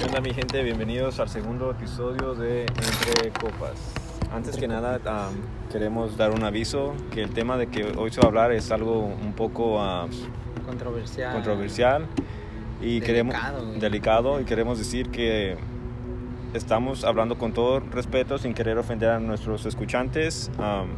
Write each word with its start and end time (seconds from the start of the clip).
¿Qué 0.00 0.06
onda 0.06 0.22
mi 0.22 0.32
gente? 0.32 0.62
Bienvenidos 0.62 1.20
al 1.20 1.28
segundo 1.28 1.70
episodio 1.70 2.34
de 2.34 2.62
Entre 2.62 3.30
Copas. 3.38 3.92
Antes 4.32 4.56
que 4.56 4.66
nada 4.66 4.98
um, 5.28 5.70
queremos 5.70 6.16
dar 6.16 6.30
un 6.30 6.42
aviso 6.42 6.94
que 7.10 7.22
el 7.22 7.34
tema 7.34 7.58
de 7.58 7.66
que 7.66 7.92
hoy 7.98 8.10
se 8.10 8.18
va 8.18 8.24
a 8.24 8.28
hablar 8.28 8.52
es 8.52 8.70
algo 8.70 9.00
un 9.00 9.34
poco 9.34 9.76
uh, 9.76 10.08
Controversial. 10.64 11.34
controversial 11.34 12.06
y 12.80 13.02
queremos 13.02 13.34
Delicado, 13.34 13.66
güey. 13.66 13.78
delicado 13.78 14.40
y 14.40 14.44
queremos 14.44 14.78
decir 14.78 15.10
que 15.10 15.58
estamos 16.54 17.04
hablando 17.04 17.36
con 17.36 17.52
todo 17.52 17.80
respeto 17.80 18.38
sin 18.38 18.54
querer 18.54 18.78
ofender 18.78 19.10
a 19.10 19.20
nuestros 19.20 19.66
escuchantes. 19.66 20.50
Um, 20.58 20.88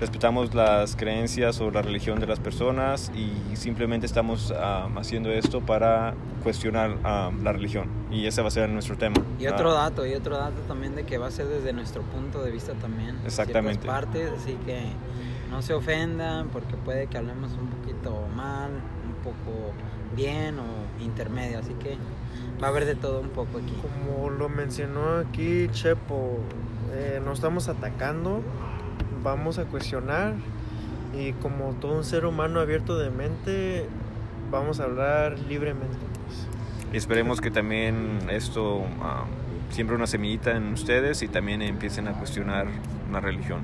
respetamos 0.00 0.54
las 0.54 0.96
creencias 0.96 1.60
o 1.60 1.70
la 1.70 1.82
religión 1.82 2.18
de 2.20 2.26
las 2.26 2.40
personas 2.40 3.12
y 3.14 3.54
simplemente 3.54 4.06
estamos 4.06 4.50
um, 4.50 4.96
haciendo 4.96 5.30
esto 5.30 5.60
para 5.60 6.14
cuestionar 6.42 6.92
um, 6.92 7.42
la 7.44 7.52
religión 7.52 7.86
y 8.10 8.26
ese 8.26 8.40
va 8.40 8.48
a 8.48 8.50
ser 8.50 8.70
nuestro 8.70 8.96
tema. 8.96 9.16
Y 9.38 9.46
otro 9.46 9.70
Ah, 9.72 9.90
dato, 9.90 10.06
y 10.06 10.14
otro 10.14 10.38
dato 10.38 10.60
también 10.66 10.94
de 10.96 11.04
que 11.04 11.18
va 11.18 11.26
a 11.26 11.30
ser 11.30 11.46
desde 11.46 11.72
nuestro 11.74 12.02
punto 12.02 12.42
de 12.42 12.50
vista 12.50 12.72
también. 12.74 13.18
Exactamente. 13.24 13.86
partes, 13.86 14.32
así 14.32 14.56
que 14.64 14.80
no 15.50 15.60
se 15.60 15.74
ofendan 15.74 16.48
porque 16.48 16.76
puede 16.76 17.06
que 17.06 17.18
hablemos 17.18 17.52
un 17.52 17.68
poquito 17.68 18.26
mal, 18.34 18.70
un 18.70 19.22
poco 19.22 19.72
bien 20.16 20.58
o 20.58 21.02
intermedio, 21.04 21.58
así 21.58 21.74
que 21.74 21.98
va 22.62 22.68
a 22.68 22.70
haber 22.70 22.86
de 22.86 22.94
todo 22.94 23.20
un 23.20 23.28
poco 23.28 23.58
aquí. 23.58 23.74
Como 23.82 24.30
lo 24.30 24.48
mencionó 24.48 25.18
aquí 25.18 25.68
Chepo, 25.72 26.38
eh, 26.92 27.20
no 27.22 27.32
estamos 27.32 27.68
atacando, 27.68 28.42
vamos 29.22 29.58
a 29.58 29.64
cuestionar 29.64 30.34
y 31.18 31.32
como 31.34 31.72
todo 31.80 31.92
un 31.96 32.04
ser 32.04 32.24
humano 32.26 32.60
abierto 32.60 32.96
de 32.98 33.10
mente, 33.10 33.86
vamos 34.50 34.80
a 34.80 34.84
hablar 34.84 35.38
libremente. 35.48 35.96
pues. 36.26 36.46
y 36.92 36.96
esperemos 36.96 37.40
que 37.40 37.50
también 37.50 38.20
esto 38.30 38.76
um, 38.76 38.90
siembre 39.70 39.96
una 39.96 40.06
semillita 40.06 40.52
en 40.56 40.72
ustedes 40.72 41.22
y 41.22 41.28
también 41.28 41.62
empiecen 41.62 42.08
a 42.08 42.12
cuestionar 42.12 42.66
la 43.12 43.20
religión. 43.20 43.60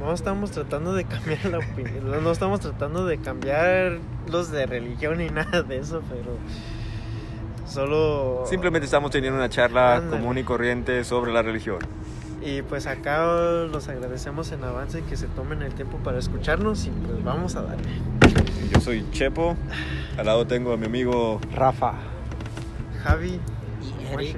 No 0.00 0.14
estamos 0.14 0.50
tratando 0.50 0.94
de 0.94 1.04
cambiar 1.04 1.44
la 1.46 1.58
opinión, 1.58 2.10
no- 2.10 2.20
no 2.22 2.32
estamos 2.32 2.60
tratando 2.60 3.04
de 3.04 3.18
cambiar 3.18 3.98
los 4.30 4.50
de 4.50 4.64
religión 4.66 5.18
ni 5.18 5.28
nada 5.28 5.62
de 5.62 5.76
eso, 5.78 6.02
pero 6.08 6.36
solo... 7.66 8.44
Simplemente 8.46 8.86
estamos 8.86 9.10
teniendo 9.10 9.38
una 9.38 9.48
charla 9.48 9.96
Ándale. 9.96 10.20
común 10.22 10.38
y 10.38 10.42
corriente 10.42 11.04
sobre 11.04 11.32
la 11.32 11.42
religión. 11.42 11.78
Y 12.42 12.62
pues 12.62 12.86
acá 12.86 13.22
los 13.70 13.88
agradecemos 13.88 14.50
en 14.52 14.64
avance 14.64 15.02
que 15.02 15.16
se 15.16 15.26
tomen 15.26 15.60
el 15.62 15.74
tiempo 15.74 15.98
para 15.98 16.18
escucharnos 16.18 16.86
y 16.86 16.90
pues 16.90 17.22
vamos 17.22 17.54
a 17.56 17.62
darle. 17.62 17.90
Yo 18.72 18.80
soy 18.80 19.04
Chepo, 19.10 19.56
al 20.16 20.26
lado 20.26 20.46
tengo 20.46 20.72
a 20.72 20.76
mi 20.78 20.86
amigo 20.86 21.40
Rafa. 21.54 21.94
Javi. 23.02 23.38
Y 23.82 24.12
Eric, 24.14 24.36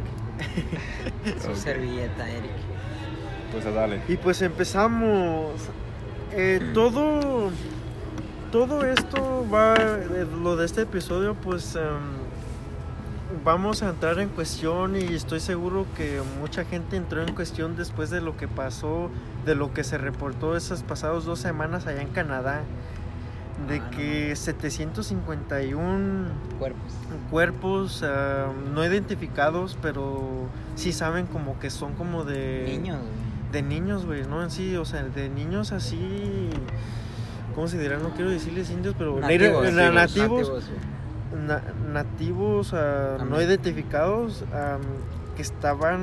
su 1.43 1.55
servilleta, 1.55 2.29
Eric. 2.29 2.51
Pues 3.53 3.67
a 3.67 3.71
darle. 3.71 4.01
Y 4.09 4.17
pues 4.17 4.43
empezamos. 4.43 5.53
Eh, 6.33 6.71
todo, 6.73 7.51
todo 8.51 8.85
esto 8.85 9.47
va, 9.53 9.75
eh, 9.77 10.27
lo 10.43 10.57
de 10.57 10.65
este 10.65 10.83
episodio, 10.83 11.35
pues 11.35 11.77
em, 11.77 11.83
vamos 13.45 13.83
a 13.83 13.91
entrar 13.91 14.19
en 14.21 14.29
cuestión 14.29 14.95
y 14.97 15.15
estoy 15.15 15.41
seguro 15.41 15.87
que 15.97 16.21
mucha 16.41 16.65
gente 16.65 16.97
entró 16.97 17.23
en 17.23 17.35
cuestión 17.35 17.77
después 17.77 18.11
de 18.11 18.21
lo 18.21 18.37
que 18.37 18.49
pasó, 18.49 19.11
de 19.45 19.55
lo 19.55 19.73
que 19.73 19.85
se 19.85 19.99
reportó 19.99 20.57
esas 20.57 20.83
pasadas 20.83 21.25
dos 21.25 21.39
semanas 21.41 21.87
allá 21.87 22.03
en 22.03 22.09
Canadá, 22.09 22.63
de 23.69 23.79
Ah, 23.81 23.91
no 23.91 23.97
que 23.97 24.35
751 24.37 26.29
Cuerpos. 26.59 26.93
cuerpos 27.31 28.03
ah, 28.05 28.47
no 28.75 28.85
identificados, 28.85 29.77
pero 29.83 30.47
sí 30.77 30.93
saben 30.93 31.27
como 31.27 31.59
que 31.59 31.71
son 31.71 31.95
como 31.95 32.25
de 32.25 32.65
Niños, 32.69 32.99
güey. 32.99 33.53
de 33.53 33.63
niños, 33.63 34.07
güey, 34.07 34.25
¿no? 34.27 34.43
En 34.43 34.51
sí, 34.51 34.77
o 34.77 34.85
sea, 34.85 35.03
de 35.05 35.29
niños 35.29 35.73
así. 35.73 36.49
¿Cómo 37.55 37.69
se 37.69 37.79
dirá? 37.79 37.99
No 37.99 38.11
quiero 38.11 38.31
decirles 38.31 38.71
indios, 38.71 38.95
pero 38.97 39.21
Nativos, 39.21 39.63
nativos, 39.65 39.95
nativos, 39.95 39.95
nativos, 39.95 40.51
güey. 40.51 40.63
Na- 41.47 41.63
nativos, 41.93 42.73
ah, 42.75 43.19
no 43.29 43.41
identificados 43.41 44.45
am, 44.53 44.81
que 45.37 45.43
estaban. 45.43 46.03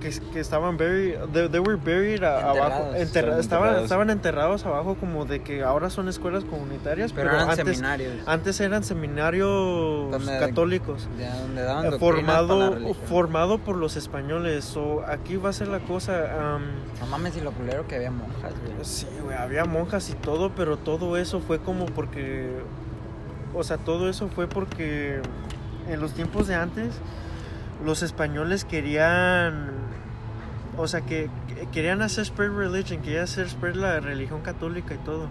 Que, 0.00 0.10
que 0.32 0.38
estaban 0.38 0.76
buried, 0.76 1.16
they, 1.32 1.48
they 1.48 1.58
were 1.58 1.74
buried 1.74 2.22
a- 2.22 2.50
abajo, 2.50 2.94
Enterrados. 2.94 2.94
enterra- 2.94 3.00
Estaban 3.00 3.40
estaban, 3.40 3.40
enterrados. 3.40 3.82
estaban 3.82 4.10
enterrados 4.10 4.64
abajo 4.66 4.94
como 4.94 5.24
de 5.24 5.42
que 5.42 5.64
ahora 5.64 5.90
son 5.90 6.06
escuelas 6.08 6.44
comunitarias, 6.44 7.12
Pero, 7.12 7.30
pero, 7.30 7.36
eran 7.42 7.50
antes, 7.50 7.66
seminarios. 7.66 8.12
antes 8.28 8.60
eran 8.60 8.84
seminarios 8.84 10.12
Donde- 10.12 10.38
católicos. 10.38 11.08
de 11.18 11.28
donde 11.28 11.62
daban 11.62 11.86
Eh, 11.94 11.98
formado 11.98 12.78
formado 13.08 13.58
por 13.58 13.74
los 13.74 13.96
españoles 13.96 14.64
so, 14.64 15.02
aquí 15.04 15.36
va 15.36 15.50
a 15.50 15.52
ser 15.52 15.66
la 15.66 15.80
cosa 15.80 16.54
am, 16.54 16.62
No 17.00 17.06
mames, 17.06 17.36
y 17.36 17.40
lo 17.40 17.50
culero 17.50 17.88
que 17.88 17.96
había 17.96 18.12
monjas, 18.12 18.52
güey. 18.52 18.84
sí 18.84 19.08
güey 19.24 19.36
había 19.36 19.64
monjas 19.64 20.10
y 20.10 20.12
todo 20.14 20.50
pero 20.54 20.76
todo 20.76 21.16
eso 21.16 21.40
fue 21.40 21.58
como 21.58 21.86
porque 21.86 22.52
o 23.54 23.62
sea 23.62 23.78
todo 23.78 24.08
eso 24.08 24.28
fue 24.28 24.46
porque 24.46 25.20
en 25.88 26.00
los 26.00 26.12
tiempos 26.12 26.46
de 26.46 26.54
antes 26.54 26.94
los 27.84 28.02
españoles 28.02 28.64
querían 28.64 29.70
o 30.76 30.86
sea 30.86 31.00
que 31.00 31.30
que 31.58 31.66
querían 31.66 32.02
hacer 32.02 32.26
spread 32.26 32.50
religion 32.50 33.02
querían 33.02 33.24
hacer 33.24 33.48
spread 33.48 33.74
la 33.74 34.00
religión 34.00 34.42
católica 34.42 34.94
y 34.94 34.98
todo. 34.98 35.28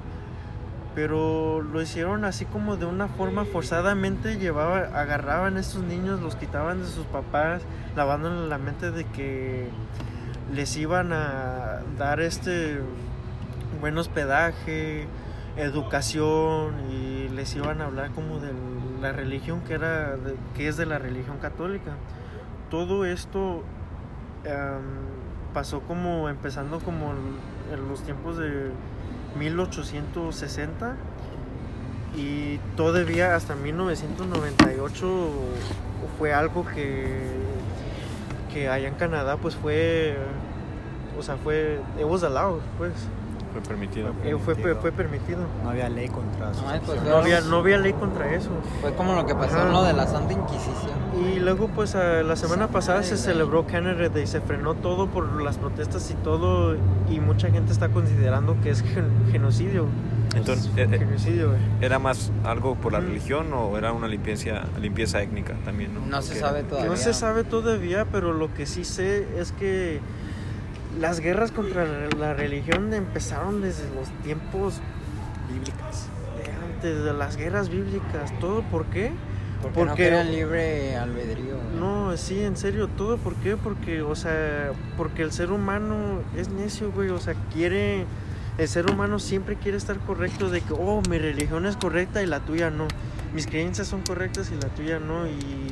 Pero 0.96 1.62
lo 1.62 1.82
hicieron 1.82 2.26
así 2.26 2.46
como 2.46 2.76
de 2.76 2.88
una 2.88 3.08
forma 3.08 3.46
forzadamente 3.46 4.38
llevaba 4.38 5.00
agarraban 5.00 5.58
a 5.58 5.60
estos 5.60 5.84
niños 5.84 6.22
los 6.22 6.36
quitaban 6.36 6.82
de 6.82 6.88
sus 6.88 7.06
papás 7.06 7.62
lavándoles 7.96 8.50
la 8.50 8.58
mente 8.58 8.90
de 8.92 9.06
que 9.06 9.70
les 10.54 10.76
iban 10.76 11.14
a 11.14 11.82
dar 12.00 12.20
este 12.20 12.80
buen 13.80 13.96
hospedaje 13.98 15.08
educación 15.56 16.90
y 16.92 17.27
les 17.38 17.56
iban 17.56 17.82
a 17.82 17.86
hablar 17.86 18.12
como 18.12 18.40
de 18.40 18.52
la 19.00 19.12
religión 19.14 19.62
que 19.62 19.76
era 19.76 20.16
que 20.56 20.68
es 20.68 20.76
de 20.76 20.88
la 20.88 20.98
religión 20.98 21.38
católica. 21.38 21.92
Todo 22.70 23.06
esto 23.06 23.64
em, 24.44 25.54
pasó 25.54 25.82
como 25.82 26.30
empezando 26.30 26.80
como 26.80 27.12
en 27.72 27.88
los 27.88 28.02
tiempos 28.02 28.38
de 28.38 28.72
1860 29.38 30.96
y 32.16 32.58
todavía 32.76 33.36
hasta 33.36 33.56
1998 33.56 35.32
fue 36.18 36.34
algo 36.34 36.66
que 36.66 37.28
que 38.52 38.70
allá 38.70 38.88
en 38.88 38.96
Canadá 38.96 39.38
pues 39.38 39.56
fue 39.56 40.18
o 41.20 41.22
sea 41.22 41.38
fue 41.38 41.80
it 42.00 42.06
was 42.06 42.24
allowed 42.24 42.62
pues 42.78 42.94
Fue 43.58 43.68
permitido. 43.70 44.10
Eh, 44.24 44.36
fue, 44.44 44.56
fue, 44.56 44.76
fue 44.76 44.92
permitido 44.92 45.40
No 45.64 45.70
había 45.72 45.90
ley 45.90 46.08
contra 46.10 46.54
sus 46.54 46.64
No, 46.64 46.70
pues, 46.86 47.02
no 47.04 47.18
había 47.18 47.42
no 47.42 47.58
había 47.58 47.78
ley 47.78 47.94
contra 47.94 48.32
eso 48.34 48.50
Fue 48.82 48.94
como 48.94 49.16
lo 49.16 49.26
que 49.26 49.34
pasó 49.36 49.62
en 49.62 49.72
lo 49.74 49.84
de 49.84 49.94
la 49.94 50.06
Santa 50.08 50.34
Inquisición. 50.34 50.98
y 51.36 51.40
luego 51.40 51.68
pues 51.70 51.96
a- 51.96 52.22
la 52.24 52.36
semana 52.36 52.68
pasada 52.68 53.02
se 53.04 53.18
celebró 53.18 53.66
Canada 53.66 54.10
Day 54.10 54.28
se 54.28 54.42
frenó 54.42 54.76
todo 54.76 55.08
por 55.08 55.42
las 55.42 55.58
protestas 55.58 56.10
y 56.12 56.14
todo 56.16 56.76
y 57.10 57.20
mucha 57.20 57.50
gente 57.50 57.72
está 57.72 57.90
considerando 57.90 58.56
que 58.62 58.70
es 58.70 58.82
gen- 58.84 59.12
genocidio 59.32 59.86
Entonces, 60.36 60.70
eh, 60.78 60.88
eh, 60.92 60.98
genocidio. 61.00 61.52
¿era 61.82 61.98
más 62.00 62.32
algo 62.44 62.76
por 62.76 62.92
la 62.94 63.00
Mm. 63.00 63.06
religión 63.08 63.54
o 63.54 63.76
era 63.78 63.92
una 63.94 64.08
limpieza, 64.08 64.66
limpieza 64.80 65.22
étnica 65.24 65.54
también? 65.66 65.94
No, 65.96 66.02
No 66.06 66.22
se 66.22 66.36
sabe 66.36 66.64
todavía. 66.64 66.90
No 66.92 66.98
se 66.98 67.14
sabe 67.14 67.44
todavía, 67.44 68.06
pero 68.12 68.34
lo 68.34 68.54
que 68.54 68.66
sí 68.68 68.84
sé 68.86 69.26
es 69.40 69.52
que 69.54 70.00
las 71.00 71.20
guerras 71.20 71.52
contra 71.52 71.86
la 72.18 72.34
religión 72.34 72.94
empezaron 72.94 73.62
desde 73.62 73.84
los 73.94 74.10
tiempos 74.24 74.82
bíblicas. 75.52 76.08
de 76.38 76.52
antes, 76.52 77.04
de 77.04 77.14
las 77.14 77.36
guerras 77.38 77.70
bíblicas. 77.70 78.38
¿Todo 78.40 78.62
por 78.64 78.86
qué? 78.86 79.12
Porque, 79.62 79.80
no 79.80 79.88
porque- 79.88 80.04
querían 80.04 80.32
libre 80.32 80.96
albedrío. 80.96 81.56
No, 81.80 82.16
sí, 82.16 82.42
en 82.42 82.56
serio, 82.58 82.88
¿todo 82.88 83.18
por 83.18 83.34
qué? 83.36 83.58
Porque, 83.58 84.02
o 84.04 84.16
sea, 84.16 84.72
porque 84.98 85.24
el 85.24 85.32
ser 85.32 85.52
humano 85.52 86.22
es 86.36 86.50
necio, 86.50 86.92
güey, 86.92 87.10
o 87.10 87.20
sea, 87.20 87.34
quiere... 87.54 88.06
El 88.60 88.68
ser 88.68 88.90
humano 88.90 89.20
siempre 89.20 89.56
quiere 89.56 89.78
estar 89.78 89.98
correcto 90.00 90.50
de 90.50 90.62
que, 90.62 90.74
oh, 90.74 91.02
mi 91.10 91.20
religión 91.20 91.68
es 91.68 91.76
correcta 91.76 92.24
y 92.24 92.26
la 92.26 92.40
tuya 92.40 92.72
no. 92.72 92.88
Mis 93.34 93.46
creencias 93.46 93.88
son 93.88 94.02
correctas 94.02 94.52
y 94.52 94.56
la 94.56 94.70
tuya 94.70 95.00
no. 95.00 95.28
Y 95.28 95.67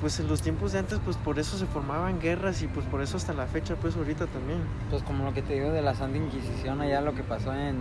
pues 0.00 0.18
en 0.20 0.28
los 0.28 0.42
tiempos 0.42 0.72
de 0.72 0.80
antes, 0.80 0.98
pues 1.04 1.16
por 1.16 1.38
eso 1.38 1.56
se 1.56 1.66
formaban 1.66 2.20
guerras 2.20 2.62
y 2.62 2.66
pues 2.68 2.86
por 2.86 3.00
eso 3.02 3.16
hasta 3.16 3.32
la 3.32 3.46
fecha, 3.46 3.74
pues 3.76 3.96
ahorita 3.96 4.26
también. 4.26 4.58
Pues 4.90 5.02
como 5.02 5.24
lo 5.24 5.32
que 5.32 5.42
te 5.42 5.54
digo 5.54 5.70
de 5.70 5.82
la 5.82 5.94
Santa 5.94 6.18
Inquisición, 6.18 6.80
allá 6.80 7.00
lo 7.00 7.14
que 7.14 7.22
pasó 7.22 7.54
en 7.54 7.76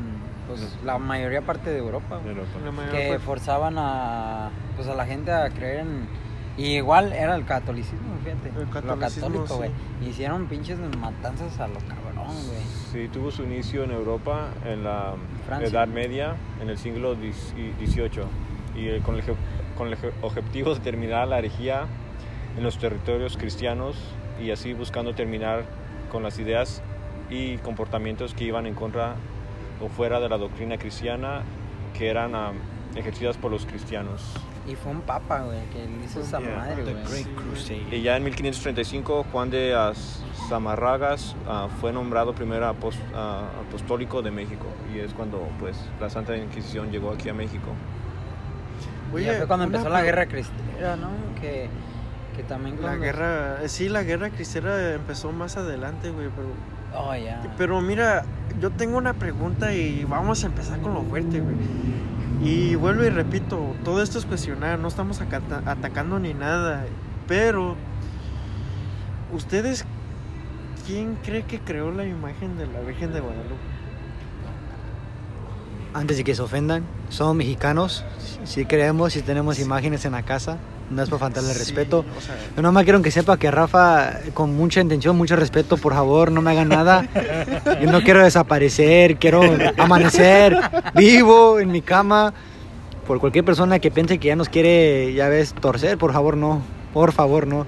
pues, 0.48 0.78
la 0.84 0.98
mayoría 1.00 1.42
parte 1.42 1.70
de 1.70 1.80
Europa. 1.80 2.20
pues, 2.24 2.36
La 2.64 2.72
mayor 2.72 2.92
que 2.92 3.08
parte- 3.10 3.20
forzaban 3.20 3.76
a 3.78 4.50
pues 4.76 4.88
a 4.88 4.96
la 4.96 5.06
gente 5.06 5.32
a 5.32 5.50
creer 5.50 5.80
en 5.82 6.08
y 6.56 6.76
igual 6.76 7.14
era 7.14 7.36
el 7.36 7.46
catolicismo 7.46 8.16
fíjate 8.24 8.50
El 8.50 8.66
lo 8.66 8.70
catolicismo, 8.70 9.28
católico 9.30 9.56
güey 9.58 9.72
sí. 10.02 10.10
hicieron 10.10 10.46
pinches 10.46 10.78
matanzas 11.00 11.60
a 11.60 11.68
lo 11.68 11.80
cabrón 11.80 12.28
güey 12.48 12.62
Sí, 12.92 13.10
tuvo 13.12 13.32
su 13.32 13.42
inicio 13.44 13.84
en 13.86 13.92
Europa 13.92 14.50
en 14.66 14.84
la 14.84 15.16
Francia. 15.48 15.68
Edad 15.70 15.88
Media, 15.88 16.36
en 16.62 16.70
el 16.70 16.78
siglo 16.78 17.16
XVIII. 17.16 18.26
Y 18.76 18.88
el- 18.88 19.02
con 19.02 19.16
el, 19.16 19.24
con 19.76 19.88
el 19.88 19.98
objetivo 20.22 20.76
de 20.76 20.80
terminar 20.82 21.28
la 21.28 21.40
herejía 21.40 21.86
en 22.58 22.64
los 22.64 22.78
territorios 22.78 23.38
cristianos 23.38 23.96
y 24.42 24.52
así 24.52 24.74
buscando 24.74 25.14
terminar 25.14 25.64
con 26.12 26.24
las 26.24 26.40
ideas 26.40 26.82
y 27.30 27.58
comportamientos 27.58 28.34
que 28.34 28.44
iban 28.44 28.66
en 28.68 28.76
contra 28.76 29.16
o 29.82 29.90
fuera 29.90 30.20
de 30.20 30.30
la 30.30 30.38
doctrina 30.38 30.78
cristiana 30.78 31.42
que 31.98 32.10
eran 32.10 32.36
am, 32.36 32.56
ejercidas 32.96 33.38
por 33.38 33.52
los 33.52 33.66
cristianos. 33.66 34.22
Y 34.68 34.76
fue 34.76 34.92
un 34.94 35.02
papa, 35.02 35.42
güey, 35.42 35.60
que 35.74 35.86
hizo 36.06 36.22
esa 36.22 36.40
Yeah. 36.40 36.56
madre, 36.56 36.84
The 36.84 36.94
güey. 36.94 37.04
Great 37.06 37.36
Crusade. 37.36 37.88
Y 37.92 38.02
ya 38.02 38.16
en 38.16 38.24
1535 38.24 39.26
Juan 39.32 39.50
de 39.50 39.76
As- 39.76 40.24
Zamarragas 40.48 41.36
ah, 41.48 41.68
fue 41.82 41.92
nombrado 41.92 42.34
primer 42.34 42.64
apos- 42.64 42.98
ah, 43.16 43.50
apostólico 43.68 44.22
de 44.22 44.32
México 44.32 44.66
y 44.94 45.00
es 45.00 45.14
cuando 45.14 45.48
pues 45.60 45.78
la 46.00 46.10
Santa 46.10 46.38
Inquisición 46.38 46.92
llegó 46.92 47.12
aquí 47.12 47.30
a 47.30 47.34
México. 47.34 47.70
Y 49.12 49.16
Oye, 49.16 49.26
ya 49.26 49.34
fue 49.40 49.48
cuando 49.48 49.66
empezó 49.66 49.90
la 49.90 50.02
guerra 50.02 50.26
cristera, 50.28 50.96
¿no? 50.96 51.10
Que, 51.42 51.68
que 52.36 52.44
también 52.44 52.76
La 52.78 52.82
cuando- 52.82 53.02
guerra, 53.02 53.64
eh, 53.64 53.70
sí, 53.70 53.90
la 53.90 54.04
guerra 54.04 54.30
cristera 54.30 54.94
empezó 54.94 55.32
más 55.32 55.58
adelante, 55.58 56.10
güey, 56.12 56.28
pero... 56.36 56.50
Oh, 56.96 57.16
ya. 57.16 57.42
Pero 57.58 57.82
mira, 57.82 58.24
yo 58.62 58.70
tengo 58.72 58.98
una 58.98 59.14
pregunta 59.14 59.74
y 59.74 60.04
vamos 60.06 60.44
a 60.44 60.48
empezar 60.48 60.80
con 60.82 60.94
lo 60.94 61.02
fuerte, 61.04 61.40
güey. 61.42 61.56
Y 62.44 62.76
vuelvo 62.76 63.04
y 63.04 63.10
repito, 63.10 63.74
todo 63.84 64.04
esto 64.04 64.20
es 64.20 64.26
cuestionar, 64.26 64.78
no 64.80 64.88
estamos 64.90 65.22
atacando 65.66 66.20
ni 66.20 66.34
nada, 66.34 66.86
pero 67.28 67.76
ustedes, 69.32 69.86
¿quién 70.86 71.16
cree 71.24 71.44
que 71.44 71.60
creó 71.60 71.92
la 71.92 72.06
imagen 72.06 72.58
de 72.58 72.68
la 72.68 72.82
Virgen 72.82 73.14
de 73.14 73.22
Guadalupe? 73.22 73.56
Antes 75.94 76.18
de 76.18 76.24
que 76.24 76.34
se 76.36 76.42
ofendan, 76.42 76.84
somos 77.10 77.36
mexicanos. 77.36 78.04
Si 78.46 78.66
creemos, 78.66 79.14
si 79.14 79.22
tenemos 79.22 79.60
imágenes 79.60 80.06
en 80.06 80.14
la 80.14 80.24
casa, 80.24 80.58
no 80.90 81.02
es 81.04 81.10
para 81.10 81.20
faltarle 81.20 81.54
Sí, 81.54 81.60
respeto. 81.60 82.06
o 82.18 82.22
sea, 82.22 82.36
Yo 82.56 82.62
nomás 82.62 82.84
quiero 82.84 83.02
que 83.02 83.10
sepa 83.12 83.38
que 83.38 83.50
Rafa, 83.52 84.20
con 84.34 84.56
mucha 84.56 84.82
intención, 84.82 85.18
mucho 85.18 85.36
respeto, 85.36 85.78
por 85.78 85.94
favor, 85.94 86.32
no 86.32 86.42
me 86.42 86.52
haga 86.52 86.66
nada. 86.66 87.08
Yo 87.82 87.92
no 87.92 88.02
quiero 88.04 88.24
desaparecer, 88.24 89.18
quiero 89.18 89.42
amanecer 89.78 90.58
vivo 90.96 91.60
en 91.60 91.72
mi 91.72 91.82
cama. 91.82 92.34
Por 93.08 93.20
cualquier 93.20 93.44
persona 93.44 93.80
que 93.80 93.92
piense 93.92 94.18
que 94.18 94.30
ya 94.30 94.36
nos 94.36 94.48
quiere, 94.50 95.14
ya 95.14 95.28
ves, 95.30 95.54
torcer, 95.54 95.98
por 95.98 96.14
favor, 96.14 96.38
no. 96.38 96.62
Por 96.94 97.12
favor, 97.12 97.48
no. 97.48 97.66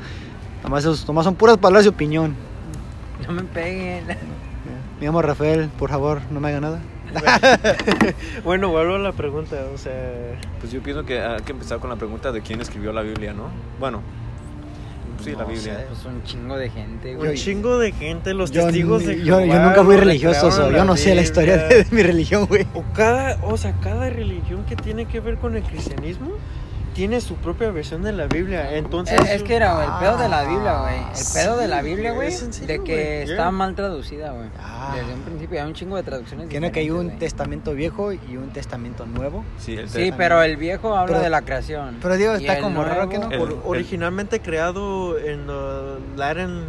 Nomás, 0.63 0.83
esos- 0.83 1.07
nomás 1.07 1.25
son 1.25 1.35
puras 1.35 1.57
palabras 1.57 1.83
de 1.83 1.89
opinión. 1.89 2.35
No 3.27 3.33
me 3.33 3.43
peguen. 3.43 4.05
Me 4.99 5.05
llamo 5.05 5.21
Rafael, 5.21 5.69
por 5.77 5.89
favor, 5.89 6.21
no 6.31 6.39
me 6.39 6.47
haga 6.49 6.61
nada. 6.61 6.79
bueno, 8.43 8.69
vuelvo 8.69 8.95
a 8.95 8.99
la 8.99 9.11
pregunta, 9.11 9.55
o 9.73 9.77
sea, 9.77 9.93
Pues 10.59 10.71
yo 10.71 10.81
pienso 10.81 11.05
que 11.05 11.19
hay 11.21 11.41
que 11.41 11.51
empezar 11.51 11.79
con 11.79 11.89
la 11.89 11.95
pregunta 11.95 12.31
de 12.31 12.41
quién 12.41 12.61
escribió 12.61 12.91
la 12.93 13.01
Biblia, 13.01 13.33
¿no? 13.33 13.49
Bueno, 13.79 14.01
sí, 15.23 15.31
la 15.37 15.43
Biblia. 15.45 15.79
sé. 15.79 15.85
Pues 15.89 16.05
un 16.05 16.23
chingo 16.23 16.57
de 16.57 16.69
gente, 16.69 17.11
un 17.13 17.17
güey. 17.17 17.35
chingo 17.37 17.77
de 17.79 17.91
gente, 17.91 18.33
los 18.33 18.51
Yo, 18.51 18.63
testigos 18.65 19.05
de 19.05 19.23
yo, 19.23 19.43
yo 19.45 19.59
nunca 19.59 19.83
fui 19.83 19.95
religioso, 19.97 20.51
so, 20.51 20.71
yo 20.71 20.83
no 20.85 20.95
sé 20.95 21.15
la 21.15 21.21
historia 21.21 21.57
Biblia. 21.57 21.83
de 21.83 21.95
mi 21.95 22.03
religión, 22.11 22.45
güey. 22.45 22.67
O 22.73 22.83
cada, 22.93 23.37
o 23.43 23.57
sea, 23.57 23.73
cada 23.81 24.09
religión 24.09 24.65
que 24.65 24.75
tiene 24.75 25.05
que 25.05 25.19
ver 25.19 25.37
con 25.37 25.55
el 25.55 25.63
cristianismo 25.63 26.31
tiene 26.95 27.19
su 27.19 27.35
propia 27.35 27.69
versión 27.71 28.01
de 28.03 28.13
la 28.13 28.25
Biblia. 28.27 28.75
Entonces, 28.77 29.19
Es, 29.21 29.29
es 29.29 29.43
que 29.43 29.55
era, 29.57 29.73
güey, 29.75 29.85
el 29.85 29.93
pedo 29.99 30.17
de 30.17 30.29
la 30.29 30.43
Biblia, 30.43 30.79
güey. 30.79 30.95
El 30.95 31.03
Ah, 31.03 31.31
pedo 31.33 31.57
de 31.57 31.67
la 31.67 31.81
Biblia, 31.81 32.13
güey, 32.13 32.31
de 32.31 32.83
que 32.83 33.23
güey, 33.25 33.31
está 33.31 33.51
mal 33.51 33.75
traducida, 33.75 34.31
güey. 34.31 34.47
Ah. 34.57 34.93
Desde 34.95 35.13
un 35.13 35.21
principio 35.21 35.61
hay 35.61 35.67
un 35.67 35.73
chingo 35.73 35.97
de 35.97 36.03
traducciones 36.03 36.47
Tiene 36.47 36.71
que 36.71 36.79
hay 36.79 36.89
un 36.91 37.19
testamento 37.19 37.73
viejo 37.73 38.13
y 38.13 38.37
un 38.37 38.49
testamento 38.51 39.05
nuevo. 39.05 39.43
Sí, 39.59 39.75
el 39.75 39.89
Sí, 39.89 40.13
pero 40.15 40.41
el 40.41 40.55
viejo 40.55 40.95
habla 40.95 41.07
Pero- 41.15 41.19
de 41.23 41.29
la 41.29 41.41
creación. 41.41 41.97
pero 42.01 42.15
digo, 42.15 42.33
está 42.33 42.59
como 42.61 42.83
raro 42.83 43.09
que 43.09 43.19
no- 43.19 43.29
El- 43.29 43.41
or- 43.41 43.51
el- 43.51 43.57
originalmente 43.65 44.39
creado 44.39 45.19
en 45.19 45.49
uh, 45.49 45.99
Latin 46.15 46.63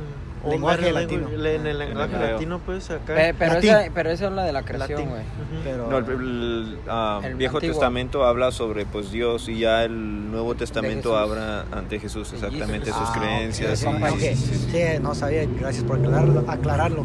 Lenguaje 0.44 0.92
Latin 0.92 1.22
latino. 1.22 1.28
en 1.46 1.66
el 1.66 1.66
En 1.66 1.78
lenguaje 1.78 2.14
hebreo. 2.14 2.32
latino, 2.34 2.58
pues 2.64 2.90
acá. 2.90 3.14
Pe- 3.14 3.34
pero, 3.38 3.54
Latín. 3.54 3.70
esa- 3.70 3.90
pero 3.94 4.10
eso 4.10 4.26
habla 4.26 4.44
de 4.44 4.52
la 4.52 4.62
creación, 4.62 5.08
güey. 5.08 5.22
Pero 5.64 5.88
No, 5.90 5.98
el, 5.98 6.04
el, 6.04 6.78
ah, 6.88 7.20
El 7.24 7.34
Viejo 7.34 7.56
antiguo. 7.56 7.74
Testamento 7.74 8.24
habla 8.24 8.52
sobre 8.52 8.86
pues 8.86 9.10
Dios 9.10 9.48
y 9.48 9.58
ya 9.60 9.82
el 9.84 10.30
Nuevo 10.30 10.54
Testamento 10.54 11.16
habla 11.16 11.64
ante 11.72 11.98
Jesús, 11.98 12.32
exactamente 12.32 12.86
Jesus. 12.92 13.00
sus 13.08 13.08
Ah, 13.16 13.18
creencias. 13.20 13.78
sí, 13.80 13.86
sí, 14.18 14.36
sí, 14.44 14.68
sí, 14.70 14.78
no 15.02 15.14
sabía, 15.14 15.44
gracias 15.58 15.82
por 15.84 15.98
aclararlo. 15.98 16.44
aclararlo. 16.46 17.04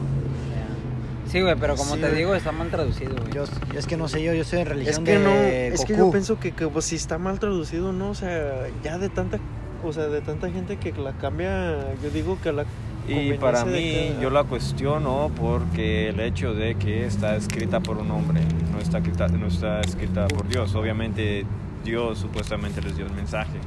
Sí, 1.28 1.40
güey, 1.42 1.56
pero 1.56 1.76
como 1.78 1.96
Sí, 1.96 2.02
te 2.02 2.12
digo, 2.14 2.36
está 2.36 2.52
mal 2.52 2.70
traducido, 2.70 3.16
güey. 3.16 3.32
Yo, 3.34 3.46
yo 3.74 3.80
es 3.80 3.88
que 3.88 3.96
no 3.96 4.10
sé, 4.10 4.22
yo, 4.22 4.34
yo 4.34 4.44
soy 4.44 4.60
en 4.60 4.64
Es 4.64 4.70
religión 4.70 5.04
que 5.06 5.18
de 5.18 5.24
no, 5.24 5.32
es 5.34 5.86
que 5.86 5.96
yo 5.96 6.12
pienso 6.12 6.38
que, 6.40 6.52
que, 6.52 6.68
pues, 6.68 6.84
si 6.86 6.98
está 6.98 7.18
mal 7.18 7.40
traducido, 7.40 7.94
no, 7.94 8.10
o 8.10 8.16
sea, 8.16 8.68
ya 8.84 8.98
de 8.98 9.08
tanta, 9.08 9.40
o 9.82 9.94
sea, 9.94 10.08
de 10.08 10.20
tanta 10.20 10.50
gente 10.52 10.76
que 10.76 10.92
la 10.92 11.14
cambia, 11.14 11.94
yo 12.04 12.10
digo 12.14 12.38
que 12.44 12.52
la 12.52 12.66
Y 13.08 13.34
para 13.34 13.66
mí 13.66 14.16
yo 14.22 14.30
la 14.30 14.44
cuestiono 14.44 15.32
porque 15.40 16.10
el 16.10 16.20
hecho 16.20 16.54
de 16.54 16.76
que 16.76 17.06
está 17.06 17.36
escrita 17.36 17.80
por 17.80 17.98
un 17.98 18.10
hombre, 18.12 18.42
no 18.72 18.80
está 18.80 19.00
escrita, 19.00 19.28
no 19.28 19.48
está 19.48 19.82
escrita 19.82 20.28
por 20.28 20.48
Dios. 20.48 20.74
Obviamente 20.76 21.46
Dios 21.84 22.20
supuestamente 22.20 22.82
les 22.82 22.96
dio 22.96 23.06
el 23.08 23.14
mensaje. 23.14 23.58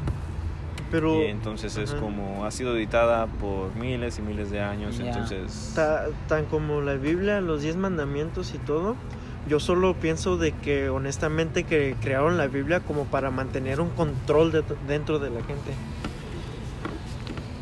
pero 0.90 1.20
y 1.22 1.26
entonces 1.26 1.76
es 1.76 1.90
ajá. 1.90 2.00
como 2.00 2.44
ha 2.44 2.50
sido 2.52 2.76
editada 2.76 3.26
por 3.26 3.74
miles 3.74 4.18
y 4.20 4.22
miles 4.22 4.50
de 4.52 4.60
años, 4.60 4.96
Ya. 4.98 5.06
entonces 5.08 5.72
ta- 5.74 6.06
tan 6.28 6.44
como 6.44 6.80
la 6.82 6.94
Biblia, 6.94 7.40
los 7.40 7.62
diez 7.62 7.74
mandamientos 7.76 8.54
y 8.54 8.58
todo, 8.58 8.94
yo 9.48 9.58
solo 9.58 9.94
pienso 9.94 10.36
de 10.36 10.52
que 10.52 10.90
honestamente 10.90 11.64
que 11.64 11.96
crearon 12.00 12.36
la 12.36 12.46
Biblia 12.46 12.78
como 12.78 13.04
para 13.06 13.32
mantener 13.32 13.80
un 13.80 13.88
control 13.90 14.52
de- 14.52 14.62
dentro 14.86 15.18
de 15.18 15.30
la 15.30 15.40
gente. 15.42 15.72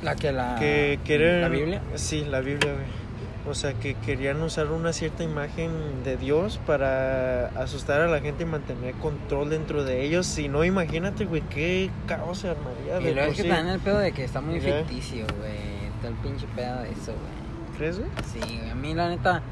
La 0.02 0.16
que 0.16 0.32
la. 0.32 0.56
que 0.58 0.98
¿La 1.40 1.48
Biblia? 1.48 1.80
Sí, 1.94 2.24
la 2.24 2.40
Biblia, 2.40 2.72
güey. 2.72 3.02
O 3.48 3.54
sea, 3.54 3.74
que 3.74 3.94
querían 3.94 4.40
usar 4.40 4.70
una 4.70 4.92
cierta 4.92 5.24
imagen 5.24 5.72
de 6.04 6.16
Dios 6.16 6.60
para 6.64 7.48
asustar 7.60 8.00
a 8.00 8.06
la 8.06 8.20
gente 8.20 8.44
y 8.44 8.46
mantener 8.46 8.94
control 8.94 9.50
dentro 9.50 9.84
de 9.84 10.04
ellos. 10.04 10.26
Si 10.26 10.48
no, 10.48 10.64
imagínate, 10.64 11.24
güey, 11.24 11.42
qué 11.42 11.90
caos 12.06 12.38
se 12.38 12.50
armaría. 12.50 13.00
Y 13.00 13.04
de 13.04 13.14
luego 13.14 13.28
por 13.28 13.32
es 13.32 13.36
que 13.36 13.42
sí. 13.42 13.48
también 13.48 13.74
el 13.74 13.80
pedo 13.80 13.98
de 13.98 14.12
que 14.12 14.24
está 14.24 14.40
muy 14.40 14.60
ficticio, 14.60 15.26
güey. 15.38 15.82
Todo 16.00 16.12
el 16.12 16.16
pinche 16.18 16.46
pedo 16.54 16.82
de 16.82 16.90
eso, 16.90 17.12
güey. 17.12 17.76
¿Crees, 17.76 17.98
güey? 17.98 18.10
Sí, 18.32 18.38
güey, 18.38 18.70
a 18.70 18.74
mí 18.74 18.94
la 18.94 19.08
neta, 19.08 19.42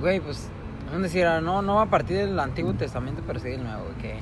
güey, 0.00 0.20
pues, 0.20 0.48
vamos 0.86 1.00
a 1.00 1.02
decir, 1.02 1.26
no, 1.42 1.62
no 1.62 1.76
va 1.76 1.82
a 1.82 1.90
partir 1.90 2.18
del 2.18 2.38
Antiguo 2.38 2.74
Testamento, 2.74 3.22
pero 3.26 3.40
sí 3.40 3.48
del 3.48 3.64
Nuevo, 3.64 3.84
güey, 3.84 3.96
que, 3.96 4.20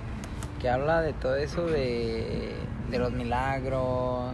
que 0.61 0.71
habla 0.71 1.03
de 1.03 1.13
todo 1.13 1.37
eso 1.37 1.67
de, 1.67 2.55
de 2.91 2.99
los 2.99 3.13
milagros, 3.13 4.33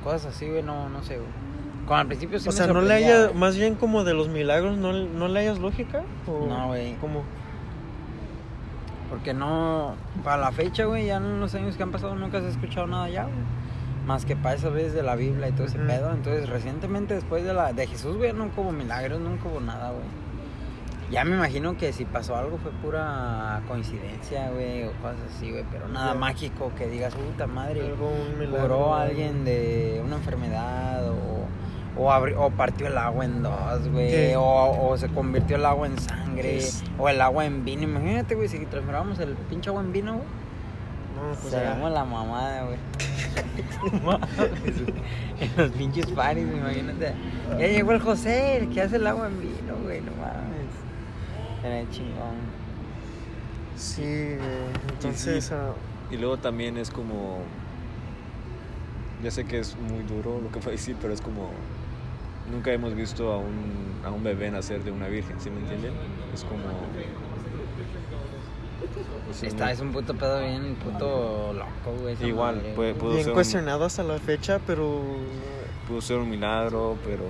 y 0.00 0.04
cosas 0.04 0.26
así, 0.26 0.48
güey, 0.48 0.62
no, 0.62 0.88
no 0.88 1.02
sé, 1.02 1.16
güey. 1.16 1.28
Como 1.86 1.98
al 1.98 2.06
principio 2.06 2.38
sí 2.38 2.48
O 2.48 2.52
me 2.52 2.56
sea, 2.56 2.66
no 2.66 2.80
le 2.80 2.80
sorprendía, 2.88 3.14
haya, 3.16 3.26
güey. 3.26 3.38
más 3.38 3.56
bien 3.56 3.74
como 3.74 4.04
de 4.04 4.14
los 4.14 4.28
milagros, 4.28 4.76
¿no, 4.78 4.92
no 4.92 5.28
le 5.28 5.40
hayas 5.40 5.58
lógica? 5.58 6.02
¿O 6.26 6.46
No, 6.46 6.68
güey. 6.68 6.94
¿Cómo? 6.94 7.22
Porque 9.10 9.34
no, 9.34 9.94
para 10.24 10.38
la 10.38 10.50
fecha, 10.52 10.84
güey, 10.86 11.06
ya 11.06 11.16
en 11.18 11.40
los 11.40 11.54
años 11.54 11.76
que 11.76 11.82
han 11.82 11.90
pasado 11.92 12.14
nunca 12.14 12.40
se 12.40 12.46
ha 12.46 12.50
escuchado 12.50 12.86
nada 12.86 13.08
ya, 13.08 13.24
güey. 13.24 13.34
Más 14.06 14.24
que 14.24 14.34
para 14.36 14.54
esa 14.54 14.68
vez 14.68 14.92
de 14.92 15.02
la 15.02 15.14
Biblia 15.14 15.48
y 15.48 15.52
todo 15.52 15.66
ese 15.66 15.78
Ujú. 15.78 15.86
pedo. 15.86 16.10
Entonces, 16.12 16.48
recientemente, 16.48 17.14
después 17.14 17.44
de 17.44 17.54
la 17.54 17.72
de 17.72 17.86
Jesús, 17.86 18.16
güey, 18.16 18.32
nunca 18.32 18.60
hubo 18.60 18.72
milagros, 18.72 19.20
nunca 19.20 19.48
hubo 19.48 19.60
nada, 19.60 19.90
güey. 19.90 20.04
Ya 21.14 21.24
me 21.24 21.36
imagino 21.36 21.76
que 21.76 21.92
si 21.92 22.04
pasó 22.04 22.34
algo 22.36 22.58
fue 22.58 22.72
pura 22.72 23.62
coincidencia, 23.68 24.50
güey, 24.50 24.82
o 24.84 24.92
cosas 25.00 25.16
así, 25.36 25.50
güey. 25.52 25.64
Pero 25.70 25.86
nada 25.88 26.12
mágico 26.14 26.72
que 26.76 26.88
digas, 26.88 27.14
puta 27.14 27.46
madre, 27.46 27.82
Algo, 27.86 28.10
curó 28.60 28.94
a 28.94 29.02
alguien 29.02 29.44
de 29.44 30.02
una 30.04 30.16
enfermedad 30.16 31.08
o, 31.08 31.46
o, 32.02 32.10
abri- 32.10 32.34
o 32.36 32.50
partió 32.50 32.88
el 32.88 32.98
agua 32.98 33.24
en 33.24 33.44
dos, 33.44 33.88
güey. 33.92 34.34
O, 34.34 34.88
o 34.88 34.96
se 34.98 35.08
convirtió 35.08 35.54
el 35.54 35.64
agua 35.66 35.86
en 35.86 35.98
sangre. 36.00 36.58
O 36.98 37.08
el 37.08 37.20
agua 37.20 37.44
en 37.46 37.64
vino. 37.64 37.84
Imagínate, 37.84 38.34
güey, 38.34 38.48
si 38.48 38.58
transformamos 38.66 39.20
el 39.20 39.34
pinche 39.34 39.70
agua 39.70 39.82
en 39.82 39.92
vino, 39.92 40.14
güey. 40.14 40.26
No, 41.14 41.28
pues 41.40 41.54
Se 41.54 41.60
ya. 41.60 41.74
llama 41.74 41.90
la 41.90 42.04
mamada, 42.04 42.64
güey. 42.64 42.76
en 45.40 45.50
los 45.56 45.70
pinches 45.70 46.06
paris, 46.06 46.44
imagínate. 46.52 47.12
Ya 47.50 47.66
llegó 47.68 47.92
el 47.92 48.00
José, 48.00 48.56
el 48.56 48.68
que 48.70 48.82
hace 48.82 48.96
el 48.96 49.06
agua 49.06 49.28
en 49.28 49.40
vino, 49.40 49.76
güey, 49.84 50.00
no 50.00 50.10
mames. 50.20 50.53
Era 51.64 51.90
chingón. 51.90 52.36
Sí. 53.76 54.36
Entonces, 54.92 55.50
ah, 55.52 55.72
Y 56.10 56.16
luego 56.16 56.36
también 56.36 56.76
es 56.78 56.90
como. 56.90 57.38
Ya 59.22 59.30
sé 59.30 59.44
que 59.46 59.58
es 59.60 59.76
muy 59.76 60.02
duro 60.02 60.40
lo 60.40 60.50
que 60.52 60.58
voy 60.60 60.68
a 60.68 60.72
decir, 60.72 60.96
pero 61.00 61.12
es 61.14 61.20
como. 61.20 61.50
Nunca 62.50 62.70
hemos 62.72 62.94
visto 62.94 63.32
a 63.32 63.38
un, 63.38 64.00
a 64.04 64.10
un 64.10 64.22
bebé 64.22 64.50
nacer 64.50 64.84
de 64.84 64.90
una 64.90 65.08
virgen, 65.08 65.40
¿sí 65.40 65.48
me 65.48 65.60
entienden? 65.60 65.94
Es 66.34 66.44
como. 66.44 66.62
es 69.30 69.42
Está, 69.42 69.64
muy- 69.64 69.72
es 69.72 69.80
un 69.80 69.92
puto 69.92 70.14
pedo 70.14 70.40
bien 70.40 70.74
puto 70.76 71.54
loco, 71.54 71.98
güey. 72.02 72.16
Igual, 72.22 72.56
madre, 72.56 72.72
puede- 72.74 72.90
güey. 72.92 73.00
pudo 73.00 73.10
bien 73.12 73.22
ser 73.22 73.30
un- 73.30 73.34
cuestionado 73.34 73.84
hasta 73.86 74.02
la 74.02 74.18
fecha, 74.18 74.60
pero 74.66 75.00
pudo 75.88 76.02
ser 76.02 76.18
un 76.18 76.28
milagro, 76.28 76.98
pero 77.02 77.24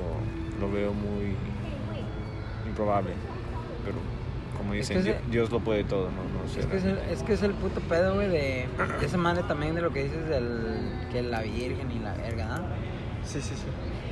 lo 0.61 0.71
veo 0.71 0.93
muy 0.93 1.37
improbable. 2.67 3.13
Como 4.75 4.83
Es 4.83 4.89
dicen, 4.89 5.05
que 5.05 5.11
ese- 5.11 5.21
Dios 5.31 5.51
lo 5.51 5.61
puede 5.61 5.85
todo, 5.85 6.11
¿no? 6.11 6.43
no 6.43 6.49
sé, 6.49 6.61
Es 6.61 6.67
que 6.67 6.77
es 6.77 6.85
el, 6.85 6.99
es 7.11 7.23
que 7.23 7.33
es 7.35 7.43
el 7.43 7.53
puto 7.53 7.81
pedo, 7.81 8.15
güey, 8.15 8.29
de, 8.29 8.67
de 9.01 9.07
esa 9.07 9.17
madre 9.17 9.43
también 9.45 9.75
de 9.75 9.83
lo 9.83 9.93
que 9.93 10.05
dices 10.05 10.29
del 10.29 10.91
que 11.13 11.23
la 11.23 11.43
virgen 11.43 11.91
y 11.93 11.99
la 12.01 12.15
verga, 12.15 12.47
¿no? 12.47 12.95
Sí, 13.25 13.41
sí, 13.41 13.55
sí. 13.55 13.63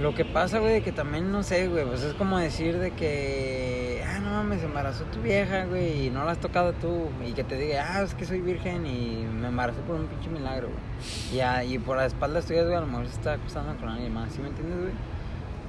Lo 0.02 0.14
que 0.14 0.24
pasa, 0.24 0.58
güey, 0.58 0.72
de 0.72 0.82
que 0.82 0.90
también, 0.90 1.30
no 1.30 1.42
sé, 1.42 1.68
güey, 1.68 1.84
pues 1.84 2.02
es 2.02 2.14
como 2.14 2.38
decir 2.38 2.78
de 2.78 2.92
que, 2.92 4.02
ah, 4.08 4.18
no 4.20 4.30
mames, 4.30 4.60
se 4.60 4.66
embarazó 4.66 5.04
tu 5.04 5.20
vieja, 5.20 5.66
güey, 5.66 6.06
y 6.06 6.10
no 6.10 6.24
la 6.24 6.32
has 6.32 6.38
tocado 6.38 6.72
tú, 6.72 7.08
y 7.26 7.32
que 7.32 7.44
te 7.44 7.56
diga, 7.58 7.86
ah, 7.96 8.02
es 8.02 8.14
que 8.14 8.24
soy 8.24 8.40
virgen 8.40 8.86
y 8.86 9.26
me 9.40 9.48
embarazó 9.48 9.80
por 9.82 9.96
un 9.96 10.06
pinche 10.06 10.30
milagro, 10.30 10.68
güey. 10.68 11.36
Y, 11.36 11.40
a- 11.40 11.62
y 11.62 11.78
por 11.78 11.98
las 11.98 12.06
espaldas 12.08 12.46
tuyas, 12.46 12.64
güey, 12.64 12.76
a 12.76 12.80
lo 12.80 12.86
mejor 12.86 13.06
se 13.06 13.12
está 13.12 13.34
acostando 13.34 13.76
con 13.76 13.90
alguien 13.90 14.14
más, 14.14 14.32
¿sí 14.32 14.40
me 14.40 14.48
entiendes, 14.48 14.78
güey? 14.80 14.92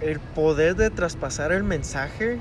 El 0.09 0.19
poder 0.21 0.75
de 0.77 0.89
traspasar 0.89 1.51
el 1.51 1.63
mensaje, 1.63 2.39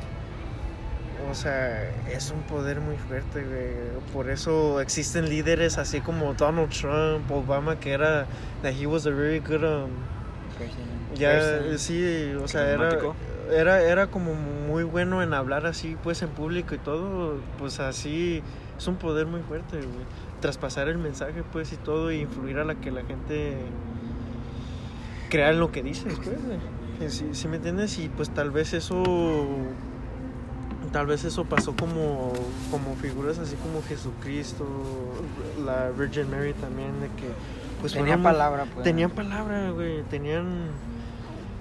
o 1.32 1.34
sea, 1.34 1.90
es 2.10 2.30
un 2.30 2.42
poder 2.42 2.80
muy 2.80 2.96
fuerte, 2.96 3.42
güey. 3.42 4.02
Por 4.12 4.28
eso 4.28 4.80
existen 4.80 5.28
líderes 5.28 5.78
así 5.78 6.00
como 6.00 6.34
Donald 6.34 6.68
Trump, 6.70 7.30
Obama, 7.30 7.80
que 7.80 7.92
era, 7.92 8.26
that 8.62 8.74
he 8.78 8.86
was 8.86 9.06
a 9.06 9.10
very 9.10 9.40
good, 9.40 9.64
um, 9.64 9.90
ya, 11.14 11.78
sí, 11.78 12.34
o 12.34 12.46
sea, 12.46 12.70
era, 12.70 12.98
era, 13.50 13.82
era 13.82 14.06
como 14.08 14.34
muy 14.34 14.84
bueno 14.84 15.22
en 15.22 15.32
hablar 15.32 15.66
así, 15.66 15.96
pues, 16.02 16.20
en 16.20 16.28
público 16.28 16.74
y 16.74 16.78
todo, 16.78 17.38
pues 17.58 17.80
así, 17.80 18.42
es 18.76 18.86
un 18.86 18.96
poder 18.96 19.26
muy 19.26 19.40
fuerte, 19.40 19.78
güey. 19.78 20.04
Traspasar 20.40 20.88
el 20.88 20.98
mensaje, 20.98 21.42
pues, 21.50 21.72
y 21.72 21.76
todo, 21.76 22.12
y 22.12 22.20
influir 22.20 22.58
a 22.58 22.64
la 22.64 22.74
que 22.74 22.90
la 22.90 23.02
gente 23.04 23.56
crea 25.30 25.50
en 25.50 25.60
lo 25.60 25.72
que 25.72 25.82
dices, 25.82 26.14
pues, 26.22 26.44
güey. 26.44 26.58
¿Sí, 27.08 27.30
sí 27.32 27.48
me 27.48 27.56
entiendes? 27.56 27.98
Y 27.98 28.08
pues 28.08 28.30
tal 28.30 28.50
vez 28.50 28.74
eso, 28.74 29.02
tal 30.92 31.06
vez 31.06 31.24
eso 31.24 31.44
pasó 31.44 31.74
como, 31.74 32.32
como 32.70 32.94
figuras 32.96 33.38
así 33.38 33.56
como 33.56 33.82
Jesucristo, 33.82 34.66
la 35.64 35.90
Virgin 35.90 36.30
Mary 36.30 36.52
también, 36.54 37.00
de 37.00 37.06
que, 37.08 37.28
pues, 37.80 37.92
Tenía 37.92 38.06
fueron 38.16 38.22
muy- 38.22 38.32
palabra, 38.32 38.66
pues. 38.72 38.84
Tenían 38.84 39.10
palabra, 39.10 39.70
güey. 39.70 40.02
Tenían, 40.04 40.66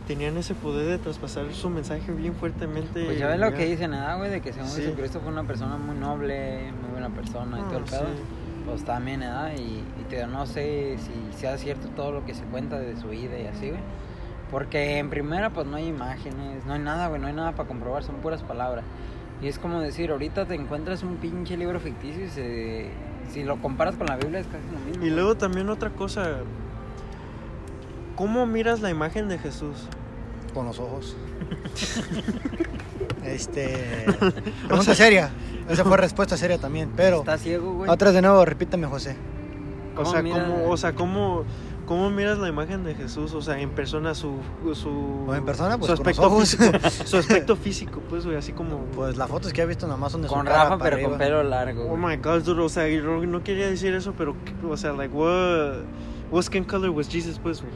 tenían 0.07 0.37
ese 0.37 0.53
poder 0.53 0.87
de 0.87 0.97
traspasar 0.97 1.45
su 1.53 1.69
mensaje 1.69 2.11
bien 2.11 2.35
fuertemente. 2.35 3.05
Pues 3.05 3.17
ya 3.19 3.27
ves 3.27 3.39
lo 3.39 3.53
que 3.53 3.65
dicen, 3.65 3.91
¿verdad, 3.91 4.17
güey? 4.17 4.29
De 4.29 4.41
que 4.41 4.51
según 4.53 4.69
Sí. 4.69 4.81
Jesucristo 4.81 5.19
fue 5.21 5.31
una 5.31 5.43
persona 5.45 5.77
muy 5.77 5.95
noble, 5.95 6.71
muy 6.81 6.91
buena 6.91 7.09
persona 7.09 7.59
y 7.59 7.63
todo 7.63 7.77
el 7.77 7.83
Ah, 7.83 7.89
pedo. 7.89 7.99
sí. 8.01 8.21
Pues 8.65 8.83
también, 8.85 9.21
¿verdad? 9.21 9.51
Y, 9.57 9.61
y 9.79 10.05
te 10.09 10.17
digo, 10.17 10.27
no 10.27 10.45
sé 10.45 10.97
si 10.99 11.37
sea 11.39 11.57
cierto 11.57 11.87
todo 11.89 12.11
lo 12.11 12.25
que 12.25 12.35
se 12.35 12.43
cuenta 12.43 12.77
de 12.77 12.95
su 12.97 13.07
vida 13.09 13.39
y 13.39 13.47
así, 13.47 13.69
güey. 13.69 13.81
Porque 14.51 14.97
en 14.99 15.09
primera, 15.09 15.49
pues 15.51 15.65
no 15.65 15.77
hay 15.77 15.87
imágenes, 15.87 16.65
no 16.65 16.73
hay 16.73 16.79
nada, 16.79 17.07
güey, 17.07 17.19
no 17.21 17.27
hay 17.27 17.33
nada 17.33 17.53
para 17.53 17.67
comprobar, 17.69 18.03
son 18.03 18.15
puras 18.17 18.43
palabras. 18.43 18.83
Y 19.41 19.47
es 19.47 19.57
como 19.59 19.79
decir, 19.81 20.11
ahorita 20.11 20.45
te 20.45 20.53
encuentras 20.55 21.03
un 21.03 21.15
pinche 21.17 21.57
libro 21.57 21.79
ficticio 21.79 22.25
y 22.25 22.29
se- 22.29 22.89
si 23.33 23.43
lo 23.43 23.57
comparas 23.61 23.95
con 23.95 24.07
la 24.07 24.17
Biblia 24.17 24.39
es 24.39 24.47
casi 24.47 24.63
lo 24.71 24.79
mismo. 24.87 25.05
Y 25.05 25.09
luego 25.09 25.35
también 25.35 25.69
otra 25.69 25.89
cosa. 25.89 26.37
¿Cómo 28.15 28.45
miras 28.45 28.81
la 28.81 28.89
imagen 28.89 29.27
de 29.29 29.39
Jesús? 29.39 29.87
Con 30.53 30.65
los 30.65 30.79
ojos. 30.79 31.15
este. 33.25 34.05
Pregunta 34.67 34.95
seria. 34.95 35.31
Esa 35.69 35.83
fue 35.85 35.97
respuesta 35.97 36.37
seria 36.37 36.57
también. 36.57 36.91
Pero. 36.95 37.19
Está 37.19 37.37
ciego, 37.37 37.73
güey. 37.73 37.89
Otra 37.89 38.11
de 38.11 38.21
nuevo, 38.21 38.43
repítame, 38.45 38.87
José. 38.87 39.15
O 39.93 39.95
¿Cómo 39.97 40.11
sea, 40.11 40.21
mira- 40.21 40.43
¿cómo, 40.45 40.69
o 40.69 40.77
sea, 40.77 40.93
¿cómo, 40.93 41.43
¿cómo 41.91 42.09
miras 42.09 42.37
la 42.37 42.47
imagen 42.47 42.85
de 42.85 42.95
Jesús? 42.95 43.33
O 43.33 43.41
sea, 43.41 43.59
en 43.59 43.69
persona, 43.71 44.15
su. 44.15 44.37
su 44.73 45.25
O 45.27 45.35
en 45.35 45.43
persona, 45.43 45.77
pues, 45.77 45.91
su 45.91 45.97
con 45.97 46.05
los 46.05 46.15
aspecto 46.15 46.27
ojos. 46.27 46.55
físico. 46.55 46.89
su 47.05 47.17
aspecto 47.17 47.55
físico, 47.57 48.01
pues, 48.09 48.23
güey, 48.25 48.37
así 48.37 48.53
como. 48.53 48.85
Pues 48.95 49.17
las 49.17 49.27
fotos 49.29 49.51
que 49.51 49.61
he 49.61 49.65
visto 49.65 49.87
nomás 49.87 50.13
son 50.13 50.21
de 50.21 50.29
su 50.29 50.33
Con 50.33 50.45
Rafa, 50.45 50.77
para 50.77 50.95
pero 50.95 50.95
con 51.09 51.15
arriba. 51.15 51.17
pelo 51.17 51.43
largo. 51.43 51.91
Oh 51.91 51.97
my 51.97 52.15
god, 52.15 52.43
dude, 52.43 52.61
o 52.61 52.69
sea, 52.69 52.87
y 52.87 53.01
no, 53.01 53.21
no 53.25 53.43
quería 53.43 53.67
decir 53.67 53.93
eso, 53.93 54.13
pero, 54.17 54.33
o 54.69 54.77
sea, 54.77 54.93
like, 54.93 55.13
what, 55.13 55.79
what 56.31 56.43
skin 56.43 56.63
color 56.63 56.91
was 56.91 57.09
Jesus, 57.09 57.37
pues, 57.37 57.61
güey? 57.61 57.73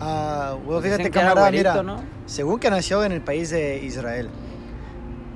Ah, 0.00 0.52
bueno, 0.64 0.80
Pues 0.80 0.84
fíjate, 0.84 0.98
dicen 1.02 1.12
que 1.12 1.18
camarada, 1.18 1.40
güerito, 1.50 1.70
mira. 1.70 1.82
¿no? 1.82 2.02
Según 2.24 2.58
que 2.58 2.70
nació 2.70 3.04
en 3.04 3.12
el 3.12 3.20
país 3.20 3.50
de 3.50 3.84
Israel. 3.84 4.30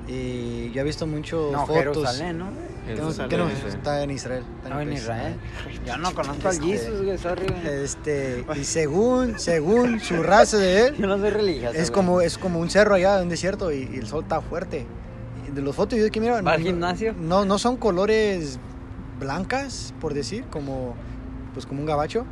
Y 0.07 0.71
yo 0.71 0.81
he 0.81 0.83
visto 0.83 1.05
muchas 1.05 1.39
No, 1.51 1.67
fotos. 1.67 1.75
Jerusalén, 1.75 2.37
¿no? 2.39 2.47
No, 2.97 3.11
sí. 3.11 3.21
está 3.67 4.03
en 4.03 4.11
Israel. 4.11 4.43
está 4.57 4.69
No, 4.69 4.75
el 4.81 4.81
en 4.81 4.89
país. 4.89 5.01
Israel. 5.01 5.35
Yo 5.85 5.97
no 5.97 6.13
conozco 6.13 6.49
al 6.49 6.61
Jesus, 6.61 7.03
güey, 7.03 7.17
sorry. 7.17 7.45
Este, 7.65 8.45
y 8.55 8.63
según, 8.63 9.39
según 9.39 9.99
su 9.99 10.21
raza 10.21 10.57
de 10.57 10.87
él, 10.87 10.95
Yo 10.99 11.07
no 11.07 11.17
soy 11.17 11.29
religioso. 11.29 11.77
es 11.77 11.91
como, 11.91 12.21
es 12.21 12.37
como 12.37 12.59
un 12.59 12.69
cerro 12.69 12.95
allá, 12.95 13.21
un 13.21 13.29
desierto, 13.29 13.71
y, 13.71 13.89
y 13.93 13.97
el 13.97 14.07
sol 14.07 14.23
está 14.23 14.41
fuerte. 14.41 14.85
Y 15.47 15.51
de 15.51 15.61
los 15.61 15.75
fotos 15.75 15.93
y 15.93 15.95
videos 15.97 16.11
que 16.11 16.19
miro, 16.19 16.33
¿Va 16.43 16.51
al 16.53 16.59
no- 16.59 16.65
gimnasio? 16.65 17.13
No, 17.17 17.45
no 17.45 17.57
son 17.57 17.77
colores 17.77 18.59
blancas, 19.19 19.93
por 20.01 20.13
decir, 20.13 20.43
como, 20.49 20.95
pues 21.53 21.65
como 21.65 21.79
un 21.81 21.85
gabacho. 21.85 22.25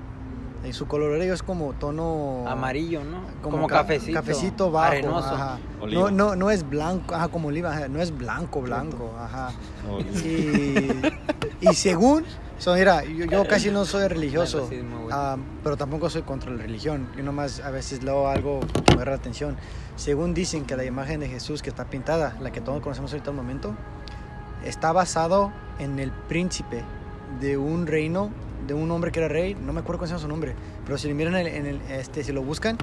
Y 0.68 0.74
su 0.74 0.86
color 0.88 1.20
es 1.22 1.42
como 1.42 1.74
tono 1.74 2.44
Amarillo, 2.48 3.04
¿no? 3.04 3.22
como, 3.42 3.58
Como, 3.58 3.68
ca- 3.68 3.78
cafecito. 3.78 4.14
cafecito 4.14 4.72
bajo, 4.72 4.92
Arenoso. 4.92 5.34
ajá. 5.34 5.58
Oliva. 5.82 6.02
No, 6.04 6.12
no, 6.12 6.36
no 6.36 6.52
es 6.52 6.70
blanco, 6.70 7.16
ajá, 7.16 7.30
como 7.30 7.48
oliva, 7.48 7.72
ajá, 7.76 7.88
no 7.88 8.00
es 8.00 8.16
blanco, 8.16 8.62
blanco, 8.62 9.12
ajá. 9.20 9.52
Y, 10.24 10.88
y 11.62 11.74
según, 11.74 12.24
so, 12.60 12.76
mira, 12.76 13.04
yo, 13.04 13.26
yo 13.26 13.48
casi 13.48 13.72
no 13.72 13.86
soy 13.86 14.08
religioso, 14.08 14.70
ah, 15.12 15.38
pero 15.64 15.78
tampoco 15.78 16.10
soy 16.12 16.22
contra 16.22 16.52
la 16.52 16.62
religión. 16.62 17.08
Yo 17.18 17.24
nomás 17.24 17.60
a 17.62 17.72
veces 17.72 18.04
leo 18.04 18.28
algo 18.28 18.60
que 18.60 18.92
me 18.92 18.96
agarra 18.98 19.12
la 19.14 19.18
atención. 19.18 19.58
Según 19.96 20.34
dicen 20.36 20.66
que 20.66 20.76
la 20.78 20.86
imagen 20.86 21.20
de 21.20 21.28
Jesús 21.28 21.62
que 21.64 21.70
está 21.70 21.86
pintada, 21.86 22.36
la 22.40 22.52
que 22.52 22.62
todos 22.62 22.82
conocemos 22.82 23.12
ahorita 23.12 23.32
al 23.32 23.36
momento, 23.36 23.74
está 24.64 24.92
basado 24.92 25.52
en 25.80 25.98
el 26.00 26.12
príncipe 26.12 26.84
de 27.40 27.58
un 27.58 27.88
reino, 27.88 28.30
de 28.68 28.74
un 28.74 28.90
hombre 28.92 29.12
que 29.12 29.20
era 29.20 29.28
rey, 29.28 29.56
no 29.56 29.74
me 29.74 29.80
acuerdo 29.82 30.00
cuál 30.00 30.12
es 30.16 30.22
su 30.22 30.28
nombre, 30.28 30.54
pero 30.86 30.98
si 30.98 31.08
lo 31.10 31.16
miran 31.16 31.36
en 31.36 31.48
el, 31.48 31.54
en 31.56 31.66
el- 31.66 31.82
este, 31.92 32.24
si 32.24 32.32
lo 32.32 32.42
buscan, 32.44 32.78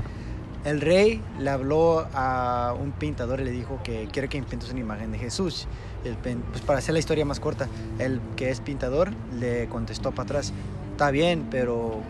el 0.65 0.81
rey 0.81 1.23
le 1.39 1.51
habló 1.51 2.07
a 2.15 2.75
un 2.79 2.91
pintador 2.93 3.41
y 3.41 3.45
le 3.45 3.51
dijo 3.53 3.79
que 3.85 4.09
quiere 4.13 4.29
que 4.29 4.43
pintes 4.43 4.71
una 4.71 4.81
imagen 4.81 5.13
de 5.13 5.19
Jesús. 5.19 5.69
El 6.05 6.17
pues 6.17 6.63
para 6.63 6.79
hacer 6.81 6.93
la 6.95 6.99
historia 6.99 7.25
más 7.25 7.41
corta, 7.41 7.69
el 7.99 8.21
que 8.37 8.51
es 8.51 8.61
pintador 8.61 9.11
le 9.39 9.69
contestó 9.69 10.11
para 10.11 10.25
atrás, 10.25 10.53
está 10.93 11.11
bien, 11.11 11.47
pero 11.51 12.01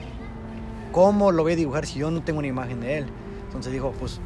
¿cómo 0.92 1.30
lo 1.32 1.42
voy 1.42 1.52
a 1.52 1.56
dibujar 1.56 1.86
si 1.86 1.98
yo 1.98 2.10
no 2.10 2.22
tengo 2.22 2.38
una 2.38 2.48
imagen 2.48 2.80
de 2.80 2.98
él? 2.98 3.06
Entonces 3.46 3.72
dijo, 3.72 3.92
pues 3.98 4.20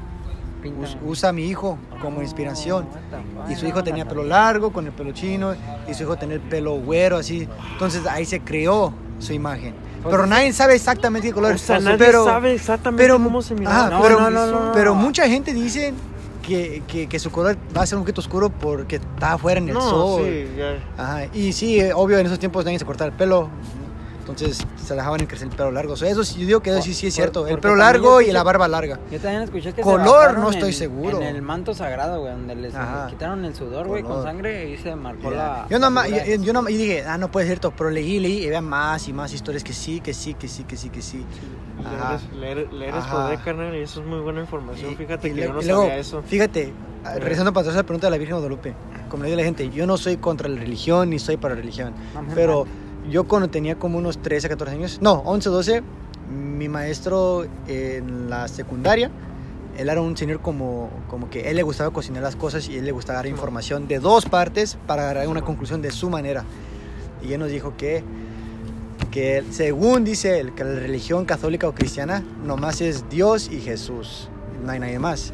usa 1.05 1.31
a 1.31 1.33
mi 1.33 1.45
hijo 1.47 1.77
como 2.01 2.19
Oh, 2.19 2.23
inspiración. 2.23 2.87
fuck, 2.87 3.51
Y 3.51 3.57
su 3.57 3.67
hijo 3.67 3.83
tenía 3.83 4.07
pelo 4.07 4.23
largo, 4.25 4.73
con 4.73 4.87
el 4.87 4.93
pelo 4.93 5.11
chino, 5.13 5.55
y 5.89 5.95
su 5.95 6.05
hijo 6.05 6.17
tenía 6.17 6.37
el 6.37 6.41
pelo 6.43 6.75
güero, 6.77 7.17
así. 7.17 7.49
Entonces 7.73 8.07
ahí 8.07 8.25
se 8.25 8.41
creó 8.41 8.93
su 9.23 9.33
imagen. 9.33 9.75
Pero 10.05 10.27
nadie 10.27 10.53
sabe 10.53 10.75
exactamente 10.75 11.29
qué 11.29 11.35
color 11.35 11.55
O 11.55 11.59
sea, 11.59 11.77
es. 11.77 11.85
nadie 11.85 11.99
pero, 11.99 12.25
sabe 12.25 12.55
exactamente 12.55 13.03
pero, 13.03 13.15
cómo 13.23 13.41
se 13.41 13.55
No, 13.55 14.01
pero, 14.03 14.21
no, 14.21 14.31
no, 14.31 14.47
no, 14.47 14.65
no. 14.67 14.73
pero 14.73 14.95
mucha 14.95 15.29
gente 15.29 15.53
dice 15.55 15.95
que, 16.47 16.83
que, 16.89 17.09
que 17.09 17.19
su 17.21 17.31
color 17.31 17.57
va 17.77 17.83
a 17.83 17.87
ser 17.87 17.99
un 17.99 18.03
poquito 18.05 18.21
oscuro 18.21 18.51
porque 18.51 18.97
está 18.97 19.35
afuera 19.35 19.61
en 19.61 19.69
el 19.69 19.81
sol. 19.81 20.23
sí. 20.25 20.49
Ajá, 20.99 21.27
y 21.33 21.53
sí, 21.53 21.79
eh, 21.81 21.93
obvio, 21.95 22.19
en 22.19 22.27
esos 22.27 22.39
tiempos 22.41 22.65
nadie 22.65 22.79
se 22.81 22.85
cortaba 22.85 23.11
el 23.11 23.17
pelo. 23.17 23.49
Entonces 24.23 24.65
se 24.77 24.95
dejaban 24.95 25.21
en 25.21 25.27
crecer 25.27 25.49
el 25.49 25.55
pelo 25.57 25.73
largo. 25.73 25.95
O 25.95 25.97
sea, 25.97 26.09
eso 26.09 26.23
sí, 26.23 26.41
yo 26.41 26.47
digo 26.47 26.61
que 26.61 26.71
eso 26.71 26.81
sí, 26.83 26.95
sí 26.95 27.09
es 27.09 27.15
Por- 27.15 27.23
cierto. 27.23 27.47
El 27.49 27.59
pelo 27.59 27.75
largo 27.77 28.21
yo 28.21 28.29
y 28.29 28.33
la 28.33 28.41
escuché- 28.41 28.45
barba 28.45 28.69
larga. 28.69 29.01
Yo 29.11 29.19
también 29.19 29.43
escuché 29.43 29.73
que 29.73 29.83
Color, 29.83 30.31
se 30.35 30.39
no 30.41 30.51
estoy 30.51 30.69
en- 30.69 30.75
seguro. 30.75 31.21
En 31.21 31.35
el 31.37 31.43
manto 31.43 31.75
sagrado, 31.75 32.21
güey, 32.21 32.33
donde 32.33 32.55
les 32.55 32.75
Ajá. 32.75 33.09
quitaron 33.09 33.45
el 33.45 33.55
sudor, 33.55 33.89
güey, 33.89 34.03
con 34.05 34.23
sangre 34.23 34.71
y 34.71 34.77
se 34.79 34.95
marcó 34.95 35.31
Ya. 35.33 35.37
la. 35.37 35.67
Yo 35.69 35.79
nomás, 35.81 36.09
yo, 36.09 36.17
yo 36.41 36.53
nomás- 36.53 36.73
y 36.73 36.77
dije, 36.77 37.05
ah, 37.07 37.19
no 37.19 37.31
puede 37.31 37.47
ser 37.47 37.53
cierto, 37.59 37.73
pero 37.77 37.91
leí, 37.91 38.21
leí 38.21 38.45
y 38.45 38.49
vean 38.49 38.65
más 38.65 39.09
y 39.09 39.13
más 39.13 39.33
historias 39.35 39.65
que 39.65 39.73
sí, 39.73 40.01
que 40.01 40.15
sí, 40.15 40.35
que 40.35 40.47
sí, 40.49 40.63
que 40.65 40.77
sí, 40.77 40.89
que 40.89 41.03
sí. 41.03 41.25
Ajá. 41.85 42.21
Leer, 42.39 42.59
es- 42.59 42.73
leer, 42.73 42.95
es 42.95 43.05
poder, 43.07 43.39
carnal, 43.41 43.75
y 43.75 43.81
eso 43.81 44.01
es 44.01 44.07
muy 44.07 44.21
buena 44.21 44.41
información. 44.41 44.93
Y- 44.93 44.95
Fíjate 44.95 45.29
y 45.29 45.31
que 45.33 45.37
le- 45.41 45.47
yo 45.49 45.53
no 45.53 45.61
luego, 45.63 45.83
sabía 45.83 45.99
eso. 45.99 46.23
Fíjate, 46.23 46.73
ah, 47.05 47.15
regresando 47.15 47.53
para 47.53 47.63
atrás 47.63 47.75
a 47.75 47.79
la 47.81 47.83
pregunta 47.87 48.07
de 48.07 48.11
la 48.13 48.19
Virgen 48.19 48.37
de 48.37 48.41
Guadalupe, 48.41 48.75
como 49.09 49.25
le 49.25 49.31
digo 49.31 49.41
a 49.41 49.43
la 49.43 49.45
gente, 49.47 49.69
yo 49.71 49.87
no 49.87 49.97
soy 49.97 50.17
contra 50.19 50.49
la 50.49 50.61
religión 50.61 51.11
ni 51.11 51.19
soy 51.19 51.37
para 51.39 51.55
la 51.55 51.61
religión, 51.61 51.93
No 52.15 52.23
pero 52.35 52.65
mames. 52.67 52.82
Yo 53.11 53.25
cuando 53.25 53.49
tenía 53.49 53.77
como 53.77 53.99
unos 53.99 54.19
13, 54.19 54.49
14 54.49 54.75
años, 54.75 54.99
no, 55.01 55.15
11, 55.25 55.49
12, 55.49 55.83
mi 56.31 56.69
maestro 56.69 57.47
en 57.67 58.31
la 58.31 58.49
secundaria, 58.49 59.11
él 59.77 59.89
era 59.89 60.01
un 60.01 60.17
señor 60.17 60.41
como, 60.41 60.91
como 61.09 61.31
que 61.31 61.51
él 61.51 61.57
le 61.57 61.63
gustaba 61.63 61.91
cocinar 61.91 62.23
las 62.23 62.37
cosas 62.37 62.69
y 62.69 62.77
él 62.77 62.85
le 62.85 62.93
gustaba 62.93 63.19
dar 63.19 63.27
información 63.27 63.89
de 63.89 63.99
dos 63.99 64.27
partes 64.27 64.77
para 64.87 65.03
agarrar 65.03 65.29
una 65.29 65.43
conclusión 65.43 65.81
de 65.83 65.91
su 65.91 66.11
manera. 66.11 66.45
Y 67.23 67.33
él 67.33 67.41
nos 67.41 67.51
dijo 67.51 67.75
que, 67.77 68.05
que 69.11 69.43
según 69.51 70.05
dice 70.05 70.41
él, 70.41 70.55
que 70.55 70.65
la 70.65 70.75
religión 70.75 71.25
católica 71.25 71.69
o 71.69 71.75
cristiana 71.75 72.23
nomás 72.45 72.81
es 72.81 73.09
Dios 73.09 73.51
y 73.51 73.61
Jesús, 73.61 74.29
no 74.65 74.73
hay 74.73 74.79
nadie 74.79 74.99
más. 74.99 75.33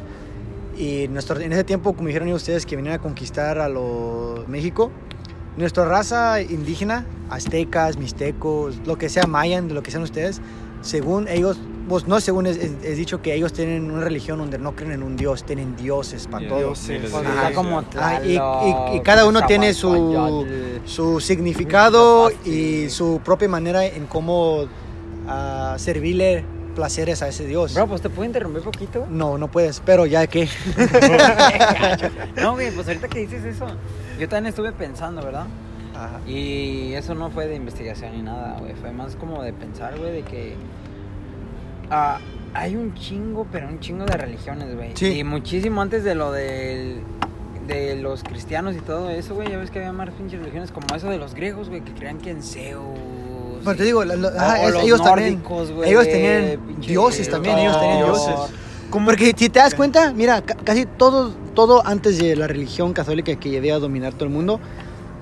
Y 0.77 1.09
nuestro, 1.09 1.37
en 1.39 1.51
ese 1.51 1.65
tiempo, 1.65 1.93
como 1.93 2.07
dijeron 2.07 2.31
ustedes, 2.31 2.65
que 2.65 2.77
venían 2.77 2.95
a 2.95 2.99
conquistar 2.99 3.59
a 3.59 3.67
los 3.67 4.47
México, 4.47 4.91
nuestra 5.57 5.85
raza 5.85 6.41
indígena, 6.41 7.05
aztecas, 7.29 7.97
mixtecos, 7.97 8.75
lo 8.85 8.97
que 8.97 9.09
sea 9.09 9.25
mayan, 9.27 9.67
de 9.67 9.73
lo 9.73 9.83
que 9.83 9.91
sean 9.91 10.03
ustedes, 10.03 10.41
según 10.81 11.27
ellos, 11.27 11.59
pues 11.89 12.07
no 12.07 12.19
según 12.21 12.45
es, 12.45 12.57
es- 12.57 12.71
es 12.83 12.97
dicho 12.97 13.21
que 13.21 13.33
ellos 13.33 13.51
tienen 13.51 13.89
una 13.91 14.01
religión 14.03 14.37
donde 14.37 14.57
no 14.59 14.75
creen 14.75 14.93
en 14.93 15.03
un 15.03 15.17
dios, 15.17 15.43
tienen 15.43 15.75
dioses 15.75 16.27
para 16.27 16.45
Yeah. 16.45 16.49
todo. 16.49 16.73
Ajá. 17.27 17.51
como. 17.53 17.83
Ah, 17.97 18.21
y, 18.23 18.35
y- 18.97 18.99
cada 19.01 19.25
uno 19.25 19.41
tiene 19.47 19.73
su, 19.73 20.45
su 20.85 21.19
significado 21.19 22.29
y 22.45 22.89
su 22.89 23.19
propia 23.25 23.49
manera 23.49 23.85
en 23.85 24.05
cómo 24.05 24.65
ah, 25.27 25.75
servirle 25.77 26.45
placeres 26.79 27.21
a 27.21 27.27
ese 27.27 27.45
dios. 27.45 27.73
Bro, 27.73 27.87
pues 27.87 28.01
te 28.01 28.09
puedo 28.09 28.25
interrumpir 28.25 28.63
poquito. 28.63 29.05
No, 29.09 29.37
no 29.37 29.49
puedes, 29.51 29.81
pero 29.85 30.05
ya 30.05 30.25
que... 30.27 30.47
no, 32.41 32.53
güey, 32.53 32.71
pues 32.71 32.87
ahorita 32.87 33.09
que 33.09 33.19
dices 33.19 33.43
eso, 33.43 33.67
yo 34.17 34.29
también 34.29 34.47
estuve 34.47 34.71
pensando, 34.71 35.21
¿verdad? 35.21 35.45
Ajá. 35.93 36.21
Y 36.25 36.93
eso 36.93 37.13
no 37.15 37.29
fue 37.31 37.47
de 37.47 37.55
investigación 37.55 38.13
ni 38.13 38.21
nada, 38.21 38.57
güey. 38.59 38.73
Fue 38.75 38.91
más 38.91 39.17
como 39.17 39.43
de 39.43 39.51
pensar, 39.51 39.97
güey, 39.97 40.13
de 40.13 40.21
que 40.21 40.55
ah, 41.91 42.19
hay 42.53 42.77
un 42.77 42.93
chingo, 42.95 43.45
pero 43.51 43.67
un 43.67 43.81
chingo 43.81 44.05
de 44.05 44.15
religiones, 44.15 44.73
güey. 44.73 44.91
Sí. 44.95 45.19
Y 45.19 45.23
muchísimo 45.25 45.81
antes 45.81 46.05
de 46.05 46.15
lo 46.15 46.31
del- 46.31 47.01
de 47.67 47.95
los 47.97 48.23
cristianos 48.23 48.75
y 48.75 48.79
todo 48.79 49.09
eso, 49.09 49.35
güey. 49.35 49.49
Ya 49.49 49.57
ves 49.57 49.69
que 49.71 49.79
había 49.79 49.91
más 49.91 50.09
pinches 50.11 50.39
religiones 50.39 50.71
como 50.71 50.87
eso 50.95 51.09
de 51.09 51.17
los 51.17 51.33
griegos, 51.35 51.67
güey, 51.67 51.81
que 51.81 51.91
creían 51.93 52.19
que 52.19 52.29
en 52.31 52.41
Zeus. 52.41 52.97
Pero 53.63 53.75
te 53.77 53.83
digo, 53.83 54.03
la- 54.05 54.15
la- 54.15 54.29
ajá, 54.29 54.63
es- 54.63 54.73
los 54.73 54.83
ellos 54.83 55.01
también, 55.03 55.33
nórdicos, 55.35 55.71
güey, 55.71 55.89
ellos 55.89 56.05
de 56.05 56.11
tenían 56.11 56.77
dioses 56.81 57.29
también, 57.29 57.57
ellos 57.59 57.79
tenían 57.79 57.97
dioses. 58.05 58.35
Porque 59.05 59.33
si 59.37 59.49
te 59.49 59.59
das 59.59 59.75
cuenta, 59.75 60.11
mira, 60.13 60.41
ca- 60.41 60.55
casi 60.63 60.85
todo, 60.85 61.31
todo 61.53 61.85
antes 61.85 62.17
de 62.17 62.35
la 62.35 62.47
religión 62.47 62.93
católica 62.93 63.35
que 63.35 63.49
llevé 63.49 63.71
a 63.71 63.79
dominar 63.79 64.13
todo 64.13 64.25
el 64.25 64.31
mundo, 64.31 64.59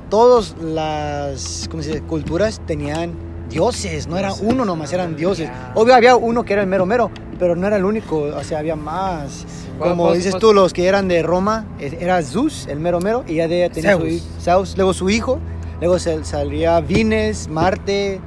todas 0.09 0.55
las 0.61 1.67
¿cómo 1.69 1.83
se 1.83 1.89
dice? 1.89 2.01
culturas 2.03 2.61
tenían 2.65 3.13
dioses, 3.49 4.07
no 4.07 4.17
era 4.17 4.33
uno 4.33 4.63
nomás, 4.65 4.91
eran 4.93 5.15
dioses. 5.15 5.49
Obvio 5.75 5.95
había 5.95 6.15
uno 6.15 6.43
que 6.45 6.53
era 6.53 6.61
el 6.61 6.67
mero 6.67 6.85
mero, 6.85 7.11
pero 7.39 7.55
no 7.55 7.67
era 7.67 7.75
el 7.77 7.85
único, 7.85 8.19
o 8.21 8.43
sea, 8.43 8.59
había 8.59 8.75
más. 8.75 9.45
Bueno, 9.77 9.91
Como 9.93 10.05
pues- 10.07 10.17
dices 10.19 10.31
pues- 10.33 10.41
tú, 10.41 10.53
los 10.53 10.73
que 10.73 10.87
eran 10.87 11.07
de 11.07 11.21
Roma, 11.23 11.65
eh, 11.79 11.97
era 11.99 12.21
Zeus, 12.23 12.67
el 12.67 12.79
mero 12.79 12.99
mero, 12.99 13.23
y 13.27 13.35
ya 13.35 13.47
de 13.47 13.69
tenía 13.69 13.93
su 13.93 13.99
Zeus. 13.99 14.11
hi- 14.13 14.23
Zeus, 14.41 14.75
luego 14.77 14.93
su 14.93 15.09
hijo, 15.09 15.39
luego 15.79 15.99
sal- 15.99 16.25
salía 16.25 16.79
Venus, 16.81 17.47
Marte, 17.47 18.19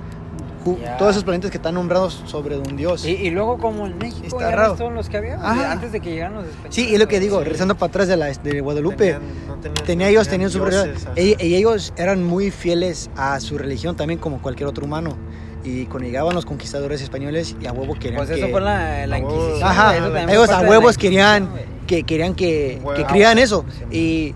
Ju- 0.65 0.79
Ya. 0.79 0.99
todos 0.99 1.13
esos 1.13 1.25
planetas 1.25 1.51
que 1.51 1.57
están 1.57 1.73
nombrados 1.75 2.23
sobre 2.27 2.59
un 2.59 2.77
dios. 2.77 3.07
Y, 3.07 3.13
y 3.13 3.31
luego 3.31 3.57
como 3.57 3.87
en 3.87 3.97
México, 3.97 4.27
Está 4.27 4.51
ya 4.51 4.77
todos 4.77 4.93
los 4.93 5.09
que 5.09 5.17
había, 5.17 5.37
Ajá. 5.37 5.73
antes 5.73 5.91
de 5.91 6.01
que 6.01 6.11
llegaran 6.11 6.35
los 6.35 6.45
españoles. 6.45 6.75
Sí, 6.75 6.93
es 6.93 6.99
lo 7.01 7.09
que 7.09 7.19
digo, 7.19 7.39
Sí. 7.39 7.45
regresando 7.45 7.77
para 7.77 7.89
atrás 7.89 8.09
de, 8.09 8.17
la, 8.19 8.27
de 8.27 8.61
Guadalupe. 8.61 8.97
Tenían- 9.15 9.23
no 9.49 9.55
tenían- 9.57 9.87
tenía 9.87 10.07
no 10.07 10.11
ellos 10.11 10.29
tenían 10.29 10.51
su 10.51 10.63
religión 10.63 10.93
y, 11.17 11.43
y 11.43 11.55
ellos 11.55 11.95
eran 11.97 12.23
muy 12.23 12.51
fieles 12.51 13.09
a 13.17 13.41
su 13.41 13.57
religión 13.57 13.97
también 13.97 14.21
como 14.21 14.43
cualquier 14.43 14.69
otro 14.69 14.85
humano 14.85 15.17
y 15.65 15.87
cuando 15.87 16.07
llegaban 16.07 16.35
los 16.35 16.45
conquistadores 16.45 17.01
españoles 17.01 17.57
y 17.59 17.67
a 17.67 17.73
huevo 17.73 17.95
querían 17.95 18.17
Pues 18.17 18.29
que 18.29 18.37
eso 18.37 18.49
fue 18.51 18.61
la, 18.61 19.07
la. 19.07 19.19
Inquisición. 19.19 19.63
Ajá, 19.63 19.97
ellos 20.31 20.51
a 20.51 20.61
huevos 20.61 20.99
querían 20.99 21.49
que 21.87 22.03
querían 22.05 22.35
que, 22.35 22.79
Huevo. 22.83 22.97
que 22.99 23.05
crean 23.07 23.39
eso 23.39 23.65
y 23.91 24.35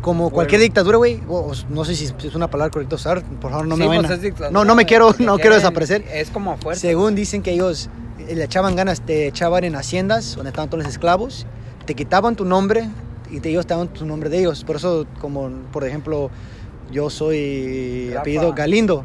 como 0.00 0.30
cualquier 0.30 0.60
dictadura 0.60 0.96
güey 0.98 1.20
no 1.68 1.84
sé 1.84 1.94
si 1.96 2.04
es 2.26 2.34
una 2.34 2.48
palabra 2.50 2.70
correcta 2.70 2.94
usar 2.96 3.22
por 3.40 3.50
favor 3.50 3.66
no 3.66 3.74
Sí, 3.76 3.80
me 3.82 3.88
vayan 3.88 4.06
pues 4.06 4.40
a- 4.42 4.50
no 4.50 4.64
no 4.64 4.74
me 4.74 4.82
güey, 4.82 4.86
quiero 4.86 5.14
no 5.18 5.38
quiero 5.38 5.56
desaparecer 5.56 6.04
Es 6.12 6.30
como 6.30 6.56
fuerza. 6.56 6.80
según 6.80 7.14
dicen 7.14 7.42
que 7.42 7.52
ellos 7.52 7.88
eh, 8.18 8.34
le 8.36 8.44
echaban 8.44 8.76
ganas, 8.76 9.00
te 9.00 9.26
echaban 9.26 9.64
en 9.64 9.74
haciendas 9.76 10.36
donde 10.36 10.50
estaban 10.50 10.70
todos 10.70 10.84
los 10.84 10.92
esclavos, 10.92 11.46
te 11.86 11.94
quitaban 11.94 12.36
tu 12.36 12.44
nombre 12.44 12.88
y 13.30 13.40
te, 13.40 13.48
ellos 13.50 13.66
te 13.66 13.74
daban 13.74 13.88
tu 13.88 14.04
nombre 14.04 14.28
de 14.28 14.38
ellos. 14.40 14.64
Por 14.64 14.76
eso, 14.76 15.06
como 15.20 15.48
por 15.72 15.84
ejemplo, 15.84 16.30
yo 16.92 17.10
soy 17.10 18.08
Rafa. 18.10 18.20
apellido 18.20 18.52
Galindo. 18.52 19.04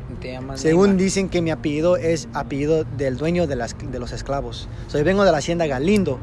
Según 0.56 0.88
Neymar. 0.90 1.04
dicen 1.04 1.30
que 1.30 1.42
mi 1.42 1.52
apellido 1.52 1.96
es 1.98 2.28
apellido 2.34 2.84
del 2.98 3.18
dueño 3.18 3.46
de, 3.48 3.56
las, 3.56 3.76
de 3.80 4.00
los 4.00 4.12
esclavos. 4.12 4.68
Soy 4.88 5.04
vengo 5.04 5.24
de 5.26 5.32
la 5.32 5.38
hacienda 5.38 5.66
Galindo, 5.68 6.18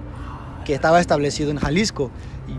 que 0.65 0.75
estaba 0.75 1.01
establecido 1.01 1.51
en 1.51 1.59
Jalisco. 1.59 2.11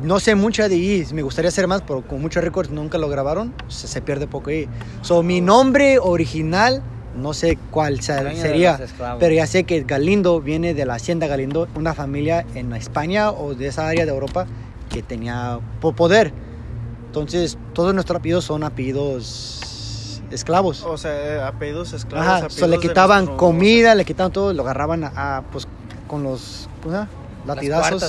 No 0.01 0.19
sé 0.19 0.35
mucho 0.35 0.67
de 0.67 0.75
ahí, 0.75 1.05
me 1.13 1.21
gustaría 1.21 1.49
hacer 1.49 1.67
más, 1.67 1.81
pero 1.81 2.01
con 2.01 2.21
muchos 2.21 2.43
récords 2.43 2.69
nunca 2.71 2.97
lo 2.97 3.09
grabaron, 3.09 3.53
se, 3.67 3.87
se 3.87 4.01
pierde 4.01 4.27
poco 4.27 4.49
ahí. 4.49 4.67
So, 5.01 5.23
mi 5.23 5.39
nombre 5.41 5.99
original, 5.99 6.81
no 7.15 7.33
sé 7.33 7.57
cuál 7.71 8.01
se- 8.01 8.13
Dueño 8.13 8.29
de 8.35 8.41
sería, 8.41 8.79
pero 9.19 9.33
ya 9.35 9.45
sé 9.47 9.63
que 9.65 9.81
Galindo 9.83 10.41
viene 10.41 10.73
de 10.73 10.85
la 10.85 10.95
hacienda 10.95 11.27
Galindo, 11.27 11.67
una 11.75 11.93
familia 11.93 12.45
en 12.55 12.73
España 12.73 13.31
o 13.31 13.53
de 13.55 13.67
esa 13.67 13.87
área 13.87 14.05
de 14.05 14.11
Europa 14.11 14.45
que 14.89 15.03
tenía 15.03 15.59
po- 15.79 15.93
poder. 15.93 16.33
Entonces, 17.07 17.57
todos 17.73 17.93
nuestros 17.93 18.17
apellidos 18.19 18.45
son 18.45 18.63
apellidos 18.63 20.21
esclavos. 20.31 20.83
O 20.83 20.97
sea, 20.97 21.11
eh, 21.13 21.41
apellidos 21.41 21.93
esclavos. 21.93 22.25
Ajá, 22.27 22.37
apellidos 22.37 22.59
so 22.59 22.67
le 22.67 22.79
quitaban 22.79 23.25
nuestro- 23.25 23.37
comida, 23.37 23.95
le 23.95 24.05
quitaban 24.05 24.31
todo, 24.31 24.53
lo 24.53 24.63
agarraban 24.63 25.03
a, 25.03 25.37
a, 25.37 25.41
pues 25.43 25.67
con 26.07 26.23
los 26.23 26.67
¿cómo 26.81 26.93
se 26.95 26.99
llama? 27.01 27.09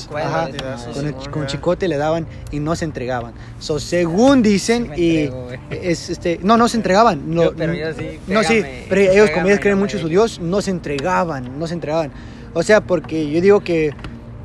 Pues, 0.08 0.24
ajá, 0.24 0.48
con, 0.94 1.06
el, 1.06 1.14
con 1.30 1.46
chicote 1.46 1.88
le 1.88 1.96
daban 1.96 2.26
y 2.52 2.60
no 2.60 2.76
se 2.76 2.84
entregaban. 2.84 3.32
So, 3.58 3.78
según 3.80 4.42
dicen 4.42 4.90
Sí 4.94 5.02
y 5.02 5.18
entrego, 5.24 5.48
es 5.70 6.10
este 6.10 6.38
no 6.42 6.56
no 6.56 6.68
se 6.68 6.76
entregaban, 6.76 7.34
no, 7.34 7.44
Yo- 7.44 7.54
pero 7.56 7.74
yo 7.74 7.92
sí, 7.94 8.20
no 8.28 8.42
sí, 8.42 8.54
pégame, 8.54 8.86
pero 8.88 9.00
ellos 9.00 9.14
como 9.14 9.26
pégame, 9.26 9.48
ellos 9.50 9.60
creen 9.60 9.78
mucho 9.78 9.96
en 9.96 10.02
su. 10.02 10.08
Dios, 10.08 10.40
no 10.40 10.60
se 10.62 10.70
entregaban, 10.70 11.58
no 11.58 11.66
se 11.66 11.74
entregaban. 11.74 12.10
O 12.52 12.62
sea, 12.62 12.80
porque 12.80 13.30
yo 13.30 13.40
digo 13.40 13.60
que 13.60 13.90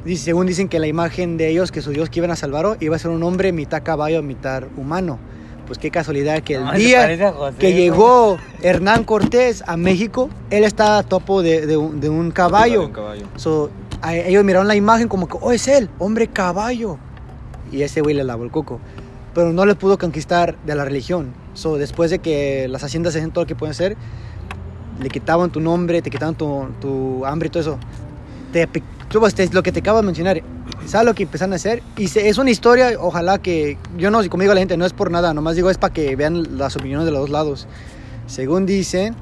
dice- 0.06 0.25
según 0.25 0.47
dicen 0.47 0.67
que 0.69 0.80
la 0.80 0.88
imagen 0.88 1.38
de 1.38 1.49
ellos 1.49 1.71
que 1.71 1.82
su 1.82 1.91
Dios 1.91 2.10
que 2.10 2.19
iban 2.19 2.32
a 2.32 2.36
salvar 2.36 2.78
iba 2.80 2.95
a 2.95 2.99
ser 2.99 3.12
un 3.12 3.21
hombre 3.23 3.52
mitad 3.52 3.84
caballo, 3.84 4.21
mitad 4.23 4.63
humano. 4.78 5.19
Pues 5.67 5.78
qué 5.78 5.91
casualidad 5.91 6.41
que 6.41 6.56
el 6.56 6.65
No, 6.65 6.71
día 6.73 7.32
José, 7.32 7.56
que 7.60 7.73
llegó 7.73 8.39
Hernán 8.63 9.04
Cortés 9.04 9.63
a 9.67 9.78
México, 9.78 10.32
él 10.49 10.63
estaba 10.63 10.97
a 10.97 11.04
topo 11.04 11.43
de, 11.43 11.67
de 11.67 11.78
un, 11.78 11.99
de 11.99 12.10
un 12.10 12.32
caballo. 12.32 12.86
Un 12.88 12.91
caballo. 12.91 13.28
So, 13.36 13.69
ellos 14.07 14.43
miraron 14.43 14.67
la 14.67 14.75
imagen 14.75 15.07
como 15.07 15.27
que, 15.27 15.38
oh, 15.39 15.51
es 15.51 15.67
él, 15.67 15.89
hombre 15.99 16.27
caballo. 16.27 16.97
Y 17.71 17.81
ese 17.83 18.01
güey 18.01 18.15
le 18.15 18.23
lavó 18.23 18.43
el 18.43 18.51
coco. 18.51 18.79
Pero 19.33 19.53
no 19.53 19.65
le 19.65 19.75
pudo 19.75 19.97
conquistar 19.97 20.57
de 20.65 20.75
la 20.75 20.85
religión. 20.85 21.33
So, 21.53 21.77
después 21.77 22.09
de 22.09 22.19
que 22.19 22.67
las 22.67 22.83
haciendas 22.83 23.15
hacen 23.15 23.31
todo 23.31 23.43
lo 23.43 23.47
que 23.47 23.55
pueden 23.55 23.71
hacer, 23.71 23.95
le 25.01 25.09
quitaban 25.09 25.51
tu 25.51 25.59
nombre, 25.59 26.01
te 26.01 26.09
quitaban 26.09 26.35
tu, 26.35 26.67
tu 26.81 27.25
hambre 27.25 27.47
y 27.47 27.49
todo 27.49 27.62
eso. 27.62 27.77
Te, 28.51 28.67
tú, 29.09 29.21
te- 29.35 29.49
lo 29.53 29.62
que 29.63 29.71
te 29.71 29.79
acabo 29.81 29.99
de 29.99 30.05
mencionar, 30.05 30.41
¿sabes 30.85 31.05
lo 31.05 31.13
que 31.13 31.23
empezaron 31.23 31.53
a 31.53 31.57
hacer? 31.57 31.83
Y 31.97 32.07
se- 32.07 32.27
es 32.27 32.38
una 32.38 32.49
historia, 32.49 32.93
ojalá 32.99 33.38
que, 33.38 33.77
yo 33.97 34.09
no, 34.12 34.21
digo 34.21 34.38
a 34.51 34.55
la 34.55 34.59
gente, 34.62 34.77
no 34.77 34.85
es 34.85 34.93
por 34.93 35.12
nada, 35.12 35.33
nomás 35.33 35.55
digo 35.55 35.69
es 35.69 35.77
para 35.77 35.93
que 35.93 36.15
vean 36.15 36.57
las 36.57 36.75
opiniones 36.75 37.05
de 37.05 37.12
los 37.12 37.21
dos 37.21 37.29
lados. 37.29 37.67
Según 38.27 38.65
dicen, 38.65 39.15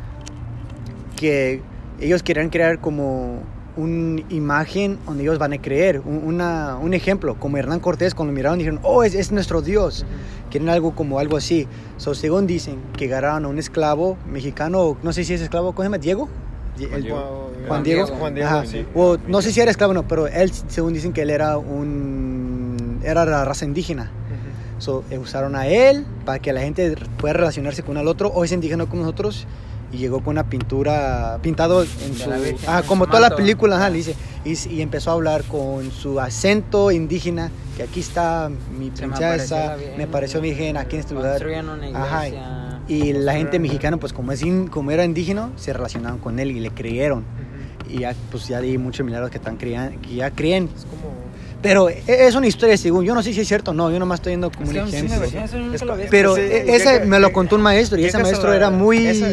que 1.16 1.62
ellos 2.00 2.24
querían 2.24 2.50
crear 2.50 2.80
como 2.80 3.40
una 3.78 4.22
imagen 4.30 4.98
donde 5.06 5.24
ellos 5.24 5.38
van 5.40 5.54
a 5.54 5.62
creer, 5.62 6.02
un, 6.04 6.22
una- 6.26 6.78
un 6.78 6.94
ejemplo, 6.94 7.36
como 7.40 7.58
Hernán 7.58 7.80
Cortés 7.80 8.14
cuando 8.16 8.34
miraron 8.34 8.58
dijeron, 8.60 8.80
oh, 8.84 9.04
es, 9.04 9.14
es 9.16 9.32
nuestro 9.32 9.62
Dios. 9.62 10.06
Quieren 10.50 10.70
algo 10.70 10.96
como 10.96 11.20
algo 11.20 11.38
así. 11.38 11.68
So, 11.98 12.14
según 12.16 12.48
dicen, 12.48 12.78
que 12.98 13.06
agarraron 13.06 13.46
a 13.46 13.48
un 13.50 13.60
esclavo 13.60 14.18
mexicano, 14.32 14.98
no 15.04 15.14
sé 15.14 15.24
si 15.24 15.34
es 15.34 15.42
esclavo, 15.42 15.72
¿cómo 15.74 15.84
se 15.84 15.86
llama? 15.86 15.98
¿Diego? 15.98 16.28
Juan 16.80 16.94
El- 16.94 17.04
Diego. 17.04 17.18
Juan 17.20 17.68
Juan 17.68 17.84
Diego. 17.84 18.08
Juan 18.08 18.34
Diego, 18.36 18.50
Ajá. 18.50 18.66
sí. 18.66 18.86
O, 18.96 19.18
no 19.28 19.42
sé 19.42 19.52
si 19.52 19.60
era 19.62 19.72
esclavo 19.72 19.92
o 19.92 19.94
no, 19.94 20.08
pero 20.08 20.28
él, 20.28 20.52
según 20.68 20.94
dicen 20.94 21.14
que 21.14 21.22
él 21.24 21.30
era 21.30 21.58
un... 21.58 23.00
Era 23.04 23.26
la 23.26 23.46
raza 23.46 23.66
indígena. 23.66 24.04
Ujú. 24.04 24.82
So, 24.82 25.04
eh, 25.10 25.18
usaron 25.18 25.56
a 25.56 25.68
él 25.68 26.06
para 26.26 26.40
que 26.40 26.54
la 26.54 26.62
gente 26.62 26.96
pueda 27.18 27.34
relacionarse 27.34 27.84
con 27.84 27.98
el 27.98 28.08
otro, 28.08 28.30
o 28.30 28.44
es 28.44 28.52
indígena 28.52 28.86
como 28.86 29.02
nosotros, 29.04 29.46
y 29.92 29.98
llegó 29.98 30.22
con 30.22 30.32
una 30.34 30.50
pintura, 30.50 31.40
pintado 31.42 31.84
en 31.84 31.90
De 32.14 32.18
su... 32.18 32.30
Virgen, 32.30 32.58
Ah, 32.68 32.84
como 32.86 33.06
su 33.06 33.12
toda 33.12 33.22
la 33.22 33.36
película, 33.36 33.78
ajá, 33.78 33.90
le 33.90 33.98
dice, 33.98 34.16
y, 34.44 34.82
empezó 34.82 35.12
a 35.12 35.14
hablar 35.14 35.44
con 35.44 35.92
su 35.92 36.20
acento 36.20 36.92
indígena, 36.92 37.52
que 37.76 37.84
aquí 37.84 38.00
está 38.02 38.50
mi 38.78 38.88
Se 38.94 39.04
princesa, 39.04 39.78
me 39.98 40.08
pareció 40.08 40.42
virgen 40.42 40.78
aquí 40.78 40.96
en 40.96 41.00
este 41.02 41.14
lugar. 41.14 41.38
Ajá. 41.96 42.28
Y 42.88 43.14
la 43.14 43.34
gente 43.34 43.60
mexicana, 43.60 43.98
pues 43.98 44.14
como, 44.14 44.32
es 44.32 44.42
in- 44.42 44.68
como 44.68 44.92
era 44.92 45.04
indígena, 45.04 45.52
se 45.58 45.74
relacionaban 45.74 46.20
con 46.20 46.40
él 46.40 46.52
y 46.52 46.60
le 46.60 46.72
creyeron. 46.72 47.24
Y 47.90 48.00
ya, 48.00 48.14
pues 48.32 48.48
ya 48.48 48.60
di 48.62 48.78
muchos 48.78 49.06
milagros 49.06 49.30
que, 49.32 49.38
están 49.38 49.58
crean, 49.58 49.98
que 50.00 50.16
ya 50.16 50.32
creen. 50.32 50.70
Es 50.76 50.86
como. 50.86 51.17
Pero 51.62 51.90
e- 51.90 52.04
es 52.08 52.36
una 52.36 52.46
historia 52.48 52.78
según, 52.78 53.04
yo 53.04 53.16
no 53.16 53.24
sé 53.24 53.34
si 53.34 53.42
es 53.42 53.48
cierto 53.48 53.72
o 53.72 53.74
no, 53.74 53.90
yo 53.90 53.98
nomás 54.00 54.20
estoy 54.20 54.34
yendo 54.34 54.52
como 54.52 54.64
Es 54.64 54.70
un 54.70 54.74
que 54.74 54.80
un 54.82 54.88
ejemplo. 55.12 55.74
Es 55.74 55.84
pa- 55.84 55.94
había 55.94 56.08
Pero 56.10 56.36
Sí, 56.36 56.42
e- 56.42 56.50
¿qué- 56.66 56.76
ese 56.76 57.00
qué- 57.02 57.06
me 57.06 57.20
lo 57.20 57.32
contó 57.34 57.56
un 57.56 57.62
maestro 57.64 57.98
y 57.98 58.06
ese 58.06 58.20
maestro 58.20 58.54
era 58.54 58.70
muy... 58.70 59.08
Esa- 59.08 59.28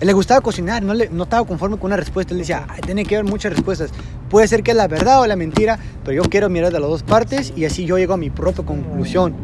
Le 0.00 0.12
gustaba 0.12 0.40
cocinar, 0.40 0.82
no, 0.82 0.94
le, 0.94 1.08
no 1.10 1.24
estaba 1.24 1.46
conforme 1.46 1.76
con 1.78 1.86
una 1.88 1.96
respuesta. 1.96 2.32
Él 2.34 2.38
decía, 2.40 2.66
"Ay, 2.68 2.80
tiene 2.84 3.04
que 3.04 3.16
haber 3.16 3.30
muchas 3.30 3.52
respuestas. 3.52 3.90
Puede 4.30 4.46
ser 4.48 4.62
que 4.62 4.70
es 4.72 4.76
la 4.76 4.88
verdad 4.88 5.20
o 5.22 5.26
la 5.26 5.36
mentira, 5.36 5.78
pero 6.04 6.22
yo 6.22 6.28
quiero 6.30 6.48
mirar 6.50 6.70
de 6.72 6.80
las 6.80 6.88
dos 6.90 7.02
partes 7.02 7.52
y 7.56 7.64
así 7.64 7.84
yo 7.86 7.96
llego 7.98 8.12
a 8.14 8.16
mi 8.18 8.28
propia 8.30 8.64
conclusión. 8.64 9.34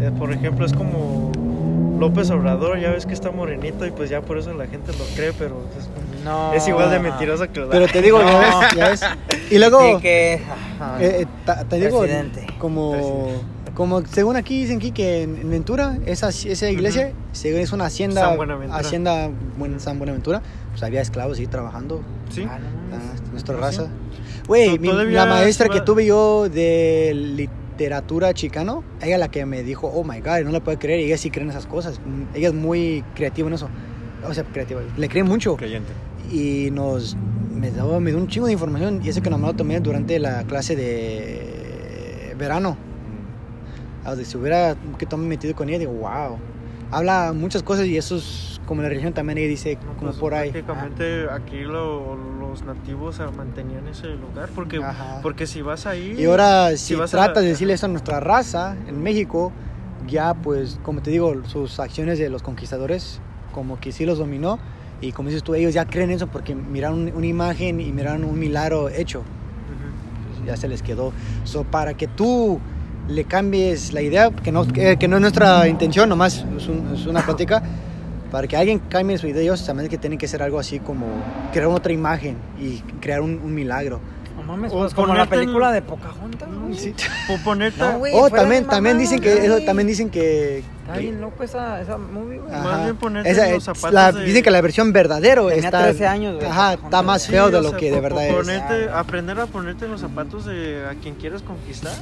eh, 0.00 0.12
por 0.16 0.32
ejemplo, 0.32 0.64
es 0.64 0.72
como 0.72 1.32
López 1.98 2.30
Obrador, 2.30 2.78
ya 2.78 2.90
ves 2.90 3.04
que 3.06 3.14
está 3.14 3.32
morenito 3.32 3.84
y 3.84 3.90
pues 3.90 4.08
ya 4.10 4.20
por 4.20 4.38
eso 4.38 4.52
la 4.54 4.66
gente 4.68 4.92
lo 4.92 5.04
cree, 5.16 5.32
pero 5.32 5.56
pues, 5.74 5.88
No. 6.24 6.52
es 6.52 6.68
igual 6.68 6.90
de 6.92 7.00
mentiroso 7.00 7.50
que 7.52 7.58
la 7.60 7.66
Pero 7.70 7.86
te 7.88 8.00
digo, 8.02 8.20
ya 8.20 8.32
No. 8.32 8.60
ves, 8.60 8.68
ya 8.76 8.88
ves. 8.90 9.00
Y 9.50 9.58
luego, 9.58 9.98
Y 9.98 10.00
que... 10.00 10.40
ajá. 10.78 11.02
eh, 11.02 11.22
eh, 11.22 11.26
ta- 11.54 11.64
te 11.64 11.76
digo, 11.80 12.00
Presidente. 12.00 12.46
como, 12.58 12.94
como 13.74 14.04
según 14.06 14.36
aquí 14.36 14.60
dicen 14.60 14.76
aquí 14.78 14.90
que 14.92 15.22
en 15.22 15.36
en 15.36 15.50
Ventura, 15.50 15.98
esa, 16.06 16.28
esa 16.28 16.70
iglesia, 16.70 17.12
según 17.32 17.60
es 17.60 17.72
una 17.72 17.86
hacienda, 17.86 18.20
San 18.22 18.36
Buenaventura. 18.36 18.78
hacienda 18.80 19.30
buen- 19.58 19.80
San 19.80 19.98
Buenaventura, 19.98 20.42
pues 20.70 20.82
había 20.82 21.00
esclavos 21.00 21.38
ahí 21.38 21.46
trabajando. 21.46 22.02
Sí. 22.30 22.44
Ah, 22.48 22.58
no 22.58 22.96
Ah, 22.96 23.00
nuestra 23.32 23.56
¿Ah, 23.56 23.60
raza. 23.60 23.86
Güey, 24.46 24.78
la 24.78 25.26
maestra 25.26 25.68
que 25.68 25.80
tuve 25.80 26.06
yo 26.06 26.48
de 26.48 27.12
literatura 27.14 28.32
chicano, 28.34 28.82
ella 29.02 29.18
la 29.18 29.28
que 29.30 29.44
me 29.46 29.62
dijo, 29.62 29.86
oh 29.94 30.04
my 30.04 30.20
god, 30.20 30.40
no 30.44 30.50
la 30.50 30.60
puedo 30.60 30.78
creer, 30.78 31.00
y 31.00 31.04
ella 31.04 31.18
sí 31.18 31.30
cree 31.30 31.44
en 31.44 31.50
esas 31.50 31.66
cosas. 31.66 32.00
Ella 32.34 32.48
es 32.48 32.54
muy 32.54 33.04
creativa 33.14 33.48
en 33.48 33.54
eso. 33.54 33.68
O 34.26 34.32
sea, 34.34 34.44
creativa, 34.44 34.80
le 34.96 35.08
cree 35.08 35.22
mucho. 35.22 35.56
Creyente. 35.56 35.92
Y 36.32 36.70
nos 36.72 37.16
me 37.58 37.70
dio, 37.70 38.00
me 38.00 38.10
dio 38.10 38.18
un 38.20 38.28
chingo 38.28 38.46
de 38.46 38.52
información, 38.52 39.00
y 39.04 39.08
eso 39.08 39.20
que 39.22 39.30
nomás 39.30 39.50
lo 39.52 39.56
tomé 39.56 39.80
durante 39.80 40.18
la 40.18 40.44
clase 40.44 40.76
de 40.76 42.34
verano. 42.38 42.76
A 44.04 44.14
ver, 44.14 44.24
si 44.24 44.36
hubiera 44.36 44.76
que 44.98 45.06
tomé 45.06 45.26
metido 45.26 45.54
con 45.54 45.68
ella, 45.68 45.78
digo, 45.78 45.92
wow. 45.92 46.38
Habla 46.90 47.34
muchas 47.34 47.62
cosas 47.62 47.84
y 47.86 47.98
eso 47.98 48.16
es 48.16 48.58
como 48.64 48.80
la 48.80 48.88
religión 48.88 49.12
también, 49.12 49.36
ella 49.38 49.48
dice, 49.48 49.74
No, 49.76 49.92
como 49.96 50.10
pues, 50.10 50.16
por 50.16 50.32
ahí. 50.34 50.50
Prácticamente 50.52 51.26
aquí 51.30 51.60
lo- 51.60 52.16
los 52.16 52.62
nativos 52.62 53.20
ah, 53.20 53.30
mantenían 53.36 53.86
ese 53.88 54.06
lugar. 54.16 54.48
Porque, 54.54 54.78
Ajá. 54.78 55.20
porque 55.22 55.46
si 55.46 55.60
vas 55.60 55.84
ahí. 55.84 56.14
Y 56.18 56.24
ahora, 56.24 56.70
si, 56.70 56.78
si 56.78 56.94
vas 56.94 57.12
a- 57.12 57.18
tratas 57.18 57.42
de 57.42 57.50
decirle 57.50 57.74
eso 57.74 57.84
a 57.84 57.88
nuestra 57.90 58.20
raza 58.20 58.74
en 58.86 59.02
México, 59.02 59.52
ya 60.06 60.32
pues, 60.32 60.80
como 60.82 61.02
te 61.02 61.10
digo, 61.10 61.34
sus 61.46 61.78
acciones 61.78 62.18
de 62.18 62.30
los 62.30 62.42
conquistadores, 62.42 63.20
como 63.52 63.78
que 63.78 63.92
sí 63.92 64.06
los 64.06 64.16
dominó. 64.16 64.58
Y 65.00 65.12
como 65.12 65.28
dices 65.28 65.42
tú, 65.44 65.54
ellos 65.54 65.74
ya 65.74 65.84
creen 65.86 66.10
eso 66.10 66.26
porque 66.26 66.54
miraron 66.54 67.12
una 67.14 67.26
imagen 67.26 67.80
y 67.80 67.92
miraron 67.92 68.24
un 68.24 68.38
milagro 68.38 68.88
hecho. 68.88 69.20
Ujú. 69.20 70.34
Pues, 70.38 70.46
ya 70.46 70.56
se 70.56 70.66
les 70.68 70.82
quedó. 70.82 71.12
So, 71.44 71.64
para 71.64 71.94
que 71.94 72.08
tú 72.08 72.58
le 73.08 73.24
cambies 73.24 73.92
la 73.92 74.02
idea, 74.02 74.30
que 74.30 74.50
no, 74.52 74.66
que, 74.66 74.96
que 74.96 75.08
no 75.08 75.16
es 75.16 75.22
nuestra 75.22 75.68
intención, 75.68 76.08
nomás 76.08 76.44
es, 76.56 76.68
un- 76.68 76.90
es 76.94 77.06
una 77.06 77.24
plática, 77.24 77.62
para 78.30 78.46
que 78.46 78.56
alguien 78.56 78.80
cambie 78.90 79.16
su 79.18 79.26
idea, 79.26 79.40
ellos 79.42 79.64
también 79.64 79.88
que 79.88 79.96
tienen 79.98 80.18
que 80.18 80.28
ser 80.28 80.42
algo 80.42 80.58
así 80.58 80.80
como 80.80 81.06
crear 81.52 81.68
otra 81.68 81.92
imagen 81.92 82.36
y 82.60 82.78
crear 83.00 83.20
un, 83.22 83.40
un 83.42 83.54
milagro. 83.54 84.00
No 84.48 84.56
mames, 84.56 84.72
O 84.72 84.78
pues 84.78 84.94
como 84.94 85.14
la 85.14 85.24
en- 85.24 85.28
película 85.28 85.70
de 85.72 85.82
Pocahontas, 85.82 86.48
güey. 86.50 86.74
Sí. 86.74 86.94
O 87.30 87.36
ponerte. 87.44 87.78
No, 87.80 87.98
güey. 87.98 88.12
Oh, 88.16 88.30
también, 88.30 88.64
también 88.66 88.96
dicen 88.98 89.20
que 89.20 89.44
eso, 89.44 89.60
también 89.60 89.86
dicen 89.86 90.08
que, 90.08 90.58
Está 90.60 90.94
que- 90.94 91.00
bien 91.00 91.20
loco 91.20 91.44
esa, 91.44 91.80
esa 91.82 91.98
movie, 91.98 92.38
güey. 92.38 92.54
Ajá. 92.54 92.62
Más 92.64 92.84
bien 92.84 92.96
ponerte 92.96 93.30
Esa 93.30 93.46
en 93.48 93.54
los 93.54 93.64
zapatos 93.64 93.92
la- 93.92 94.10
de- 94.12 94.24
Dicen 94.24 94.42
que 94.42 94.50
la 94.50 94.60
versión 94.62 94.92
verdadero 94.94 95.48
Tenía 95.48 95.66
está. 95.66 95.82
13 95.84 96.06
años, 96.06 96.36
güey, 96.36 96.46
Ajá, 96.46 96.72
está 96.74 97.02
más 97.02 97.22
Sí, 97.22 97.30
feo 97.32 97.50
de 97.50 97.60
lo 97.60 97.68
sea, 97.70 97.78
que 97.78 97.90
de 97.90 98.00
verdad 98.00 98.26
es. 98.26 98.34
ponerte- 98.34 98.88
aprender 98.90 99.38
a 99.38 99.46
ponerte 99.46 99.84
en 99.84 99.90
los 99.92 100.00
zapatos 100.00 100.46
de 100.46 100.82
a 100.90 100.94
quien 100.94 101.14
quieres 101.16 101.42
conquistar. 101.42 101.92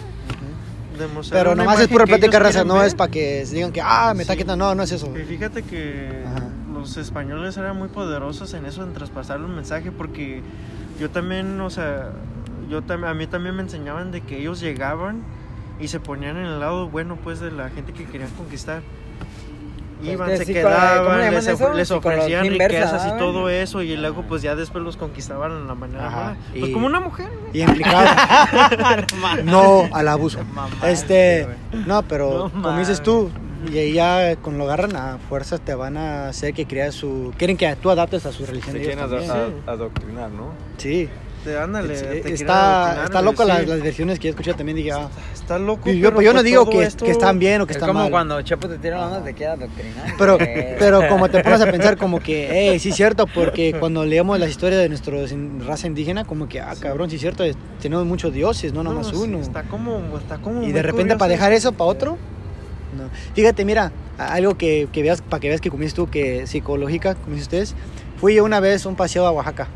Demostrar 0.98 1.42
Pero 1.42 1.54
nomás 1.56 1.78
es 1.80 1.88
pura 1.88 2.06
plática 2.06 2.38
raza, 2.38 2.64
no 2.64 2.76
ver. 2.76 2.87
es 2.87 2.94
para 2.94 3.11
que 3.11 3.44
se 3.44 3.54
digan 3.56 3.70
que, 3.70 3.82
ah, 3.82 4.14
me 4.14 4.22
está 4.22 4.32
Sí. 4.32 4.38
quitando. 4.38 4.64
No, 4.64 4.74
no 4.74 4.82
es 4.82 4.92
eso. 4.92 5.12
Y 5.14 5.24
fíjate 5.24 5.62
que 5.62 6.22
Ajá. 6.24 6.46
los 6.72 6.96
españoles 6.96 7.56
eran 7.59 7.76
muy 7.76 7.88
poderosos 7.88 8.54
en 8.54 8.64
eso, 8.64 8.82
en 8.82 8.94
traspasar 8.94 9.40
un 9.42 9.54
mensaje, 9.54 9.90
porque 9.92 10.40
yo 10.98 11.11
también, 11.11 11.61
o 11.61 11.68
sea, 11.68 12.12
yo 12.68 12.83
también, 12.83 13.11
a 13.11 13.14
mí 13.14 13.26
también 13.26 13.55
me 13.57 13.62
enseñaban 13.62 14.11
de 14.12 14.20
que 14.22 14.38
ellos 14.38 14.61
llegaban 14.61 15.22
y 15.81 15.88
se 15.88 16.00
ponían 16.00 16.37
en 16.37 16.46
el 16.46 16.61
lado 16.61 16.88
bueno, 16.88 17.16
pues, 17.22 17.40
de 17.40 17.50
la 17.50 17.68
gente 17.70 17.92
que 17.92 18.05
querían 18.05 18.31
conquistar. 18.31 18.83
Pues 19.98 20.12
Iban, 20.12 20.29
se 20.37 20.44
sí, 20.44 20.52
¿cómo 20.52 20.68
le 20.68 20.76
quedaban, 20.76 21.35
les, 21.35 21.61
les 21.74 21.90
ofrecían 21.90 22.44
inversa, 22.44 22.79
riquezas 22.92 23.14
y 23.14 23.18
todo 23.18 23.48
eso, 23.48 23.81
y 23.81 23.96
luego, 23.96 24.22
pues, 24.29 24.42
ya 24.42 24.55
después 24.55 24.85
los 24.85 24.96
conquistaban 24.98 25.52
en 25.52 25.66
la 25.66 25.74
manera 25.74 26.07
Ajá, 26.09 26.22
buena. 26.24 26.38
Pues 26.52 26.68
y- 26.68 26.72
como 26.72 26.87
una 26.87 27.00
mujer. 27.00 27.29
¿no? 27.33 27.48
Y 27.55 27.62
implicado. 27.62 28.07
no 29.44 29.88
al 29.92 30.09
abuso. 30.09 30.40
Mamá, 30.52 30.68
Este, 30.88 31.46
no, 31.87 32.02
pero 32.02 32.50
No 32.55 32.62
como 32.62 32.79
dices 32.79 33.02
tú, 33.02 33.31
y 33.72 33.79
ahí 33.79 33.92
ya 33.94 34.37
con 34.37 34.59
lo 34.59 34.64
agarran 34.64 34.94
a 34.96 35.18
fuerzas 35.31 35.61
te 35.61 35.74
van 35.74 35.96
a 35.96 36.29
hacer 36.29 36.52
que 36.52 36.66
creas 36.66 36.94
su. 36.94 37.33
Quieren 37.38 37.57
que 37.57 37.74
tú 37.76 37.90
adaptes 37.90 38.26
a 38.26 38.33
su 38.33 38.44
religión. 38.44 38.72
Se 38.76 38.83
ellos 38.83 38.94
quieren 39.09 39.62
adoctrinar, 39.66 40.31
¿no? 40.31 40.50
Sí, 40.76 41.09
Te, 41.46 41.56
ándale, 41.56 41.94
te 41.94 42.09
quieren 42.22 42.32
está, 42.35 43.04
está 43.04 43.22
loco 43.22 43.42
sí. 43.44 43.48
las, 43.48 43.66
las 43.68 43.80
versiones 43.80 44.18
que 44.18 44.24
yo 44.26 44.30
escuché 44.30 44.52
también. 44.54 44.76
Dije, 44.76 44.90
ah, 44.92 45.09
Está 45.32 45.59
loco. 45.61 45.88
y 45.88 45.98
yo, 45.98 46.06
pero 46.09 46.14
pues 46.16 46.24
yo 46.24 46.32
no 46.32 46.38
pues 46.38 46.44
digo 46.44 46.68
que, 46.68 46.82
esto- 46.82 47.04
que 47.04 47.12
están 47.12 47.38
bien 47.38 47.61
o 47.61 47.66
que 47.66 47.72
Es 47.72 47.76
están 47.76 47.88
como 47.90 48.00
mal. 48.00 48.11
cuando 48.11 48.42
Chepo 48.42 48.68
te 48.68 48.78
tira 48.78 48.98
la 48.98 49.06
onda, 49.06 49.22
te 49.24 49.32
queda 49.35 49.52
adoctrinado. 49.52 50.09
Pero, 50.18 50.38
pero 50.38 51.09
como 51.09 51.28
te 51.28 51.42
pones 51.42 51.61
a 51.61 51.70
pensar 51.70 51.96
como 51.98 52.18
que, 52.18 52.48
hey, 52.50 52.78
sí 52.80 52.88
es 52.88 52.96
cierto, 52.96 53.26
porque 53.26 53.76
cuando 53.78 54.04
leemos 54.04 54.38
la 54.40 54.48
historia 54.48 54.76
de 54.78 54.88
nuestra 54.88 55.14
raza 55.66 55.87
indígena, 55.87 56.24
como 56.24 56.48
que, 56.48 56.61
ah, 56.61 56.74
cabrón, 56.80 57.09
sí 57.11 57.14
es 57.16 57.22
cierto, 57.22 57.44
tenemos 57.80 58.04
muchos 58.06 58.32
dioses, 58.35 58.72
no 58.72 58.82
No, 58.82 58.90
nomás 58.90 59.06
sí, 59.09 59.14
uno. 59.16 59.38
Está 59.38 59.62
como, 59.62 60.00
está 60.18 60.38
como. 60.38 60.62
Y 60.64 60.72
de 60.72 60.82
repente 60.82 61.02
curioso 61.14 61.18
para 61.18 61.28
dejar 61.30 61.52
eso 61.52 61.70
para 61.72 61.90
otro. 61.90 62.18
No. 62.96 63.04
Fíjate, 63.35 63.64
mira, 63.64 63.92
algo 64.18 64.56
que, 64.56 64.88
que 64.90 65.02
veas, 65.02 65.20
para 65.22 65.38
que 65.40 65.48
veas 65.48 65.61
que 65.61 65.70
comiste 65.70 65.94
tú, 65.94 66.09
que 66.09 66.46
psicológica, 66.46 67.14
como 67.14 67.28
dicen 67.37 67.42
ustedes. 67.42 67.74
Fui 68.18 68.35
yo 68.35 68.44
una 68.44 68.61
vez 68.61 68.87
a 68.87 68.88
un 68.88 68.96
paseo 68.96 69.26
a 69.26 69.30
Oaxaca. 69.30 69.68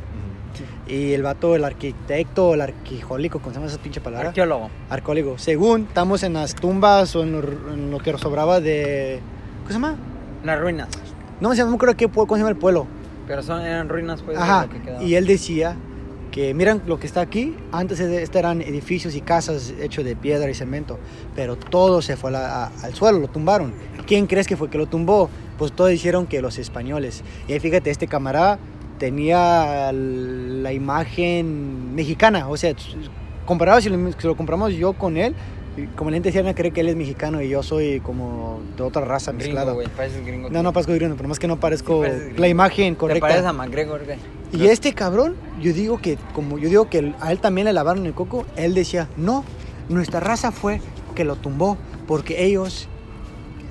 Y 0.90 1.12
el 1.12 1.22
vato, 1.22 1.54
el 1.54 1.64
arquitecto, 1.64 2.54
el 2.54 2.60
arquijólico, 2.62 3.38
¿cómo 3.38 3.50
se 3.52 3.60
llama 3.60 3.70
esa 3.70 3.78
pinche 3.80 4.00
palabra? 4.00 4.28
Arqueólogo. 4.30 4.70
Arqueólogo. 4.88 5.38
Según 5.38 5.82
estamos 5.82 6.22
en 6.24 6.32
las 6.32 6.54
tumbas 6.56 7.14
o 7.14 7.22
en 7.22 7.32
lo, 7.32 7.38
en 7.72 7.90
lo 7.92 7.98
que 8.00 8.16
sobraba 8.18 8.60
de. 8.60 9.20
¿Cómo 9.58 9.68
se 9.68 9.74
llama? 9.74 9.96
Las 10.44 10.58
ruinas. 10.60 10.88
No 11.40 11.54
no 11.54 11.66
me 11.68 11.74
acuerdo 11.74 11.96
qué, 11.96 12.08
cómo 12.08 12.34
se 12.34 12.38
llama 12.38 12.50
el 12.50 12.56
pueblo. 12.56 12.86
Pero 13.28 13.42
son, 13.42 13.62
eran 13.62 13.88
ruinas, 13.88 14.20
pues, 14.22 14.36
Ajá. 14.36 14.68
que. 14.68 15.04
Y 15.04 15.14
él 15.14 15.26
decía 15.26 15.76
que 16.32 16.54
miran 16.54 16.82
lo 16.86 16.98
que 16.98 17.06
está 17.06 17.20
aquí, 17.20 17.56
antes 17.72 17.98
este 18.00 18.38
eran 18.38 18.60
edificios 18.62 19.14
y 19.14 19.20
casas 19.20 19.72
hechos 19.80 20.04
de 20.04 20.14
piedra 20.16 20.50
y 20.50 20.54
cemento, 20.54 20.98
pero 21.36 21.56
todo 21.56 22.02
se 22.02 22.16
fue 22.16 22.30
a 22.30 22.32
la- 22.32 22.64
a- 22.64 22.70
al 22.84 22.94
suelo, 22.94 23.18
lo 23.18 23.28
tumbaron. 23.28 23.72
¿Quién 24.06 24.26
crees 24.26 24.46
que 24.46 24.56
fue 24.56 24.68
que 24.70 24.78
lo 24.78 24.86
tumbó? 24.86 25.28
Pues 25.58 25.72
todos 25.72 25.90
dijeron 25.90 26.26
que 26.26 26.40
los 26.42 26.58
españoles. 26.58 27.22
Y 27.48 27.52
ahí 27.52 27.60
fíjate, 27.60 27.90
este 27.90 28.06
camarada 28.06 28.58
tenía 29.00 29.90
la 29.92 30.72
imagen 30.74 31.94
mexicana, 31.94 32.48
o 32.48 32.56
sea, 32.58 32.74
comparado 33.46 33.80
si 33.80 33.88
lo, 33.88 33.96
si 34.12 34.26
lo 34.26 34.36
compramos 34.36 34.74
yo 34.74 34.92
con 34.92 35.16
él, 35.16 35.34
como 35.96 36.10
la 36.10 36.16
gente 36.16 36.30
decía, 36.30 36.54
cree 36.54 36.70
que 36.70 36.82
él 36.82 36.90
es 36.90 36.96
mexicano 36.96 37.40
y 37.40 37.48
yo 37.48 37.62
soy 37.62 38.00
como 38.00 38.60
de 38.76 38.82
otra 38.82 39.02
raza 39.02 39.32
Gringo, 39.32 39.54
mezclada. 39.64 40.20
gringo. 40.22 40.50
No, 40.50 40.62
no 40.62 40.74
parezco 40.74 40.92
gringo, 40.92 41.16
pero 41.16 41.30
más 41.30 41.38
que 41.38 41.48
no 41.48 41.58
parezco 41.58 42.04
Sí, 42.04 42.34
la 42.36 42.48
imagen 42.48 42.94
Te 42.94 42.98
correcta. 42.98 43.20
pareces 43.22 43.46
a 43.46 43.52
McGregor, 43.54 44.04
güey. 44.04 44.18
Y 44.52 44.66
este 44.66 44.92
cabrón, 44.92 45.36
yo 45.62 45.72
digo 45.72 45.96
que, 45.98 46.18
como 46.34 46.58
yo 46.58 46.68
digo 46.68 46.90
que 46.90 47.14
a 47.20 47.32
él 47.32 47.38
también 47.38 47.64
le 47.64 47.72
lavaron 47.72 48.04
el 48.04 48.12
coco, 48.12 48.44
él 48.56 48.74
decía, 48.74 49.08
no, 49.16 49.44
nuestra 49.88 50.20
raza 50.20 50.52
fue 50.52 50.82
que 51.14 51.24
lo 51.24 51.36
tumbó, 51.36 51.78
porque 52.06 52.44
ellos 52.44 52.86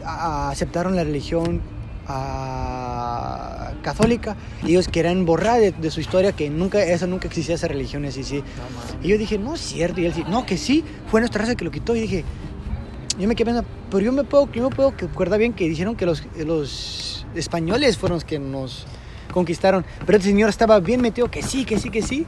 aceptaron 0.04 0.96
la 0.96 1.04
religión 1.04 1.62
ah, 2.10 3.72
católica, 3.82 4.36
ellos 4.65 4.88
querían 4.88 5.26
borrar 5.26 5.60
de, 5.62 5.72
de 5.72 5.91
su 5.91 6.02
historia 6.02 6.34
que 6.34 6.50
nunca, 6.50 6.84
eso 6.84 7.08
nunca 7.08 7.28
existía, 7.28 7.56
esa 7.56 7.67
religión 7.67 8.04
así, 8.06 8.24
sí. 8.24 8.43
Y 9.02 9.08
yo 9.08 9.17
dije, 9.17 9.38
no 9.38 9.56
es 9.56 9.62
cierto, 9.62 10.02
y 10.02 10.06
él 10.06 10.13
dice, 10.13 10.30
no, 10.30 10.45
que 10.45 10.58
sí, 10.58 10.84
fue 11.08 11.22
nuestra 11.22 11.41
raza 11.41 11.56
que 11.56 11.63
lo 11.63 11.72
quitó, 11.72 11.95
y 11.95 12.02
dije, 12.02 12.26
yo 13.19 13.28
me 13.28 13.36
quedé 13.36 13.45
pensando, 13.45 13.69
pero 13.91 14.04
yo 14.04 14.12
me 14.12 14.24
puedo, 14.24 14.52
yo 14.52 14.69
me 14.69 14.76
puedo 14.76 14.89
acordar 14.89 15.39
bien 15.39 15.54
que 15.54 15.67
dijeron 15.67 15.95
que 15.95 16.06
los, 16.06 16.24
los 16.38 17.26
españoles 17.36 17.98
fueron 17.98 18.15
los 18.15 18.24
que 18.24 18.39
nos 18.39 18.86
conquistaron. 19.34 19.86
Pero 20.06 20.17
el 20.17 20.24
señor 20.24 20.50
estaba 20.50 20.80
bien 20.80 21.02
metido 21.02 21.30
que 21.30 21.43
sí, 21.43 21.65
que 21.65 21.78
sí, 21.80 21.89
que 21.89 22.02
sí. 22.02 22.26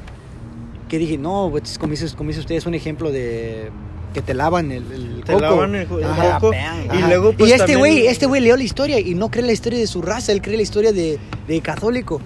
Que 0.89 0.97
dije, 0.97 1.17
no, 1.17 1.47
pues, 1.49 1.79
como 1.79 1.91
dice, 1.91 2.13
como 2.15 2.27
dice 2.29 2.41
usted, 2.41 2.55
es 2.55 2.65
un 2.65 2.73
ejemplo 2.73 3.11
de 3.11 3.71
que 4.13 4.21
te 4.21 4.33
lavan 4.33 4.71
el, 4.71 4.91
el 4.91 5.23
Te 5.25 5.33
coco. 5.33 5.41
lavan 5.41 5.75
el, 5.75 5.87
el 5.91 6.03
Ajá. 6.03 6.39
coco. 6.39 6.53
Y 6.53 6.57
Ajá. 6.97 7.07
luego, 7.07 7.33
pues, 7.33 7.49
y 7.49 7.53
este 7.53 7.59
también- 7.73 7.79
güey, 7.79 8.07
este 8.07 8.25
güey 8.25 8.41
leyó 8.41 8.57
la 8.57 8.63
historia 8.63 8.99
y 8.99 9.15
no 9.15 9.29
cree 9.29 9.45
la 9.45 9.51
historia 9.53 9.79
de 9.79 9.87
su 9.87 10.01
raza, 10.01 10.31
él 10.31 10.41
cree 10.41 10.57
la 10.57 10.63
historia 10.63 10.91
de, 10.91 11.19
de 11.47 11.61
católico. 11.61 12.21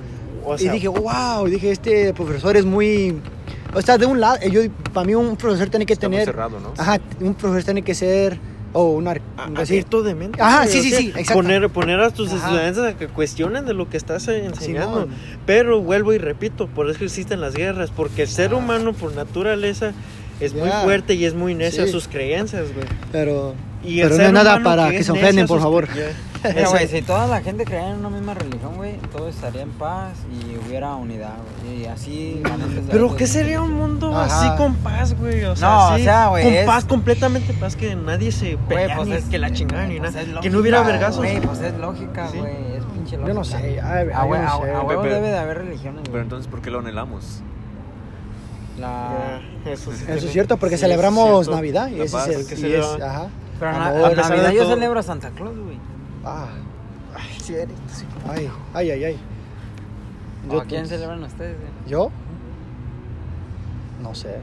O 0.45 0.57
sea, 0.57 0.67
y 0.71 0.75
dije, 0.75 0.87
wow, 0.87 1.45
dije, 1.47 1.71
este 1.71 2.13
profesor 2.13 2.55
es 2.57 2.65
muy... 2.65 3.15
O 3.73 3.81
sea, 3.81 3.97
de 3.97 4.05
un 4.05 4.21
lado, 4.21 4.37
yo, 4.47 4.61
para 4.93 5.05
mí 5.05 5.15
un 5.15 5.35
profesor 5.35 5.69
tiene 5.69 5.85
que 5.85 5.93
Está 5.93 6.07
muy 6.07 6.17
tener... 6.17 6.27
cerrado, 6.27 6.59
¿no? 6.59 6.73
Ajá, 6.77 6.99
un 7.19 7.33
profesor 7.33 7.63
tiene 7.65 7.81
que 7.81 7.93
ser... 7.95 8.39
O 8.77 8.91
un... 8.91 9.07
ar- 9.07 9.21
abierto 9.37 10.03
de 10.03 10.15
mente. 10.15 10.41
Ajá, 10.41 10.67
sí, 10.67 10.81
sí, 10.81 10.89
sea, 10.89 10.99
sí, 10.99 11.07
exacto. 11.15 11.33
Poner, 11.33 11.69
poner 11.69 11.99
a 12.01 12.09
tus 12.11 12.31
Ajá. 12.33 12.45
estudiantes 12.47 12.83
a 12.83 12.97
que 12.97 13.07
cuestionen 13.07 13.65
de 13.65 13.73
lo 13.73 13.89
que 13.89 13.95
estás 13.97 14.27
eh, 14.27 14.45
enseñando. 14.45 15.03
Simón. 15.03 15.15
Pero 15.45 15.81
vuelvo 15.81 16.13
y 16.13 16.17
repito, 16.17 16.67
por 16.67 16.89
eso 16.89 17.03
existen 17.05 17.39
las 17.41 17.53
guerras, 17.55 17.89
porque 17.95 18.23
el 18.23 18.27
ser 18.27 18.53
humano 18.53 18.91
por 18.93 19.15
naturaleza 19.15 19.93
es 20.39 20.53
muy 20.53 20.69
fuerte 20.83 21.13
y 21.13 21.25
es 21.25 21.33
muy 21.33 21.55
necio 21.55 21.83
a 21.83 21.85
Sí. 21.85 21.91
sus 21.91 22.07
creencias, 22.07 22.73
güey. 22.73 22.85
Pero... 23.11 23.53
Y 23.83 24.01
Pero 24.01 24.17
no 24.17 24.23
es 24.23 24.31
nada 24.33 24.63
para 24.63 24.89
que 24.89 24.97
es 24.97 25.05
se 25.05 25.11
ofenden, 25.11 25.45
por 25.45 25.61
favor. 25.61 25.87
Mira, 25.93 26.67
güey, 26.69 26.87
si 26.87 27.03
toda 27.03 27.27
la 27.27 27.41
gente 27.41 27.65
creyera 27.65 27.91
en 27.91 27.97
una 27.97 28.09
misma 28.09 28.33
religión, 28.33 28.73
güey, 28.77 28.97
todo 29.15 29.29
estaría 29.29 29.61
en 29.61 29.69
paz 29.69 30.13
y 30.31 30.57
hubiera 30.67 30.95
unidad, 30.95 31.35
güey. 31.63 31.83
Y 31.83 31.85
así... 31.85 32.41
Pero 32.89 33.15
¿qué 33.15 33.27
sería 33.27 33.61
un 33.61 33.73
mundo 33.73 34.11
Ajá. 34.17 34.25
así 34.49 34.57
con 34.57 34.73
paz, 34.77 35.15
güey? 35.19 35.43
O 35.43 35.55
sea, 35.55 35.67
No, 35.69 35.77
o 35.77 35.81
así, 35.91 36.03
sea, 36.03 36.27
güey, 36.29 36.43
Con 36.45 36.53
es- 36.55 36.65
paz, 36.65 36.85
completamente 36.85 37.53
paz, 37.53 37.75
que 37.75 37.95
nadie 37.95 38.31
se 38.31 38.55
Güey, 38.55 38.67
pelea 38.69 38.95
pues 38.95 39.07
ni 39.07 39.13
es 39.17 39.25
que 39.25 39.37
la 39.37 39.53
chingada 39.53 39.85
ni 39.85 39.99
pues 39.99 40.15
nada. 40.15 40.41
que 40.41 40.49
no 40.49 40.59
hubiera 40.61 40.81
vergazos. 40.81 41.17
Güey, 41.17 41.39
pues 41.41 41.61
es 41.61 41.73
lógica, 41.77 42.27
Sí. 42.31 42.39
güey. 42.39 42.53
Es 42.77 42.83
pinche 42.85 43.17
lógica. 43.17 43.27
Yo 43.27 43.33
no 43.35 43.43
sé, 43.43 43.79
a, 43.81 43.91
a- 43.99 44.03
no 44.25 44.63
sé. 44.63 44.71
a 44.71 44.87
pero- 44.87 45.03
debe 45.03 45.27
de 45.27 45.37
haber 45.37 45.59
religiones, 45.59 46.01
Pero 46.01 46.11
güey. 46.11 46.23
entonces, 46.23 46.47
¿por 46.49 46.63
qué 46.63 46.71
lo 46.71 46.79
anhelamos? 46.79 47.43
La... 48.79 49.41
Ya, 49.65 49.71
eso 49.71 49.91
sí. 49.93 50.03
Eso 50.07 50.25
es 50.27 50.31
cierto, 50.33 50.57
porque 50.57 50.75
Sí, 50.77 50.81
celebramos 50.81 51.45
cierto. 51.45 51.51
Navidad 51.55 51.87
y 51.89 52.01
ese 52.01 52.17
es 52.17 52.27
el... 52.27 52.45
que 52.47 52.55
y 52.55 52.57
se 52.57 52.77
es- 52.79 53.01
ajá. 53.01 53.27
Pero 53.59 53.71
Amor, 53.71 54.11
a 54.19 54.29
Navidad 54.29 54.51
yo 54.51 54.67
celebro 54.67 54.99
a 54.99 55.03
Santa 55.03 55.29
Claus, 55.31 55.57
güey. 55.57 55.77
Ah, 56.25 56.47
ay, 57.15 57.39
sí. 57.41 57.55
Ay, 58.27 58.49
ay, 58.73 58.91
ay, 58.91 59.03
ay. 59.05 59.19
¿O 60.49 60.53
Yo- 60.53 60.61
a 60.61 60.65
quién 60.65 60.85
celebran 60.87 61.23
ustedes? 61.23 61.55
¿Yo? 61.87 62.11
No 64.01 64.13
sé. 64.13 64.41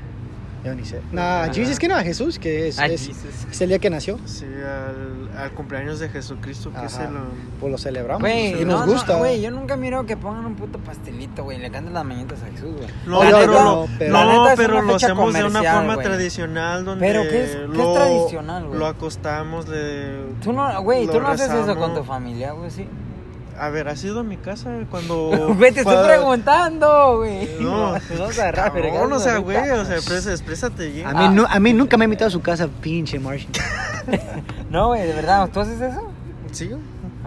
Yo 0.65 0.75
ni 0.77 0.85
sé. 0.85 1.01
Nah, 1.11 1.43
Ajá. 1.45 1.53
Jesus 1.53 1.79
que 1.81 1.89
no, 1.89 1.97
a 1.97 2.03
Jesús, 2.05 2.39
que 2.39 2.69
es, 2.69 2.79
Ah, 2.79 2.87
es, 2.87 3.09
es 3.51 3.61
el 3.61 3.69
día 3.71 3.81
que 3.81 3.91
nació. 3.91 4.19
Sí, 4.27 4.45
al, 4.47 5.37
al 5.37 5.51
cumpleaños 5.53 5.99
de 5.99 6.09
Jesucristo, 6.09 6.71
que 6.71 6.79
Ajá. 6.79 7.05
el... 7.09 7.17
um, 7.17 7.23
Pues 7.59 7.73
lo 7.73 7.79
celebramos. 7.79 8.21
Güey, 8.23 8.63
y 8.63 8.65
nos 8.65 8.87
no, 8.87 8.93
gusta. 8.93 9.15
No, 9.15 9.19
güey, 9.19 9.41
yo 9.41 9.51
nunca 9.51 9.77
miro 9.77 10.07
que 10.07 10.17
pongan 10.17 10.47
un 10.47 10.55
puto 10.55 10.79
pastelito, 10.79 11.43
güey, 11.43 11.59
y 11.59 11.61
le 11.63 11.71
canten 11.73 11.93
las 11.95 12.05
mañanitas 12.05 12.43
a 12.45 12.47
Jesús, 12.47 12.77
güey. 12.77 12.87
No, 13.07 13.25
La 13.25 13.31
yo 13.31 13.37
pero, 13.39 13.53
neta- 13.53 13.65
lo, 13.65 13.89
pero- 13.99 14.13
no, 14.13 14.25
la 14.25 14.33
neta 14.33 14.53
es 14.53 14.57
pero 14.61 14.83
lo 14.83 14.95
hacemos 14.95 15.35
de 15.35 15.45
una 15.45 15.63
forma 15.65 15.95
güey. 15.95 16.07
tradicional 16.07 16.85
donde 16.85 17.07
Pero 17.07 17.23
¿qué 17.23 17.45
es- 17.45 17.51
qué 17.57 17.63
es 17.65 17.69
lo, 17.69 17.93
tradicional, 17.95 18.67
güey? 18.69 18.79
lo 18.79 18.87
acostamos, 18.87 19.67
le... 19.69 20.27
Tú 20.45 20.53
no, 20.53 20.81
güey, 20.83 21.07
lo 21.07 21.13
tú 21.15 21.21
no 21.21 21.27
haces 21.29 21.51
eso 21.51 21.75
con 21.77 21.93
tu 21.95 22.05
familia, 22.05 22.53
güey, 22.53 22.71
sí. 22.71 22.87
A 23.59 23.69
ver, 23.71 23.89
¿has 23.89 24.03
ido 24.05 24.21
a 24.21 24.23
mi 24.23 24.37
casa 24.37 24.71
cuando... 24.91 25.55
Güey, 25.59 25.73
te 25.73 25.81
estoy 25.81 26.05
preguntando, 26.07 27.19
güey. 27.19 27.49
No, 27.61 27.93
Nos 27.93 28.19
vamos 28.19 28.39
a 28.39 28.43
agarrar, 28.43 28.65
cabrón, 28.73 28.83
vergazos 28.83 29.13
o 29.13 29.19
sea, 29.21 29.39
güey, 29.39 29.57
o 29.71 29.85
sea, 29.85 29.97
expresa- 29.97 30.31
exprésate 30.33 30.89
bien. 30.89 31.07
A 31.07 31.13
mí, 31.15 31.35
nu- 31.35 31.47
a 31.49 31.61
mí 31.61 31.73
nunca 31.73 31.97
me 31.97 32.05
ha 32.05 32.07
invitado 32.07 32.29
a 32.29 32.31
su 32.31 32.41
casa, 32.41 32.69
pinche 32.81 33.19
Martian. 33.19 33.51
No, 34.71 34.89
güey, 34.89 35.07
de 35.07 35.13
verdad, 35.13 35.49
¿tú 35.53 35.61
haces 35.61 35.81
eso? 35.81 36.11
¿Sí? 36.51 36.71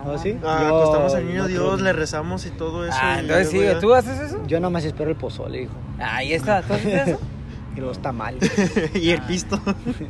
¿Oh, 0.05 0.17
sí? 0.17 0.37
Ah, 0.43 0.59
Yo 0.67 0.77
acostamos 0.81 1.13
al 1.15 1.25
niño 1.27 1.43
no 1.43 1.47
Dios, 1.47 1.61
creo- 1.75 1.77
le 1.83 1.93
rezamos 1.93 2.45
y 2.45 2.49
todo 2.51 2.85
eso. 2.85 2.97
Ah, 2.99 3.17
y 3.17 3.19
entonces 3.21 3.49
sí, 3.49 3.59
¿tú 3.79 3.93
haces 3.93 4.19
eso? 4.19 4.39
Yo 4.47 4.59
nada 4.59 4.69
más 4.71 4.83
espero 4.83 5.09
el 5.09 5.15
pozole, 5.15 5.63
hijo. 5.63 5.73
Ahí 5.99 6.33
está, 6.33 6.61
¿tú 6.63 6.73
haces 6.73 7.07
eso? 7.07 7.19
Y 7.77 7.81
los 7.81 7.99
tamales. 7.99 8.49
y 8.95 9.09
el 9.09 9.21
pisto. 9.23 9.59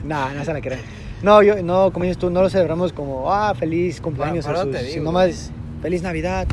nah, 0.04 0.30
no 0.34 0.46
se 0.46 0.54
la 0.54 0.62
crean. 0.62 0.82
No, 1.24 1.42
yo, 1.42 1.64
no, 1.64 1.92
como 1.92 2.04
dices 2.06 2.20
tú, 2.20 2.30
no 2.30 2.44
lo 2.44 2.50
celebramos 2.50 2.94
como, 2.94 3.34
ah, 3.34 3.56
feliz 3.56 4.00
cumpleaños. 4.00 4.46
Bueno, 4.46 4.60
pero 4.62 4.72
sus- 4.72 4.80
te 4.82 4.84
digo, 4.88 5.00
sino 5.00 5.12
más, 5.12 5.52
feliz 5.86 6.02
Navidad. 6.02 6.48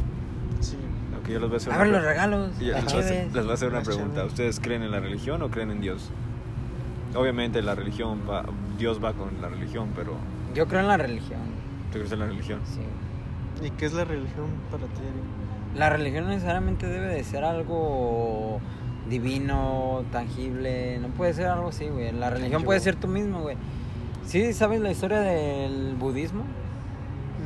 Sí. 0.60 0.76
Ok, 1.18 1.28
yo 1.30 1.40
les 1.40 1.48
voy 1.48 1.54
a 1.54 1.56
hacer 1.56 1.72
Abren 1.72 1.88
una 1.88 1.98
los 2.00 2.06
regalos, 2.06 2.58
yo 2.58 2.66
les 2.74 2.84
voy 2.84 2.94
a 2.94 2.98
hacer- 2.98 3.24
les 3.32 3.42
voy 3.44 3.50
a 3.50 3.54
hacer 3.54 3.68
una 3.70 3.80
pregunta. 3.80 4.24
¿Ustedes 4.26 4.60
creen 4.60 4.82
en 4.82 4.90
la 4.90 5.00
religión 5.00 5.40
o 5.40 5.50
creen 5.50 5.70
en 5.70 5.80
Dios? 5.80 6.10
Obviamente 7.14 7.62
la 7.62 7.74
religión 7.74 8.20
va, 8.28 8.44
Dios 8.78 9.02
va 9.02 9.14
con 9.14 9.30
la 9.40 9.48
religión, 9.48 9.88
pero 9.96 10.16
Yo 10.54 10.68
creo 10.68 10.80
en 10.80 10.88
la 10.88 10.98
religión, 10.98 11.40
¿tú 11.90 11.98
crees 11.98 12.12
en 12.12 12.18
la 12.18 12.26
religión? 12.26 12.60
sí. 12.66 12.80
¿Y 13.66 13.70
qué 13.70 13.86
es 13.86 13.94
la 13.94 14.04
religión 14.04 14.48
para 14.70 14.84
ti? 14.84 15.00
La 15.76 15.88
religión 15.88 16.28
necesariamente 16.28 16.86
debe 16.86 17.06
de 17.06 17.24
ser 17.24 17.42
algo 17.44 18.60
divino, 19.08 20.04
tangible. 20.12 20.98
No 20.98 21.08
puede 21.08 21.32
ser 21.32 21.46
algo 21.46 21.68
así, 21.68 21.86
güey. 21.86 22.12
La 22.12 22.28
religión 22.28 22.64
puede 22.64 22.80
ser 22.80 22.96
tú 22.96 23.08
mismo, 23.08 23.40
güey. 23.40 23.56
¿Sí 24.26 24.52
sabes 24.52 24.80
la 24.82 24.90
historia 24.90 25.20
del 25.20 25.94
budismo? 25.98 26.44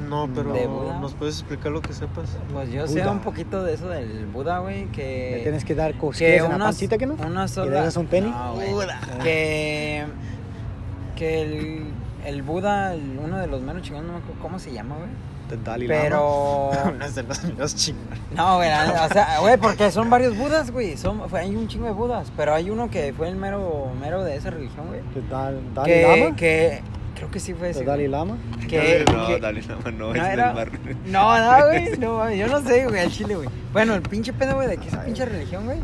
No, 0.09 0.29
pero 0.35 0.53
¿De 0.53 0.66
Buda? 0.66 0.99
¿nos 1.01 1.14
puedes 1.14 1.38
explicar 1.40 1.73
lo 1.73 1.83
que 1.83 1.92
sepas? 1.92 2.37
Pues 2.53 2.71
yo 2.71 2.87
sé 2.87 3.07
un 3.07 3.21
poquito 3.21 3.62
de 3.64 3.75
eso 3.75 3.88
del 3.88 4.27
Buda, 4.27 4.59
güey, 4.61 4.85
Le 4.87 4.90
que... 4.92 5.40
tienes 5.42 5.64
que 5.64 5.75
dar 5.75 5.92
que 5.92 5.99
cosquillas 5.99 6.37
en 6.45 6.49
la 6.51 6.57
una, 6.57 6.64
pancita, 6.66 6.97
¿que 6.99 7.07
no? 7.07 7.14
una 7.14 7.45
¿Y 7.45 7.49
sola... 7.49 7.71
le 7.71 7.77
das 7.87 7.97
un 7.97 8.07
penny? 8.07 8.31
No. 8.31 8.55
Buda. 8.55 9.01
Que... 9.23 10.05
Que 11.16 11.42
el, 11.42 11.85
el 12.25 12.42
Buda, 12.42 12.95
el- 12.95 13.19
uno 13.23 13.38
de 13.38 13.47
los 13.47 13.61
menos 13.62 13.83
chingones, 13.83 14.07
no 14.07 14.12
me 14.14 14.19
acuerdo 14.23 14.40
cómo 14.42 14.59
se 14.59 14.73
llama, 14.73 14.97
güey. 14.97 15.09
Dalai. 15.64 15.87
Pero... 15.87 16.71
Unas 16.95 17.14
de 17.14 17.23
las 17.23 17.45
mías 17.45 17.75
chingonas. 17.77 18.19
No, 18.35 18.57
güey, 18.57 18.69
o 18.69 19.09
sea, 19.12 19.38
güey, 19.40 19.57
porque 19.57 19.90
son 19.92 20.11
varios 20.11 20.37
budas, 20.37 20.71
güey. 20.73 20.97
Son, 20.97 21.29
fue- 21.31 21.40
hay 21.40 21.55
un 21.57 21.69
chingo 21.69 21.87
de 21.87 21.92
budas, 21.92 22.33
pero 22.37 22.53
hay 22.55 22.69
uno 22.69 22.90
que 22.90 23.12
fue 23.16 23.29
el 23.29 23.37
mero, 23.37 23.90
mero 24.01 24.25
de 24.25 24.37
esa 24.37 24.51
religión, 24.51 24.88
güey. 24.88 25.01
¿De 25.14 25.23
Dal- 25.31 25.61
Dalai 25.75 25.90
Que, 25.92 26.21
Lama? 26.25 26.37
que, 26.37 26.83
creo 27.16 27.31
que 27.31 27.40
sí 27.40 27.52
fue 27.55 27.66
¿De 27.68 27.70
ese. 27.72 27.85
Dalai. 27.85 28.07
Lama? 28.09 28.37
Que, 28.68 29.05
no, 29.12 29.26
que- 29.26 29.40
Dalai 29.40 29.62
Lama 29.62 29.90
no, 29.90 30.12
no 30.12 30.14
es 30.14 30.22
era- 30.33 30.46
del 30.46 30.55
mar. 30.55 30.70
No, 31.07 31.38
no, 31.38 31.66
güey, 31.68 31.98
no, 31.98 32.31
yo 32.33 32.46
no 32.46 32.61
sé, 32.62 32.87
güey, 32.87 33.00
al 33.00 33.11
chile, 33.11 33.35
güey. 33.35 33.48
Bueno, 33.72 33.94
el 33.94 34.02
pinche 34.02 34.33
pedo, 34.33 34.55
güey, 34.55 34.68
de 34.68 34.76
que 34.76 34.88
esa 34.88 35.05
pinche 35.05 35.24
religión, 35.24 35.64
güey. 35.64 35.79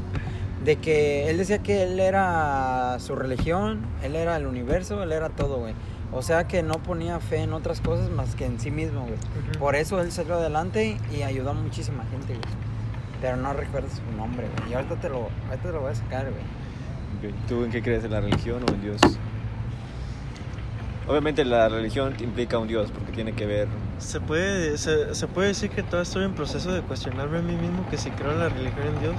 De 0.65 0.77
que 0.77 1.29
él 1.29 1.39
decía 1.39 1.59
que 1.59 1.83
él 1.83 1.99
era 1.99 2.97
su 3.01 3.17
religión, 3.17 3.81
él 4.05 4.15
era 4.15 4.37
el 4.37 4.47
universo, 4.47 5.03
él 5.03 5.11
era 5.11 5.29
todo, 5.29 5.59
güey. 5.59 5.75
O 6.13 6.23
sea 6.23 6.47
que 6.47 6.63
no 6.63 6.75
ponía 6.75 7.19
fe 7.21 7.39
en 7.39 7.53
otras 7.55 7.81
cosas 7.81 8.11
más 8.11 8.35
que 8.37 8.45
en 8.47 8.61
sí 8.61 8.71
mismo, 8.71 9.01
güey. 9.01 9.17
Por 9.59 9.75
eso 9.75 10.01
él 10.01 10.13
salió 10.13 10.35
adelante 10.35 10.99
y 11.13 11.23
ayudó 11.23 11.51
a 11.51 11.55
muchísima 11.55 12.05
gente, 12.11 12.35
güey. 12.35 12.55
Pero 13.21 13.37
no 13.39 13.53
recuerdo 13.55 13.89
su 13.89 14.17
nombre, 14.17 14.47
güey. 14.59 14.71
Y 14.71 14.75
ahorita 14.75 14.97
te 15.01 15.09
lo, 15.09 15.29
ahorita 15.49 15.63
te 15.63 15.73
lo 15.73 15.81
voy 15.81 15.91
a 15.93 15.95
sacar, 15.95 16.25
güey. 16.31 17.33
¿Tú 17.49 17.65
en 17.65 17.71
qué 17.71 17.83
crees? 17.83 18.05
¿En 18.05 18.11
la 18.11 18.21
religión 18.21 18.63
o 18.69 18.73
en 18.75 18.83
Dios? 18.83 19.01
Obviamente 21.13 21.45
la 21.45 21.69
religión 21.69 22.15
implica 22.21 22.57
un 22.57 22.69
Dios 22.69 22.91
porque 22.91 23.13
tiene 23.13 23.35
que 23.35 23.45
ver... 23.45 23.69
Se 23.99 24.19
puede, 24.19 24.79
se, 24.79 25.15
se 25.15 25.27
puede 25.27 25.49
decir 25.49 25.69
que 25.69 25.83
todavía 25.83 26.05
estoy 26.05 26.25
en 26.25 26.33
proceso 26.33 26.73
de 26.73 26.81
cuestionarme 26.81 27.39
a 27.39 27.43
mí 27.43 27.55
mismo 27.55 27.87
que 27.91 27.99
si 27.99 28.11
creo 28.13 28.33
en 28.33 28.39
la 28.39 28.49
religión 28.49 28.87
en 28.87 28.99
Dios. 29.01 29.15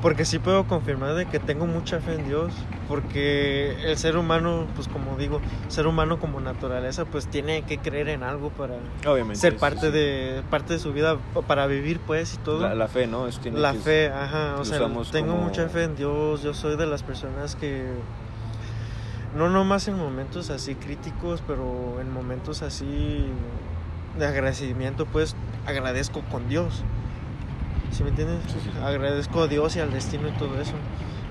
Porque 0.00 0.24
sí 0.24 0.38
puedo 0.38 0.64
confirmar 0.66 1.14
de 1.14 1.26
que 1.26 1.38
tengo 1.40 1.66
mucha 1.66 2.00
fe 2.00 2.14
en 2.14 2.26
Dios. 2.26 2.54
Porque 2.88 3.76
el 3.84 3.98
ser 3.98 4.16
humano, 4.16 4.66
pues 4.74 4.88
como 4.88 5.18
digo, 5.18 5.42
ser 5.68 5.86
humano 5.86 6.18
como 6.18 6.40
naturaleza, 6.40 7.04
pues 7.04 7.26
tiene 7.26 7.60
que 7.62 7.76
creer 7.76 8.08
en 8.08 8.22
algo 8.22 8.48
para 8.48 8.76
Obviamente. 9.06 9.36
ser 9.40 9.58
parte 9.58 9.88
sí. 9.88 9.92
de 9.92 10.42
parte 10.50 10.72
de 10.72 10.78
su 10.78 10.94
vida, 10.94 11.18
para 11.46 11.66
vivir 11.66 12.00
pues 12.06 12.34
y 12.34 12.36
todo. 12.38 12.62
La, 12.62 12.74
la 12.74 12.88
fe, 12.88 13.06
¿no? 13.06 13.26
Eso 13.28 13.40
tiene 13.42 13.60
La 13.60 13.72
que- 13.72 13.78
fe, 13.80 14.08
ajá, 14.08 14.56
o 14.58 14.64
sea, 14.64 14.78
tengo 15.12 15.32
como- 15.32 15.44
mucha 15.44 15.68
fe 15.68 15.84
en 15.84 15.94
Dios, 15.96 16.42
yo 16.42 16.54
soy 16.54 16.76
de 16.76 16.86
las 16.86 17.02
personas 17.02 17.54
que 17.54 17.84
no 19.34 19.48
nomás 19.50 19.88
en 19.88 19.96
momentos 19.98 20.50
así 20.50 20.74
críticos, 20.74 21.42
pero 21.46 22.00
en 22.00 22.12
momentos 22.12 22.62
así 22.62 23.26
de 24.18 24.26
agradecimiento, 24.26 25.06
pues 25.06 25.34
agradezco 25.66 26.22
con 26.30 26.48
Dios. 26.48 26.82
¿Sí 27.90 28.02
me 28.02 28.10
entiendes? 28.10 28.40
Sí, 28.46 28.58
sí, 28.62 28.70
sí. 28.72 28.78
Agradezco 28.82 29.42
a 29.42 29.46
Dios 29.46 29.76
y 29.76 29.80
al 29.80 29.92
destino 29.92 30.28
y 30.28 30.32
todo 30.32 30.60
eso. 30.60 30.74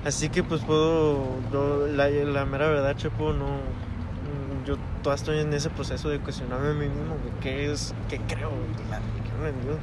Así 0.05 0.29
que 0.29 0.43
pues 0.43 0.61
puedo, 0.61 1.37
yo, 1.51 1.87
la, 1.87 2.09
la 2.09 2.45
mera 2.45 2.67
verdad, 2.67 2.95
Chepo, 2.97 3.31
no, 3.31 3.59
yo 4.65 4.75
todavía 5.01 5.15
estoy 5.15 5.39
en 5.39 5.53
ese 5.53 5.69
proceso 5.69 6.09
de 6.09 6.19
cuestionarme 6.19 6.69
a 6.69 6.73
mí 6.73 6.87
mismo, 6.87 7.15
güey, 7.21 7.39
¿qué 7.41 7.71
es, 7.71 7.93
qué 8.09 8.19
creo? 8.19 8.51
La 8.89 8.99
religión 8.99 9.47
en 9.47 9.61
Dios. 9.61 9.77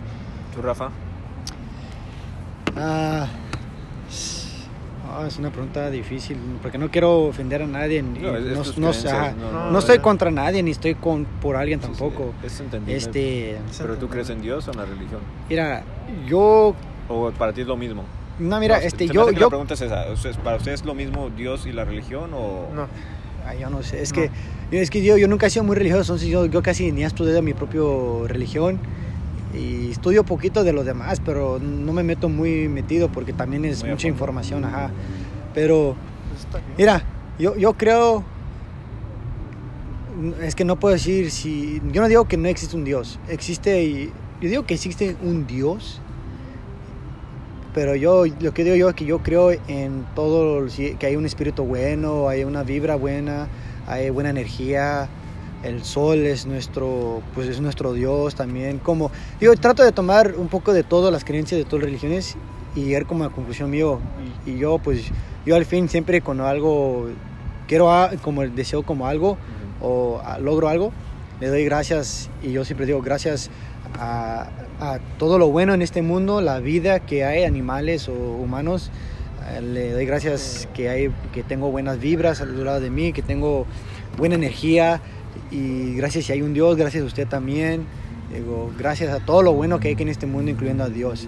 ¿Tú, 0.55 0.63
Rafa? 0.63 0.91
Ah, 2.77 3.27
ah, 5.13 5.27
es 5.27 5.39
una 5.39 5.51
pregunta 5.51 5.91
difícil, 5.91 6.37
porque 6.63 6.79
no 6.79 6.91
quiero 6.91 7.25
ofender 7.25 7.63
a 7.63 7.67
nadie. 7.67 8.03
No, 8.03 8.37
es- 8.37 8.77
no, 8.79 8.87
no- 8.87 8.91
ajá, 8.91 9.33
no, 9.39 9.53
no, 9.53 9.71
no 9.71 9.79
estoy 9.79 9.99
contra 9.99 10.31
nadie, 10.31 10.63
ni 10.63 10.71
estoy 10.71 10.95
con, 10.95 11.25
por 11.25 11.57
alguien 11.57 11.81
Sí, 11.81 11.87
sí, 11.93 11.99
tampoco. 11.99 12.33
es 12.45 12.61
entendible. 12.61 12.97
Este, 12.97 13.59
¿Pero 13.79 13.97
tú 13.97 14.09
crees 14.09 14.31
en 14.31 14.41
Dios 14.43 14.67
o 14.69 14.71
en 14.73 14.77
la 14.79 14.85
religión? 14.87 15.21
mira, 15.49 15.83
yo, 16.27 16.75
¿O 17.09 17.31
para 17.33 17.53
ti 17.53 17.63
es 17.63 17.67
lo 17.67 17.77
mismo? 17.77 18.05
no, 18.39 18.59
mira, 18.61 18.79
No, 18.79 18.83
este, 18.85 19.07
se 19.07 19.13
me 19.13 19.15
yo, 19.15 19.31
yo, 19.33 19.41
La 19.41 19.49
pregunta 19.49 19.75
es 19.75 19.81
esa. 19.83 20.11
¿ustedes- 20.13 20.37
¿Para 20.39 20.57
ustedes 20.57 20.81
es 20.81 20.87
lo 20.87 20.95
mismo 20.95 21.29
Dios 21.31 21.67
y 21.67 21.73
la 21.73 21.85
religión 21.85 22.31
o...? 22.35 22.69
No. 22.75 22.87
Ay, 23.47 23.59
yo 23.61 23.71
no 23.71 23.83
sé, 23.83 24.01
es 24.03 24.11
No. 24.13 24.17
que, 24.23 24.31
yo, 24.71 24.79
es 24.79 24.91
que 24.91 25.03
yo, 25.03 25.17
yo 25.17 25.27
nunca 25.27 25.47
he 25.47 25.51
sido 25.51 25.65
muy 25.65 25.75
religioso, 25.75 26.13
entonces 26.13 26.29
yo, 26.29 26.47
yo 26.47 26.63
casi 26.63 26.93
ni 26.93 27.03
he 27.03 27.07
estudiado 27.07 27.43
mi 27.43 27.53
propia 27.55 27.81
religión 28.29 28.79
y 29.55 29.91
estudio 29.91 30.25
poquito 30.25 30.65
de 30.65 30.73
los 30.73 30.85
demás, 30.85 31.21
pero 31.25 31.59
no 31.61 31.93
me 31.93 32.03
meto 32.03 32.29
muy 32.29 32.69
metido 32.69 33.09
porque 33.09 33.33
también 33.33 33.65
es 33.65 33.83
Muy 33.83 33.91
mucha 33.91 34.09
información, 34.09 34.65
ajá. 34.65 34.91
Pero, 35.55 35.97
Pues 36.53 36.63
mira, 36.79 37.05
yo, 37.39 37.57
yo 37.57 37.73
creo, 37.75 38.23
es 40.43 40.55
que 40.55 40.65
no 40.65 40.77
puedo 40.77 40.93
decir 40.95 41.31
si, 41.31 41.81
yo 41.93 42.03
no 42.03 42.09
digo 42.09 42.27
que 42.27 42.37
no 42.37 42.49
existe 42.49 42.77
un 42.77 42.85
Dios, 42.85 43.19
existe, 43.29 43.83
y- 43.83 44.13
yo 44.41 44.49
digo 44.49 44.65
que 44.65 44.75
existe 44.75 45.17
un 45.23 45.47
Dios, 45.47 46.01
pero 47.75 47.95
yo 47.95 48.25
lo 48.41 48.53
que 48.55 48.65
digo 48.65 48.77
yo 48.77 48.89
es 48.89 48.95
que 48.95 49.05
yo 49.05 49.19
creo 49.21 49.51
en 49.69 50.05
todo, 50.15 50.67
que 50.99 51.07
hay 51.07 51.17
un 51.17 51.27
espíritu 51.27 51.65
bueno, 51.65 52.29
hay 52.29 52.45
una 52.45 52.63
vibra 52.63 52.97
buena, 52.97 53.49
hay 53.87 54.11
buena 54.11 54.31
energía, 54.31 55.09
el 55.63 55.85
sol 55.85 56.19
es 56.21 56.47
nuestro, 56.47 57.23
pues 57.35 57.49
es 57.49 57.61
nuestro 57.61 57.93
Dios 57.93 58.35
también. 58.35 58.79
Como, 58.79 59.11
digo, 59.41 59.55
trato 59.57 59.83
de 59.83 59.93
tomar 59.93 60.35
un 60.37 60.49
poco 60.49 60.73
de 60.73 60.83
todas 60.83 61.13
las 61.13 61.25
creencias 61.25 61.59
de 61.59 61.65
todas 61.65 61.83
las 61.83 61.91
religiones 61.91 62.37
y 62.75 62.85
llegar 62.85 63.07
como 63.07 63.25
a 63.25 63.29
la 63.29 63.33
conclusión 63.35 63.71
mío. 63.71 64.01
Y, 64.47 64.51
y 64.53 64.59
yo, 64.59 64.79
pues, 64.79 65.03
yo 65.45 65.57
al 65.57 65.65
fin 65.67 65.89
siempre 65.89 66.21
cuando 66.23 66.47
algo, 66.47 67.09
quiero 67.69 67.93
a- 67.93 68.11
como 68.23 68.43
deseo 68.43 68.83
como 68.83 69.07
algo 69.07 69.37
o 69.81 70.21
a- 70.25 70.39
logro 70.39 70.69
algo, 70.69 70.93
le 71.41 71.49
doy 71.49 71.65
gracias 71.65 72.31
y 72.43 72.53
yo 72.53 72.65
siempre 72.65 72.87
digo 72.87 73.01
gracias 73.03 73.51
a, 73.99 74.49
a 74.81 74.99
todo 75.19 75.39
lo 75.39 75.49
bueno 75.51 75.75
en 75.75 75.83
este 75.83 76.03
mundo, 76.03 76.41
la 76.41 76.59
vida 76.61 77.01
que 77.01 77.25
hay, 77.25 77.45
animales 77.45 78.09
o 78.09 78.13
humanos. 78.13 78.91
eh, 79.55 79.61
Le 79.63 79.93
doy 79.93 80.05
gracias 80.07 80.69
que, 80.75 80.89
hay, 80.89 81.11
que 81.33 81.43
tengo 81.43 81.71
buenas 81.71 81.99
vibras 81.99 82.41
al 82.41 82.63
lado 82.65 82.81
de 82.81 82.91
mí, 82.91 83.13
que 83.13 83.23
tengo 83.23 83.67
buena 84.19 84.35
energía 84.35 85.01
y 85.51 85.95
gracias 85.95 86.27
si 86.27 86.33
hay 86.33 86.43
un 86.43 86.53
Dios, 86.55 86.77
gracias 86.77 87.03
a 87.03 87.07
usted 87.07 87.27
también. 87.27 87.85
Digo, 88.33 88.71
gracias 88.79 89.13
a 89.13 89.19
todo 89.25 89.43
lo 89.43 89.53
bueno 89.53 89.81
que 89.81 89.89
hay 89.89 89.95
aquí 89.95 90.03
en 90.05 90.09
este 90.09 90.27
mundo, 90.27 90.51
incluyendo 90.51 90.85
a 90.85 90.89
Dios. 90.89 91.27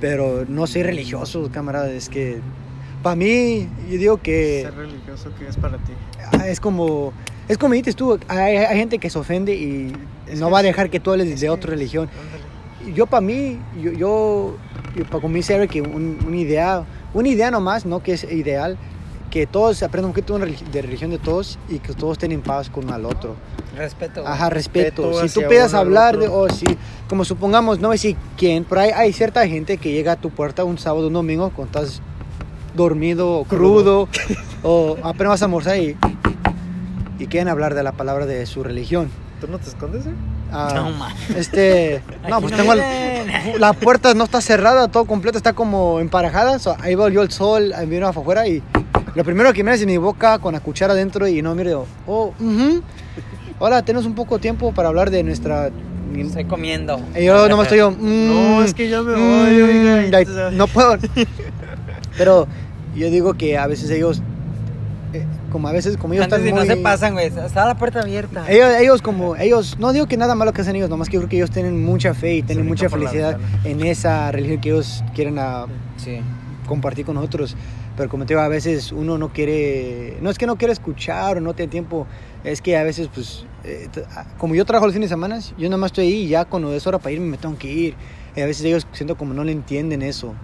Pero 0.00 0.44
no 0.48 0.66
soy 0.66 0.82
religioso, 0.82 1.48
camarada, 1.52 1.90
es 1.92 2.08
que 2.08 2.38
para 3.02 3.16
mí, 3.16 3.68
yo 3.90 3.98
digo 3.98 4.16
que 4.20 4.62
Ser 4.64 4.74
religioso, 4.74 5.30
¿qué 5.38 5.46
es 5.48 5.56
para 5.56 5.76
ti? 5.78 5.92
Ah, 6.32 6.48
es 6.48 6.58
como 6.60 7.12
es 7.46 7.58
como 7.58 7.74
dices 7.74 7.94
tú 7.94 8.18
hay, 8.28 8.56
hay 8.56 8.78
gente 8.78 8.98
que 8.98 9.10
se 9.10 9.18
ofende 9.18 9.54
y 9.54 9.92
Es 10.26 10.40
no 10.40 10.50
va 10.50 10.60
a 10.60 10.62
dejar 10.62 10.88
que 10.88 10.98
tú 10.98 11.10
hables 11.10 11.28
Es 11.28 11.40
de 11.42 11.50
otra 11.50 11.70
religión 11.72 12.08
Ándale. 12.08 12.94
yo 12.96 13.04
para 13.06 13.20
mí 13.20 13.58
yo, 13.80 13.92
yo 13.92 14.56
y 14.96 15.02
pa- 15.02 15.20
como 15.20 15.34
dice 15.36 15.54
Eric, 15.54 15.70
que 15.72 15.82
un- 15.82 16.18
una 16.26 16.36
idea, 16.36 16.84
una 17.12 17.28
idea 17.28 17.50
nomás, 17.50 17.84
no 17.84 18.02
que 18.02 18.14
es 18.14 18.24
ideal, 18.24 18.78
que 19.34 19.48
todos 19.48 19.82
aprendan 19.82 20.10
un 20.10 20.12
poquito 20.12 20.38
de 20.38 20.46
relig- 20.46 20.62
de 20.70 20.80
religión 20.80 21.10
de 21.10 21.18
todos 21.18 21.58
y 21.68 21.80
que 21.80 21.92
todos 21.92 22.12
estén 22.12 22.30
en 22.30 22.40
paz 22.40 22.70
con 22.70 22.88
al 22.92 23.04
otro. 23.04 23.34
Respeto. 23.76 24.24
Ajá, 24.24 24.48
respeto. 24.48 25.02
Respeto 25.08 25.26
Si 25.28 25.34
tú 25.34 25.40
empiezas 25.40 25.74
a 25.74 25.78
hablar 25.80 26.16
de, 26.16 26.28
otro. 26.28 26.42
o 26.42 26.48
si, 26.50 26.64
como 27.08 27.24
supongamos, 27.24 27.80
no 27.80 27.90
decir 27.90 28.16
quién, 28.38 28.62
pero 28.62 28.82
hay, 28.82 28.90
hay 28.90 29.12
cierta 29.12 29.44
gente 29.48 29.76
que 29.78 29.90
llega 29.90 30.12
a 30.12 30.16
tu 30.16 30.30
puerta 30.30 30.62
un 30.62 30.78
sábado, 30.78 31.08
un 31.08 31.14
domingo, 31.14 31.50
cuando 31.50 31.80
estás 31.80 32.00
dormido 32.76 33.32
o 33.32 33.44
crudo, 33.44 34.08
o 34.62 34.96
apenas 35.02 35.30
vas 35.30 35.42
a 35.42 35.44
almorzar 35.46 35.78
y, 35.78 35.96
y 37.18 37.26
quieren 37.26 37.48
hablar 37.48 37.74
de 37.74 37.82
la 37.82 37.90
palabra 37.90 38.26
de 38.26 38.46
su 38.46 38.62
religión. 38.62 39.10
¿Tú 39.40 39.48
no 39.48 39.58
te 39.58 39.68
escondes, 39.68 40.06
eh? 40.06 40.14
Ah, 40.52 40.70
No, 40.76 40.90
man. 40.92 41.12
este, 41.36 42.02
no, 42.28 42.40
pues 42.40 42.52
no 42.52 42.58
tengo 42.58 42.74
vienen. 42.74 43.58
la 43.60 43.72
puerta 43.72 44.14
no 44.14 44.22
está 44.22 44.40
cerrada, 44.40 44.86
todo 44.86 45.06
completo, 45.06 45.38
está 45.38 45.54
como 45.54 45.98
emparejada. 45.98 46.60
so, 46.60 46.76
ahí 46.80 46.92
yo 46.94 47.22
el 47.22 47.32
sol, 47.32 47.72
ahí 47.74 47.86
vino 47.86 48.06
afuera 48.06 48.46
y 48.46 48.62
lo 49.14 49.24
primero 49.24 49.52
que 49.52 49.62
miras 49.62 49.80
es 49.80 49.86
mi 49.86 49.96
boca 49.96 50.38
con 50.38 50.54
la 50.54 50.60
cuchara 50.60 50.92
adentro 50.92 51.26
y 51.28 51.40
no 51.42 51.54
miro, 51.54 51.86
oh, 52.06 52.32
ujú. 52.40 52.82
Hola, 53.60 53.82
tenemos 53.82 54.04
un 54.06 54.14
poco 54.14 54.36
de 54.36 54.42
tiempo 54.42 54.72
para 54.72 54.88
hablar 54.88 55.10
de 55.10 55.22
nuestra. 55.22 55.70
Estoy 56.16 56.44
comiendo. 56.44 57.00
Y 57.18 57.24
yo 57.24 57.48
no 57.48 57.56
me 57.56 57.62
estoy 57.62 57.78
yo. 57.78 57.90
mm, 57.92 58.26
No, 58.28 58.62
es 58.64 58.74
que 58.74 58.88
ya 58.88 59.02
me 59.02 59.14
mm, 59.16 59.18
voy, 59.18 59.62
oiga, 59.62 60.02
like, 60.10 60.30
tú- 60.30 60.56
no 60.56 60.66
puedo. 60.66 60.96
Pero 62.18 62.46
yo 62.94 63.10
digo 63.10 63.34
que 63.34 63.56
a 63.58 63.66
veces 63.66 63.90
ellos, 63.90 64.22
eh, 65.12 65.24
como 65.50 65.68
a 65.68 65.72
veces, 65.72 65.96
como 65.96 66.14
ellos 66.14 66.24
Antes 66.24 66.40
están 66.40 66.48
si 66.48 66.54
no 66.54 66.64
muy. 66.66 66.76
se 66.76 66.82
pasan, 66.82 67.12
güey. 67.14 67.26
Está 67.26 67.64
la 67.66 67.76
puerta 67.76 68.00
abierta. 68.00 68.44
Ellos, 68.48 68.68
ellos 68.80 69.02
como, 69.02 69.36
ellos, 69.36 69.76
no 69.78 69.92
digo 69.92 70.06
que 70.06 70.16
nada 70.16 70.34
malo 70.34 70.52
que 70.52 70.60
hacen 70.62 70.76
ellos, 70.76 70.90
nomás 70.90 71.08
que 71.08 71.14
yo 71.14 71.20
creo 71.20 71.28
que 71.30 71.36
ellos 71.36 71.50
tienen 71.50 71.84
mucha 71.84 72.14
fe 72.14 72.36
y 72.36 72.42
tienen 72.42 72.66
mucha 72.66 72.88
felicidad 72.88 73.38
en 73.64 73.84
esa 73.84 74.30
religión 74.32 74.60
que 74.60 74.70
ellos 74.70 75.02
quieren 75.14 75.38
ah, 75.38 75.66
Sí. 75.96 76.20
compartir 76.66 77.04
con 77.06 77.14
nosotros. 77.16 77.56
Pero 77.96 78.08
como 78.08 78.26
te 78.26 78.34
digo, 78.34 78.40
a 78.40 78.48
veces 78.48 78.90
uno 78.90 79.18
no 79.18 79.32
quiere, 79.32 80.16
no 80.20 80.30
es 80.30 80.38
que 80.38 80.46
no 80.46 80.56
quiere 80.56 80.72
escuchar 80.72 81.36
o 81.36 81.40
no 81.40 81.54
tiene 81.54 81.70
tiempo, 81.70 82.06
es 82.42 82.60
que 82.60 82.76
a 82.76 82.82
veces, 82.82 83.08
pues, 83.12 83.46
eh, 83.62 83.88
ah, 84.16 84.26
como 84.36 84.54
yo 84.54 84.64
trabajo 84.64 84.86
los 84.86 84.94
fines 84.94 85.08
de 85.08 85.14
semana, 85.14 85.38
yo 85.56 85.68
nada 85.68 85.76
más 85.76 85.90
estoy 85.90 86.06
ahí 86.06 86.22
y 86.22 86.28
ya 86.28 86.44
cuando 86.44 86.74
es 86.74 86.86
hora 86.86 86.98
para 86.98 87.12
irme 87.12 87.26
me 87.26 87.36
tengo 87.38 87.56
que 87.56 87.72
ir. 87.72 87.94
Y 88.36 88.40
a 88.40 88.46
veces 88.46 88.64
ellos 88.64 88.86
siento 88.92 89.16
como 89.16 89.32
no 89.32 89.44
le 89.44 89.52
entienden 89.52 90.02
eso. 90.02 90.34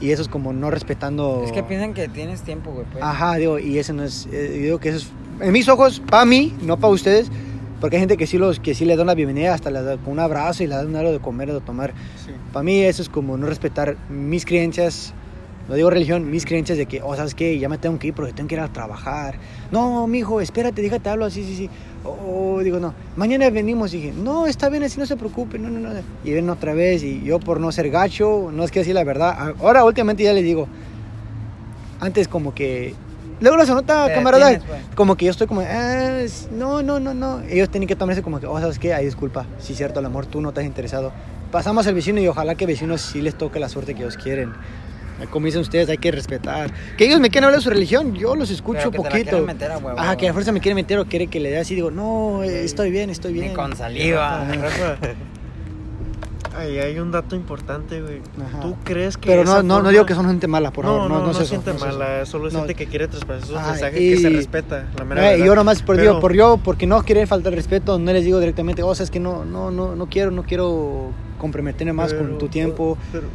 Y 0.00 0.10
eso 0.10 0.20
es 0.20 0.28
como 0.28 0.52
no 0.52 0.70
respetando... 0.70 1.42
Es 1.46 1.52
que 1.52 1.62
piensan 1.62 1.94
que 1.94 2.08
tienes 2.08 2.42
tiempo, 2.42 2.72
güey. 2.72 2.84
pues. 2.90 3.02
Ajá, 3.02 3.36
digo, 3.36 3.58
y 3.58 3.78
eso 3.78 3.92
no 3.92 4.02
es, 4.02 4.28
eh, 4.30 4.58
digo 4.60 4.78
que 4.78 4.90
eso 4.90 4.98
es, 4.98 5.10
en 5.40 5.52
mis 5.52 5.68
ojos, 5.68 6.00
para 6.00 6.24
mí, 6.24 6.54
no 6.60 6.76
para 6.76 6.92
ustedes, 6.92 7.30
porque 7.80 7.96
hay 7.96 8.00
gente 8.00 8.16
que 8.16 8.26
sí, 8.26 8.36
los, 8.36 8.60
que 8.60 8.74
sí 8.74 8.84
le 8.84 8.96
dan 8.96 9.06
la 9.06 9.14
bienvenida, 9.14 9.54
hasta 9.54 9.70
le 9.70 9.82
da 9.82 9.96
con 9.96 10.14
un 10.14 10.20
abrazo 10.20 10.64
y 10.64 10.66
le 10.66 10.74
dan 10.74 10.94
algo 10.96 11.12
de 11.12 11.20
comer 11.20 11.50
o 11.50 11.54
de 11.54 11.60
tomar. 11.60 11.94
Sí. 12.24 12.32
Para 12.52 12.62
mí 12.62 12.80
eso 12.80 13.00
es 13.00 13.08
como 13.08 13.36
no 13.38 13.46
respetar 13.46 13.96
mis 14.10 14.44
creencias, 14.44 15.14
no 15.68 15.74
digo 15.74 15.90
religión, 15.90 16.30
mis 16.30 16.44
creencias 16.46 16.78
de 16.78 16.86
que, 16.86 17.02
oh, 17.02 17.16
¿sabes 17.16 17.34
qué? 17.34 17.58
Ya 17.58 17.68
me 17.68 17.78
tengo 17.78 17.98
que 17.98 18.08
ir 18.08 18.14
porque 18.14 18.32
tengo 18.32 18.48
que 18.48 18.54
ir 18.54 18.60
a 18.60 18.68
trabajar. 18.72 19.36
No, 19.72 20.06
mijo, 20.06 20.40
espérate, 20.40 20.80
déjate 20.82 21.08
hablo 21.08 21.24
así, 21.24 21.44
sí, 21.44 21.56
sí. 21.56 21.70
O 22.04 22.60
digo, 22.62 22.78
no, 22.78 22.94
mañana 23.16 23.50
venimos. 23.50 23.92
Y 23.92 23.96
dije, 23.96 24.12
no, 24.16 24.46
está 24.46 24.68
bien 24.68 24.84
así, 24.84 24.98
no 25.00 25.06
se 25.06 25.16
preocupe, 25.16 25.58
no, 25.58 25.68
no, 25.68 25.80
no. 25.80 25.90
Y 26.24 26.32
ven 26.32 26.48
otra 26.50 26.72
vez 26.72 27.02
y 27.02 27.22
yo 27.24 27.40
por 27.40 27.58
no 27.60 27.72
ser 27.72 27.90
gacho, 27.90 28.50
no 28.52 28.62
es 28.62 28.70
que 28.70 28.78
decir 28.80 28.94
la 28.94 29.02
verdad. 29.04 29.54
Ahora 29.60 29.84
últimamente 29.84 30.22
ya 30.22 30.32
les 30.32 30.44
digo, 30.44 30.68
antes 32.00 32.28
como 32.28 32.54
que... 32.54 32.94
Luego 33.38 33.62
se 33.66 33.74
nota, 33.74 34.10
camarada, 34.14 34.46
detienes, 34.48 34.66
güey. 34.66 34.94
como 34.94 35.14
que 35.14 35.26
yo 35.26 35.30
estoy 35.30 35.46
como, 35.46 35.60
es- 35.60 36.48
no, 36.52 36.82
no, 36.82 36.98
no, 37.00 37.12
no. 37.12 37.40
Ellos 37.42 37.68
tienen 37.68 37.86
que 37.86 37.94
tomarse 37.94 38.22
como 38.22 38.40
que, 38.40 38.46
oh, 38.46 38.58
¿sabes 38.58 38.78
qué? 38.78 38.94
Ay, 38.94 39.04
disculpa, 39.04 39.44
sí, 39.58 39.74
cierto, 39.74 39.98
al 40.00 40.06
amor, 40.06 40.24
tú 40.24 40.40
no 40.40 40.48
estás 40.50 40.64
interesado. 40.64 41.12
Pasamos 41.52 41.86
al 41.86 41.92
vecino 41.94 42.18
y 42.18 42.26
ojalá 42.28 42.54
que 42.54 42.64
vecinos 42.64 43.02
sí 43.02 43.20
les 43.20 43.36
toque 43.36 43.60
la 43.60 43.68
suerte 43.68 43.94
que 43.94 44.00
ellos 44.02 44.16
quieren. 44.16 44.54
Como 45.30 45.46
dicen 45.46 45.60
ustedes, 45.62 45.88
hay 45.88 45.98
que 45.98 46.10
respetar. 46.12 46.70
Que 46.96 47.06
ellos 47.06 47.20
me 47.20 47.30
quieren 47.30 47.44
hablar 47.46 47.60
de 47.60 47.64
su 47.64 47.70
religión, 47.70 48.14
yo 48.14 48.34
los 48.36 48.50
escucho 48.50 48.78
Pero 48.78 48.90
que 48.90 48.98
te 48.98 49.04
la 49.04 49.10
poquito. 49.10 49.30
quieren 49.30 49.46
meter 49.46 49.72
a 49.72 49.78
huevo, 49.78 49.98
Ajá, 49.98 50.16
que 50.16 50.28
a 50.28 50.32
fuerza 50.32 50.52
me 50.52 50.60
quiere 50.60 50.74
meter 50.74 50.98
o 50.98 51.06
quiere 51.06 51.26
que 51.28 51.40
le 51.40 51.50
dé 51.50 51.58
así, 51.58 51.74
digo, 51.74 51.90
no, 51.90 52.42
eh, 52.42 52.64
estoy 52.64 52.90
bien, 52.90 53.08
estoy 53.10 53.32
bien. 53.32 53.48
Ni 53.48 53.54
con 53.54 53.74
saliva. 53.76 54.46
Ahí 56.56 56.78
hay 56.78 56.98
un 56.98 57.10
dato 57.12 57.36
importante, 57.36 58.00
güey. 58.00 58.22
Ajá. 58.42 58.60
¿Tú 58.60 58.76
crees 58.82 59.18
que 59.18 59.28
Pero 59.28 59.44
no, 59.44 59.52
esa 59.52 59.62
no, 59.62 59.82
no 59.82 59.90
digo 59.90 60.06
que 60.06 60.14
son 60.14 60.26
gente 60.26 60.46
mala, 60.46 60.70
por 60.72 60.86
no, 60.86 60.92
favor. 60.96 61.10
no, 61.10 61.18
no, 61.22 61.30
es 61.32 61.36
eso, 61.36 61.44
siente 61.44 61.68
no 61.70 61.76
es 61.76 61.82
eso. 61.82 61.98
mala, 61.98 62.24
solo 62.24 62.48
es 62.48 62.54
No. 62.54 62.60
gente 62.60 62.74
que 62.74 62.86
quiere 62.86 63.08
traspasar 63.08 63.42
esos 63.44 63.56
Ah, 63.58 63.72
mensajes 63.72 64.00
y- 64.00 64.10
que 64.10 64.16
se 64.16 64.30
respeta, 64.30 64.86
la 64.96 65.04
mera 65.04 65.26
Eh, 65.28 65.30
verdad. 65.32 65.44
yo 65.46 65.54
nomás 65.54 65.82
por, 65.82 65.96
Pero- 65.96 66.14
yo, 66.14 66.20
por 66.20 66.32
yo, 66.32 66.56
porque 66.64 66.86
no 66.86 67.02
quieren 67.02 67.26
faltar 67.26 67.52
respeto, 67.52 67.98
no 67.98 68.10
les 68.10 68.24
digo 68.24 68.40
directamente, 68.40 68.82
o 68.82 68.94
sea, 68.94 69.04
es 69.04 69.10
que 69.10 69.20
no, 69.20 69.44
no, 69.44 69.70
no, 69.70 69.96
no 69.96 70.06
quiero, 70.06 70.30
no 70.30 70.44
quiero 70.44 71.10
comprometerme 71.38 71.92
más 71.92 72.14
con 72.14 72.38
tu 72.38 72.48
tiempo. 72.48 72.96
pero- 73.12 73.26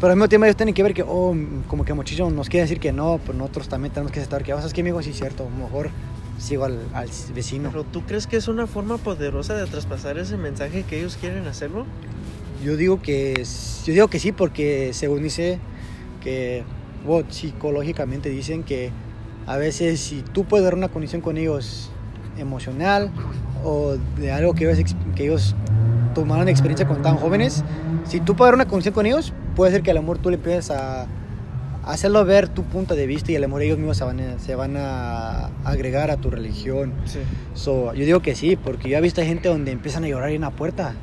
Pero 0.00 0.12
al 0.12 0.16
mismo 0.16 0.30
tiempo 0.30 0.46
ellos 0.46 0.56
tienen 0.56 0.74
que 0.74 0.82
ver 0.82 0.94
que, 0.94 1.02
oh, 1.02 1.36
como 1.68 1.84
que 1.84 1.92
Mochillo 1.92 2.30
nos 2.30 2.48
quiere 2.48 2.62
decir 2.62 2.80
que 2.80 2.90
no, 2.90 3.20
pero 3.24 3.36
nosotros 3.36 3.68
también 3.68 3.92
tenemos 3.92 4.10
que 4.12 4.20
aceptar 4.20 4.42
que, 4.42 4.54
o 4.54 4.56
sea, 4.56 4.66
es 4.66 4.72
que 4.72 4.80
amigo, 4.80 5.02
sí 5.02 5.10
es 5.10 5.18
cierto, 5.18 5.46
mejor 5.50 5.90
sigo 6.38 6.64
al, 6.64 6.78
al 6.94 7.10
vecino. 7.34 7.68
Pero 7.70 7.84
tú 7.84 8.02
crees 8.06 8.26
que 8.26 8.38
es 8.38 8.48
una 8.48 8.66
forma 8.66 8.96
poderosa 8.96 9.54
de 9.54 9.66
traspasar 9.66 10.16
ese 10.16 10.38
mensaje 10.38 10.84
que 10.84 10.98
ellos 10.98 11.18
quieren 11.20 11.46
hacerlo? 11.46 11.84
Yo 12.64 12.78
digo 12.78 13.02
que, 13.02 13.44
yo 13.84 13.92
digo 13.92 14.08
que 14.08 14.18
sí, 14.18 14.32
porque 14.32 14.92
según 14.94 15.22
dice 15.22 15.58
que, 16.22 16.64
bueno, 17.06 17.30
psicológicamente 17.30 18.30
dicen 18.30 18.62
que 18.62 18.92
a 19.46 19.58
veces 19.58 20.00
si 20.00 20.22
tú 20.22 20.44
puedes 20.44 20.64
dar 20.64 20.74
una 20.74 20.88
conexión 20.88 21.20
con 21.20 21.36
ellos 21.36 21.90
emocional 22.38 23.10
o 23.64 23.96
de 24.18 24.32
algo 24.32 24.54
que 24.54 24.70
ellos, 24.70 24.94
que 25.14 25.24
ellos 25.24 25.54
tomaron 26.14 26.48
experiencia 26.48 26.86
cuando 26.86 27.02
estaban 27.02 27.18
jóvenes, 27.18 27.64
si 28.04 28.20
tú 28.20 28.34
dar 28.34 28.54
una 28.54 28.66
conexión 28.66 28.94
con 28.94 29.06
ellos, 29.06 29.32
puede 29.54 29.72
ser 29.72 29.82
que 29.82 29.90
al 29.90 29.98
amor 29.98 30.18
tú 30.18 30.30
le 30.30 30.36
empieces 30.36 30.70
a, 30.70 31.02
a 31.02 31.06
hacerlo 31.84 32.24
ver 32.24 32.48
tu 32.48 32.64
punto 32.64 32.94
de 32.94 33.06
vista 33.06 33.32
y 33.32 33.36
al 33.36 33.44
amor 33.44 33.62
ellos 33.62 33.78
mismos 33.78 33.96
se 33.96 34.04
van 34.04 34.20
a, 34.20 34.38
se 34.38 34.54
van 34.54 34.76
a 34.76 35.50
agregar 35.64 36.10
a 36.10 36.16
tu 36.16 36.30
religión. 36.30 36.92
Sí. 37.04 37.20
So, 37.54 37.94
yo 37.94 38.04
digo 38.04 38.20
que 38.20 38.34
sí, 38.34 38.56
porque 38.56 38.88
yo 38.88 38.98
he 38.98 39.00
visto 39.00 39.22
gente 39.22 39.48
donde 39.48 39.72
empiezan 39.72 40.04
a 40.04 40.08
llorar 40.08 40.30
en 40.30 40.42
la 40.42 40.50
puerta, 40.50 40.94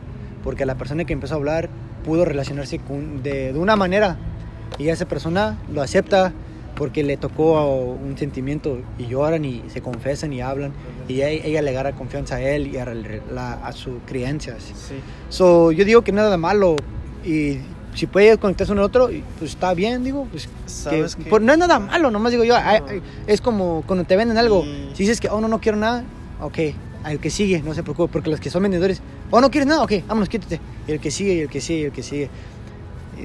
porque 0.44 0.66
la 0.66 0.76
persona 0.76 1.06
que 1.06 1.14
empezó 1.14 1.36
a 1.36 1.38
hablar 1.38 1.70
pudo 2.04 2.26
relacionarse 2.26 2.80
con, 2.80 3.24
de, 3.24 3.54
de 3.54 3.60
una 3.60 3.76
manera 3.76 4.18
y 4.78 4.90
esa 4.90 5.06
persona 5.06 5.58
lo 5.74 5.82
acepta 5.82 6.34
porque 6.78 7.04
le 7.04 7.18
tocó 7.18 7.64
un 7.94 8.18
sentimiento 8.18 8.80
y 9.00 9.08
lloran 9.08 9.44
y 9.46 9.64
se 9.68 9.82
confesan 9.82 10.32
y 10.32 10.42
hablan 10.42 10.72
y 11.08 11.16
ella, 11.16 11.30
ella 11.30 11.62
le 11.62 11.72
agarra 11.72 11.92
confianza 11.94 12.36
a 12.36 12.42
él 12.42 12.68
y 12.68 12.78
a, 12.78 12.86
la- 12.86 13.54
a 13.54 13.72
sus 13.74 13.96
creencias. 14.06 14.64
Sí. 14.64 14.96
So, 15.30 15.72
yo 15.72 15.84
digo 15.86 16.04
que 16.04 16.12
nada 16.12 16.30
de 16.30 16.38
malo 16.38 16.76
y 17.26 17.58
si 17.96 18.06
puede 18.06 18.38
conectarse 18.38 18.74
uno 18.74 18.82
al 18.82 18.88
otro, 18.88 19.10
pues 19.40 19.52
está 19.52 19.74
bien, 19.74 20.04
digo, 20.04 20.28
pues 20.30 20.48
¿Sabes 20.68 21.16
que- 21.16 21.24
qué? 21.24 21.30
por- 21.30 21.42
no 21.42 21.52
es 21.52 21.58
nada 21.58 21.80
malo, 21.80 22.12
nomás 22.12 22.32
digo 22.32 22.44
yo, 22.44 22.54
No. 22.60 22.86
es 23.26 23.42
como 23.42 23.84
cuando 23.88 24.06
te 24.06 24.16
venden 24.16 24.38
algo, 24.38 24.64
Y- 24.64 24.92
si 24.96 25.04
dices 25.04 25.20
que, 25.20 25.30
oh, 25.30 25.42
no, 25.42 25.48
no 25.48 25.60
quiero 25.60 25.78
nada, 25.80 26.04
ok, 26.42 26.58
al 27.04 27.20
que 27.20 27.32
sigue, 27.32 27.60
no 27.64 27.74
se 27.74 27.82
preocupe, 27.82 28.12
porque 28.14 28.30
los 28.30 28.40
que 28.40 28.52
son 28.52 28.62
vendedores, 28.64 29.02
oh, 29.32 29.42
no 29.42 29.50
quieres 29.50 29.68
nada, 29.68 29.82
ok, 29.84 29.94
vámonos, 30.08 30.30
quítate, 30.30 30.60
y 30.88 30.92
el 30.92 31.00
que 31.00 31.10
sigue, 31.10 31.34
y 31.34 31.40
el 31.40 31.50
que 31.50 31.60
sigue, 31.62 31.80
y 31.80 31.84
el 31.86 31.92
que 31.92 32.04
sigue. 32.04 32.30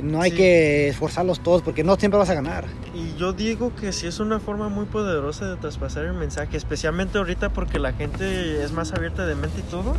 No 0.03 0.23
hay 0.23 0.31
Sí. 0.31 0.37
que 0.37 0.89
esforzarlos 0.89 1.41
todos, 1.41 1.63
porque 1.63 1.85
no 1.85 1.97
siempre 1.97 2.19
vas 2.19 2.31
a 2.31 2.35
ganar. 2.35 2.65
Y 2.95 3.15
yo 3.19 3.33
digo 3.33 3.73
que 3.75 3.93
sí 3.93 4.07
es 4.07 4.21
una 4.21 4.39
forma 4.41 4.69
muy 4.69 4.87
poderosa 4.87 5.47
de 5.47 5.57
traspasar 5.57 6.05
el 6.05 6.15
mensaje, 6.15 6.57
especialmente 6.57 7.19
ahorita 7.19 7.51
porque 7.51 7.79
la 7.79 7.93
gente 7.93 8.63
es 8.63 8.73
más 8.73 8.93
abierta 8.93 9.27
de 9.27 9.35
mente 9.35 9.61
y 9.61 9.71
todo. 9.71 9.95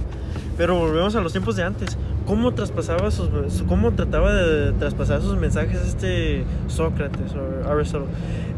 Pero 0.57 0.77
volvemos 0.77 1.15
a 1.15 1.21
los 1.21 1.31
tiempos 1.31 1.55
de 1.55 1.63
antes. 1.63 1.97
¿Cómo 2.27 2.53
traspasaba 2.53 3.09
sus, 3.11 3.29
cómo 3.67 3.91
trataba 3.93 4.33
de 4.33 4.71
traspasar 4.73 5.21
sus 5.21 5.35
mensajes 5.37 5.81
este 5.81 6.43
Sócrates 6.67 7.33
o 7.33 7.69
Aristotle? 7.69 8.07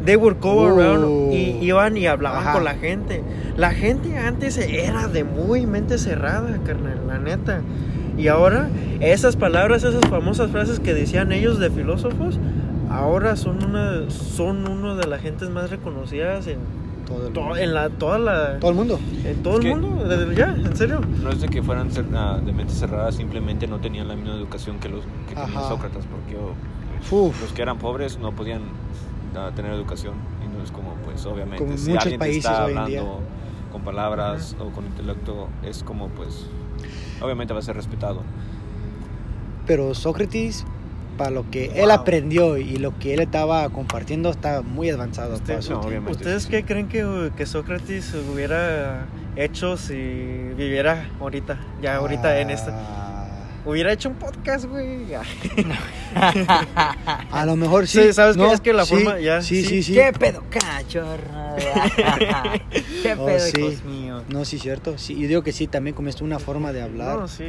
They 0.04 0.17
would 0.17 0.38
go 0.41 0.63
Uh. 0.63 0.67
around 0.80 1.34
y 1.34 1.58
iban 1.65 1.95
y 1.98 2.06
hablaban 2.06 2.41
Ajá. 2.43 2.54
con 2.54 2.63
la 2.65 2.76
gente. 2.76 3.24
La 3.58 3.71
gente 3.71 4.17
antes 4.17 4.58
era 4.58 5.08
de 5.08 5.24
muy 5.24 5.65
mente 5.65 5.98
cerrada, 5.98 6.60
carnal, 6.65 7.00
la 7.08 7.17
neta. 7.17 7.62
Y 8.17 8.28
ahora 8.30 8.69
esas 9.01 9.36
palabras, 9.36 9.84
esas 9.84 10.06
famosas 10.10 10.49
frases 10.51 10.80
que 10.80 10.93
decían 10.93 11.32
ellos 11.32 11.60
de 11.60 11.69
filósofos, 11.69 12.39
ahora 12.89 13.36
son 13.36 13.63
una 13.63 14.10
son 14.10 14.67
uno 14.67 14.95
de 14.95 15.08
las 15.08 15.21
gentes 15.21 15.49
más 15.49 15.69
reconocidas 15.69 16.47
en 16.47 16.60
Todo 17.06 17.28
el, 17.28 17.34
to- 17.34 17.58
en 17.58 17.73
la 17.73 17.89
toda 17.89 18.17
la 18.17 18.60
todo 18.60 18.71
el 18.71 18.78
mundo. 18.78 18.99
en 19.25 19.43
todo 19.43 19.60
Es 19.60 19.65
el 19.65 19.75
mundo, 19.78 20.32
ya, 20.34 20.56
en 20.56 20.75
serio. 20.78 21.01
No 21.21 21.30
es 21.30 21.41
de 21.41 21.47
que 21.49 21.62
fueran 21.62 21.91
cer- 21.91 22.06
ah, 22.15 22.39
de 22.43 22.51
mente 22.54 22.73
cerrada, 22.73 23.12
simplemente 23.12 23.67
no 23.67 23.80
tenían 23.80 24.08
la 24.08 24.15
misma 24.15 24.35
educación 24.35 24.79
que 24.79 24.90
los 24.90 25.02
que 25.27 25.35
tenía 25.35 25.60
Ajá. 25.60 25.67
Sócrates, 25.69 26.06
porque 26.06 26.37
oh, 27.12 27.31
los 27.42 27.52
que 27.54 27.62
eran 27.62 27.77
pobres 27.79 28.17
no 28.17 28.31
podían 28.31 28.62
ah, 29.35 29.52
tener 29.56 29.73
educación. 29.73 30.13
Y 30.44 30.58
no 30.58 30.63
es 30.63 30.71
como, 30.71 30.94
pues, 31.06 31.25
obviamente, 31.25 31.65
Como 31.65 31.77
si 31.77 31.96
alguien 31.98 32.19
te 32.19 32.37
está 32.37 32.63
hablando 32.63 33.19
con 33.71 33.81
palabras 33.81 34.56
o 34.60 34.69
con 34.69 34.85
intelecto, 34.85 35.50
es 35.63 35.83
como, 35.83 36.08
pues, 36.10 36.48
obviamente 37.22 37.54
va 37.54 37.60
a 37.60 37.63
ser 37.63 37.76
respetado. 37.76 38.24
pero 39.66 39.96
Sócrates, 39.96 40.63
para 41.18 41.32
lo 41.32 41.50
que 41.50 41.72
él 41.82 41.90
aprendió 41.90 42.58
y 42.58 42.78
lo 42.78 42.98
que 43.00 43.13
él 43.16 43.20
estaba 43.20 43.68
compartiendo, 43.70 44.30
está 44.30 44.62
muy 44.62 44.90
avanzado. 44.90 45.36
Usted- 45.36 45.60
no, 45.70 45.80
obviamente. 45.82 46.12
¿Ustedes 46.12 46.44
sí, 46.44 46.50
qué 46.50 46.58
sí. 46.58 46.63
creen 46.63 46.88
que, 46.88 47.32
que 47.36 47.46
Sócrates 47.46 48.13
hubiera 48.13 49.06
hecho 49.36 49.78
si 49.78 49.96
viviera 49.96 51.10
ahorita? 51.20 51.58
Ya 51.82 51.96
ahorita 51.96 52.40
en 52.40 52.52
esta. 52.52 53.13
Hubiera 53.66 53.92
hecho 53.94 54.10
un 54.10 54.16
podcast, 54.16 54.66
güey. 54.66 55.06
A 57.32 57.46
lo 57.46 57.56
mejor 57.56 57.88
sí. 57.88 58.02
Sí, 58.04 58.13
¿sabes 58.13 58.36
qué? 58.38 58.44
¿no? 58.44 58.54
Es 58.54 58.62
que 58.62 58.74
la 58.74 58.86
Sí, 58.86 58.96
forma- 58.96 59.20
ya, 59.20 59.42
Sí, 59.42 59.62
sí, 59.63 59.68
sí. 59.70 59.84
sí. 59.84 59.94
¿Qué 59.94 60.13
pedo, 60.18 60.44
cachorro? 60.50 61.18
¿Qué 63.02 63.13
Oh, 63.18 63.26
pedo, 63.26 63.40
sí. 63.40 63.60
hijos 63.62 63.84
míos? 63.86 64.24
No, 64.30 64.46
sí, 64.46 64.60
cierto. 64.60 64.98
Sí, 64.98 65.20
yo 65.20 65.28
digo 65.28 65.42
que 65.44 65.52
sí, 65.52 65.68
también 65.68 65.96
como 65.96 66.10
es 66.10 66.22
una 66.22 66.38
forma 66.40 66.72
de 66.74 66.82
hablar. 66.84 67.18
No, 67.18 67.28
sí, 67.28 67.44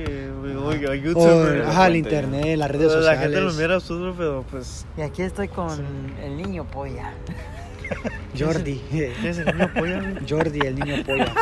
oiga, 0.65 0.95
YouTube. 0.95 1.63
ajá, 1.67 1.87
el 1.89 1.97
internet, 1.97 2.57
las 2.57 2.71
redes 2.71 2.87
la 2.89 2.93
sociales. 2.93 3.21
gente 3.23 3.41
lo 3.41 3.53
mira 3.53 3.75
absurdo, 3.75 4.15
pero 4.17 4.45
pues. 4.51 4.87
Y 4.97 5.03
aquí 5.03 5.23
estoy 5.23 5.49
con 5.49 5.79
el 6.23 6.37
niño 6.37 6.65
polla. 6.65 7.13
Jordi. 8.39 8.81
¿Qué 8.91 9.13
es 9.29 9.39
el 9.39 9.47
niño 9.47 9.71
polla, 9.75 10.01
güey? 10.01 10.15
Jordi, 10.29 10.59
el 10.67 10.75
niño 10.79 11.03
polla. 11.05 11.33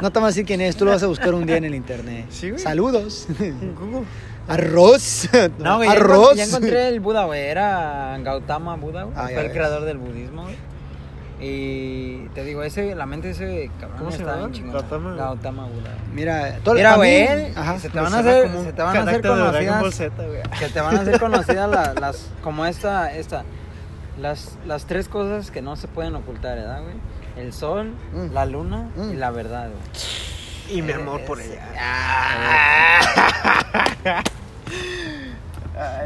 No 0.00 0.10
te 0.10 0.18
vas 0.18 0.24
a 0.24 0.28
decir 0.28 0.44
quién 0.46 0.60
es, 0.60 0.76
tú 0.76 0.84
lo 0.84 0.90
vas 0.92 1.02
a 1.02 1.06
buscar 1.06 1.34
un 1.34 1.46
día 1.46 1.56
en 1.56 1.64
el 1.64 1.74
internet. 1.74 2.26
Sí, 2.30 2.50
güey. 2.50 2.62
Saludos. 2.62 3.26
Google. 3.38 4.04
Arroz. 4.48 5.28
No, 5.58 5.76
güey, 5.76 5.88
ya 5.88 5.94
Arroz. 5.96 6.36
Ya 6.36 6.44
encontré 6.44 6.88
el 6.88 7.00
Buda, 7.00 7.24
güey. 7.24 7.40
Era 7.42 8.18
Gautama 8.22 8.74
Buda, 8.76 9.04
güey. 9.04 9.14
Ah, 9.16 9.24
Fue 9.24 9.36
el 9.36 9.42
ves. 9.44 9.52
creador 9.52 9.84
del 9.84 9.98
budismo, 9.98 10.42
güey. 10.42 10.56
Y 11.44 12.28
te 12.34 12.44
digo, 12.44 12.62
ese, 12.62 12.94
la 12.94 13.04
mente 13.04 13.28
de 13.28 13.32
ese 13.34 13.70
cabrón 13.80 13.98
¿Cómo 13.98 14.10
se 14.12 14.18
está 14.18 14.30
llama? 14.36 14.46
bien 14.46 14.52
chingona. 14.52 14.78
Gautama. 14.80 15.14
Gautama 15.16 15.66
Buda. 15.66 15.90
Mira, 16.14 16.58
todo 16.62 16.74
Mira, 16.76 16.94
güey, 16.96 17.10
mí- 17.20 17.26
él 17.28 17.52
Ajá. 17.56 17.78
se 17.80 17.88
te 17.88 17.98
van 18.00 18.14
a 18.14 18.18
hacer, 18.20 18.48
se 18.64 18.72
te 18.72 18.82
van 18.82 18.96
a 18.96 19.02
hacer 19.02 19.22
conocidas. 19.22 19.94
Z, 19.94 20.24
güey. 20.26 20.40
Se 20.58 20.68
te 20.68 20.80
van 20.80 20.96
a 20.96 21.00
hacer 21.00 21.18
conocidas 21.20 21.70
la- 21.70 21.94
las, 21.94 22.28
como 22.42 22.64
esta, 22.64 23.12
esta, 23.16 23.42
las, 24.22 24.56
las 24.66 24.86
tres 24.86 25.08
cosas 25.08 25.50
que 25.50 25.60
no 25.60 25.76
se 25.76 25.88
pueden 25.88 26.14
ocultar, 26.14 26.56
¿verdad, 26.56 26.82
güey? 26.82 26.94
El 27.36 27.52
sol, 27.52 27.92
Mm. 28.14 28.32
la 28.32 28.46
luna 28.46 28.88
y 28.96 29.00
Mm. 29.00 29.18
la 29.18 29.30
verdad, 29.30 29.68
güey. 29.70 30.78
Y 30.78 30.82
mi 30.82 30.92
amor 30.92 31.20
por 31.26 31.40
Es- 31.40 31.46
ella. 31.50 31.66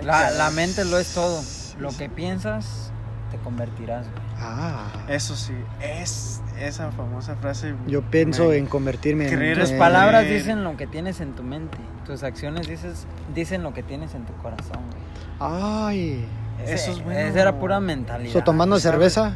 La, 0.03 0.31
la 0.31 0.51
mente 0.51 0.85
lo 0.85 0.99
es 0.99 1.13
todo. 1.15 1.43
Lo 1.79 1.91
que 1.97 2.09
piensas, 2.09 2.91
te 3.31 3.37
convertirás, 3.39 4.07
güey. 4.09 4.23
Ah. 4.39 4.87
Eso 5.09 5.35
sí, 5.37 5.53
es 5.81 6.41
esa 6.61 6.91
famosa 6.93 7.37
frase. 7.37 7.75
Yo 7.87 8.03
pienso 8.03 8.49
me- 8.49 8.57
en 8.57 8.67
convertirme 8.67 9.29
en. 9.29 9.35
Creer 9.35 9.59
Tus 9.61 9.71
en- 9.71 9.79
palabras 9.79 10.25
dicen 10.25 10.65
lo 10.65 10.77
que 10.77 10.87
tienes 10.87 11.21
en 11.21 11.35
tu 11.35 11.43
mente. 11.43 11.77
Tus 12.07 12.23
acciones 12.23 12.69
dices, 12.69 13.07
dicen 13.35 13.63
lo 13.63 13.75
que 13.75 13.83
tienes 13.83 14.15
en 14.15 14.25
tu 14.25 14.33
corazón, 14.35 14.81
güey. 14.91 15.03
Ay. 15.41 16.27
Eso 16.65 16.93
es 16.93 17.03
bueno. 17.05 17.21
Esa 17.21 17.41
era 17.43 17.59
pura 17.59 17.81
mentalidad. 17.81 18.33
So, 18.33 18.43
tomando 18.43 18.79
¿sabes? 18.79 19.13
cerveza. 19.15 19.33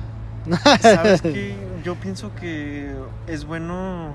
¿Sabes 0.81 1.23
qué? 1.23 1.55
Yo 1.85 1.95
pienso 1.97 2.35
que 2.35 2.95
es 3.27 3.45
bueno 3.45 4.15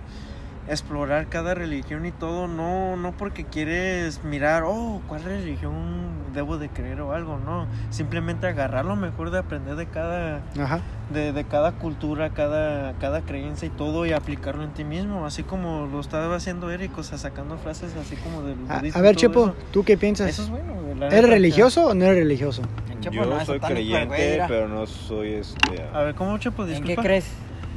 explorar 0.68 1.28
cada 1.28 1.53
religión 1.53 2.05
y 2.05 2.11
todo, 2.11 2.47
no, 2.47 2.97
no 2.97 3.11
porque 3.11 3.45
quieres 3.45 4.24
mirar, 4.24 4.63
oh, 4.66 5.01
¿cuál 5.07 5.24
religión 5.24 6.09
debo 6.34 6.57
de 6.57 6.70
creer 6.70 7.01
o 7.01 7.13
algo? 7.13 7.38
No, 7.38 7.68
simplemente 7.91 8.47
agarrar 8.47 8.86
lo 8.86 8.95
mejor 8.95 9.32
de 9.32 9.39
aprender 9.39 9.76
de 9.76 9.86
cada, 9.86 10.41
Ajá. 10.59 10.82
de, 11.13 11.34
de 11.34 11.43
cada 11.43 11.74
cultura, 11.74 12.32
cada, 12.32 12.93
cada 12.93 13.22
creencia 13.22 13.68
y 13.68 13.70
todo 13.72 14.05
y 14.05 14.13
aplicarlo 14.13 14.63
en 14.63 14.72
ti 14.72 14.84
mismo, 14.84 15.26
así 15.26 15.43
como 15.43 15.88
lo 15.91 15.99
estaba 15.99 16.36
haciendo 16.36 16.72
Eric, 16.72 16.97
o 16.97 17.03
sea, 17.03 17.18
sacando 17.18 17.57
frases 17.57 17.95
así 17.95 18.16
como 18.16 18.41
del 18.41 18.57
A, 18.68 18.80
budismo 18.80 18.99
a 18.99 19.01
ver, 19.03 19.11
y 19.11 19.16
todo 19.16 19.22
Chepo, 19.22 19.45
Eso. 19.47 19.55
¿tú 19.72 19.84
qué 19.84 19.97
piensas? 19.97 20.30
Eso 20.30 20.43
es 20.43 20.49
bueno, 20.49 20.76
¿Eres 21.07 21.30
religioso 21.30 21.88
o 21.88 21.93
no 21.93 22.05
eres 22.05 22.18
religioso? 22.18 22.61
Chepo 23.01 23.16
Yo 23.16 23.26
no 23.26 23.45
soy 23.45 23.59
creyente, 23.59 24.41
pero 24.47 24.68
no 24.68 24.88
soy 24.88 25.34
este. 25.34 25.84
A 25.93 26.01
ver, 26.01 26.16
¿cómo 26.16 26.38
Chepo? 26.38 26.63
¿En 26.63 26.70
Disculpa. 26.70 27.01
qué 27.01 27.07
crees? 27.07 27.28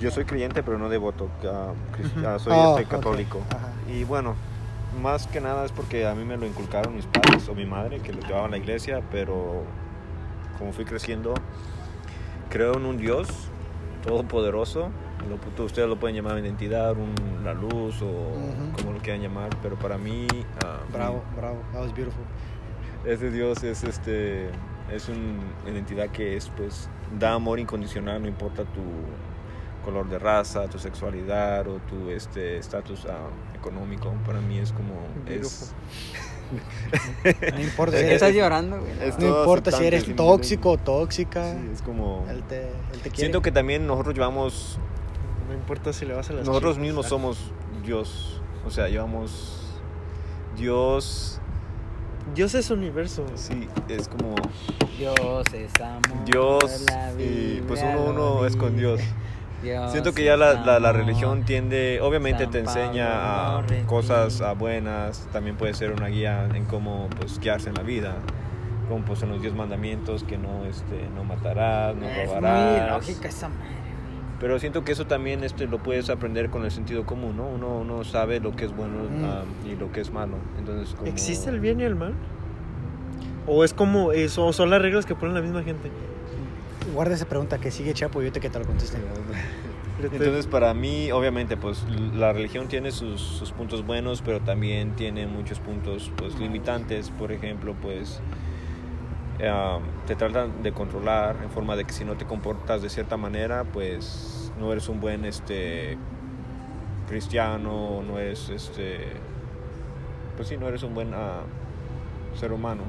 Yo 0.01 0.11
soy 0.11 0.25
creyente, 0.25 0.63
pero 0.63 0.79
no 0.79 0.89
devoto. 0.89 1.29
ah, 1.45 2.39
soy 2.39 2.53
Oh, 2.57 2.81
católico. 2.89 3.41
Y 3.93 4.05
bueno, 4.05 4.35
más 5.03 5.27
que 5.27 5.41
nada 5.41 5.65
es 5.65 5.73
porque 5.73 6.07
a 6.07 6.15
mí 6.15 6.25
me 6.25 6.37
lo 6.37 6.47
inculcaron 6.47 6.95
mis 6.95 7.07
padres 7.07 7.49
o 7.49 7.55
mi 7.55 7.65
madre, 7.67 8.01
que 8.01 8.13
los 8.13 8.25
llevaban 8.27 8.49
a 8.49 8.51
la 8.53 8.59
iglesia, 8.59 9.03
pero 9.11 9.63
como 10.59 10.73
fui 10.73 10.85
creciendo, 10.85 11.35
creo 12.51 12.77
en 12.77 12.85
un 12.87 12.97
Dios 12.97 13.29
todopoderoso. 14.05 14.91
Lo, 15.29 15.65
ustedes 15.65 15.89
lo 15.89 15.97
pueden 15.99 16.17
llamar 16.17 16.39
identidad, 16.39 16.93
un, 16.97 17.13
la 17.45 17.53
luz 17.53 18.01
o 18.03 18.07
Ujú. 18.07 18.73
como 18.77 18.93
lo 18.93 18.99
quieran 19.01 19.21
llamar, 19.21 19.51
pero 19.63 19.77
para 19.77 19.99
mí, 19.99 20.27
ah, 20.65 20.79
Bravo, 20.93 21.23
bravo. 21.37 21.57
That 21.73 21.83
was 21.83 21.93
beautiful. 21.95 22.23
ese 23.05 23.31
Dios 23.31 23.63
es 23.65 23.83
este 23.85 24.49
es 24.93 25.09
un- 25.09 25.41
una 25.69 25.79
entidad 25.79 26.09
que 26.09 26.37
es 26.37 26.49
pues 26.57 26.89
da 27.19 27.35
amor 27.35 27.59
incondicional, 27.59 28.23
no 28.23 28.29
importa 28.29 28.63
tu 28.63 28.81
color 29.85 30.09
de 30.09 30.19
raza, 30.19 30.69
tu 30.69 30.79
sexualidad 30.79 31.67
o 31.69 31.79
tu 31.89 32.11
este 32.11 32.59
estatus 32.59 33.07
ah, 33.07 33.29
económico. 33.55 34.13
Para 34.27 34.41
mí 34.41 34.59
es 34.59 34.73
como 34.73 34.95
es, 35.27 35.75
No 37.55 37.61
importa 37.61 37.97
si 37.97 38.03
¿Qué 38.03 38.07
eres, 38.09 38.23
estás 38.23 38.35
llorando, 38.35 38.81
güey? 38.81 38.93
Es 39.03 39.19
no 39.19 39.27
importa 39.27 39.71
si 39.71 39.85
eres 39.85 40.17
tóxico 40.17 40.73
o 40.73 40.79
tóxica. 40.79 41.53
sí, 41.53 41.71
es 41.73 41.83
como 41.83 42.27
Él 42.31 42.43
te, 42.45 42.63
él 42.63 43.01
te 43.03 43.11
quiere. 43.11 43.17
siento 43.17 43.43
que 43.43 43.53
también 43.53 43.87
nosotros 43.87 44.15
llevamos 44.15 44.79
No 45.49 45.55
importa 45.55 45.93
si 45.93 46.07
le 46.07 46.15
vas 46.15 46.31
a 46.31 46.35
las 46.35 46.47
nosotros 46.47 46.79
mismos 46.79 47.05
¿verdad? 47.05 47.09
somos 47.11 47.53
Dios, 47.85 48.41
o 48.67 48.71
sea, 48.71 48.89
llevamos 48.89 49.79
Dios, 50.57 51.41
Dios 52.35 52.55
es 52.55 52.71
universo. 52.71 53.25
sí, 53.35 53.69
es 53.89 54.09
como 54.09 54.35
Dios 54.99 55.45
es 55.55 55.81
amor. 55.81 56.25
Dios 56.25 56.87
la 56.87 57.13
y 57.13 57.63
pues 57.67 57.83
uno, 57.83 58.05
uno 58.07 58.47
es 58.47 58.57
con. 58.57 58.77
Dios. 58.77 59.01
Dios 59.63 59.91
Siento 59.91 60.13
que 60.13 60.25
ya 60.25 60.37
la, 60.37 60.79
la, 60.79 60.93
religión 60.93 61.45
tiende, 61.45 62.01
obviamente 62.01 62.45
San 62.45 62.53
te 62.53 62.59
enseña 62.61 63.09
a 63.57 63.63
Pablo 63.63 63.77
cosas 63.87 64.41
a 64.41 64.53
buenas, 64.53 65.29
también 65.33 65.57
puede 65.57 65.75
ser 65.75 65.93
una 65.93 66.07
guía 66.07 66.49
en 66.55 66.65
cómo 66.65 67.09
pues 67.19 67.41
guiarse 67.41 67.69
en 67.71 67.75
la 67.75 67.83
vida, 67.83 68.17
como 68.89 69.05
pues 69.05 69.23
en 69.23 69.31
los 69.31 69.41
diez 69.43 69.55
mandamientos 69.55 70.23
que 70.23 70.39
no 70.39 70.65
este 70.65 71.09
no 71.15 71.25
matarás, 71.25 71.97
no 71.97 72.07
Es 72.07 72.29
robarás. 72.29 72.81
muy 72.81 72.91
lógica 72.91 73.29
esa 73.29 73.49
madre, 73.49 73.63
güey. 73.69 73.79
Pero 74.41 74.59
siento 74.61 74.85
que 74.85 74.93
eso 74.93 75.07
también 75.09 75.43
este 75.43 75.67
lo 75.67 75.79
puedes 75.83 76.09
aprender 76.11 76.51
con 76.51 76.65
el 76.65 76.71
sentido 76.71 77.05
común, 77.05 77.37
¿no? 77.37 77.49
Uno, 77.49 77.79
uno 77.79 78.05
sabe 78.05 78.39
lo 78.39 78.55
que 78.55 78.67
es 78.67 78.77
bueno 78.77 78.95
Mm. 79.11 79.25
ah, 79.25 79.43
y 79.67 79.75
lo 79.75 79.91
que 79.91 80.01
es 80.01 80.13
malo. 80.13 80.37
Entonces, 80.59 80.95
como... 80.95 81.09
¿Existe 81.09 81.51
el 81.51 81.59
bien 81.59 81.81
y 81.81 81.83
el 81.83 81.97
mal? 81.97 82.15
¿O 83.49 83.65
es 83.65 83.75
como 83.75 84.13
eso, 84.13 84.47
o 84.47 84.53
son 84.53 84.71
las 84.71 84.81
reglas 84.81 85.07
que 85.07 85.17
pone 85.17 85.33
la 85.35 85.41
misma 85.41 85.63
gente? 85.65 85.91
Guarda 86.95 87.15
esa 87.15 87.27
pregunta 87.27 87.59
que 87.59 87.71
sigue 87.71 87.93
Chapo 87.95 88.23
y 88.23 88.27
yo 88.27 88.33
te 88.33 88.41
que 88.41 88.51
te 88.51 88.59
lo 88.59 88.67
conteste. 88.67 88.99
Entonces 90.03 90.47
para 90.47 90.75
mí, 90.75 91.11
obviamente, 91.11 91.57
pues 91.57 91.85
la 92.15 92.33
religión 92.33 92.69
tiene 92.69 92.93
sus, 92.93 93.21
sus 93.21 93.51
puntos 93.51 93.85
buenos, 93.85 94.23
pero 94.23 94.41
también 94.41 94.95
tiene 94.95 95.27
muchos 95.27 95.59
puntos 95.59 96.13
pues 96.17 96.39
limitantes. 96.39 97.11
Por 97.11 97.33
ejemplo, 97.33 97.75
pues 97.81 98.21
um, 99.41 99.83
te 100.07 100.15
tratan 100.15 100.63
de 100.63 100.73
controlar 100.73 101.37
en 101.43 101.51
forma 101.51 101.75
de 101.75 101.85
que 101.85 101.93
si 101.93 102.05
no 102.05 102.17
te 102.17 102.27
comportas 102.27 102.81
de 102.81 102.91
cierta 102.91 103.17
manera, 103.17 103.65
pues 103.65 104.53
no 104.61 104.71
eres 104.73 104.89
un 104.89 105.01
buen 105.01 105.25
este 105.25 105.99
cristiano, 107.09 108.03
no 108.07 108.19
eres 108.19 108.51
este 108.51 109.17
pues 110.39 110.47
sí, 110.47 110.57
no 110.57 110.69
eres 110.69 110.85
un 110.85 110.95
buen 110.95 111.13
ah, 111.15 111.41
ser 112.39 112.53
humano. 112.53 112.85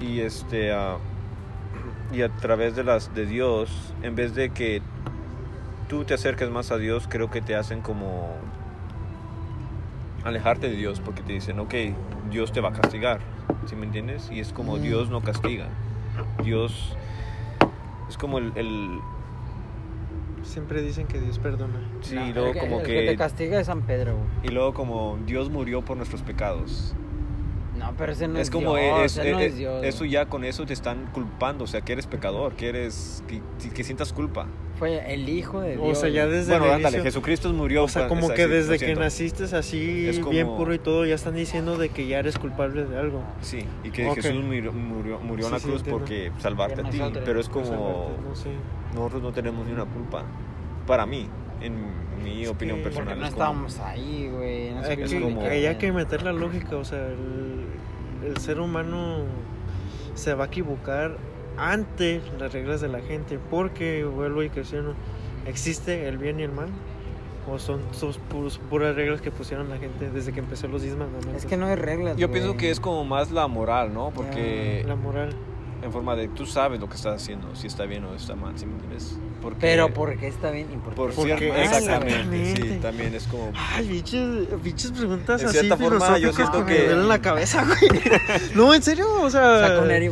Y 0.00 0.18
este 0.18 0.72
ah, 0.72 0.98
y 2.12 2.22
a 2.22 2.28
través 2.28 2.76
de 2.76 2.84
las 2.84 3.14
de 3.14 3.26
Dios, 3.26 3.92
en 4.02 4.14
vez 4.14 4.34
de 4.34 4.50
que 4.50 4.82
tú 5.88 6.04
te 6.04 6.14
acerques 6.14 6.50
más 6.50 6.70
a 6.70 6.78
Dios, 6.78 7.06
creo 7.08 7.30
que 7.30 7.40
te 7.40 7.54
hacen 7.54 7.80
como 7.80 8.34
alejarte 10.24 10.68
de 10.68 10.76
Dios, 10.76 11.00
porque 11.00 11.22
te 11.22 11.32
dicen, 11.32 11.58
ok, 11.60 11.74
Dios 12.30 12.52
te 12.52 12.60
va 12.60 12.70
a 12.70 12.72
castigar, 12.72 13.20
¿sí 13.66 13.76
me 13.76 13.86
entiendes? 13.86 14.28
Y 14.30 14.40
es 14.40 14.52
como 14.52 14.76
Mm. 14.76 14.82
Dios 14.82 15.10
no 15.10 15.20
castiga, 15.20 15.66
Dios 16.42 16.96
es 18.08 18.16
como 18.16 18.38
el, 18.38 18.52
el 18.56 18.98
Siempre 20.42 20.80
dicen 20.80 21.08
que 21.08 21.18
Dios 21.20 21.40
perdona. 21.40 21.80
sí, 22.02 22.14
No, 22.14 22.26
y 22.28 22.32
luego 22.32 22.52
el 22.52 22.58
como 22.60 22.80
el 22.80 22.86
que, 22.86 23.06
te 23.06 23.16
castiga 23.16 23.58
es 23.60 23.66
San 23.66 23.82
Pedro, 23.82 24.16
y 24.44 24.48
luego 24.48 24.74
como 24.74 25.18
Dios 25.26 25.50
murió 25.50 25.82
por 25.82 25.96
nuestros 25.96 26.22
pecados. 26.22 26.94
No, 27.86 27.94
pero 27.96 28.12
ese 28.12 28.28
no 28.28 28.34
es, 28.36 28.42
es 28.42 28.50
como 28.50 28.76
Dios, 28.76 29.04
es- 29.04 29.16
él 29.18 29.32
no 29.32 29.40
es- 29.40 29.52
es 29.52 29.56
Dios. 29.58 29.84
eso 29.84 30.04
ya 30.04 30.26
con 30.26 30.44
eso 30.44 30.66
te 30.66 30.72
están 30.72 31.06
culpando, 31.12 31.64
o 31.64 31.66
sea, 31.66 31.80
que 31.80 31.92
eres 31.92 32.06
pecador, 32.06 32.54
que 32.54 32.68
eres 32.68 33.22
que, 33.28 33.40
que 33.70 33.84
sientas 33.84 34.12
culpa. 34.12 34.46
Fue 34.78 35.12
el 35.14 35.28
hijo 35.28 35.60
de 35.60 35.76
Dios. 35.76 35.86
O 35.86 35.94
sea, 35.94 36.10
ya 36.10 36.26
desde 36.26 36.50
Bueno, 36.52 36.66
el 36.66 36.72
ándale, 36.72 36.98
inicio- 36.98 37.04
Jesucristo 37.04 37.50
murió. 37.52 37.84
O 37.84 37.88
sea, 37.88 38.02
pa- 38.02 38.08
como 38.08 38.26
es 38.30 38.32
que 38.36 38.46
desde 38.46 38.78
que 38.78 38.94
naciste 38.94 39.44
así, 39.44 40.06
Es 40.08 40.18
como- 40.18 40.32
bien 40.32 40.46
puro 40.48 40.74
y 40.74 40.78
todo, 40.78 41.06
ya 41.06 41.14
están 41.14 41.34
diciendo 41.34 41.78
de 41.78 41.88
que 41.88 42.06
ya 42.06 42.18
eres 42.18 42.38
culpable 42.38 42.84
de 42.84 42.98
algo. 42.98 43.22
Sí, 43.40 43.64
y 43.84 43.90
que 43.90 44.06
Ok. 44.06 44.16
Jesús 44.16 44.44
murió, 44.44 44.72
murió, 44.72 45.18
murió 45.20 45.46
en 45.46 45.52
la 45.52 45.58
Sí, 45.58 45.64
sí, 45.64 45.68
cruz 45.70 45.80
entiendo. 45.80 45.98
porque 46.00 46.32
salvarte 46.40 46.80
a 46.82 46.90
ti. 46.90 47.00
Pero 47.24 47.40
es 47.40 47.48
como 47.48 48.10
no 48.22 48.34
sé. 48.34 48.50
nosotros 48.94 49.22
no 49.22 49.32
tenemos 49.32 49.66
ni 49.66 49.72
una 49.72 49.86
culpa. 49.86 50.24
Para 50.86 51.06
mí, 51.06 51.26
en 51.62 51.74
mi 52.22 52.42
Es 52.42 52.48
opinión 52.50 52.78
que- 52.78 52.82
Porque 52.84 52.96
personal. 52.98 53.18
no 53.20 53.26
es 53.26 53.32
como- 53.32 53.42
estábamos 53.44 53.78
ahí, 53.80 54.28
güey. 54.30 54.70
No 54.72 54.80
Hay 54.80 54.84
supimos 54.90 55.10
que, 55.10 55.16
ni 55.18 55.22
como- 55.24 55.40
pedo. 55.48 55.78
que 55.78 55.92
meter 55.92 56.22
la 56.22 56.32
lógica, 56.32 56.76
o 56.76 56.84
sea, 56.84 56.98
el, 57.06 57.65
el 58.24 58.36
ser 58.38 58.60
humano 58.60 59.18
se 60.14 60.34
va 60.34 60.44
a 60.44 60.46
equivocar 60.46 61.16
ante 61.58 62.20
las 62.38 62.52
reglas 62.52 62.80
de 62.80 62.88
la 62.88 63.00
gente, 63.00 63.38
porque, 63.50 64.04
vuelvo 64.04 64.42
y 64.42 64.50
cuestiono, 64.50 64.94
¿existe 65.46 66.08
el 66.08 66.18
bien 66.18 66.38
y 66.40 66.42
el 66.44 66.52
mal? 66.52 66.68
¿O 67.48 67.58
son 67.58 67.80
sus 67.92 68.18
puros- 68.18 68.58
puras 68.68 68.96
reglas 68.96 69.20
que 69.20 69.30
pusieron 69.30 69.68
la 69.70 69.78
gente 69.78 70.10
desde 70.10 70.32
que 70.32 70.40
empezó 70.40 70.66
los 70.68 70.82
10 70.82 70.96
mandamientos? 70.96 71.44
Es 71.44 71.46
que 71.48 71.56
no 71.56 71.66
hay 71.66 71.76
reglas. 71.76 72.16
Yo 72.16 72.30
pienso 72.30 72.56
que 72.56 72.70
es 72.70 72.80
como 72.80 73.04
más 73.04 73.30
la 73.30 73.46
moral, 73.46 73.94
¿no? 73.94 74.10
Porque 74.10 74.84
La 74.86 74.96
moral. 74.96 75.30
En 75.82 75.92
forma 75.92 76.16
de 76.16 76.28
tú 76.28 76.46
sabes 76.46 76.80
lo 76.80 76.88
que 76.88 76.96
estás 76.96 77.22
haciendo, 77.22 77.54
si 77.54 77.66
está 77.66 77.84
bien 77.84 78.04
o 78.04 78.14
está 78.14 78.34
mal, 78.34 78.58
¿sí 78.58 78.66
me 78.66 78.72
entiendes? 78.72 79.18
Porque, 79.42 79.58
Pero 79.60 79.92
¿por 79.92 80.16
qué 80.18 80.26
está 80.28 80.50
bien 80.50 80.66
y 80.72 80.76
por 80.78 80.94
Porque 80.94 81.12
cierto, 81.22 81.44
exactamente, 81.44 82.18
exactamente. 82.20 82.62
sí, 82.74 82.78
también 82.80 83.14
es 83.14 83.26
como 83.28 83.52
Ay, 83.54 83.86
biches, 83.86 84.62
biches 84.62 84.90
preguntas 84.92 85.42
En 85.42 85.48
así 85.48 85.58
cierta 85.58 85.76
forma, 85.76 86.18
yo 86.18 86.32
siento 86.32 86.60
me 86.60 86.66
que- 86.66 86.86
duelen 86.86 87.08
la 87.08 87.20
cabeza, 87.20 87.64
güey. 87.64 87.78
no, 88.54 88.74
en 88.74 88.82
serio, 88.82 89.06
o 89.22 89.30
sea... 89.30 89.78
Güey. 89.80 90.06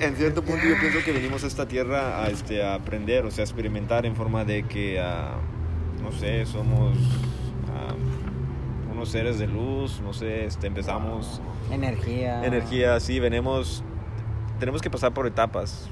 En 0.00 0.16
cierto 0.16 0.42
punto 0.42 0.64
yo 0.66 0.74
pienso 0.80 1.00
que 1.04 1.12
venimos 1.12 1.42
a 1.44 1.46
esta 1.48 1.66
tierra 1.66 2.22
a, 2.24 2.28
este, 2.28 2.62
a 2.62 2.74
aprender, 2.74 3.24
o 3.26 3.30
sea, 3.30 3.42
a 3.42 3.46
experimentar 3.46 4.06
en 4.06 4.14
forma 4.16 4.44
de 4.44 4.62
que, 4.62 5.00
ah, 5.00 5.34
no 6.02 6.12
sé, 6.12 6.46
somos 6.46 6.96
ah, 7.74 7.94
unos 8.92 9.08
seres 9.10 9.38
de 9.38 9.46
luz, 9.48 10.00
no 10.00 10.12
sé, 10.12 10.44
este, 10.46 10.66
empezamos 10.68 11.40
Energía. 11.70 12.44
energía, 12.46 13.00
sí, 13.00 13.18
venimos, 13.20 13.82
tenemos 14.58 14.82
que 14.82 14.90
pasar 14.90 15.12
por 15.12 15.26
etapas. 15.26 15.88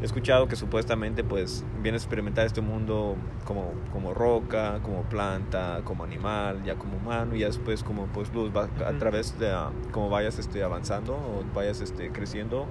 He 0.00 0.04
escuchado 0.04 0.48
que 0.48 0.56
supuestamente 0.56 1.22
pues 1.22 1.64
viene 1.80 1.96
a 1.96 2.00
experimentar 2.00 2.44
este 2.44 2.60
mundo 2.60 3.14
como, 3.44 3.72
como 3.92 4.12
roca, 4.12 4.80
como 4.82 5.02
planta, 5.02 5.82
como 5.84 6.02
animal, 6.02 6.64
ya 6.64 6.74
como 6.74 6.96
humano 6.96 7.36
y 7.36 7.40
ya 7.40 7.46
después 7.46 7.84
como 7.84 8.06
pues 8.06 8.32
luz, 8.34 8.50
va 8.54 8.64
a 8.64 8.92
través 8.98 9.38
de 9.38 9.50
ah, 9.50 9.70
como 9.92 10.10
vayas 10.10 10.40
este, 10.40 10.64
avanzando 10.64 11.14
o 11.14 11.44
vayas 11.54 11.80
este, 11.80 12.10
creciendo 12.10 12.66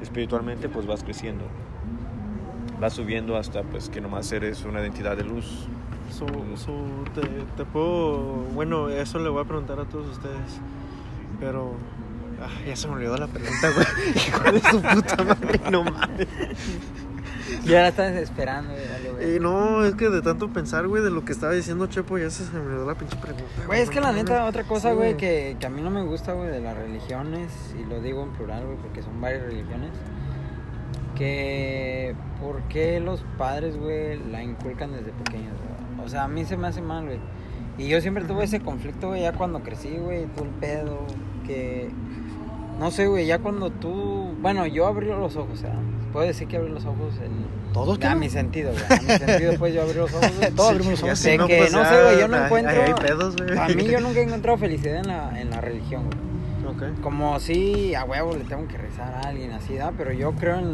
espiritualmente 0.00 0.68
pues 0.68 0.86
vas 0.86 1.02
creciendo. 1.02 1.44
Vas 2.80 2.92
subiendo 2.92 3.36
hasta 3.36 3.62
pues 3.62 3.88
que 3.88 4.00
nomás 4.00 4.30
eres 4.32 4.64
una 4.64 4.80
identidad 4.80 5.16
de 5.16 5.24
luz. 5.24 5.66
So, 6.10 6.26
so, 6.56 6.72
te, 7.14 7.20
te 7.56 7.64
puedo... 7.64 8.22
Bueno, 8.54 8.88
eso 8.88 9.18
le 9.18 9.28
voy 9.28 9.42
a 9.42 9.44
preguntar 9.44 9.78
a 9.80 9.84
todos 9.84 10.08
ustedes. 10.08 10.60
Pero... 11.40 11.74
ah, 12.42 12.50
ya 12.66 12.76
se 12.76 12.88
me 12.88 12.94
olvidó 12.94 13.16
la 13.16 13.26
pregunta, 13.26 13.70
güey. 13.70 13.86
Hijo 14.16 14.52
de 14.52 14.60
su 14.60 14.82
puta 14.82 15.24
madre, 15.24 15.60
no 15.70 15.84
mames. 15.84 16.28
Y 17.64 17.74
ahora 17.74 17.88
estás 17.88 18.14
esperando, 18.16 18.72
güey. 18.72 18.86
dale, 18.86 19.10
güey. 19.10 19.36
Eh, 19.36 19.40
no, 19.40 19.84
es 19.84 19.94
que 19.94 20.08
de 20.08 20.22
tanto 20.22 20.48
pensar, 20.48 20.86
güey, 20.86 21.02
de 21.02 21.10
lo 21.10 21.24
que 21.24 21.32
estaba 21.32 21.52
diciendo 21.52 21.86
Chepo, 21.86 22.18
ya 22.18 22.30
se, 22.30 22.50
me 22.52 22.60
olvidó 22.60 22.86
la 22.86 22.94
pinche 22.94 23.16
pregunta. 23.16 23.44
Güey, 23.66 23.80
es 23.80 23.90
que 23.90 24.00
la 24.00 24.12
neta, 24.12 24.44
otra 24.44 24.64
cosa, 24.64 24.90
Sí, 24.90 24.96
güey, 24.96 25.16
que, 25.16 25.56
que 25.58 25.66
a 25.66 25.70
mí 25.70 25.82
no 25.82 25.90
me 25.90 26.02
gusta, 26.02 26.32
güey, 26.32 26.50
de 26.50 26.60
las 26.60 26.76
religiones, 26.76 27.50
y 27.78 27.84
lo 27.84 28.00
digo 28.00 28.22
en 28.22 28.30
plural, 28.30 28.64
güey, 28.64 28.76
porque 28.78 29.02
son 29.02 29.20
varias 29.20 29.42
religiones, 29.42 29.90
que 31.14 32.14
¿por 32.40 32.62
qué 32.68 33.00
los 33.00 33.24
padres, 33.36 33.76
güey, 33.76 34.18
la 34.30 34.42
inculcan 34.42 34.92
desde 34.92 35.12
pequeños, 35.12 35.54
güey? 35.58 36.06
O 36.06 36.08
sea, 36.08 36.24
a 36.24 36.28
mí 36.28 36.44
se 36.44 36.56
me 36.56 36.68
hace 36.68 36.80
mal, 36.80 37.04
güey. 37.04 37.18
Y 37.76 37.88
yo 37.88 38.00
siempre 38.00 38.24
tuve 38.24 38.44
ese 38.44 38.60
conflicto, 38.60 39.08
güey, 39.08 39.22
ya 39.22 39.32
cuando 39.32 39.60
crecí, 39.60 39.96
güey, 39.96 40.26
todo 40.26 40.44
el 40.44 40.50
pedo, 40.50 41.06
que... 41.46 41.90
No 42.78 42.90
sé, 42.90 43.06
güey, 43.08 43.26
ya 43.26 43.38
cuando 43.38 43.70
tú... 43.70 44.34
Bueno, 44.40 44.66
yo 44.66 44.86
abrí 44.86 45.06
los 45.08 45.36
ojos, 45.36 45.50
o 45.52 45.56
sea, 45.56 45.74
puedo 46.12 46.26
decir 46.26 46.46
que 46.48 46.56
abrí 46.56 46.70
los 46.70 46.84
ojos 46.84 47.14
en... 47.24 47.58
¿Todos, 47.72 48.02
A 48.04 48.14
mi 48.14 48.30
sentido, 48.30 48.70
güey. 48.72 48.84
A 48.98 49.02
mi 49.02 49.26
sentido, 49.26 49.52
pues 49.58 49.74
yo 49.74 49.82
abrí 49.82 49.94
los 49.94 50.12
ojos. 50.14 50.30
Todos 50.56 50.70
abrimos 50.70 50.92
los 50.92 51.02
ojos. 51.02 51.18
sé, 51.18 51.30
De 51.32 51.38
que, 51.46 51.58
pues, 51.58 51.72
no 51.72 51.84
sé, 51.84 52.02
güey, 52.02 52.18
yo 52.20 52.28
no 52.28 52.36
ahí- 52.36 52.44
encuentro- 52.44 52.82
hay 52.82 52.94
pedos. 52.94 53.34
A 53.58 53.68
mí 53.68 53.84
yo 53.84 54.00
nunca 54.00 54.20
he 54.20 54.22
encontrado 54.22 54.58
felicidad 54.58 54.96
en 54.96 55.06
la, 55.08 55.40
en 55.40 55.50
la 55.50 55.60
religión, 55.60 56.04
güey. 56.04 56.28
Ok. 56.92 57.00
Como 57.02 57.38
si 57.40 57.94
a 57.94 58.04
huevo 58.04 58.34
le 58.34 58.44
tengo 58.44 58.66
que 58.68 58.76
rezar 58.78 59.14
a 59.14 59.28
alguien 59.28 59.52
así, 59.52 59.74
¿da? 59.74 59.92
Pero 59.96 60.12
yo 60.12 60.32
creo 60.32 60.58
en, 60.58 60.70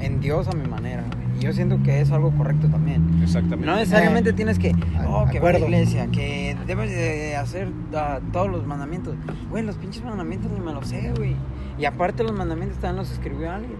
en 0.00 0.20
Dios 0.20 0.48
a 0.48 0.52
mi 0.52 0.68
manera, 0.68 1.02
güey. 1.14 1.25
Y 1.38 1.42
yo 1.42 1.52
siento 1.52 1.78
que 1.82 2.00
es 2.00 2.10
algo 2.12 2.30
correcto 2.32 2.68
también. 2.68 3.20
Exactamente. 3.22 3.66
No 3.66 3.76
necesariamente 3.76 4.32
tienes 4.32 4.58
que, 4.58 4.72
oh, 5.06 5.26
que 5.30 5.38
va 5.40 5.50
a 5.50 5.52
la 5.52 5.58
acuerdo. 5.58 5.66
iglesia, 5.66 6.06
que 6.08 6.56
debes 6.66 6.90
de 6.90 7.36
hacer 7.36 7.68
ah, 7.94 8.20
todos 8.32 8.48
los 8.50 8.66
mandamientos. 8.66 9.14
Güey, 9.50 9.62
los 9.64 9.76
pinches 9.76 10.02
mandamientos 10.04 10.50
ni 10.52 10.60
me 10.60 10.72
los 10.72 10.88
sé, 10.88 11.12
güey. 11.16 11.36
Y 11.78 11.84
aparte 11.84 12.22
los 12.22 12.32
mandamientos 12.32 12.78
también 12.78 12.96
los 12.96 13.10
escribió 13.12 13.50
alguien. 13.52 13.76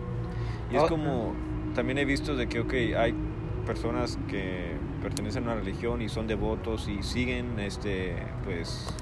Y 0.72 0.76
es 0.76 0.82
Oh. 0.82 0.88
como, 0.88 1.32
también 1.74 1.98
he 1.98 2.04
visto 2.04 2.36
de 2.36 2.48
que, 2.48 2.60
ok, 2.60 2.74
hay 2.98 3.14
personas 3.64 4.18
que 4.28 4.76
pertenecen 5.02 5.44
a 5.44 5.52
una 5.52 5.54
religión 5.56 6.02
y 6.02 6.08
son 6.08 6.26
devotos 6.26 6.88
y 6.88 7.02
siguen, 7.02 7.58
este, 7.60 8.16
pues, 8.44 8.94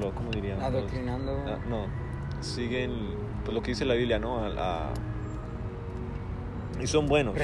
lo, 0.00 0.12
¿cómo 0.14 0.30
dirían? 0.30 0.60
Adoctrinando. 0.60 1.42
Ah, 1.46 1.58
no, 1.68 1.86
siguen, 2.40 2.92
pues 3.44 3.54
lo 3.54 3.62
que 3.62 3.70
dice 3.70 3.84
la 3.84 3.94
Biblia, 3.94 4.18
¿no? 4.18 4.40
A- 4.40 4.48
a- 4.88 4.92
y 6.80 6.86
son 6.86 7.06
buenos. 7.06 7.34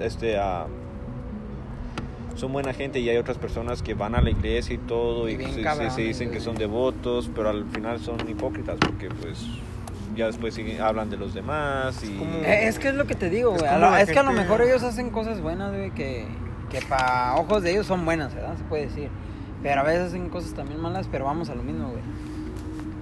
Este, 0.00 0.38
a- 0.38 0.66
son 2.36 2.52
buena 2.52 2.72
gente 2.72 2.98
y 2.98 3.08
hay 3.10 3.18
otras 3.18 3.36
personas 3.38 3.82
que 3.82 3.94
van 3.94 4.14
a 4.14 4.22
la 4.22 4.30
iglesia 4.30 4.74
y 4.74 4.78
todo 4.78 5.28
y 5.28 5.34
Y 5.34 5.36
se- 5.90 6.02
dicen 6.02 6.30
que 6.30 6.40
son 6.40 6.56
devotos, 6.56 7.30
pero 7.34 7.50
al 7.50 7.66
final 7.66 8.00
son 8.00 8.16
hipócritas 8.28 8.78
porque 8.80 9.08
pues 9.10 9.44
ya 10.16 10.26
después 10.26 10.54
siguen- 10.54 10.80
hablan 10.80 11.10
de 11.10 11.18
los 11.18 11.34
demás 11.34 12.02
y... 12.02 12.18
es 12.46 12.78
que 12.78 12.88
es 12.88 12.94
lo 12.94 13.06
que 13.06 13.14
te 13.14 13.28
digo, 13.30 13.54
Es 13.54 13.60
güey. 13.60 13.70
Que 14.14 14.18
a 14.18 14.22
lo 14.22 14.32
mejor 14.32 14.62
ellos 14.62 14.82
hacen 14.82 15.10
cosas 15.10 15.40
buenas, 15.42 15.72
güey, 15.74 15.90
que, 15.90 16.26
que 16.70 16.80
para 16.82 17.34
ojos 17.36 17.62
de 17.62 17.72
ellos 17.72 17.86
son 17.86 18.04
buenas, 18.04 18.34
¿verdad? 18.34 18.56
Se 18.56 18.64
puede 18.64 18.86
decir. 18.86 19.08
Pero 19.62 19.82
a 19.82 19.84
veces 19.84 20.08
hacen 20.08 20.28
cosas 20.30 20.54
también 20.54 20.80
malas, 20.80 21.06
pero 21.12 21.24
vamos 21.26 21.48
a 21.50 21.54
lo 21.54 21.62
mismo, 21.62 21.88
güey. 21.90 22.02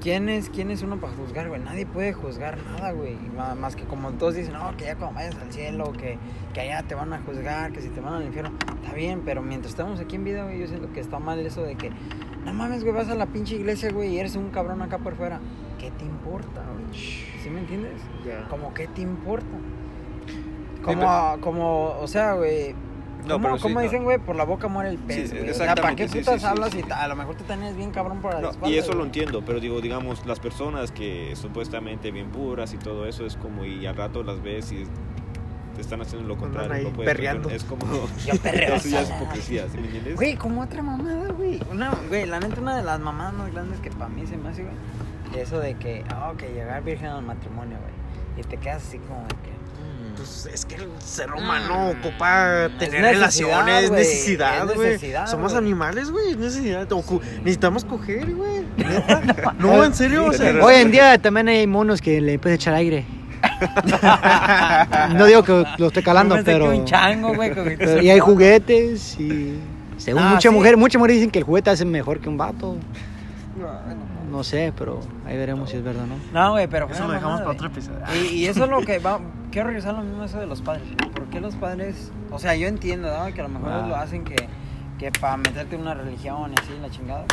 ¿Quién 0.00 0.30
es, 0.30 0.48
¿Quién 0.48 0.70
es 0.70 0.82
uno 0.82 0.98
para 0.98 1.12
juzgar, 1.12 1.48
güey? 1.48 1.60
Nadie 1.60 1.84
puede 1.84 2.14
juzgar 2.14 2.56
nada, 2.64 2.92
güey. 2.92 3.16
Más 3.58 3.76
que 3.76 3.84
como 3.84 4.12
todos 4.12 4.34
dicen, 4.34 4.54
no, 4.54 4.74
que 4.78 4.86
ya 4.86 4.96
cuando 4.96 5.16
vayas 5.16 5.36
al 5.36 5.52
cielo, 5.52 5.92
que, 5.92 6.18
que 6.54 6.60
allá 6.62 6.82
te 6.84 6.94
van 6.94 7.12
a 7.12 7.20
juzgar, 7.20 7.70
que 7.72 7.82
si 7.82 7.90
te 7.90 8.00
van 8.00 8.14
al 8.14 8.24
infierno. 8.24 8.50
Está 8.82 8.94
bien, 8.94 9.20
pero 9.26 9.42
mientras 9.42 9.72
estamos 9.72 10.00
aquí 10.00 10.16
en 10.16 10.24
vida, 10.24 10.44
güey, 10.44 10.58
yo 10.58 10.66
siento 10.66 10.90
que 10.92 11.00
está 11.00 11.18
mal 11.18 11.38
eso 11.40 11.62
de 11.62 11.76
que, 11.76 11.90
no 12.46 12.54
mames, 12.54 12.82
güey, 12.82 12.94
vas 12.94 13.10
a 13.10 13.14
la 13.14 13.26
pinche 13.26 13.56
iglesia, 13.56 13.92
güey, 13.92 14.14
y 14.14 14.18
eres 14.18 14.36
un 14.36 14.48
cabrón 14.50 14.80
acá 14.80 14.96
por 14.98 15.16
fuera. 15.16 15.38
¿Qué 15.78 15.90
te 15.90 16.06
importa, 16.06 16.64
güey? 16.72 16.98
¿Sí 16.98 17.50
me 17.50 17.60
entiendes? 17.60 18.00
Ya. 18.24 18.48
Como, 18.48 18.72
¿qué 18.72 18.86
te 18.88 19.02
importa? 19.02 19.46
Como, 20.82 21.40
como, 21.42 21.98
o 22.00 22.06
sea, 22.06 22.34
güey. 22.34 22.74
No, 23.26 23.34
¿Cómo, 23.34 23.42
pero 23.44 23.56
sí, 23.56 23.62
cómo 23.62 23.74
no. 23.76 23.80
dicen, 23.82 24.04
güey? 24.04 24.18
Por 24.18 24.36
la 24.36 24.44
boca 24.44 24.68
muere 24.68 24.90
el 24.90 24.98
pez, 24.98 25.30
Sí, 25.30 25.36
o 25.38 25.54
sea, 25.54 25.74
¿para 25.74 25.94
qué 25.94 26.04
exactamente, 26.04 26.08
sí, 26.08 26.18
putas 26.18 26.34
sí, 26.34 26.40
sí, 26.40 26.46
hablas 26.46 26.70
sí. 26.72 26.84
y 26.86 26.92
a 26.92 27.08
lo 27.08 27.16
mejor 27.16 27.34
tú 27.36 27.44
también 27.44 27.76
bien 27.76 27.90
cabrón 27.90 28.20
por 28.20 28.34
la 28.34 28.40
No, 28.40 28.50
espalda, 28.50 28.74
y 28.74 28.78
eso 28.78 28.92
lo 28.92 29.04
entiendo, 29.04 29.42
pero 29.44 29.60
digo, 29.60 29.80
digamos, 29.80 30.24
las 30.26 30.40
personas 30.40 30.90
que 30.92 31.34
supuestamente 31.36 32.10
bien 32.10 32.30
puras 32.30 32.72
y 32.74 32.78
todo 32.78 33.06
eso 33.06 33.26
es 33.26 33.36
como, 33.36 33.64
y 33.64 33.86
al 33.86 33.96
rato 33.96 34.22
las 34.22 34.42
ves 34.42 34.72
y 34.72 34.84
te 35.74 35.80
están 35.82 36.00
haciendo 36.00 36.26
lo 36.28 36.36
contrario. 36.36 36.72
ahí 36.72 36.84
no 36.84 36.90
puedes 36.90 37.12
perreando. 37.12 37.48
Es 37.50 37.64
como. 37.64 37.86
Yo 38.26 38.36
perreo 38.42 38.74
Eso 38.76 38.88
ya 38.88 39.02
es 39.02 39.10
hipocresía, 39.10 39.68
¿sí 39.68 39.78
me 39.78 39.84
entiendes? 39.86 40.16
Güey, 40.16 40.36
como 40.36 40.62
otra 40.62 40.82
mamada, 40.82 41.30
güey. 41.32 41.60
Una, 41.70 41.92
güey, 42.08 42.26
la 42.26 42.40
neta, 42.40 42.60
una 42.60 42.76
de 42.76 42.82
las 42.82 42.98
mamadas 43.00 43.34
más 43.34 43.52
grandes 43.52 43.78
que 43.80 43.90
para 43.90 44.08
mí 44.08 44.26
se 44.26 44.36
me 44.36 44.48
hace, 44.48 44.62
güey. 44.64 44.74
Eso 45.40 45.60
de 45.60 45.74
que, 45.74 46.04
oh, 46.28 46.36
que 46.36 46.48
llegar 46.48 46.82
virgen 46.82 47.06
al 47.08 47.22
matrimonio, 47.22 47.78
güey. 47.78 48.40
Y 48.44 48.48
te 48.48 48.56
quedas 48.56 48.82
así 48.86 48.98
como 48.98 49.20
de 49.22 49.28
que. 49.28 49.59
Mm. 50.12 50.16
Pues 50.16 50.48
es 50.52 50.64
que 50.64 50.74
el 50.76 50.88
ser 51.04 51.32
humano 51.32 51.90
ocupa 51.90 52.66
Es 52.66 52.78
tener 52.78 53.02
necesidad, 53.02 53.10
relaciones, 53.60 53.88
güey, 53.90 54.00
necesidad, 54.00 54.70
es 54.70 54.76
güey. 54.76 54.98
Somos 55.26 55.54
animales, 55.54 56.10
güey, 56.10 56.30
es 56.32 56.36
necesidad. 56.36 56.88
Ocu- 56.90 57.20
Necesitamos 57.38 57.84
coger, 57.84 58.34
güey. 58.34 58.64
No, 59.58 59.84
en 59.84 59.94
serio, 59.94 60.26
o 60.26 60.32
sea. 60.32 60.46
Tener 60.48 60.62
Hoy 60.62 60.74
en 60.76 60.90
día 60.90 61.18
también 61.18 61.48
hay 61.48 61.66
monos 61.66 62.00
que 62.00 62.20
le 62.20 62.38
pueden 62.38 62.56
echar 62.56 62.74
aire. 62.74 63.04
no 65.14 65.24
digo 65.26 65.42
que 65.42 65.64
lo 65.78 65.86
esté 65.88 66.02
calando, 66.02 66.36
pero, 66.44 66.70
un 66.70 66.84
chango, 66.84 67.34
güey. 67.34 67.54
con- 67.54 67.64
pero- 67.78 68.02
Y 68.02 68.10
hay 68.10 68.18
juguetes 68.20 69.18
y... 69.18 69.58
Según 69.96 70.22
Ah, 70.22 70.28
muchas 70.30 70.50
sí. 70.50 70.56
mujeres, 70.56 70.78
muchas 70.78 70.98
mujeres 70.98 71.16
dicen 71.18 71.30
que 71.30 71.40
el 71.40 71.44
juguete 71.44 71.68
hace 71.68 71.84
mejor 71.84 72.20
que 72.20 72.28
un 72.30 72.38
vato. 72.38 72.76
No 73.58 73.66
sé, 74.44 74.72
pero 74.76 75.00
ahí 75.26 75.36
veremos 75.36 75.70
si 75.70 75.76
es 75.76 75.82
verdad 75.84 76.04
o 76.04 76.06
no. 76.06 76.16
No, 76.32 76.52
güey, 76.52 76.66
pero. 76.68 76.88
Eso 76.88 77.06
lo 77.06 77.12
dejamos 77.12 77.40
mamada, 77.40 77.44
para 77.44 77.54
otro 77.56 77.66
episodio. 77.68 77.98
Y, 78.14 78.34
y 78.36 78.46
eso 78.46 78.64
es 78.64 78.70
lo 78.70 78.80
que 78.80 78.98
va. 78.98 79.20
Quiero 79.50 79.66
regresar 79.68 79.94
a 79.94 79.98
lo 79.98 80.04
mismo 80.04 80.22
eso 80.24 80.38
de 80.38 80.46
los 80.46 80.62
padres. 80.62 80.84
¿Por 81.14 81.24
qué 81.26 81.40
los 81.40 81.54
padres.? 81.56 82.12
O 82.30 82.38
sea, 82.38 82.54
yo 82.54 82.68
entiendo, 82.68 83.08
¿no? 83.16 83.32
Que 83.34 83.40
a 83.40 83.44
lo 83.44 83.48
mejor 83.50 83.72
Ah. 83.72 83.86
lo 83.88 83.96
hacen 83.96 84.24
que, 84.24 84.36
que 84.98 85.10
para 85.12 85.36
meterte 85.36 85.74
en 85.74 85.82
una 85.82 85.94
religión 85.94 86.52
y 86.52 86.60
así, 86.60 86.70
la 86.80 86.88
chingada. 86.90 87.24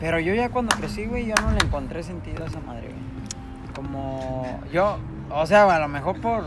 Pero 0.00 0.18
yo 0.20 0.34
ya 0.34 0.50
cuando 0.50 0.76
crecí, 0.76 1.06
güey, 1.06 1.26
yo 1.26 1.34
no 1.42 1.50
le 1.52 1.58
encontré 1.64 2.02
sentido 2.02 2.44
a 2.44 2.46
esa 2.48 2.60
madre, 2.60 2.88
güey. 2.88 3.74
Como. 3.74 4.60
Yo. 4.72 4.98
O 5.30 5.46
sea, 5.46 5.64
a 5.74 5.78
lo 5.78 5.88
mejor 5.88 6.20
por. 6.20 6.44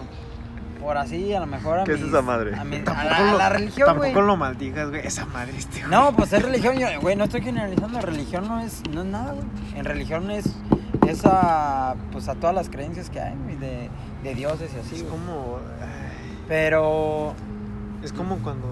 Por 0.80 0.98
así, 0.98 1.34
a 1.34 1.40
lo 1.40 1.46
mejor 1.48 1.80
a 1.80 1.84
¿Qué 1.84 1.94
es 1.94 2.00
mis- 2.00 2.10
esa 2.10 2.22
madre? 2.22 2.56
A, 2.56 2.64
mi- 2.64 2.76
a 2.78 2.84
Tampoco 2.84 3.10
la, 3.10 3.18
a 3.18 3.32
lo- 3.32 3.38
la 3.38 3.50
religión, 3.50 3.98
güey. 3.98 4.12
Tampoco 4.12 4.26
lo 4.28 4.38
maldigas, 4.38 4.90
güey. 4.90 5.06
Esa 5.06 5.26
madre 5.26 5.54
este, 5.58 5.80
güey. 5.80 5.92
No, 5.92 6.16
pues 6.16 6.34
es 6.34 6.42
religión, 6.44 6.78
yo- 6.78 6.88
güey, 7.02 7.16
no 7.16 7.24
estoy 7.26 7.42
generalizando, 7.42 8.00
religión 8.02 8.48
no 8.48 8.60
es, 8.60 8.82
no 8.92 9.02
es 9.02 9.08
nada, 9.08 9.34
güey. 9.34 9.46
En 9.76 9.86
religión 9.86 10.30
es, 10.32 10.46
es 11.08 11.22
a, 11.26 11.96
pues 12.12 12.28
a 12.30 12.36
todas 12.36 12.56
las 12.56 12.70
creencias 12.70 13.10
que 13.10 13.20
hay, 13.20 13.36
güey, 13.44 13.56
de, 13.58 13.90
de 14.24 14.36
dioses 14.36 14.72
y 14.76 14.80
así, 14.80 14.96
Es 14.96 15.04
güey. 15.04 15.12
como. 15.14 15.60
ay, 15.82 16.38
Pero, 16.48 17.34
Es 18.04 18.14
como 18.14 18.38
cuando. 18.38 18.68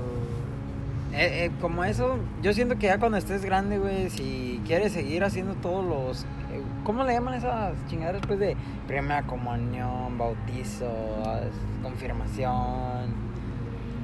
eh, 1.14 1.46
eh, 1.46 1.52
como 1.62 1.84
eso, 1.84 2.18
yo 2.42 2.54
siento 2.54 2.78
que 2.78 2.88
ya 2.88 3.00
cuando 3.00 3.18
estés 3.18 3.44
grande, 3.46 3.78
güey, 3.80 4.10
si 4.10 4.62
quieres 4.66 4.92
seguir 4.94 5.24
haciendo 5.24 5.54
todos 5.56 5.84
los, 5.86 6.26
¿cómo 6.86 7.04
le 7.04 7.12
llaman 7.12 7.34
esas 7.34 7.74
chingaderas 7.88 8.22
después 8.22 8.40
de 8.40 8.56
primera 8.88 9.24
comunión, 9.24 10.18
bautizo, 10.18 10.88
confirmación? 11.84 13.26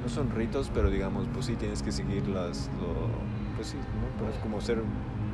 no 0.02 0.08
son 0.08 0.30
ritos, 0.30 0.70
pero 0.74 0.90
digamos, 0.90 1.26
pues 1.32 1.46
sí 1.46 1.54
tienes 1.54 1.82
que 1.82 1.92
seguir 1.92 2.26
las, 2.28 2.68
lo, 2.80 3.08
pues 3.56 3.68
sí, 3.68 3.76
¿no? 3.76 4.24
Pues 4.24 4.36
como 4.42 4.60
ser... 4.60 4.82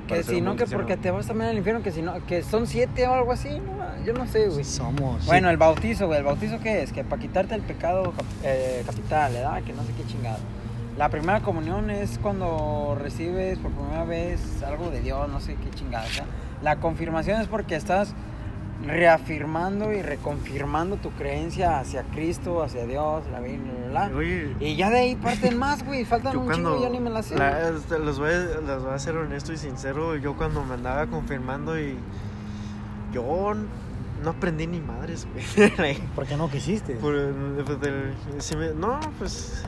Que 0.06 0.22
si 0.22 0.40
no, 0.40 0.56
que 0.56 0.64
porque 0.64 0.96
te 0.96 1.10
vas 1.10 1.26
también 1.26 1.50
al 1.50 1.58
infierno, 1.58 1.82
que 1.82 1.92
si 1.92 2.00
no, 2.00 2.14
que 2.26 2.42
son 2.42 2.66
siete 2.66 3.06
o 3.06 3.12
algo 3.12 3.32
así, 3.32 3.60
no, 3.60 4.06
yo 4.06 4.14
no 4.14 4.26
sé, 4.26 4.48
güey. 4.48 4.64
Somos. 4.64 5.20
sí. 5.20 5.26
Bueno, 5.26 5.50
el 5.50 5.58
bautizo, 5.58 6.06
güey. 6.06 6.20
¿El 6.20 6.24
bautizo 6.24 6.58
qué 6.60 6.82
es? 6.82 6.94
Que 6.94 7.04
para 7.04 7.20
quitarte 7.20 7.54
el 7.54 7.60
pecado 7.60 8.14
eh, 8.42 8.82
capital, 8.86 9.34
¿verdad? 9.34 9.62
Que 9.64 9.74
no 9.74 9.82
sé 9.82 9.92
qué 9.92 10.06
chingado. 10.06 10.38
La 10.96 11.10
primera 11.10 11.40
comunión 11.40 11.90
es 11.90 12.18
cuando 12.18 12.96
recibes 12.98 13.58
por 13.58 13.70
primera 13.70 14.04
vez 14.04 14.62
algo 14.62 14.88
de 14.88 15.02
Dios, 15.02 15.28
no 15.28 15.40
sé 15.40 15.56
qué 15.56 15.68
chingada. 15.76 16.06
¿verdad? 16.06 16.24
La 16.62 16.76
confirmación 16.76 17.40
es 17.40 17.46
porque 17.48 17.76
estás 17.76 18.14
reafirmando 18.86 19.92
y 19.92 20.02
reconfirmando 20.02 20.96
tu 20.96 21.10
creencia 21.10 21.80
hacia 21.80 22.02
Cristo, 22.04 22.62
hacia 22.62 22.86
Dios, 22.86 23.24
la 23.32 23.40
Biblia, 23.40 23.72
bla, 23.90 24.08
bla. 24.08 24.16
Oye, 24.16 24.54
Y 24.60 24.76
ya 24.76 24.88
de 24.90 24.98
ahí 25.00 25.16
parten 25.16 25.58
más, 25.58 25.84
güey. 25.84 26.04
Faltan 26.04 26.36
un 26.36 26.52
chingo 26.52 26.78
y 26.78 26.82
yo 26.82 26.90
ni 26.90 27.00
me 27.00 27.10
la 27.10 27.22
sé. 27.22 27.36
la- 27.36 27.70
este, 27.70 27.98
los, 27.98 28.18
voy 28.18 28.30
a, 28.30 28.60
los 28.60 28.84
voy 28.84 28.94
a 28.94 28.98
ser 28.98 29.16
honesto 29.16 29.52
y 29.52 29.56
sincero. 29.56 30.16
Yo 30.16 30.36
cuando 30.36 30.64
me 30.64 30.74
andaba 30.74 31.06
confirmando 31.06 31.78
y... 31.78 31.96
Yo 33.12 33.54
no 34.22 34.30
aprendí 34.30 34.66
ni 34.66 34.80
madres, 34.80 35.26
güey. 35.32 35.96
¿Por 36.14 36.26
qué 36.26 36.36
no 36.36 36.50
quisiste? 36.50 36.94
Por 36.96 37.14
pues, 37.64 38.56
me- 38.56 38.74
no, 38.74 39.00
pues... 39.18 39.64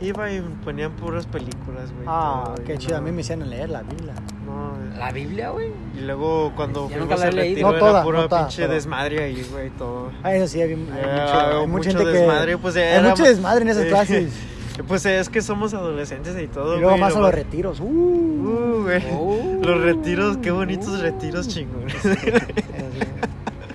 Iba 0.00 0.32
y 0.32 0.40
ponían 0.64 0.92
puras 0.92 1.26
películas, 1.26 1.92
güey. 1.94 2.06
Ah, 2.06 2.42
todo, 2.56 2.64
qué 2.64 2.78
chido. 2.78 2.96
A 2.96 3.00
no- 3.00 3.06
mí 3.06 3.12
me 3.12 3.20
hicieron 3.20 3.48
leer 3.50 3.68
la 3.70 3.82
Biblia. 3.82 4.14
No, 4.46 4.72
La 4.98 5.12
Biblia, 5.12 5.50
güey. 5.50 5.68
y 5.96 6.00
luego 6.00 6.52
cuando 6.56 6.88
Yo 6.88 6.96
fuimos 6.98 7.20
al 7.22 7.32
retiro 7.32 7.68
No 7.70 7.76
era 7.76 7.86
toda, 7.86 8.02
pura 8.02 8.20
no 8.22 8.28
toda, 8.28 8.40
pinche 8.46 8.62
toda. 8.62 8.74
desmadre 8.74 9.22
ahí, 9.24 9.46
güey, 9.52 9.70
todo. 9.70 10.10
Ah, 10.22 10.34
eso 10.34 10.48
sí, 10.48 10.60
hay, 10.62 10.70
hay 10.70 10.76
mucho, 10.76 10.92
hay 10.94 11.54
mucha 11.54 11.66
mucho 11.66 11.88
gente 11.90 12.04
que... 12.04 12.10
desmadre, 12.10 12.58
pues, 12.58 12.76
hay 12.76 12.82
era- 12.82 13.08
mucho 13.10 13.22
desmadre 13.24 13.62
en 13.62 13.68
esas 13.68 13.84
clases. 13.88 14.32
Pues 14.88 15.04
es 15.04 15.28
que 15.28 15.42
somos 15.42 15.74
adolescentes 15.74 16.34
y 16.42 16.46
todo, 16.46 16.76
y 16.76 16.80
luego 16.80 16.92
güey, 16.92 17.00
más 17.02 17.12
a 17.14 17.18
lo 17.18 17.26
los 17.26 17.34
retiros. 17.34 17.80
Uh, 17.80 17.84
Uh, 17.84 18.82
güey. 18.84 19.02
Oh. 19.12 19.60
Los 19.62 19.78
retiros, 19.82 20.38
qué 20.38 20.50
bonitos 20.50 21.00
retiros 21.00 21.48
chingones. 21.48 21.94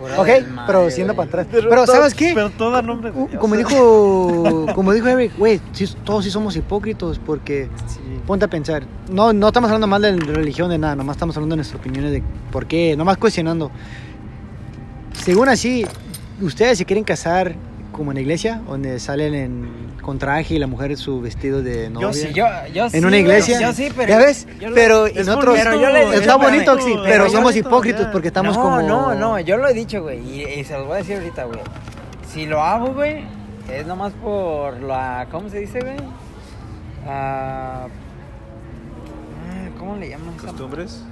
Pura 0.07 0.21
ok, 0.21 0.29
pero 0.67 0.89
siendo 0.89 1.15
para 1.15 1.27
atrás. 1.27 1.47
Pero, 1.51 1.85
¿sabes 1.87 2.13
qué? 2.13 2.31
Pero 2.33 2.49
todo 2.51 2.75
a 2.75 2.81
nombre 2.81 3.11
de 3.11 3.17
Dios. 3.27 3.39
como 3.39 3.55
dijo 3.55 4.65
como 4.75 4.93
dijo 4.93 5.07
Eric, 5.07 5.33
güey, 5.37 5.59
sí, 5.73 5.85
todos 6.03 6.23
sí 6.23 6.31
somos 6.31 6.55
hipócritas 6.55 7.19
porque 7.19 7.69
Sí. 7.87 7.99
ponte 8.25 8.45
a 8.45 8.47
pensar, 8.47 8.83
no 9.09 9.33
no 9.33 9.47
estamos 9.47 9.69
hablando 9.69 9.87
mal 9.87 10.01
de 10.01 10.15
religión 10.15 10.69
de 10.69 10.77
nada, 10.77 10.95
nomás 10.95 11.15
estamos 11.15 11.35
hablando 11.37 11.53
de 11.53 11.57
nuestras 11.57 11.79
opiniones 11.79 12.11
de 12.11 12.23
por 12.51 12.65
qué, 12.65 12.95
nomás 12.97 13.17
cuestionando. 13.17 13.71
Según 15.13 15.49
así, 15.49 15.85
ustedes 16.41 16.77
se 16.77 16.85
quieren 16.85 17.03
casar 17.03 17.55
como 17.95 18.11
en 18.11 18.15
la 18.15 18.21
iglesia, 18.21 18.61
donde 18.67 18.99
salen 18.99 19.33
en 19.33 19.69
con 20.01 20.19
traje 20.19 20.55
y 20.55 20.59
la 20.59 20.67
mujer 20.67 20.95
su 20.97 21.21
vestido 21.21 21.63
de 21.63 21.89
novia. 21.89 22.13
sí, 22.13 22.31
Yo, 22.33 22.45
yo 22.73 22.89
sí, 22.89 22.97
en 22.97 23.05
una 23.05 23.17
iglesia. 23.17 23.59
Yo 23.59 23.73
sí, 23.73 23.89
pero. 23.95 24.09
¿Ya 24.09 24.17
ves? 24.17 24.47
yo 24.59 24.69
lo- 24.69 24.75
pero 24.75 25.05
Es 25.07 25.25
nosotros 25.25 25.55
bonito, 25.57 25.69
Pero 25.69 25.81
yo 25.81 25.89
le- 25.89 26.15
está 26.17 26.35
bonito, 26.35 26.77
sí, 26.79 26.91
pero 26.91 27.03
pero 27.03 27.25
yo 27.27 27.31
somos 27.31 27.55
hipócritas 27.55 28.01
ya. 28.05 28.11
porque 28.11 28.27
estamos 28.27 28.55
no, 28.55 28.61
como 28.63 28.81
no, 28.81 29.15
no, 29.15 29.39
yo 29.39 29.57
lo 29.57 29.67
he 29.67 29.73
dicho, 29.73 30.01
güey. 30.03 30.19
Y, 30.19 30.43
y 30.59 30.63
se 30.63 30.73
los 30.77 30.85
voy 30.85 30.95
a 30.95 30.97
decir 30.97 31.15
ahorita, 31.17 31.45
güey. 31.45 31.59
Si 32.31 32.45
lo 32.45 32.61
hago, 32.61 32.93
güey, 32.93 33.23
es 33.71 33.85
nomás 33.87 34.13
por 34.13 34.81
la. 34.81 35.27
¿Cómo 35.31 35.49
se 35.49 35.59
dice, 35.59 35.79
güey? 35.79 35.95
Ah, 37.07 37.87
¿Cómo 39.79 39.95
le 39.97 40.09
llaman? 40.09 40.35
¿Costumbres? 40.37 41.03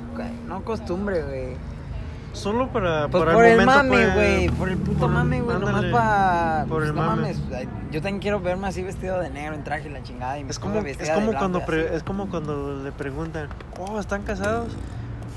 No 0.48 0.64
costumbre, 0.64 1.22
güey. 1.24 1.73
Solo 2.34 2.68
para, 2.70 3.08
Pues 3.08 3.24
para 3.24 3.36
por 3.36 3.46
el, 3.46 3.66
mame, 3.66 3.90
pues, 3.90 4.14
güey. 4.16 4.50
Por 4.50 4.70
el 4.70 4.78
puto 4.78 5.00
por- 5.00 5.10
mame, 5.10 5.40
güey. 5.42 5.58
Nomás 5.60 5.86
para. 5.86 6.66
Por 6.68 6.84
el 6.84 6.90
no 6.96 7.02
mame. 7.02 7.22
mames. 7.22 7.38
Yo 7.92 8.02
también 8.02 8.20
quiero 8.20 8.40
verme 8.42 8.68
así 8.68 8.82
vestido 8.82 9.20
de 9.20 9.30
negro 9.30 9.54
en 9.56 9.64
traje 9.64 9.88
y 9.88 9.92
la 9.92 10.02
chingada. 10.04 10.40
Y 10.40 10.46
Es 10.50 10.58
como, 10.60 10.80
es 10.80 10.98
como 10.98 11.28
blanco 11.28 11.38
cuando 11.40 11.66
pre- 11.66 11.96
es 11.96 12.04
como 12.04 12.30
cuando 12.30 12.82
le 12.84 12.92
preguntan, 12.92 13.48
oh, 13.80 14.00
¿están 14.00 14.24
casados? 14.24 14.76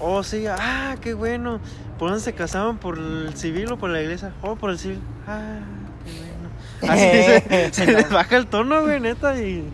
Oh, 0.01 0.23
sí, 0.23 0.47
ah, 0.47 0.97
qué 1.01 1.15
bueno. 1.15 1.61
¿Por 1.99 2.09
dónde 2.11 2.23
se 2.25 2.33
casaban? 2.35 2.79
¿Por 2.79 2.99
el 2.99 3.35
civil 3.37 3.73
o 3.73 3.79
por 3.79 3.91
la 3.91 4.01
iglesia? 4.03 4.33
Oh, 4.43 4.57
por 4.57 4.71
el 4.71 4.79
civil. 4.79 5.01
Ah, 5.27 5.59
qué 6.05 6.13
bueno. 6.19 6.93
Así 6.93 7.43
se, 7.49 7.73
se 7.73 7.93
les 7.93 8.11
baja 8.11 8.37
el 8.37 8.47
tono, 8.47 8.83
güey, 8.83 9.01
neta. 9.01 9.39
Y... 9.41 9.71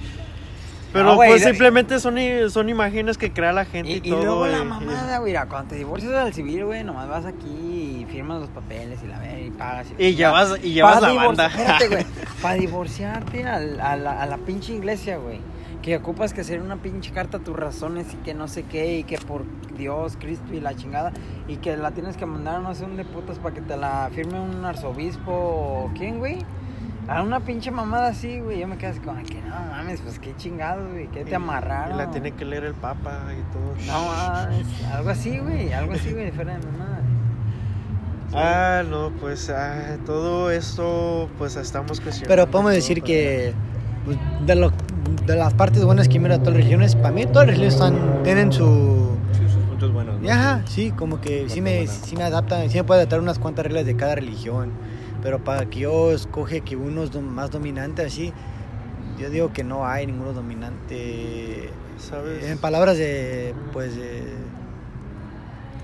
Pero 0.92 1.16
pues 1.16 1.40
y- 1.40 1.44
simplemente 1.44 1.98
son, 2.00 2.16
son 2.50 2.68
imágenes 2.68 3.16
que 3.18 3.32
crea 3.32 3.52
la 3.52 3.64
gente 3.64 3.90
y, 3.90 3.94
Y, 3.94 3.96
y 3.98 4.10
todo. 4.10 4.24
luego 4.24 4.46
la 4.46 4.58
y- 4.58 4.64
mamada, 4.64 5.18
güey, 5.18 5.34
cuando 5.48 5.68
te 5.70 5.76
divorcias 5.76 6.12
del 6.24 6.34
civil, 6.34 6.64
güey, 6.66 6.84
nomás 6.84 7.08
vas 7.08 7.24
aquí 7.24 7.48
y 7.48 8.06
firmas 8.10 8.40
los 8.40 8.50
papeles 8.50 9.00
y 9.02 9.06
la 9.08 9.18
ver 9.18 9.46
y 9.46 9.50
pagas. 9.50 9.86
Y 9.98 10.14
ya 10.14 10.28
la- 10.30 10.32
vas- 10.32 10.58
y 10.64 10.72
llevas 10.74 11.00
Pa' 11.00 11.08
la 11.08 11.12
banda. 11.14 11.46
Espérate, 11.46 11.88
güey. 11.88 12.06
Para 12.42 12.54
divorciarte 12.54 13.44
al- 13.44 13.80
a, 13.80 13.96
la, 13.96 14.20
a 14.22 14.26
la 14.26 14.36
pinche 14.38 14.74
iglesia, 14.74 15.16
güey. 15.16 15.40
Que 15.82 15.96
ocupas 15.96 16.32
que 16.32 16.42
hacer 16.42 16.60
una 16.60 16.76
pinche 16.76 17.10
carta 17.10 17.38
a 17.38 17.40
tus 17.40 17.56
razones 17.56 18.06
y 18.14 18.16
que 18.18 18.34
no 18.34 18.46
sé 18.46 18.62
qué, 18.62 18.98
y 18.98 19.02
que 19.04 19.18
por 19.18 19.42
Dios, 19.76 20.16
Cristo 20.20 20.52
y 20.54 20.60
la 20.60 20.76
chingada, 20.76 21.12
y 21.48 21.56
que 21.56 21.76
la 21.76 21.90
tienes 21.90 22.16
que 22.16 22.24
mandar 22.24 22.56
a 22.56 22.58
no 22.60 22.72
sé 22.74 22.82
dónde 22.82 23.04
putas 23.04 23.38
para 23.40 23.52
que 23.54 23.62
te 23.62 23.76
la 23.76 24.08
firme 24.14 24.38
un 24.38 24.64
arzobispo 24.64 25.32
o 25.32 25.90
quién, 25.96 26.18
güey. 26.20 26.38
A 27.08 27.22
una 27.22 27.40
pinche 27.40 27.70
mamada 27.70 28.08
así, 28.08 28.38
güey. 28.40 28.60
Yo 28.60 28.68
me 28.68 28.76
quedo 28.78 28.90
así 28.90 29.00
como 29.00 29.22
que 29.24 29.40
no 29.42 29.54
mames, 29.70 30.00
pues 30.00 30.18
qué 30.18 30.34
chingados, 30.36 30.90
güey. 30.92 31.08
¿Qué 31.08 31.22
y- 31.22 31.24
te 31.24 31.34
amarraron? 31.34 31.94
Y 31.96 31.98
la 31.98 32.10
tiene 32.10 32.32
que 32.32 32.44
leer 32.44 32.64
el 32.64 32.74
papa 32.74 33.24
y 33.32 33.42
todo. 33.52 33.74
No 33.86 34.06
mames, 34.06 34.66
algo 34.92 35.10
así, 35.10 35.38
güey, 35.38 35.72
algo 35.72 35.92
así, 35.94 36.12
güey, 36.12 36.30
fuera 36.30 36.56
de 36.58 36.66
mamada. 36.66 37.00
Ah, 38.34 38.82
no, 38.88 39.10
pues 39.20 39.50
ah, 39.50 39.98
todo 40.06 40.50
esto, 40.50 41.28
pues 41.36 41.54
estamos 41.56 42.00
cuestionando. 42.00 42.28
Pero 42.28 42.50
podemos 42.50 42.72
decir 42.72 43.02
que 43.02 43.52
pues, 44.06 44.16
de, 44.46 44.54
lo, 44.54 44.72
de 45.26 45.36
las 45.36 45.52
partes 45.52 45.84
buenas 45.84 46.08
que 46.08 46.18
mira 46.18 46.38
todas 46.38 46.54
las 46.54 46.56
religiones, 46.56 46.96
para 46.96 47.10
mí 47.10 47.26
todas 47.26 47.46
las 47.48 47.58
religiones 47.58 47.74
están, 47.74 48.22
tienen 48.22 48.50
su... 48.50 49.10
Sí, 49.32 49.42
sus 49.52 49.62
puntos 49.64 49.92
buenos. 49.92 50.18
¿no? 50.18 50.30
Ajá, 50.32 50.62
sí, 50.66 50.92
como 50.92 51.20
que 51.20 51.50
sí 51.50 51.60
me, 51.60 51.86
sí 51.86 52.16
me 52.16 52.22
adaptan, 52.24 52.70
sí 52.70 52.78
me 52.78 52.84
puede 52.84 53.00
adaptar 53.00 53.20
unas 53.20 53.38
cuantas 53.38 53.66
reglas 53.66 53.84
de 53.84 53.96
cada 53.96 54.14
religión. 54.14 54.70
Pero 55.22 55.38
para 55.38 55.66
que 55.66 55.80
yo 55.80 56.10
escoge 56.12 56.62
que 56.62 56.74
uno 56.76 57.04
es 57.04 57.14
más 57.14 57.50
dominante 57.50 58.02
así, 58.04 58.32
yo 59.18 59.30
digo 59.30 59.52
que 59.52 59.62
no 59.64 59.86
hay 59.86 60.06
ninguno 60.06 60.32
dominante. 60.32 61.70
¿Sabes? 61.98 62.44
En 62.44 62.58
palabras 62.58 62.98
de, 62.98 63.54
pues, 63.72 63.94
de... 63.94 64.24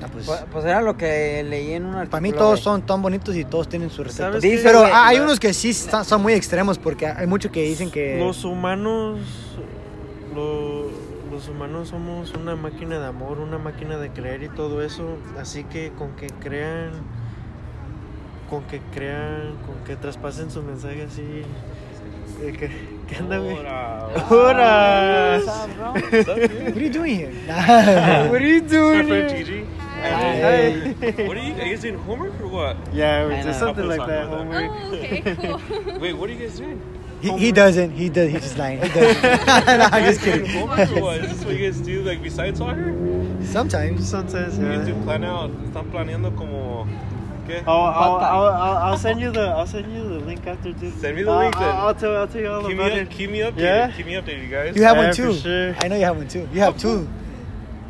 ah, 0.02 0.08
pues, 0.12 0.26
Pues, 0.26 0.44
pues 0.50 0.64
era 0.64 0.80
lo 0.80 0.96
que 0.96 1.44
leí 1.44 1.72
en 1.74 1.84
un 1.84 1.94
artículo. 1.94 2.10
para 2.10 2.20
mí 2.20 2.32
todos 2.32 2.58
son 2.60 2.82
tan 2.82 3.00
bonitos 3.00 3.36
y 3.36 3.44
todos 3.44 3.68
tienen 3.68 3.90
su 3.90 4.02
respeto. 4.02 4.38
Pero 4.40 4.84
hay 4.92 5.18
la- 5.18 5.22
unos 5.22 5.38
que 5.38 5.52
sí 5.54 5.72
son 5.72 6.22
muy 6.22 6.32
extremos 6.32 6.76
porque 6.78 7.06
hay 7.06 7.26
muchos 7.28 7.52
que 7.52 7.62
dicen 7.62 7.90
que... 7.92 8.18
Los 8.18 8.44
humanos, 8.44 9.20
lo- 10.34 10.88
los 11.30 11.48
humanos 11.48 11.88
somos 11.90 12.32
una 12.34 12.56
máquina 12.56 12.98
de 12.98 13.06
amor, 13.06 13.38
una 13.38 13.58
máquina 13.58 13.98
de 13.98 14.10
creer 14.10 14.42
y 14.42 14.48
todo 14.48 14.82
eso. 14.82 15.16
Así 15.40 15.62
que 15.62 15.92
con 15.96 16.16
que 16.16 16.26
crean, 16.40 16.90
con 18.48 18.62
que 18.64 18.80
crean, 18.94 19.56
con 19.66 19.76
que 19.84 19.96
traspasen 19.96 20.50
su 20.50 20.62
mensaje 20.62 21.02
así. 21.04 21.42
eh, 22.42 22.52
que, 22.52 22.68
que 23.08 23.16
anda, 23.16 23.38
güey. 23.38 23.56
Bro? 25.76 25.92
What 25.92 26.76
are 26.76 26.80
you 26.80 26.90
doing 26.90 27.14
here? 27.18 27.32
What 28.30 28.40
are 28.40 28.46
you 28.46 28.60
My 28.62 28.68
doing? 28.68 29.06
friend 29.08 29.30
here? 29.30 29.44
Gigi. 29.44 29.66
Hey. 30.00 30.94
What 31.26 31.36
are 31.36 31.42
you 31.42 31.54
guys 31.54 31.80
doing? 31.82 31.98
Homework 31.98 32.40
or 32.40 32.46
what? 32.48 32.76
Yeah, 32.92 33.26
I 33.26 33.34
it's 33.34 33.46
know. 33.46 33.52
something 33.52 33.88
like 33.88 34.06
that. 34.06 34.28
Homework. 34.28 34.70
Oh, 34.70 34.94
okay, 34.94 35.22
cool. 35.34 35.98
Wait, 35.98 36.12
what 36.14 36.30
are 36.30 36.32
you 36.32 36.38
guys 36.38 36.56
doing? 36.58 36.80
he, 37.20 37.36
he 37.36 37.50
doesn't. 37.52 37.90
He 37.90 38.08
does. 38.08 38.30
He's 38.30 38.42
just 38.42 38.56
lying. 38.58 38.80
He 38.80 38.88
doesn't. 38.88 39.22
no, 39.22 39.88
I'm 39.90 40.04
just 40.04 40.20
kidding. 40.20 40.46
Homework 40.50 40.90
or 40.92 41.02
what? 41.02 41.18
Is 41.24 41.30
this 41.32 41.44
what 41.44 41.54
you 41.56 41.66
guys 41.66 41.80
do 41.80 42.02
like 42.02 42.22
besides 42.22 42.58
soccer? 42.58 42.94
Sometimes. 43.42 44.08
Sometimes, 44.08 44.56
You 44.56 44.66
guys 44.68 44.86
do 44.86 44.92
yeah. 44.94 45.02
plan 45.02 45.24
out. 45.24 45.50
Están 45.66 45.90
planeando 45.90 46.30
como. 46.36 46.86
¿Qué? 47.48 47.62
I'll, 47.66 47.86
I'll, 47.86 48.16
I'll, 48.20 48.46
I'll, 48.46 48.76
I'll 48.92 48.96
send 48.98 49.20
you 49.20 49.30
the 49.32 49.40
I'll 49.48 49.66
send 49.66 49.90
you 49.92 50.02
the 50.06 50.18
link 50.20 50.46
after 50.46 50.72
this. 50.72 50.94
Send 51.00 51.16
me 51.16 51.22
the 51.22 51.30
I'll- 51.30 51.38
link 51.40 51.54
then. 51.56 51.64
I'll, 51.64 51.86
I'll 51.88 51.94
tell 51.94 52.16
I'll 52.16 52.28
tell 52.28 52.40
you 52.42 52.50
all 52.52 52.60
keep 52.62 52.76
me, 52.76 52.84
about 52.84 52.92
up, 52.92 52.98
it. 52.98 53.10
keep 53.10 53.30
me 53.30 53.38
updated. 53.40 53.58
Yeah? 53.58 53.90
Keep 53.96 54.06
me 54.06 54.12
updated, 54.12 54.42
you 54.42 54.48
guys. 54.48 54.76
You 54.76 54.82
have 54.84 54.96
Yeah, 54.96 55.04
one 55.06 55.14
too. 55.14 55.32
sure. 55.34 55.74
I 55.80 55.88
know 55.88 55.96
you 55.96 56.04
have 56.04 56.16
one 56.16 56.28
too. 56.28 56.48
You 56.52 56.60
have 56.60 56.76
two. 56.78 57.08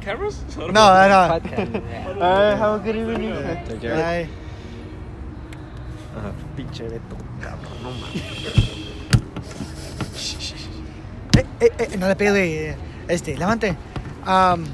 Cameras? 0.00 0.42
I 0.56 0.60
don't 0.60 0.72
No, 0.72 0.86
know. 0.86 1.08
no, 1.08 1.38
no. 1.38 1.80
Yeah. 1.90 2.08
Alright, 2.08 2.58
have 2.58 2.80
a 2.80 2.84
good 2.84 2.96
evening. 2.96 3.34
Take 3.66 3.80
care. 3.80 3.94
Ay, 3.96 4.28
Ajá. 6.16 6.32
Pinche 6.56 6.84
Beto, 6.88 7.16
cabrón, 7.40 7.82
no 7.82 7.90
mames. 7.90 8.22
eh, 11.36 11.44
eh, 11.60 11.70
eh, 11.78 11.96
no 11.98 12.08
le 12.08 12.16
pegues, 12.16 12.32
güey. 12.32 12.74
Este, 13.08 13.36
levante. 13.36 13.76
Am, 14.24 14.64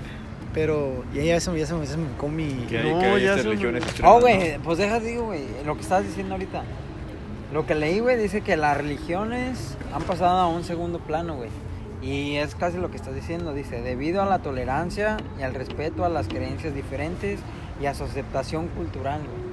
pero 0.54 1.04
ya, 1.12 1.22
ya, 1.22 1.40
se, 1.40 1.50
me- 1.50 1.58
ya, 1.58 1.66
se, 1.66 1.74
me- 1.74 1.80
ya 1.84 1.92
se 1.92 1.96
me 1.98 2.06
con 2.16 2.34
mi. 2.34 2.46
Que 2.68 2.78
hay, 2.78 2.92
No, 2.92 2.98
que 3.00 3.06
hay 3.06 3.22
ya 3.24 3.32
se 3.36 3.42
me- 3.42 3.50
religiones 3.50 3.84
Oh, 4.04 4.20
güey, 4.20 4.58
pues 4.60 4.78
deja, 4.78 5.00
digo, 5.00 5.24
güey, 5.26 5.42
lo 5.66 5.74
que 5.74 5.82
estabas 5.82 6.06
diciendo 6.06 6.34
ahorita. 6.34 6.62
Lo 7.52 7.66
que 7.66 7.74
leí, 7.74 8.00
güey, 8.00 8.16
dice 8.16 8.40
que 8.40 8.56
las 8.56 8.76
religiones 8.76 9.76
han 9.92 10.02
pasado 10.02 10.38
a 10.38 10.48
un 10.48 10.64
segundo 10.64 10.98
plano, 11.00 11.36
güey. 11.36 11.50
Y 12.02 12.36
es 12.36 12.54
casi 12.54 12.78
lo 12.78 12.90
que 12.90 12.96
estás 12.96 13.14
diciendo, 13.14 13.52
dice, 13.54 13.80
debido 13.80 14.20
a 14.22 14.26
la 14.26 14.40
tolerancia 14.40 15.16
y 15.38 15.42
al 15.42 15.54
respeto 15.54 16.04
a 16.04 16.08
las 16.08 16.28
creencias 16.28 16.74
diferentes 16.74 17.40
y 17.80 17.86
a 17.86 17.94
su 17.94 18.04
aceptación 18.04 18.68
cultural, 18.68 19.20
güey. 19.20 19.43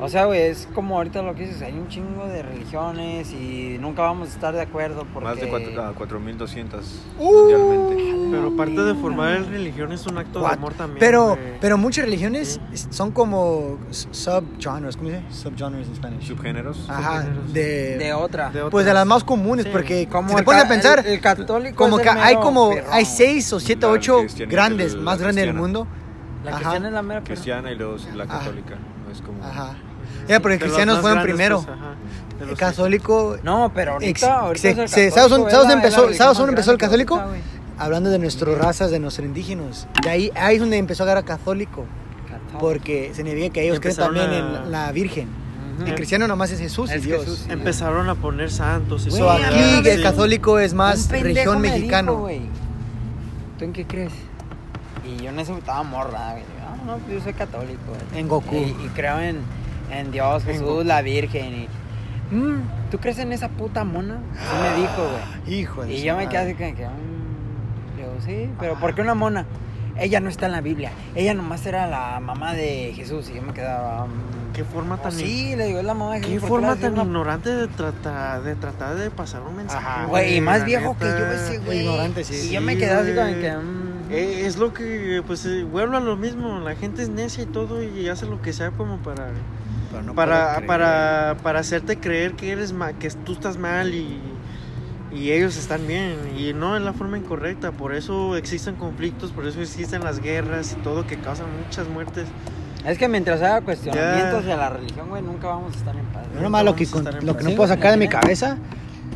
O 0.00 0.08
sea, 0.08 0.26
güey, 0.26 0.42
es 0.42 0.68
como 0.74 0.96
ahorita 0.96 1.22
lo 1.22 1.34
que 1.34 1.46
dices, 1.46 1.60
hay 1.62 1.72
un 1.72 1.88
chingo 1.88 2.26
de 2.26 2.42
religiones 2.42 3.32
y 3.32 3.78
nunca 3.80 4.02
vamos 4.02 4.28
a 4.28 4.32
estar 4.32 4.54
de 4.54 4.60
acuerdo 4.62 5.04
porque... 5.12 5.28
Más 5.28 5.40
de 5.40 5.48
cuatro- 5.48 5.72
ah, 5.82 5.92
4.200 5.98 6.80
Uh. 7.18 7.32
mundialmente. 7.32 8.28
Pero 8.30 8.56
parte 8.56 8.80
de 8.82 8.94
formar 8.94 9.32
el 9.32 9.46
religión 9.46 9.90
es 9.92 10.06
un 10.06 10.18
acto 10.18 10.38
de 10.38 10.44
What? 10.44 10.52
amor 10.52 10.74
también. 10.74 10.98
Pero, 11.00 11.36
pero 11.60 11.78
muchas 11.78 12.04
religiones 12.04 12.60
son 12.90 13.10
como 13.10 13.78
subgenres, 13.90 14.96
¿cómo 14.96 15.08
se 15.10 15.16
dice? 15.16 15.22
Subgenres 15.30 15.86
en 15.88 15.92
español. 15.94 16.22
Subgéneros. 16.22 16.86
Ajá, 16.88 17.22
Subgéneros. 17.22 17.52
de, 17.52 17.98
De 17.98 18.12
otra. 18.12 18.50
De 18.50 18.64
pues 18.70 18.86
de 18.86 18.94
las 18.94 19.06
más 19.06 19.24
comunes, 19.24 19.64
Sí. 19.64 19.70
porque 19.72 20.06
Como 20.08 20.28
si 20.28 20.34
te 20.34 20.40
el 20.40 20.44
pones 20.44 20.64
a 20.64 20.68
pensar, 20.68 20.98
el- 21.00 21.06
el 21.14 21.20
católico 21.20 21.76
como 21.76 21.98
es 21.98 22.04
que 22.04 22.10
el 22.10 22.18
hay 22.18 22.36
como 22.36 22.70
perrón. 22.70 22.90
hay 22.92 23.04
seis 23.04 23.52
o 23.52 23.58
siete, 23.58 23.86
La 23.86 23.92
ocho 23.92 24.18
cristiana- 24.20 24.52
grandes, 24.52 24.94
la 24.94 25.02
más 25.02 25.18
grandes 25.20 25.44
del 25.44 25.54
mundo. 25.54 25.86
La 26.44 26.50
Ajá. 26.52 26.58
cristiana 26.60 26.86
es 26.88 26.94
la 26.94 27.02
mera 27.02 27.20
perrón. 27.20 27.34
Cristiana 27.36 27.72
y 27.72 27.74
luego 27.76 27.96
la 28.14 28.26
católica. 28.26 28.76
No 29.04 29.12
es 29.12 29.20
como... 29.22 29.42
Ajá. 29.42 29.74
Ya, 30.28 30.40
porque 30.40 30.58
cristianos 30.58 31.00
fueron 31.00 31.22
primero. 31.22 31.62
pues, 31.62 31.68
ajá, 31.76 31.94
de 32.44 32.50
El 32.52 32.56
católico, 32.56 33.36
No, 33.42 33.72
pero 33.74 33.92
ahorita, 33.94 34.54
se- 34.54 34.86
se- 34.88 35.10
¿sabes 35.10 35.30
dónde- 35.30 35.50
empezó- 35.72 36.12
sabes 36.14 36.38
el 36.68 36.78
católico? 36.78 37.16
ahorita, 37.18 37.44
hablando 37.78 38.10
de 38.10 38.18
nuestras 38.18 38.56
razas, 38.58 38.90
de 38.90 38.98
nuestros 39.00 39.26
indígenas, 39.26 39.88
de 40.02 40.10
ahí, 40.10 40.30
ahí 40.36 40.54
es 40.56 40.60
donde 40.60 40.76
empezó 40.76 41.02
a 41.02 41.06
agarrar 41.06 41.24
católico, 41.24 41.84
Católico. 42.28 42.58
porque 42.58 43.08
se 43.08 43.16
significa 43.16 43.54
que 43.54 43.64
ellos 43.64 43.80
creen 43.80 43.96
también 43.96 44.30
a- 44.30 44.38
en 44.64 44.70
la 44.72 44.92
Virgen. 44.92 45.28
El 45.86 45.94
cristiano 45.94 46.26
nomás 46.26 46.50
es 46.50 46.58
Jesús 46.58 46.90
y 46.90 46.94
Es 46.94 47.04
Dios. 47.04 47.20
Jesús, 47.20 47.38
sí. 47.46 47.52
Empezaron 47.52 48.08
a 48.08 48.16
poner 48.16 48.50
santos 48.50 49.06
y 49.06 49.12
So, 49.12 49.30
aquí 49.30 49.88
el 49.88 50.02
católico 50.02 50.58
es 50.58 50.74
más 50.74 51.08
región 51.08 51.60
me 51.60 51.70
mexicano. 51.70 52.12
dijo, 52.12 52.22
güey, 52.22 52.40
¿Tú 53.58 53.64
en 53.64 53.72
qué 53.72 53.84
crees? 53.86 54.12
Y 55.04 55.22
yo 55.22 55.30
en 55.30 55.38
eso 55.40 55.56
estaba 55.56 55.82
morra, 55.84 56.32
güey. 56.32 56.44
Ah, 56.64 56.76
no, 56.86 56.96
pues 56.98 57.18
yo 57.18 57.24
soy 57.24 57.32
católico, 57.32 57.80
güey. 57.88 58.20
En 58.20 58.28
Goku. 58.28 58.54
Y, 58.54 58.58
y 58.86 58.90
creo 58.94 59.18
en, 59.20 59.38
en 59.90 60.10
Dios, 60.10 60.44
Jesús, 60.44 60.84
la 60.84 61.02
Virgen. 61.02 61.68
Y, 62.30 62.34
"Mm, 62.34 62.62
¿Tú 62.90 62.98
crees 62.98 63.18
en 63.18 63.32
esa 63.32 63.48
puta 63.48 63.84
mona? 63.84 64.20
Así 64.34 64.56
me 64.62 64.80
dijo, 64.80 65.08
güey. 65.46 65.58
Hijo 65.60 65.84
de 65.84 65.94
Y 65.94 66.02
yo 66.02 66.16
me 66.16 66.28
quedé 66.28 66.38
madre. 66.38 66.52
así 66.52 66.62
como 66.62 66.76
que, 66.76 66.86
mm, 66.86 67.96
digo, 67.96 68.12
sí, 68.24 68.50
pero 68.58 68.78
¿por 68.80 68.94
qué 68.94 69.02
una 69.02 69.14
mona? 69.14 69.44
Ella 70.00 70.20
no 70.20 70.28
está 70.28 70.46
en 70.46 70.52
la 70.52 70.60
Biblia. 70.60 70.92
Ella 71.16 71.34
nomás 71.34 71.66
era 71.66 71.86
la 71.88 72.20
mamá 72.20 72.54
de 72.54 72.92
Jesús. 72.94 73.28
Y 73.30 73.34
yo 73.34 73.42
me 73.42 73.52
quedaba. 73.52 74.06
mm, 74.06 74.52
Qué 74.54 74.64
forma 74.64 74.94
"Oh, 74.96 74.98
tan 74.98 75.12
sí, 75.12 75.54
le 75.56 75.66
digo, 75.66 75.78
es 75.80 75.84
la 75.84 75.94
mamá 75.94 76.14
de 76.14 76.20
Jesús. 76.20 76.34
Qué 76.34 76.40
¿por 76.40 76.48
forma 76.48 76.76
tan 76.76 76.92
una- 76.94 77.02
ignorante 77.02 77.50
de 77.54 77.66
tratar 77.68 78.42
de 78.42 78.54
tratar 78.56 78.94
de 78.96 79.10
pasar 79.10 79.42
un 79.42 79.56
mensaje. 79.56 79.84
Ajá, 79.86 80.04
güey, 80.06 80.36
y 80.36 80.40
más 80.40 80.64
viejo 80.64 80.96
que 80.98 81.04
neta. 81.04 81.18
yo 81.18 81.26
ese, 81.32 81.58
güey. 81.58 81.80
Ignorante, 81.80 82.24
sí. 82.24 82.48
Y 82.48 82.52
yo 82.54 82.60
me 82.60 82.72
Sí, 82.74 82.78
quedé 82.78 82.90
así 82.92 83.12
como 83.14 83.40
que. 83.40 83.56
mm, 83.56 83.88
Eh, 84.10 84.46
es 84.46 84.56
lo 84.56 84.72
que, 84.72 85.22
pues, 85.26 85.44
eh, 85.46 85.64
vuelvo 85.64 85.96
a 85.96 86.00
lo 86.00 86.16
mismo. 86.16 86.60
La 86.60 86.74
gente 86.76 87.02
es 87.02 87.08
necia 87.10 87.42
y 87.42 87.46
todo 87.46 87.82
y 87.82 88.08
hace 88.08 88.24
lo 88.26 88.40
que 88.40 88.52
sea 88.54 88.70
como 88.70 88.96
para, 88.98 89.26
Pero 89.90 90.02
no 90.02 90.14
para, 90.14 90.62
para, 90.66 91.36
para 91.42 91.60
hacerte 91.60 91.98
creer 91.98 92.32
que 92.34 92.50
eres 92.52 92.72
ma- 92.72 92.92
que 92.92 93.08
tú 93.10 93.32
estás 93.32 93.56
mal 93.56 93.94
y, 93.94 94.18
y 95.12 95.30
ellos 95.32 95.56
están 95.56 95.86
bien. 95.86 96.16
Y 96.38 96.52
no 96.52 96.76
es 96.76 96.82
la 96.82 96.92
forma 96.92 97.16
incorrecta. 97.18 97.72
Por 97.72 97.94
eso 97.94 98.36
existen 98.36 98.74
conflictos, 98.74 99.32
por 99.32 99.46
eso 99.46 99.60
existen 99.62 100.04
las 100.04 100.20
guerras 100.20 100.76
y 100.78 100.82
todo 100.82 101.06
que 101.06 101.16
causan 101.18 101.46
muchas 101.64 101.88
muertes. 101.88 102.26
Es 102.86 102.96
que 102.98 103.08
mientras 103.08 103.40
haya 103.42 103.60
cuestionamientos 103.62 104.32
Ya. 104.32 104.38
hacia 104.38 104.56
la 104.56 104.70
religión, 104.70 105.08
güey, 105.08 105.22
nunca 105.22 105.48
vamos 105.48 105.74
a 105.74 105.78
estar 105.78 105.96
en 105.96 106.04
paz. 106.06 106.24
Yo 106.34 106.40
nomás 106.42 106.64
lo 106.64 106.76
que, 106.76 106.86
con- 106.86 107.04
lo 107.22 107.36
que 107.36 107.44
no 107.44 107.50
puedo 107.56 107.68
sacar 107.68 107.90
de 107.92 107.96
mi 107.96 108.08
cabeza, 108.08 108.56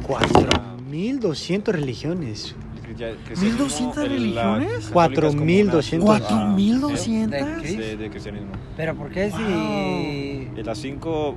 4.200 0.08 1.64
religiones. 1.72 2.54
Ya- 2.96 3.10
cristianismo, 3.24 3.64
1200 3.64 4.04
el- 4.04 4.34
la 4.34 4.42
religiones? 4.56 4.68
católica 4.68 4.78
es 4.78 4.84
como 4.84 4.92
4200. 4.94 5.92
una- 5.92 6.04
¿Cuatro 6.04 6.36
mil 6.48 6.80
doscientos? 6.80 7.40
¿De 7.40 7.62
qué? 7.62 7.76
De, 7.76 7.96
de 7.96 8.10
cristianismo. 8.10 8.52
Pero 8.76 8.94
¿por 8.94 9.10
qué 9.10 9.30
si, 9.30 10.58
Y 10.60 10.62
las 10.62 10.78
cinco, 10.78 11.34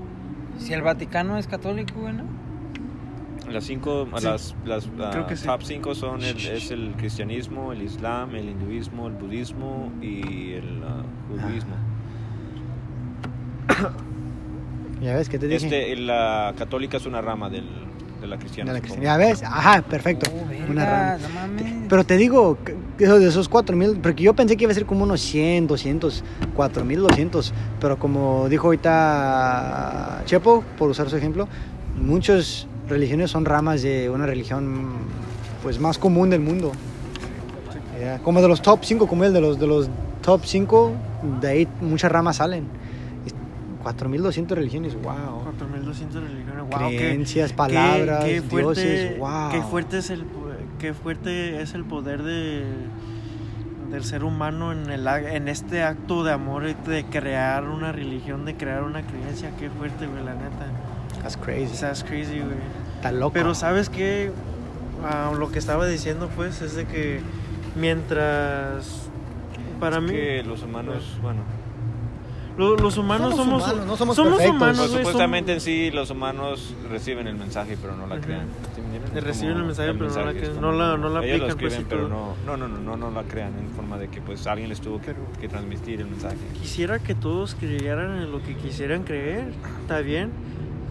si 0.58 0.74
el 0.74 0.82
Vaticano 0.82 1.38
es 1.38 1.48
católico, 1.48 1.94
güey, 2.00 2.14
no? 2.14 2.24
las 3.52 3.64
cinco, 3.66 4.08
Sí. 4.18 4.26
las, 4.26 4.56
las 4.66 4.90
ah, 5.00 5.10
Creo 5.12 5.28
que 5.28 5.36
sí. 5.38 5.46
top 5.46 5.62
cinco 5.62 5.94
son 5.94 6.24
el, 6.24 6.36
es 6.48 6.72
el 6.72 6.94
cristianismo, 6.98 7.74
el 7.74 7.84
islam, 7.84 8.36
el 8.36 8.50
hinduismo, 8.50 9.08
el 9.08 9.14
budismo 9.14 9.92
y 10.02 10.54
el 10.54 10.82
ah, 10.84 11.04
judaísmo. 11.30 11.76
Ya 15.02 15.14
ves, 15.16 15.30
¿qué 15.30 15.38
te 15.38 15.48
dije? 15.48 15.66
Este, 15.66 15.96
la 15.98 16.54
católica 16.58 16.98
es 16.98 17.06
una 17.06 17.22
rama 17.22 17.50
del, 17.50 17.66
de 18.26 18.30
la 18.36 18.38
cristiana. 18.38 18.72
De 18.72 18.80
la 18.80 18.82
cristianidad, 18.82 19.18
¿ves? 19.18 19.44
Ajá, 19.44 19.82
perfecto. 19.82 20.30
Oh, 20.34 20.72
Una 20.72 20.86
rama. 20.86 21.18
No 21.22 21.30
mames. 21.30 21.74
Pero 21.88 22.04
te 22.04 22.18
digo, 22.18 22.58
de 22.98 23.28
esos 23.28 23.48
4000, 23.48 24.00
porque 24.02 24.24
yo 24.24 24.34
pensé 24.34 24.58
que 24.58 24.64
iba 24.64 24.72
a 24.72 24.76
ser 24.76 24.86
como 24.86 25.04
unos 25.04 25.22
100, 25.22 25.68
200, 25.68 26.24
4200, 26.56 27.54
pero 27.80 27.98
como 27.98 28.50
dijo 28.50 28.68
ahorita 28.68 30.24
Chepo, 30.26 30.64
por 30.78 30.90
usar 30.90 31.10
su 31.10 31.18
ejemplo, 31.18 31.48
muchas 31.96 32.68
religiones 32.90 33.32
son 33.32 33.46
ramas 33.46 33.82
de 33.82 34.10
una 34.10 34.26
religión 34.26 34.94
pues 35.64 35.80
más 35.80 35.98
común 35.98 36.30
del 36.30 36.42
mundo. 36.42 36.72
Ya, 38.00 38.20
Como 38.20 38.42
de 38.42 38.48
los 38.48 38.62
top 38.62 38.80
5, 38.84 39.08
como 39.08 39.24
el 39.24 39.34
de 39.34 39.42
los 39.42 39.60
de 39.60 39.68
los 39.68 39.90
top 40.22 40.42
5, 40.44 40.92
de 41.42 41.48
ahí 41.48 41.68
muchas 41.82 42.12
ramas 42.12 42.38
salen. 42.38 42.66
4200 43.86 44.58
religiones, 44.58 44.96
wow. 44.96 45.44
4200 45.44 46.24
religiones, 46.24 46.64
wow. 46.72 46.90
qué- 46.90 46.98
Creencias, 46.98 47.52
qué- 47.52 47.56
palabras, 47.58 48.24
qué 48.26 48.42
fuerte, 48.42 48.82
dioses, 48.84 49.20
wow. 49.20 49.52
Qué 49.52 49.62
fuerte 49.62 49.98
es 50.00 50.10
el 50.10 50.26
qué 50.80 50.94
fuerte 50.96 51.62
es 51.62 51.74
el 51.76 51.84
poder 51.86 52.24
de 52.24 52.64
del 53.92 54.04
ser 54.04 54.24
humano 54.24 54.72
en 54.72 54.90
el 54.90 55.06
en 55.08 55.48
este 55.48 55.84
acto 55.84 56.24
de 56.24 56.32
amor 56.34 56.64
de 56.76 57.06
crear 57.06 57.66
una 57.66 57.92
religión, 57.92 58.44
de 58.44 58.56
crear 58.56 58.82
una 58.84 59.04
creencia, 59.04 59.52
qué 59.60 59.70
fuerte, 59.70 60.08
güey, 60.08 60.24
la 60.26 60.34
neta. 60.34 60.66
That's 61.22 61.38
crazy. 61.38 61.78
That's 61.80 62.04
crazy, 62.04 62.40
güey. 62.40 62.58
Está 62.96 63.12
loco. 63.12 63.34
Pero 63.34 63.54
sabes 63.54 63.90
que 63.90 64.32
lo 65.38 65.52
que 65.52 65.60
estaba 65.60 65.86
diciendo 65.86 66.30
pues 66.36 66.62
es 66.64 66.76
de 66.76 66.86
que 66.86 67.20
mientras 67.76 69.10
para 69.80 69.98
Es 69.98 70.04
mí 70.04 70.10
que 70.10 70.44
los 70.44 70.64
humanos, 70.64 71.18
bueno, 71.22 71.42
lo- 72.58 72.76
los 72.78 72.98
humanos 72.98 73.36
Somos 73.36 73.46
somos 73.64 73.64
humanos, 73.64 73.86
no 73.88 73.98
somos 73.98 74.16
perfectos. 74.18 74.50
humanos, 74.56 74.78
pues, 74.78 74.92
supuestamente 74.92 75.52
en 75.54 75.60
somos- 75.60 75.64
sí 75.64 75.92
los 75.92 76.10
humanos 76.10 76.74
reciben 76.90 77.28
el 77.28 77.36
mensaje 77.36 77.78
pero 77.82 77.96
no 77.96 78.08
la 78.08 78.20
crean. 78.20 78.48
¿Sí 78.76 78.82
Es 79.18 79.24
reciben 79.24 79.58
el 79.58 79.64
mensaje, 79.66 79.94
pero 79.94 80.10
no 80.10 80.24
la 80.26 80.32
es 80.32 80.38
crean, 80.38 80.62
no 80.62 80.72
la- 80.72 80.98
no 80.98 81.10
la 81.10 81.26
ellos 81.26 81.40
lo 81.40 81.46
aplican, 81.46 81.58
pues, 81.60 81.74
escriben, 81.74 81.82
y 81.82 81.84
pero 81.90 82.08
no, 82.08 82.36
no, 82.46 82.58
no, 82.58 82.68
no, 82.68 82.80
no, 82.80 82.98
no 82.98 83.12
la 83.12 83.24
crean 83.28 83.54
en 83.60 83.70
forma 83.76 83.98
de 83.98 84.08
que 84.10 84.22
pues 84.22 84.48
alguien 84.48 84.70
les 84.70 84.80
tuvo 84.82 85.02
que, 85.02 85.14
que 85.40 85.48
transmitir 85.50 86.00
el 86.02 86.08
mensaje. 86.08 86.38
Quisiera 86.60 87.00
que 87.00 87.14
todos 87.16 87.56
creyeran 87.56 88.18
en 88.22 88.32
lo 88.32 88.42
que 88.42 88.56
quisieran 88.56 89.04
creer, 89.04 89.52
está 89.82 90.00
bien, 90.00 90.32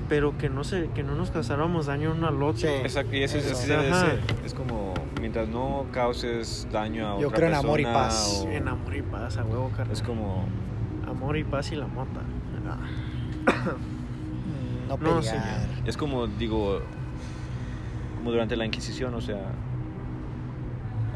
pero 0.09 0.37
que 0.37 0.51
no 0.51 0.65
se, 0.65 0.91
que 0.95 1.03
no 1.03 1.15
nos 1.15 1.31
causáramos 1.31 1.87
daño 1.87 2.13
uno 2.15 2.29
al 2.29 2.43
otro. 2.43 2.61
Sí. 2.61 2.67
Exacto, 2.69 3.17
y 3.17 3.23
eso 3.23 3.39
es 3.39 3.47
Eso. 3.47 3.73
Ajá. 3.75 4.01
ser. 4.07 4.21
Es 4.45 4.53
como 4.53 4.93
mientras 5.19 5.49
no 5.49 5.87
causes 5.93 6.69
daño 6.71 7.17
a 7.17 7.21
Yo 7.21 7.29
otra 7.29 7.39
creo 7.39 7.49
en 7.49 7.55
amor 7.55 7.81
y 7.81 7.85
persona 7.85 8.05
paz. 8.09 8.43
o- 8.45 8.51
En 8.51 8.69
amor 8.69 8.95
y 8.97 9.01
paz, 9.03 9.39
a 9.39 9.45
huevo, 9.45 9.71
carnal. 9.75 9.93
Es 9.93 10.03
como 10.03 10.45
amor 11.17 11.37
y 11.37 11.45
paz 11.45 11.73
y 11.73 11.77
la 11.77 11.87
mota. 11.87 12.21
Ah. 12.69 12.79
No 14.89 14.99
No, 14.99 14.99
pelear. 14.99 15.23
señor. 15.25 15.45
es 15.87 15.97
como 15.97 16.27
digo 16.27 16.81
como 18.19 18.31
durante 18.31 18.55
la 18.55 18.67
Inquisición, 18.67 19.15
o 19.15 19.21
sea, 19.23 19.41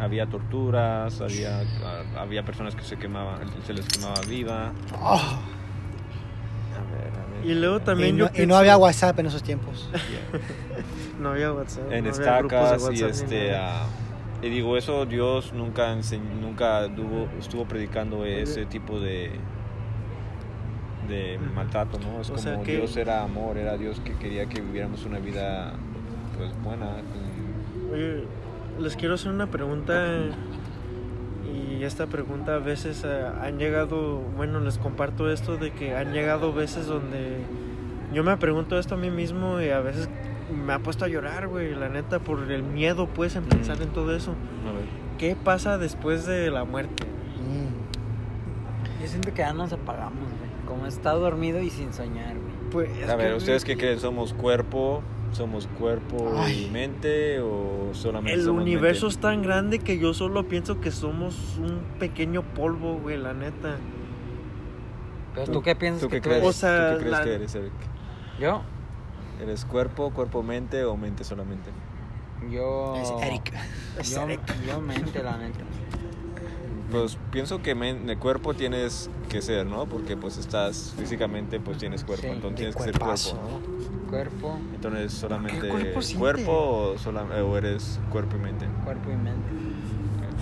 había 0.01 0.27
torturas, 0.27 1.21
había 1.21 1.61
ah, 1.85 2.21
había 2.21 2.45
personas 2.45 2.75
que 2.75 2.83
se 2.83 2.97
quemaban, 2.97 3.41
se 3.67 3.75
les 3.75 3.87
quemaba 3.87 4.15
viva. 4.27 4.73
Oh, 4.99 5.17
A 5.17 6.93
ver, 6.93 7.13
a 7.13 7.41
ver. 7.43 7.47
Y 7.47 7.55
luego 7.55 7.77
y, 7.77 7.81
también 7.81 8.17
no, 8.17 8.33
yo 8.33 8.43
y 8.43 8.47
no 8.47 8.57
había 8.57 8.77
WhatsApp 8.79 9.19
en 9.19 9.27
esos 9.27 9.43
tiempos. 9.43 9.91
No 11.21 11.31
había 11.31 11.53
WhatsApp. 11.53 11.91
en 11.93 12.05
no 12.05 12.11
estacas 12.11 12.81
y 12.81 12.85
WhatsApp 12.85 13.11
este 13.11 13.55
ah, 13.57 13.87
y 14.41 14.49
digo 14.51 14.77
eso 14.77 15.05
Dios 15.05 15.53
nunca 15.53 15.93
enseñ- 15.93 16.41
nunca 16.41 16.87
tuvo- 16.95 17.29
estuvo 17.41 17.65
predicando 17.67 18.25
ese 18.25 18.65
tipo 18.67 19.01
de 19.01 19.33
de 21.09 21.39
maltrato 21.55 21.99
no 21.99 22.21
es 22.21 22.29
O 22.29 22.35
como 22.35 22.43
sea 22.43 22.61
que- 22.63 22.77
Dios 22.77 22.97
era 22.97 23.23
amor 23.23 23.57
era 23.57 23.77
Dios 23.77 24.01
que 24.05 24.13
quería 24.15 24.47
que 24.47 24.61
viviéramos 24.61 25.05
una 25.07 25.19
vida 25.19 25.73
pues 26.37 26.53
buena 26.63 26.87
Oye, 27.93 28.25
les 28.79 28.97
quiero 28.97 29.15
hacer 29.15 29.33
una 29.33 29.47
pregunta 29.47 30.05
y 31.53 31.83
esta 31.83 32.07
pregunta 32.07 32.57
a 32.57 32.59
veces 32.59 33.03
eh, 33.05 33.27
han 33.43 33.59
llegado, 33.59 34.19
bueno, 34.37 34.61
les 34.61 34.79
comparto 34.79 35.31
esto 35.31 35.57
de 35.57 35.71
que 35.73 35.97
han 35.97 36.13
llegado 36.13 36.53
veces 36.53 36.87
donde 36.87 37.39
yo 38.13 38.23
me 38.25 38.37
pregunto 38.37 38.79
esto 38.79 38.95
a 38.97 38.99
mí 38.99 39.11
mismo 39.11 39.61
y 39.61 39.71
a 39.71 39.81
veces 39.81 40.09
me 40.55 40.73
ha 40.73 40.79
puesto 40.81 41.05
a 41.05 41.09
llorar, 41.09 41.47
güey, 41.49 41.75
la 41.75 41.89
neta, 41.89 42.19
por 42.21 42.51
el 42.51 42.63
miedo, 42.63 43.07
pues, 43.07 43.37
en 43.37 43.45
pensar 43.45 43.79
Mm. 43.79 43.83
en 43.83 43.89
todo 43.91 44.15
eso. 44.15 44.31
a 44.67 44.73
ver. 44.73 44.85
¿Qué 45.19 45.37
pasa 45.37 45.77
después 45.79 46.25
de 46.27 46.51
la 46.51 46.65
muerte? 46.65 47.05
Mm. 47.05 49.03
Yo 49.03 49.09
siento 49.09 49.31
que 49.33 49.39
ya 49.39 49.53
nos 49.53 49.73
apagamos, 49.73 50.21
güey. 50.39 50.48
Como 50.69 50.87
está 50.87 51.13
dormido 51.13 51.61
y 51.61 51.71
sin 51.71 51.93
soñar, 51.93 52.37
güey. 52.37 52.55
Pues, 52.71 52.91
es 52.99 53.09
a 53.09 53.17
ver 53.17 53.31
que, 53.31 53.37
ustedes 53.39 53.65
qué 53.65 53.77
creen 53.79 53.99
somos 53.99 54.33
cuerpo 54.35 55.03
somos 55.33 55.67
cuerpo 55.79 56.33
Ay. 56.39 56.65
y 56.67 56.71
mente 56.71 57.41
o 57.41 57.91
solamente 57.93 58.39
El 58.39 58.45
somos 58.47 58.63
universo 58.63 59.07
mente? 59.07 59.15
es 59.17 59.21
tan 59.21 59.43
grande 59.43 59.79
que 59.79 59.99
yo 59.99 60.15
solo 60.15 60.49
pienso 60.49 60.81
que 60.81 60.91
somos 60.91 61.59
un 61.59 61.81
pequeño 61.99 62.43
polvo, 62.43 62.95
güey, 62.99 63.19
la 63.19 63.35
neta. 63.35 63.77
Entonces, 65.31 65.53
¿tú 65.53 65.63
qué 65.63 65.77
piensas 65.77 66.01
¿Tú 66.03 66.09
que 66.09 66.17
qué 66.17 66.21
tú 66.23 66.29
crees? 66.31 66.43
eres? 66.43 66.57
O 66.57 66.59
sea, 66.59 66.91
¿Tú 66.93 66.95
qué 66.97 67.01
crees 67.05 67.19
la- 67.19 67.25
que 67.25 67.35
eres, 67.35 67.55
Eric? 67.55 67.73
Yo, 68.41 68.63
¿Eres 69.43 69.65
cuerpo, 69.67 70.11
cuerpo-mente 70.13 70.85
o 70.85 70.97
mente 70.97 71.25
solamente? 71.25 71.71
yo... 72.51 72.95
Es 72.97 73.11
Eric. 73.27 73.53
Es 73.99 74.11
Yo, 74.11 74.23
Eric. 74.23 74.41
yo 74.67 74.81
mente, 74.81 75.23
la 75.23 75.37
neta. 75.37 75.61
Pues 76.91 77.19
pienso 77.31 77.61
que 77.63 77.75
men- 77.75 78.09
el 78.09 78.19
cuerpo 78.19 78.55
tienes 78.55 79.11
que 79.29 79.43
ser, 79.43 79.67
¿no? 79.67 79.85
Porque 79.87 80.17
pues 80.17 80.39
estás 80.39 80.95
físicamente, 80.99 81.61
pues 81.61 81.77
tienes 81.79 82.03
cuerpo, 82.05 82.23
Sí, 82.27 82.33
entonces 82.33 82.57
tienes 82.57 82.77
que 82.77 82.83
ser 82.85 82.99
cuerpazo. 82.99 83.37
cuerpo, 83.37 83.61
¿no? 83.61 84.11
Cuerpo, 84.11 84.59
Entonces 84.75 85.13
solamente 85.13 85.69
cuerpo 85.69 86.01
cuerpo 86.19 86.53
o, 86.95 86.99
sola- 86.99 87.25
o 87.45 87.57
eres 87.59 88.01
cuerpo 88.11 88.37
y 88.37 88.41
mente. 88.41 88.67
cuerpo 88.85 89.11
y 89.11 89.17
mente. 89.17 89.49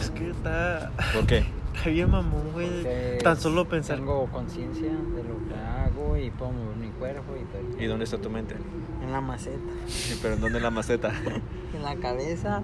Es 0.01 0.11
que 0.11 0.31
está, 0.31 0.93
¿Por 1.15 1.27
qué? 1.27 1.45
está 1.75 1.91
bien 1.91 2.11
mamón, 2.11 2.53
güey. 2.53 2.69
Porque 2.69 3.19
Tan 3.25 3.37
solo 3.41 3.65
pensar. 3.69 3.97
Tengo 3.97 4.27
conciencia 4.27 4.89
de 4.93 5.25
lo 5.25 5.49
que 5.49 5.55
hago 5.57 6.17
y 6.17 6.31
puedo 6.31 6.53
mover 6.53 6.77
mi 6.77 6.89
cuerpo 6.91 7.33
y 7.35 7.45
todo. 7.73 7.83
¿Y 7.83 7.87
dónde 7.87 8.05
está 8.05 8.19
tu 8.19 8.31
mente? 8.31 8.55
En 9.03 9.11
la 9.11 9.21
maceta, 9.21 9.59
Sí, 9.89 10.17
¿Pero 10.23 10.35
en 10.35 10.41
dónde 10.43 10.59
en 10.59 10.63
la 10.63 10.71
maceta? 10.71 11.13
en 11.75 11.83
la 11.83 11.97
cabeza. 11.97 12.63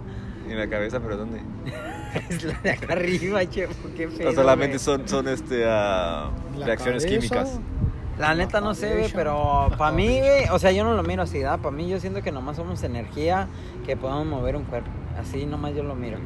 ¿En 0.49 0.59
la 0.59 0.68
cabeza? 0.68 1.01
¿Pero 1.01 1.16
dónde? 1.16 1.40
Es 2.28 2.45
la 2.45 2.59
de 2.62 2.70
acá 2.72 2.93
arriba, 2.93 3.49
chefo, 3.49 3.88
qué 3.97 4.07
feo. 4.09 4.28
O 4.28 4.32
solamente 4.34 4.78
son, 4.78 5.09
son 5.09 5.28
este, 5.28 5.64
La 5.64 6.30
reacciones 6.66 7.05
cabeza. 7.05 7.09
químicas. 7.09 7.59
La 8.18 8.34
neta 8.34 8.61
no 8.61 8.74
sé, 8.74 8.95
güey, 8.99 9.11
pero 9.14 9.70
para 9.78 9.90
mí, 9.97 10.18
güey, 10.20 10.45
o 10.51 10.59
sea, 10.59 10.70
yo 10.72 10.84
no 10.84 10.93
lo 10.95 11.03
miro 11.03 11.22
así, 11.22 11.38
¿da? 11.40 11.57
Para 11.57 11.70
mí 11.74 11.88
yo 11.88 11.99
siento 11.99 12.20
que 12.20 12.30
nomás 12.30 12.57
somos 12.57 12.82
energía 12.82 13.49
que 13.86 13.97
podemos 13.97 14.26
mover 14.26 14.57
un 14.57 14.64
cuerpo. 14.64 14.90
Así 15.18 15.47
nomás 15.47 15.74
yo 15.74 15.82
lo 15.82 15.95
miro. 15.95 16.18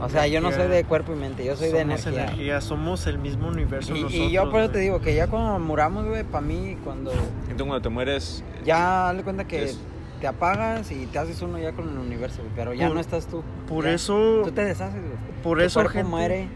O 0.00 0.08
sea, 0.08 0.28
yo 0.28 0.40
no 0.40 0.52
soy 0.52 0.68
de 0.68 0.84
cuerpo 0.84 1.12
y 1.12 1.16
mente, 1.16 1.44
yo 1.44 1.56
soy 1.56 1.70
de 1.72 1.80
somos 1.80 2.06
energía. 2.06 2.24
energía, 2.28 2.60
somos 2.60 3.06
el 3.08 3.18
mismo 3.18 3.48
universo 3.48 3.90
Y, 3.96 4.02
nosotros. 4.02 4.14
y 4.14 4.30
yo 4.30 4.50
por 4.50 4.60
eso 4.60 4.70
te 4.70 4.78
digo 4.78 5.00
que 5.00 5.14
ya 5.16 5.26
cuando 5.26 5.58
muramos, 5.58 6.06
güey, 6.06 6.22
para 6.22 6.40
mí, 6.46 6.76
cuando 6.84 7.10
Entonces 7.12 7.56
cuando 7.58 7.82
te 7.82 7.88
mueres, 7.88 8.44
ya 8.64 8.78
dale 9.06 9.24
cuenta 9.24 9.44
que 9.44 9.64
Es- 9.64 9.78
te 10.22 10.26
apagas 10.28 10.90
y 10.92 11.04
te 11.06 11.18
haces 11.18 11.42
uno 11.42 11.58
ya 11.58 11.72
con 11.72 11.88
el 11.90 11.98
universo, 11.98 12.38
güey, 12.42 12.52
pero 12.56 12.72
ya 12.72 12.86
Por- 12.86 12.94
no 12.94 13.00
estás 13.00 13.26
tú. 13.26 13.42
Por 13.68 13.84
Ya. 13.84 13.92
eso, 13.92 14.40
Tú 14.44 14.52
te 14.52 14.64
deshaces, 14.64 15.02
güey. 15.02 15.12
por 15.42 15.58
Tu 15.58 15.64
eso, 15.64 15.80
cuerpo 15.80 15.92
gente. 15.92 16.08
muere 16.08 16.48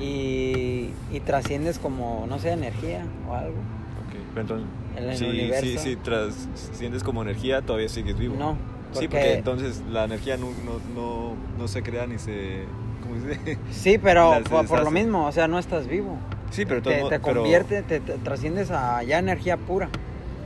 y, 0.00 0.90
y 1.12 1.20
trasciendes 1.24 1.78
como, 1.78 2.26
no 2.28 2.38
sé, 2.38 2.50
energía 2.50 3.06
o 3.28 3.34
algo. 3.34 3.52
ok, 3.56 4.18
pero 4.34 4.40
entonces, 4.42 4.68
En 4.96 5.04
el 5.10 5.16
si, 5.16 5.24
universo. 5.24 5.64
si, 5.64 5.78
si 5.78 5.96
tras, 5.96 6.48
sientes 6.72 7.02
como 7.02 7.22
energía, 7.22 7.62
todavía 7.62 7.88
sigues 7.88 8.18
vivo. 8.18 8.36
No, 8.38 8.52
Sí, 8.92 9.06
porque- 9.06 9.08
porque 9.08 9.32
entonces 9.34 9.82
la 9.90 10.04
energía 10.04 10.36
no, 10.36 10.46
no, 10.64 10.78
no, 10.94 11.34
no 11.58 11.68
se 11.68 11.82
crea 11.82 12.06
ni 12.06 12.18
se... 12.18 12.64
¿Cómo 13.02 13.20
se 13.20 13.28
dice? 13.28 13.58
Sí, 13.70 13.98
pero 13.98 14.40
por, 14.50 14.66
por 14.66 14.82
lo 14.84 14.90
mismo, 14.90 15.26
o 15.26 15.32
sea, 15.32 15.46
no 15.48 15.58
estás 15.58 15.86
vivo. 15.88 16.16
Sí, 16.50 16.64
pero 16.66 16.82
Te, 16.82 17.02
pero- 17.08 17.20
convierte, 17.22 17.82
te, 17.82 18.00
te 18.00 18.12
trasciendes 18.18 18.70
a 18.70 19.02
ya 19.04 19.18
energía 19.18 19.56
pura. 19.56 19.88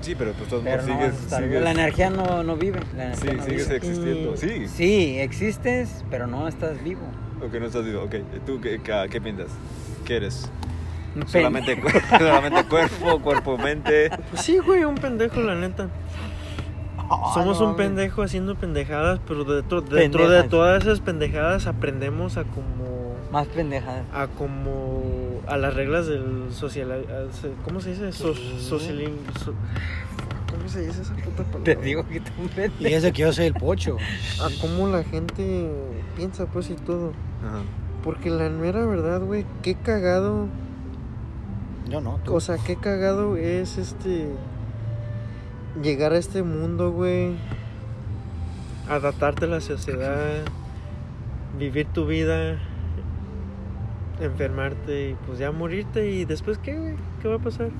Sí, 0.00 0.14
pero 0.14 0.32
pues 0.32 0.44
de 0.44 0.50
todos 0.50 0.64
Pero 0.64 0.82
modos 0.82 0.88
no 0.88 0.94
vas 1.00 1.08
a 1.08 1.12
sigues... 1.36 1.44
sigues 1.44 1.62
La 1.62 1.70
energía 1.72 2.10
no, 2.10 2.42
no 2.42 2.56
vive. 2.56 2.80
La 2.96 3.04
energía 3.06 3.30
sí, 3.32 3.36
no 3.36 3.44
sigues 3.44 3.66
vive. 3.68 3.76
existiendo. 3.76 4.34
Y- 4.34 4.36
Sí. 4.38 4.68
Sí, 4.68 5.18
existes, 5.18 6.04
pero 6.10 6.26
no 6.26 6.46
estás 6.48 6.82
vivo. 6.82 7.02
Ok, 7.44 7.54
no 7.54 7.66
estás 7.66 7.84
vivo. 7.84 8.02
Ok, 8.04 8.14
¿tú 8.46 8.60
qué, 8.60 8.80
qué, 8.82 9.06
qué 9.10 9.20
piensas? 9.20 9.48
¿Qué 10.04 10.16
eres? 10.16 10.50
Un 11.16 11.26
Solamente, 11.26 11.80
solamente 12.18 12.64
cuerpo, 12.64 13.20
cuerpo, 13.20 13.58
mente. 13.58 14.10
Pues 14.30 14.42
sí, 14.42 14.58
güey, 14.58 14.84
un 14.84 14.94
pendejo, 14.94 15.40
la 15.40 15.54
neta. 15.54 15.88
Ah, 17.10 17.30
Somos 17.34 17.60
no 17.60 17.70
un 17.70 17.76
pendejo 17.76 18.22
haciendo 18.22 18.54
pendejadas, 18.54 19.18
pero 19.26 19.44
dentro, 19.44 19.80
dentro 19.80 20.28
de 20.28 20.42
todas 20.44 20.82
esas 20.82 21.00
pendejadas 21.00 21.66
aprendemos 21.66 22.36
a 22.36 22.44
como 22.44 23.14
Más 23.32 23.46
pendeja. 23.48 24.02
a 24.12 24.26
como 24.26 25.17
a 25.48 25.56
las 25.56 25.74
reglas 25.74 26.06
del 26.06 26.52
social 26.52 27.04
¿cómo 27.64 27.80
se 27.80 27.90
dice? 27.90 28.12
So- 28.12 28.34
¿Cómo 30.50 30.68
se 30.68 30.80
dice 30.86 31.02
esa 31.02 31.14
puta 31.14 31.44
palabra? 31.44 31.64
Te 31.64 31.76
digo 31.76 32.06
que 32.08 32.20
pendejo. 32.20 32.72
Y 32.80 32.86
eso 32.94 33.12
que 33.12 33.22
yo 33.22 33.32
soy 33.32 33.46
el 33.46 33.54
pocho. 33.54 33.96
A 34.40 34.48
cómo 34.60 34.88
la 34.88 35.02
gente 35.04 35.70
piensa 36.16 36.46
pues 36.46 36.70
y 36.70 36.74
todo. 36.74 37.12
Ajá. 37.46 37.62
Porque 38.02 38.30
la 38.30 38.48
mera 38.48 38.84
verdad, 38.86 39.20
güey, 39.20 39.44
qué 39.62 39.74
cagado, 39.74 40.46
Yo 41.88 42.00
no. 42.00 42.18
tú. 42.24 42.34
o 42.34 42.40
sea, 42.40 42.56
qué 42.58 42.76
cagado 42.76 43.36
es 43.36 43.76
este 43.78 44.28
llegar 45.82 46.12
a 46.12 46.18
este 46.18 46.42
mundo, 46.42 46.92
güey, 46.92 47.34
adaptarte 48.88 49.44
a 49.44 49.48
la 49.48 49.60
sociedad, 49.60 50.42
vivir 51.58 51.86
tu 51.92 52.06
vida, 52.06 52.58
enfermarte 54.20 55.10
y 55.10 55.14
pues 55.26 55.38
ya 55.38 55.52
morirte 55.52 56.10
y 56.10 56.24
después 56.24 56.58
qué, 56.58 56.76
güey, 56.76 56.94
qué 57.22 57.28
va 57.28 57.36
a 57.36 57.38
pasar? 57.38 57.70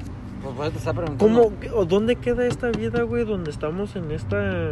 Pues 0.43 0.55
por 0.55 0.65
eso 0.65 0.73
te 0.73 0.79
está 0.79 0.93
preguntando. 0.93 1.51
¿Cómo 1.51 1.77
o 1.77 1.85
dónde 1.85 2.17
queda 2.17 2.47
esta 2.47 2.71
vida, 2.71 3.03
güey, 3.03 3.25
donde 3.25 3.51
estamos 3.51 3.97
en 3.97 4.11
esta 4.11 4.71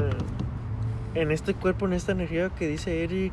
en 1.15 1.33
este 1.33 1.55
cuerpo, 1.55 1.87
en 1.87 1.95
esta 1.95 2.13
energía 2.13 2.51
que 2.51 2.69
dice 2.69 3.03
Eric? 3.03 3.33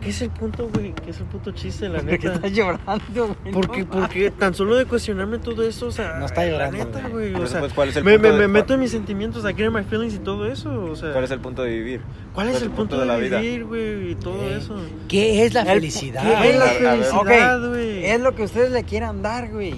¿Qué 0.00 0.08
es 0.08 0.22
el 0.22 0.30
punto, 0.30 0.68
güey? 0.72 0.94
¿Qué 0.94 1.10
es 1.10 1.20
el 1.20 1.26
punto 1.26 1.50
chiste, 1.50 1.88
la 1.88 1.98
¿Por 2.02 2.06
qué 2.08 2.16
neta? 2.28 2.34
estás 2.34 2.52
llorando, 2.52 3.36
güey? 3.42 3.52
Porque, 3.52 3.84
porque 3.84 4.30
tan 4.30 4.54
solo 4.54 4.76
de 4.76 4.86
cuestionarme 4.86 5.38
todo 5.38 5.62
eso, 5.62 5.88
o 5.88 5.90
sea, 5.92 6.16
No 6.18 6.24
está 6.26 6.46
llorando, 6.46 6.78
la 6.78 6.84
neta, 6.84 7.08
güey. 7.08 7.34
o 7.34 7.46
sea, 7.46 7.60
pues, 7.60 7.74
¿cuál 7.74 7.90
es 7.90 7.96
el 7.96 8.04
me, 8.04 8.12
punto 8.12 8.28
me, 8.28 8.34
de- 8.34 8.40
me 8.40 8.48
meto 8.48 8.72
en 8.74 8.80
mis 8.80 8.90
sentimientos, 8.92 9.44
I 9.44 9.54
get 9.54 9.70
my 9.70 9.82
feelings 9.84 10.14
y 10.14 10.18
todo 10.20 10.46
eso, 10.46 10.84
o 10.84 10.96
sea, 10.96 11.12
¿Cuál 11.12 11.24
es 11.24 11.30
el 11.30 11.40
punto 11.40 11.62
de 11.62 11.70
vivir? 11.70 12.00
¿cuál 12.34 12.48
es 12.48 12.62
el 12.62 12.70
punto 12.70 12.98
de, 12.98 13.04
la 13.04 13.16
vida? 13.18 13.40
vivir, 13.40 13.64
güey, 13.66 14.12
y 14.12 14.14
todo 14.14 14.42
Eh, 14.48 14.56
eso? 14.56 14.76
¿Qué 15.08 15.44
es 15.44 15.52
la 15.52 15.62
El- 15.62 15.68
felicidad? 15.68 16.22
¿Qué 16.42 16.50
es 16.50 16.58
la 16.58 16.66
felicidad, 16.66 17.68
güey? 17.68 18.04
Es 18.06 18.20
lo 18.20 18.34
que 18.34 18.44
ustedes 18.44 18.70
le 18.70 18.84
quieran 18.84 19.20
dar, 19.20 19.50
güey. 19.50 19.74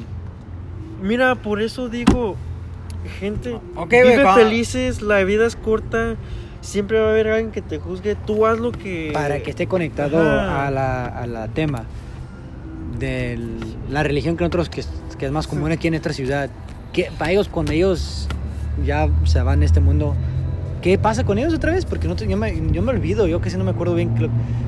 Mira, 1.03 1.35
por 1.35 1.61
eso 1.61 1.89
digo, 1.89 2.37
gente, 3.19 3.59
Ok, 3.75 3.91
vive 3.91 4.23
cuando- 4.23 4.35
felices, 4.35 5.03
la 5.03 5.25
vida 5.25 5.47
es 5.47 5.57
corta, 5.57 6.15
siempre 6.63 6.99
va 6.99 7.09
a 7.09 7.11
haber 7.11 7.29
alguien 7.29 7.51
que 7.53 7.61
te 7.61 7.79
juzgue, 7.79 8.15
tú 8.15 8.47
haz 8.47 8.59
lo 8.59 8.73
que... 8.73 9.11
Para 9.13 9.43
que 9.43 9.51
esté 9.51 9.67
conectado 9.67 10.19
Ajá. 10.19 10.67
a 10.67 10.71
la, 10.71 11.05
a 11.07 11.27
la 11.27 11.49
tema 11.49 11.85
de 12.99 13.39
la 13.91 14.03
religión 14.03 14.37
que 14.37 14.45
nosotros, 14.45 14.69
que, 14.69 14.81
es- 14.81 14.89
que 15.19 15.27
es 15.27 15.33
más 15.33 15.47
común 15.47 15.71
aquí 15.73 15.89
en 15.89 15.95
esta 15.95 16.13
ciudad. 16.13 16.49
que 16.93 17.11
Para 17.19 17.33
ellos, 17.33 17.49
cuando 17.49 17.73
ellos 17.73 18.29
ya 18.85 19.09
se 19.25 19.43
van 19.43 19.61
de 19.61 19.67
este 19.67 19.81
mundo, 19.81 20.15
¿qué 20.83 20.99
pasa 20.99 21.25
con 21.25 21.39
ellos 21.39 21.53
otra 21.55 21.73
vez? 21.73 21.85
Porque 21.85 22.07
no 22.09 22.17
te- 22.17 22.27
yo, 22.27 22.37
me, 22.37 22.55
yo 22.73 22.83
me 22.83 22.91
olvido, 22.93 23.27
yo 23.27 23.41
que 23.41 23.51
si 23.51 23.57
no 23.57 23.65
me 23.65 23.71
acuerdo 23.73 23.95
bien. 23.95 24.11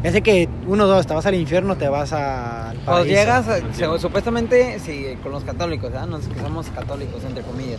Es 0.02 0.12
de 0.12 0.22
que 0.22 0.48
uno, 0.66 0.86
dos, 0.86 1.06
te 1.06 1.14
vas 1.14 1.26
al 1.26 1.34
infierno, 1.34 1.76
te 1.76 1.88
vas 1.88 2.12
al 2.12 2.76
Cuando 2.84 3.04
llegas, 3.04 3.46
a- 3.48 3.72
se- 3.72 3.98
supuestamente, 3.98 4.78
sí, 4.80 5.06
con 5.22 5.32
los 5.32 5.44
católicos, 5.44 5.90
¿verdad? 5.92 6.06
Nosotros 6.08 6.34
que 6.36 6.42
somos 6.42 6.66
católicos, 6.70 7.22
entre 7.24 7.42
comillas. 7.44 7.78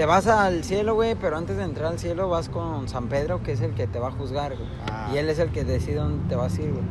Te 0.00 0.06
vas 0.06 0.26
al 0.28 0.64
cielo, 0.64 0.94
güey, 0.94 1.14
pero 1.14 1.36
antes 1.36 1.58
de 1.58 1.62
entrar 1.62 1.92
al 1.92 1.98
cielo 1.98 2.30
vas 2.30 2.48
con 2.48 2.88
San 2.88 3.08
Pedro, 3.08 3.42
que 3.42 3.52
es 3.52 3.60
el 3.60 3.74
que 3.74 3.86
te 3.86 3.98
va 3.98 4.08
a 4.08 4.10
juzgar, 4.10 4.56
güey. 4.56 4.66
Ah. 4.90 5.10
Y 5.12 5.18
él 5.18 5.28
es 5.28 5.38
el 5.38 5.50
que 5.50 5.62
decide 5.62 5.96
dónde 5.96 6.26
te 6.26 6.36
vas 6.36 6.56
a 6.56 6.62
ir, 6.62 6.70
güey. 6.70 6.84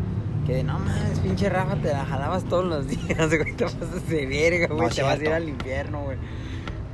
Que 0.45 0.64
no 0.64 0.78
mames, 0.78 1.18
pinche 1.18 1.49
Rafa, 1.49 1.76
te 1.78 1.88
la 1.88 2.05
jalabas 2.05 2.43
todos 2.43 2.66
los 2.66 2.88
días, 3.07 3.36
güey. 3.36 3.55
Te 3.55 3.64
pasas 3.64 4.07
de 4.07 4.28
verga, 4.28 4.68
güey. 4.68 4.89
No 4.89 4.93
te 4.93 5.01
vas 5.01 5.20
a 5.20 5.24
ir 5.24 5.32
al 5.32 5.49
infierno, 5.49 6.03
güey. 6.03 6.18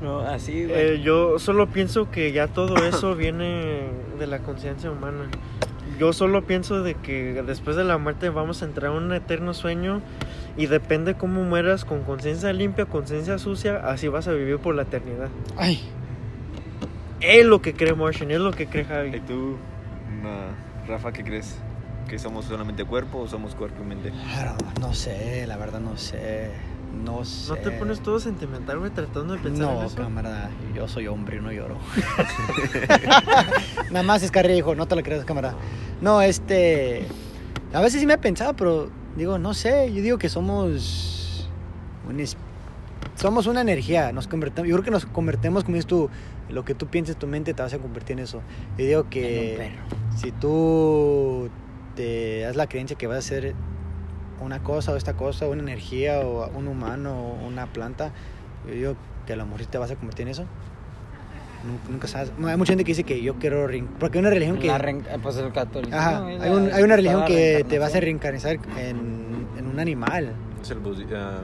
No, 0.02 0.22
así, 0.22 0.64
güey. 0.64 0.80
Eh, 0.80 1.02
yo 1.04 1.38
solo 1.38 1.68
pienso 1.68 2.10
que 2.10 2.32
ya 2.32 2.48
todo 2.48 2.78
eso 2.86 3.14
viene 3.18 3.90
de 4.18 4.26
la 4.26 4.40
conciencia 4.40 4.90
humana. 4.90 5.30
Yo 6.00 6.14
solo 6.14 6.46
pienso 6.48 6.82
de 6.82 6.94
que 6.94 7.44
después 7.46 7.76
de 7.76 7.84
la 7.84 7.98
muerte 7.98 8.30
vamos 8.30 8.62
a 8.62 8.66
entrar 8.68 8.94
a 8.94 8.96
un 8.96 9.12
eterno 9.12 9.54
sueño 9.54 10.02
y 10.56 10.68
depende 10.68 11.16
cómo 11.16 11.44
mueras 11.44 11.84
con 11.84 12.04
conciencia 12.04 12.54
limpia, 12.54 12.86
conciencia 12.86 13.38
sucia, 13.38 13.82
así 13.86 14.08
vas 14.08 14.30
a 14.30 14.32
vivir 14.32 14.60
por 14.60 14.76
la 14.76 14.84
eternidad. 14.84 15.28
Ay, 15.58 15.82
Es 17.22 17.46
lo 17.46 17.62
que 17.62 17.74
cree 17.74 17.94
Martian, 17.94 18.32
es 18.32 18.40
lo 18.40 18.52
que 18.52 18.68
cree 18.68 18.84
¿Y 18.84 18.88
Javi. 18.88 19.20
tú, 19.22 19.56
na- 20.22 20.54
Rafa, 20.88 21.12
qué 21.12 21.24
crees? 21.24 21.56
¿Que 22.08 22.20
somos 22.20 22.46
solamente 22.46 22.86
cuerpo 22.86 23.20
o 23.20 23.28
somos 23.28 23.56
cuerpo 23.56 23.82
y 23.84 23.88
mente? 23.88 24.12
claro, 24.32 24.56
no 24.80 24.94
sé, 24.94 25.46
la 25.48 25.58
verdad 25.58 25.80
no 25.80 25.98
sé. 25.98 26.52
No 27.04 27.26
sé. 27.26 27.50
¿No 27.50 27.58
te 27.58 27.72
pones 27.72 28.00
todo 28.02 28.20
sentimental, 28.20 28.80
güey, 28.80 28.92
tratando 28.92 29.34
de 29.34 29.40
pensar 29.40 29.68
en 29.70 29.76
No, 29.80 29.84
eso? 29.86 29.96
cámara, 29.96 30.50
yo 30.76 30.88
soy 30.88 31.08
hombre 31.08 31.38
y 31.38 31.42
no 31.42 31.52
lloro. 31.52 31.78
Nada 33.92 34.04
más 34.04 34.24
es 34.24 34.32
carrijo, 34.32 34.76
no 34.76 34.86
te 34.88 34.96
lo 34.96 35.04
creas, 35.04 35.26
cámara. 35.26 35.56
No, 36.02 36.22
este. 36.22 37.06
A 37.74 37.82
veces 37.82 38.00
sí 38.00 38.06
me 38.06 38.14
he 38.14 38.18
pensado, 38.18 38.54
pero 38.56 38.90
digo, 39.18 39.38
no 39.40 39.54
sé, 39.54 39.92
yo 39.94 40.02
digo 40.02 40.18
que 40.18 40.30
somos. 40.30 41.50
un 42.08 42.20
es- 42.20 42.38
somos 43.16 43.48
una 43.48 43.62
energía, 43.62 44.12
nos 44.12 44.28
convertimos, 44.28 44.68
yo 44.70 44.76
creo 44.76 44.84
que 44.84 44.92
nos 44.92 45.06
convertimos, 45.06 45.64
como 45.64 45.76
dices 45.76 45.88
tú, 45.88 46.10
lo 46.50 46.64
que 46.66 46.76
tú 46.76 46.88
pienses, 46.88 47.18
tu 47.18 47.28
mente 47.28 47.54
te 47.54 47.62
vas 47.64 47.74
a 47.74 47.80
convertir 47.80 48.14
en 48.18 48.24
eso. 48.24 48.42
Yo 48.78 48.86
digo 48.86 49.00
En 49.00 49.06
un 49.06 49.10
que 49.10 49.56
perro. 49.58 49.84
si 50.18 50.32
tú 50.32 51.50
te 51.96 52.42
das 52.42 52.56
la 52.56 52.68
creencia 52.68 52.98
que 52.98 53.08
vas 53.08 53.18
a 53.20 53.22
ser 53.22 53.54
una 54.42 54.62
cosa 54.62 54.92
o 54.92 54.96
esta 54.98 55.14
cosa, 55.16 55.48
una 55.48 55.62
energía 55.62 56.20
o 56.20 56.50
un 56.58 56.68
humano 56.68 57.16
o 57.18 57.48
una 57.48 57.68
planta, 57.68 58.12
yo 58.68 58.74
digo 58.74 58.96
que 59.26 59.34
a 59.34 59.36
lo 59.38 59.46
mejor 59.46 59.66
te 59.66 59.78
vas 59.78 59.92
a 59.92 59.96
convertir 59.96 60.24
en 60.28 60.32
eso. 60.32 60.46
Nunca, 61.90 62.08
sabes. 62.08 62.32
Hay 62.46 62.58
mucha 62.58 62.74
gente 62.74 62.84
que 62.84 62.92
dice 62.92 63.04
que 63.04 63.24
yo 63.24 63.36
quiero 63.36 63.68
porque 64.00 64.20
hay 64.20 64.22
una 64.22 64.30
religión 64.30 64.60
que 64.60 64.68
La 64.68 64.78
reen- 64.78 65.04
eh, 65.10 65.18
pues 65.22 65.36
el 65.38 65.52
catolicismo. 65.52 65.98
Ajá, 66.00 66.24
hay, 66.28 66.38
la- 66.38 66.52
un- 66.52 66.72
hay 66.72 66.84
una 66.84 66.96
religión 66.96 67.26
que 67.26 67.66
te 67.68 67.80
vas 67.80 67.96
a 67.96 68.00
reencarnación. 68.00 68.60
reencarnizar 68.62 68.86
en, 68.96 69.48
en 69.58 69.68
un 69.68 69.80
animal. 69.80 70.32
Es 70.62 70.70
el 70.70 70.84
budi- 70.84 71.08
ah, 71.16 71.40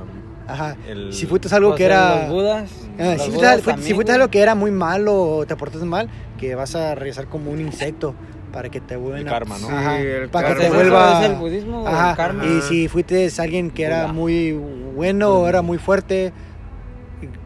Ajá. 0.47 0.75
El- 0.87 1.11
Si 1.11 1.25
fuiste 1.25 1.53
algo 1.55 1.73
que 1.73 1.85
era... 1.85 2.23
Los 2.27 2.29
budas. 2.33 2.80
Ah, 3.01 3.17
si, 3.17 3.31
fuiste, 3.31 3.47
también, 3.61 3.87
si 3.87 3.93
fuiste 3.93 4.11
güey. 4.11 4.21
algo 4.21 4.31
que 4.31 4.39
era 4.41 4.55
muy 4.55 4.71
malo 4.71 5.13
o 5.21 5.45
te 5.45 5.55
portaste 5.55 5.85
mal, 5.85 6.09
que 6.37 6.55
vas 6.55 6.75
a 6.75 6.95
regresar 6.95 7.27
como 7.27 7.51
un 7.51 7.59
insecto 7.59 8.13
para 8.51 8.69
que 8.69 8.81
te 8.81 8.95
vuelvan 8.97 9.23
karma, 9.25 9.57
¿no? 9.59 9.69
Ajá, 9.69 9.97
Sí, 9.97 10.03
el 10.05 10.29
para 10.29 10.49
que 10.49 10.55
te 10.61 10.69
vuelva... 10.69 11.23
es 11.23 11.29
el 11.29 11.35
budismo, 11.37 11.87
el 11.87 11.95
Ajá, 11.95 12.15
karma. 12.15 12.45
Y 12.45 12.61
si 12.61 12.87
fuiste 12.87 13.29
alguien 13.39 13.71
que 13.71 13.83
era 13.83 14.07
muy 14.07 14.51
bueno 14.51 15.29
o 15.39 15.47
era 15.47 15.61
muy 15.61 15.77
fuerte, 15.77 16.33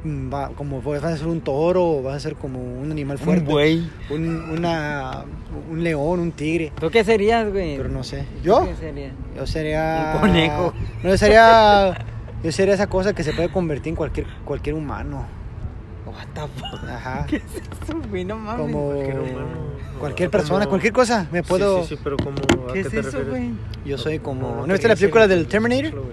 mm, 0.03 0.33
va- 0.33 0.49
como 0.55 0.81
vas 0.81 1.03
a 1.03 1.15
ser 1.15 1.27
un 1.27 1.41
toro 1.41 1.83
o 1.85 2.01
vas 2.03 2.15
a 2.15 2.19
ser 2.19 2.35
como 2.35 2.59
un 2.59 2.91
animal 2.91 3.17
fuerte. 3.19 3.45
buey. 3.51 3.87
Un, 4.09 4.49
una, 4.49 5.25
un 5.69 5.83
león, 5.83 6.19
un 6.19 6.31
tigre. 6.31 6.71
¿Tú 6.79 6.89
qué 6.89 7.03
serías, 7.03 7.51
güey? 7.51 7.77
Pero 7.77 7.89
no 7.89 8.03
sé. 8.03 8.25
¿Tú 8.41 8.43
¿Yo? 8.43 8.65
qué 8.65 8.75
serías? 8.75 9.11
Yo 9.35 9.45
sería... 9.45 10.11
Un 10.15 10.19
conejo. 10.21 10.73
No, 11.03 11.09
yo 11.11 11.17
sería... 11.17 11.97
Yo 12.43 12.51
sería 12.51 12.75
esa 12.75 12.87
cosa 12.87 13.13
que 13.13 13.23
se 13.23 13.33
puede 13.33 13.49
convertir 13.49 13.89
en 13.91 13.95
cualquier, 13.95 14.27
cualquier 14.43 14.75
humano. 14.75 15.25
What 16.15 16.27
the 16.33 16.41
fuck? 16.59 16.89
Ajá. 16.89 17.25
¿Qué 17.29 17.37
es 17.37 17.43
eso, 17.43 18.01
güey? 18.09 18.23
No 18.25 18.37
mames. 18.37 18.61
Como 18.61 18.87
Cualquier 18.91 19.19
humano. 19.19 19.47
cualquier 19.99 20.29
Como- 20.29 20.41
persona, 20.41 20.65
cualquier 20.67 20.93
cosa. 20.93 21.27
Me 21.31 21.43
puedo... 21.43 21.81
Sí, 21.83 21.89
sí, 21.89 21.95
sí, 21.95 22.01
pero 22.03 22.17
como. 22.17 22.37
¿a 22.69 22.73
¿Qué 22.73 22.73
qué 22.73 22.79
es 22.81 22.89
te 22.89 22.99
eso, 22.99 23.05
refieres? 23.11 23.29
güey? 23.29 23.51
Yo 23.85 23.97
soy 23.97 24.19
como... 24.19 24.65
¿No 24.65 24.73
viste 24.73 24.87
la 24.87 24.95
película 24.95 25.27
del 25.27 25.47
Terminator? 25.47 26.03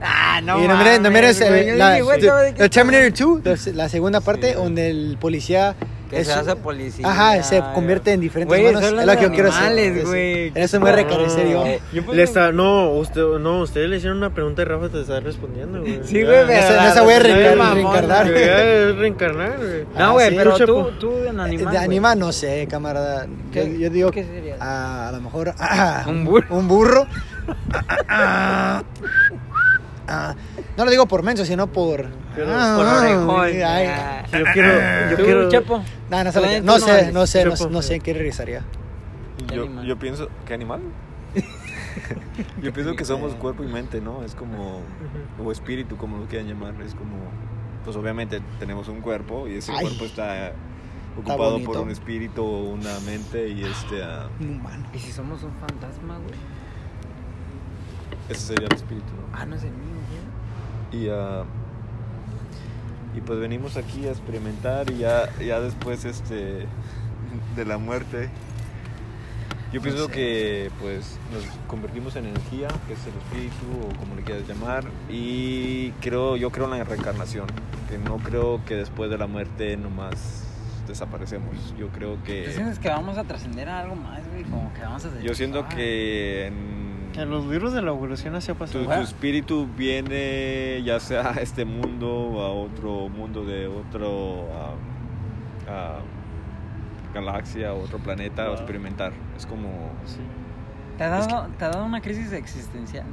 Ah, 0.00 0.40
no 0.42 0.62
y 0.62 0.68
no 0.68 0.76
mires, 0.76 1.00
no 1.00 1.10
mires 1.10 1.40
el- 1.40 1.48
güey. 1.48 1.66
Yo 1.68 1.74
la, 1.74 1.90
dije, 1.90 2.02
güey, 2.02 2.20
¿sabes 2.22 2.44
de 2.52 2.54
qué 2.54 2.62
el 2.64 2.70
Terminator 2.70 3.42
2, 3.42 3.66
la- 3.74 3.88
segunda 3.88 4.20
parte, 4.20 4.54
donde 4.54 4.90
el 4.90 5.18
policía 5.20 5.74
Que 6.08 6.24
se 6.24 6.30
es- 6.32 6.36
hace 6.38 6.56
policía. 6.56 7.06
Ajá, 7.06 7.42
se 7.42 7.62
convierte 7.74 8.12
en 8.12 8.20
diferentes 8.20 8.48
Güey, 8.48 8.64
manos. 8.72 8.82
estoy 8.82 9.00
Es 9.00 9.06
lo 9.06 9.16
que 9.16 9.22
yo 9.22 9.30
quiero 9.30 9.48
hacer. 9.50 10.04
güey. 10.06 10.48
En 10.48 10.56
eso 10.56 10.80
me 10.80 10.90
recarece 10.92 11.50
yo. 11.50 11.66
Eh, 11.66 11.80
yo 11.92 12.02
Le 12.14 12.22
está, 12.22 12.50
no, 12.50 12.90
usted, 12.92 13.22
no, 13.38 13.60
ustedes 13.60 13.90
le 13.90 13.96
hicieron 13.98 14.16
una 14.18 14.30
pregunta 14.30 14.62
y 14.62 14.64
Rafa 14.64 14.88
te 14.88 15.02
está 15.02 15.20
respondiendo, 15.20 15.80
güey. 15.80 16.00
Sí, 16.04 16.22
güey, 16.22 16.46
pero 16.46 16.52
esa- 16.52 16.88
esa 16.90 17.04
reencarnar. 17.04 18.26
güey. 18.30 18.42
Es 18.42 18.96
reencarnar, 18.96 19.56
güey. 19.58 19.84
No, 19.96 20.04
Ah, 20.04 20.10
güey, 20.12 20.30
sí, 20.30 20.34
pero 20.36 20.56
tú, 20.58 20.90
tú 20.98 21.12
en 21.28 21.40
animal. 21.40 21.72
de 21.72 21.78
animal 21.78 22.18
no 22.18 22.32
sé, 22.32 22.66
camarada. 22.70 23.26
Yo, 23.26 23.32
¿Qué- 23.52 23.78
yo 23.78 23.90
digo 23.90 24.10
qué 24.10 24.24
serías? 24.24 24.60
a, 24.60 25.08
a 25.08 25.12
lo 25.12 25.20
mejor 25.20 25.52
ah, 25.58 26.04
Un 26.08 26.24
burro. 26.24 26.46
Un 26.56 26.68
burro. 26.68 27.06
Ah, 30.78 30.82
ah, 30.82 30.84
no 30.84 30.84
lo 30.84 30.90
digo 30.92 31.06
por 31.06 31.22
menso, 31.24 31.44
sino 31.44 31.66
por 31.66 32.06
ah, 32.06 32.74
Por 32.76 32.86
orejón. 32.86 33.40
ay, 33.40 33.62
ay. 33.62 33.86
ah. 33.88 34.24
Yo 34.30 34.44
quiero, 34.52 35.10
yo 35.10 35.16
¿Tú, 35.16 35.24
quiero. 35.24 35.48
Chapo? 35.48 35.82
No, 36.10 36.24
no 36.24 36.32
sé, 36.32 36.60
no 36.62 36.78
sé, 36.78 37.12
no 37.12 37.26
sé, 37.26 37.44
no, 37.44 37.56
Chapo. 37.56 37.70
no 37.70 37.82
sé 37.82 37.96
en 37.96 38.02
qué 38.02 38.12
regresaría. 38.12 38.62
¿Qué 39.48 39.56
Yo, 39.56 39.82
yo 39.82 39.98
pienso, 39.98 40.28
¿qué 40.46 40.54
animal? 40.54 40.80
yo 42.62 42.72
pienso 42.72 42.94
que 42.94 43.04
somos 43.04 43.34
cuerpo 43.34 43.64
y 43.64 43.66
mente, 43.66 44.00
¿no? 44.00 44.22
Es 44.24 44.34
como, 44.34 44.80
o 45.42 45.52
espíritu, 45.52 45.96
como 45.96 46.18
lo 46.18 46.26
quieran 46.26 46.46
llamar. 46.48 46.74
Es 46.82 46.94
como, 46.94 47.16
pues 47.84 47.96
obviamente 47.96 48.40
tenemos 48.60 48.88
un 48.88 49.00
cuerpo 49.00 49.48
y 49.48 49.56
ese 49.56 49.72
Ay. 49.72 49.80
cuerpo 49.80 50.04
está 50.04 50.52
ocupado 51.18 51.60
por 51.64 51.78
un 51.78 51.90
espíritu 51.90 52.44
o 52.44 52.70
una 52.70 53.00
mente 53.00 53.48
y 53.48 53.64
este, 53.64 54.02
ah, 54.02 54.28
Un 54.38 54.50
humano. 54.50 54.86
¿Y 54.94 54.98
si 54.98 55.10
somos 55.10 55.42
un 55.42 55.52
fantasma, 55.54 56.18
güey? 56.18 56.38
ese 58.28 58.40
sería 58.40 58.66
el 58.66 58.74
espíritu, 58.76 59.06
¿no? 59.16 59.36
Ah, 59.36 59.46
no 59.46 59.56
es 59.56 59.64
el 59.64 59.70
mío. 59.70 59.97
Y, 60.92 61.08
ah, 61.08 61.44
y 63.16 63.20
pues 63.20 63.38
venimos 63.38 63.76
aquí 63.76 64.06
a 64.06 64.10
experimentar 64.10 64.90
y 64.90 64.98
ya, 64.98 65.28
ya 65.38 65.60
después 65.60 66.04
este, 66.04 66.66
de 67.56 67.64
la 67.64 67.78
muerte, 67.78 68.30
yo 69.72 69.82
pienso 69.82 70.08
que 70.08 70.70
pues 70.80 71.18
nos 71.32 71.44
convertimos 71.66 72.16
en 72.16 72.26
energía, 72.26 72.68
que 72.86 72.94
es 72.94 73.06
el 73.06 73.14
espíritu 73.18 73.86
o 73.86 73.98
como 73.98 74.14
le 74.14 74.22
quieras 74.22 74.48
llamar, 74.48 74.84
y 75.10 75.90
creo, 76.00 76.36
yo 76.36 76.50
creo 76.50 76.72
en 76.72 76.78
la 76.78 76.84
reencarnación, 76.84 77.46
que 77.90 77.98
no 77.98 78.16
creo 78.16 78.64
que 78.64 78.76
después 78.76 79.10
de 79.10 79.18
la 79.18 79.26
muerte 79.26 79.76
nomás 79.76 80.46
desaparecemos, 80.86 81.74
yo 81.78 81.88
creo 81.88 82.14
¿Tú 82.14 82.22
que... 82.24 82.50
sientes 82.52 82.78
que 82.78 82.88
vamos 82.88 83.18
a 83.18 83.24
trascender 83.24 83.68
a 83.68 83.80
algo 83.80 83.94
más, 83.94 84.26
güey? 84.30 84.44
Como 84.44 84.72
que 84.72 84.80
vamos 84.80 85.04
a. 85.04 85.20
Yo 85.20 85.34
siento 85.34 85.68
que 85.68 86.46
en, 86.46 86.87
En 87.18 87.30
los 87.30 87.44
libros 87.46 87.72
de 87.72 87.82
la 87.82 87.90
evolución 87.90 88.34
así 88.36 88.50
ha 88.50 88.54
tu, 88.54 88.60
pasado. 88.60 88.84
tu 88.84 88.92
espíritu 88.92 89.66
viene 89.76 90.80
ya 90.84 91.00
sea 91.00 91.30
a 91.32 91.40
este 91.40 91.64
mundo 91.64 92.08
o 92.10 92.40
a 92.42 92.50
otro 92.52 93.08
mundo 93.08 93.44
de 93.44 93.66
otro 93.66 94.46
ah, 95.68 95.98
galaxia 97.14 97.72
o 97.74 97.82
otro 97.82 97.98
planeta 97.98 98.44
a 98.44 98.52
experimentar. 98.52 99.12
Es 99.36 99.46
como, 99.46 99.68
Sí. 100.04 100.20
¿Te 100.96 101.04
ha, 101.04 101.08
dado, 101.10 101.46
¿Te 101.58 101.64
ha 101.64 101.70
dado 101.70 101.84
una 101.84 102.00
crisis 102.00 102.32
existencial? 102.32 103.06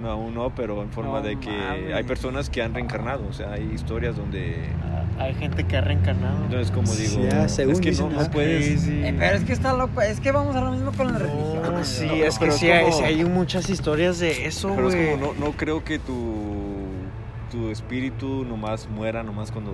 no 0.00 0.08
aún 0.10 0.34
no, 0.34 0.48
pero 0.54 0.82
en 0.82 0.88
forma 0.90 1.18
No 1.18 1.22
de 1.22 1.38
que 1.38 1.50
mames. 1.50 1.92
hay 1.94 2.04
personas 2.04 2.48
que 2.48 2.62
han 2.62 2.72
reencarnado. 2.72 3.26
O 3.28 3.32
sea, 3.34 3.52
hay 3.52 3.70
historias 3.74 4.16
donde, 4.16 4.64
Ah, 4.82 4.89
Hay 5.20 5.34
gente 5.34 5.64
que 5.64 5.76
ha 5.76 5.80
reencarnado. 5.82 6.44
entonces 6.44 6.70
como 6.70 6.92
digo, 6.94 7.22
Ya, 7.28 7.46
según 7.48 7.74
es 7.74 7.80
que 7.80 7.86
no, 7.88 7.90
dicen, 7.90 8.12
no 8.14 8.20
ah, 8.22 8.30
puedes... 8.32 8.80
Sí. 8.80 9.02
Eh, 9.04 9.14
pero 9.18 9.36
es 9.36 9.44
que 9.44 9.52
está 9.52 9.74
loco. 9.74 10.00
Es 10.00 10.18
que 10.18 10.32
vamos 10.32 10.56
a 10.56 10.62
lo 10.62 10.70
mismo 10.72 10.92
con 10.92 11.12
la 11.12 11.18
religión. 11.18 11.62
No, 11.62 11.84
sí, 11.84 12.06
No, 12.06 12.14
es 12.14 12.38
que 12.38 12.46
pero 12.46 12.56
sí, 12.56 12.68
es 12.68 12.72
hay, 12.76 12.84
como- 12.84 12.96
sí 12.98 13.04
hay 13.04 13.24
muchas 13.26 13.68
historias 13.70 14.18
de 14.18 14.46
eso, 14.46 14.72
Pero 14.74 14.88
es 14.88 14.94
güey. 14.96 15.10
como, 15.10 15.34
no, 15.34 15.46
no 15.46 15.52
creo 15.52 15.84
que 15.84 15.98
tu, 15.98 16.86
tu 17.50 17.70
espíritu 17.70 18.44
nomás 18.44 18.88
muera, 18.88 19.22
nomás 19.22 19.52
cuando 19.52 19.72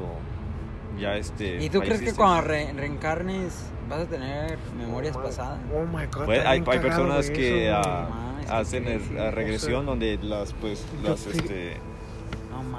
ya 0.98 1.14
este... 1.16 1.62
¿Y 1.62 1.70
tú 1.70 1.80
crees 1.80 2.00
que 2.02 2.12
cuando 2.12 2.40
re- 2.48 2.72
reencarnes 2.72 3.52
vas 3.88 4.00
a 4.00 4.06
tener 4.06 4.58
memorias 4.76 5.14
Oh 5.16 5.22
pasadas? 5.22 5.58
Oh 5.72 5.84
my 5.84 6.06
god. 6.06 6.24
Pues, 6.24 6.44
hay, 6.44 6.62
hay 6.66 6.78
personas 6.80 7.30
que 7.30 7.70
ah, 7.72 8.08
qué 8.44 8.52
hacen 8.52 8.88
el- 8.88 9.14
la 9.14 9.30
regresión 9.30 9.74
O 9.74 9.78
sea, 9.82 9.86
donde 9.90 10.18
las 10.22 10.52
pues 10.54 10.84
las 11.04 11.20
te- 11.22 11.30
este, 11.30 11.76
No 11.76 11.95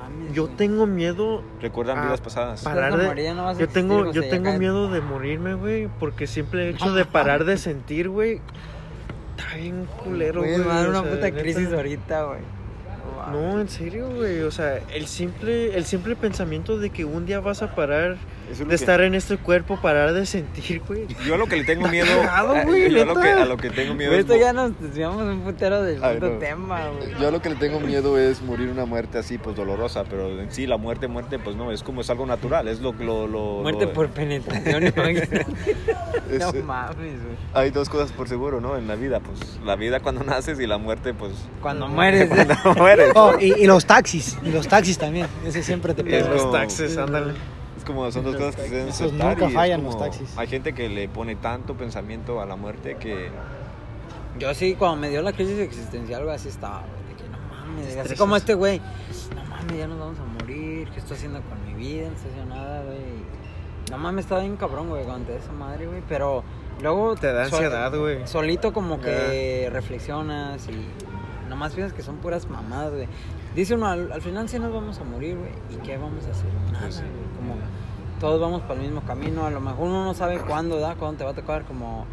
mames. 0.10 0.34
Yo 0.34 0.46
güey. 0.46 0.56
tengo 0.58 0.86
miedo 0.88 1.44
recuerdan 1.62 2.02
vidas 2.04 2.22
pasadas. 2.22 2.64
pa- 2.64 2.74
parar 2.74 2.98
de... 2.98 3.06
morir, 3.08 3.34
no 3.36 3.46
vas 3.46 3.56
a 3.58 3.60
yo 3.60 3.66
existir, 3.66 3.88
tengo, 3.90 4.12
yo 4.12 4.28
tengo 4.30 4.54
miedo 4.54 4.90
de 4.92 5.02
morirme, 5.02 5.54
güey, 5.56 5.88
porque 6.00 6.28
simple 6.28 6.70
hecho 6.70 6.94
de 6.94 7.06
parar 7.06 7.46
de 7.46 7.58
sentir, 7.58 8.10
güey, 8.10 8.42
está 9.38 9.56
bien 9.56 9.88
culero, 10.04 10.42
Güey, 10.42 10.58
me 10.58 10.64
va 10.66 10.74
a 10.74 10.78
dar 10.80 10.88
o 10.88 10.90
una 10.92 11.02
sea, 11.02 11.12
puta 11.12 11.26
neta. 11.28 11.40
crisis 11.42 11.72
ahorita, 11.74 12.24
güey. 12.24 12.40
No, 13.32 13.60
en 13.60 13.68
serio, 13.68 14.10
güey, 14.14 14.42
o 14.42 14.52
sea, 14.52 14.78
el 14.94 15.08
simple, 15.08 15.76
el 15.78 15.86
simple 15.86 16.16
pensamiento 16.16 16.78
de 16.78 16.90
que 16.92 17.04
un 17.04 17.26
día 17.26 17.40
vas 17.40 17.62
a 17.62 17.76
parar 17.76 18.16
Eso 18.50 18.54
es 18.54 18.60
lo 18.60 18.66
de 18.66 18.70
que- 18.70 18.76
estar 18.76 19.02
en 19.02 19.14
este 19.14 19.38
cuerpo, 19.38 19.78
parar 19.82 20.14
de 20.14 20.26
sentir, 20.26 20.82
güey. 20.88 21.06
Yo 21.26 21.36
a 21.36 21.38
lo 21.38 21.48
que 21.48 21.58
le 21.58 21.64
tengo 21.66 21.88
miedo, 21.90 22.08
cagado, 22.22 22.56
a- 22.56 22.64
güey, 22.64 22.90
yo 22.92 23.02
a 23.02 23.06
lo 23.06 23.16
que, 23.16 23.30
a 23.30 23.46
lo 23.46 23.58
que 23.58 23.70
tengo 23.70 23.94
miedo 23.94 24.14
es 24.14 24.20
esto 24.20 24.36
ya 24.38 24.54
nos 24.54 24.80
desviamos 24.80 25.22
un 25.24 25.42
putero 25.42 25.84
del 25.84 26.04
Ay, 26.04 26.18
no. 26.22 26.30
tema, 26.40 26.88
güey. 26.90 27.14
yo 27.20 27.28
a 27.28 27.32
lo 27.32 27.42
que 27.42 27.50
le 27.50 27.56
tengo 27.58 27.80
miedo 27.80 28.18
es 28.18 28.42
morir 28.42 28.70
una 28.70 28.86
muerte 28.86 29.18
así 29.18 29.38
pues 29.38 29.56
dolorosa, 29.56 30.06
pero 30.10 30.30
en 30.40 30.52
sí 30.52 30.66
la 30.66 30.78
muerte 30.78 31.08
muerte 31.08 31.40
pues 31.40 31.56
no, 31.56 31.72
es 31.72 31.84
como 31.84 32.02
es 32.02 32.10
algo 32.10 32.26
natural, 32.26 32.68
es 32.68 32.80
lo 32.80 32.94
lo, 32.94 33.28
lo 33.28 33.60
Muerte 33.64 33.86
lo- 33.86 33.94
por 33.94 34.08
penetración. 34.10 34.84
¿no? 34.86 34.92
no 36.40 36.64
mames, 36.64 37.24
güey. 37.24 37.36
hay 37.54 37.70
dos 37.70 37.90
cosas 37.90 38.12
por 38.12 38.28
seguro, 38.28 38.62
¿no? 38.62 38.78
En 38.78 38.88
la 38.88 38.96
vida, 38.96 39.20
pues 39.20 39.60
la 39.66 39.76
vida 39.76 40.00
cuando 40.00 40.24
naces 40.26 40.60
y 40.60 40.68
la 40.68 40.78
muerte 40.78 41.14
pues 41.14 41.34
Cuando 41.62 41.88
mueres. 41.88 42.30
cuando 42.30 42.56
mueres. 42.76 43.12
Oh, 43.16 43.34
y, 43.40 43.54
y 43.62 43.66
los 43.68 43.86
taxis, 43.86 44.38
y 44.44 44.52
los 44.52 44.68
taxis 44.68 44.98
también. 44.98 45.28
Ese 45.46 45.64
siempre 45.64 45.94
te 45.94 46.04
pega. 46.04 46.30
los 46.30 46.52
taxis, 46.52 46.98
ándale. 46.98 47.34
Como 47.88 48.12
son 48.12 48.24
dos 48.24 48.36
cosas 48.36 48.56
que 48.56 48.62
se 48.64 48.70
deben 48.70 48.88
Esos 48.90 49.08
aceptar 49.08 49.38
nunca 49.38 49.50
y 49.50 49.54
fallan 49.54 49.82
como- 49.84 49.94
los 49.94 50.02
taxis. 50.04 50.38
Hay 50.38 50.48
gente 50.48 50.74
que 50.74 50.90
le 50.90 51.10
pone 51.10 51.36
tanto 51.36 51.76
pensamiento 51.76 52.42
a 52.42 52.46
la 52.46 52.56
muerte 52.56 52.98
que 52.98 53.30
Yo 54.40 54.54
sí, 54.54 54.76
cuando 54.76 54.98
me 54.98 55.10
dio 55.10 55.22
la 55.24 55.34
crisis 55.34 55.58
existencial, 55.60 56.24
güey, 56.24 56.36
así 56.36 56.50
estaba, 56.50 56.82
güey. 56.82 57.16
De 57.16 57.24
que 57.24 57.30
no 57.30 57.38
mames. 57.50 57.98
Así 57.98 58.16
como 58.16 58.36
este 58.36 58.54
güey. 58.54 58.80
No 59.36 59.44
mames, 59.50 59.78
ya 59.78 59.88
nos 59.88 60.00
vamos 60.00 60.20
a 60.20 60.24
morir. 60.26 60.88
¿Qué 60.90 61.00
estoy 61.00 61.18
haciendo 61.18 61.42
con 61.42 61.66
mi 61.66 61.74
vida? 61.74 62.08
No 62.10 62.16
estoy 62.16 62.32
haciendo 62.32 62.56
nada, 62.56 62.84
güey. 62.84 62.98
No 63.90 63.98
mames, 63.98 64.26
estaba 64.26 64.42
bien 64.42 64.58
cabrón, 64.58 64.90
güey, 64.90 65.04
cuando 65.06 65.26
te 65.28 65.32
da 65.34 65.40
esa 65.40 65.52
madre, 65.54 65.88
güey. 65.88 66.04
Pero 66.08 66.44
luego. 66.82 67.16
Te 67.16 67.34
da 67.34 67.46
sol- 67.50 67.64
ansiedad, 67.64 67.98
güey. 67.98 68.28
Solito 68.28 68.74
como 68.74 69.00
que 69.02 69.70
reflexionas 69.72 70.68
y 70.68 70.86
nomás 71.50 71.74
piensas 71.74 71.96
que 71.96 72.04
son 72.04 72.18
puras 72.18 72.48
mamadas, 72.50 72.92
güey. 72.94 73.08
Dice 73.58 73.74
uno, 73.74 73.88
al, 73.88 74.12
al 74.12 74.22
final 74.22 74.48
sí 74.48 74.60
nos 74.60 74.72
vamos 74.72 75.00
a 75.00 75.04
morir, 75.04 75.36
güey. 75.36 75.50
¿Y 75.72 75.84
qué 75.84 75.98
vamos 75.98 76.24
a 76.28 76.30
hacer? 76.30 76.46
Nada, 76.72 76.80
Pues 76.80 76.98
sí. 76.98 77.04
Como 77.38 77.56
todos 78.20 78.40
vamos 78.40 78.62
por 78.62 78.76
el 78.78 78.84
mismo 78.84 79.02
camino. 79.02 79.48
A 79.48 79.50
lo 79.50 79.60
mejor 79.60 79.88
uno 79.88 80.06
no 80.06 80.14
sabe 80.14 80.38
cuándo 80.38 80.80
da, 80.80 80.94
cuándo 80.94 81.18
te 81.18 81.24
va 81.24 81.32
a 81.32 81.34
tocar. 81.34 81.66
Como 81.66 82.06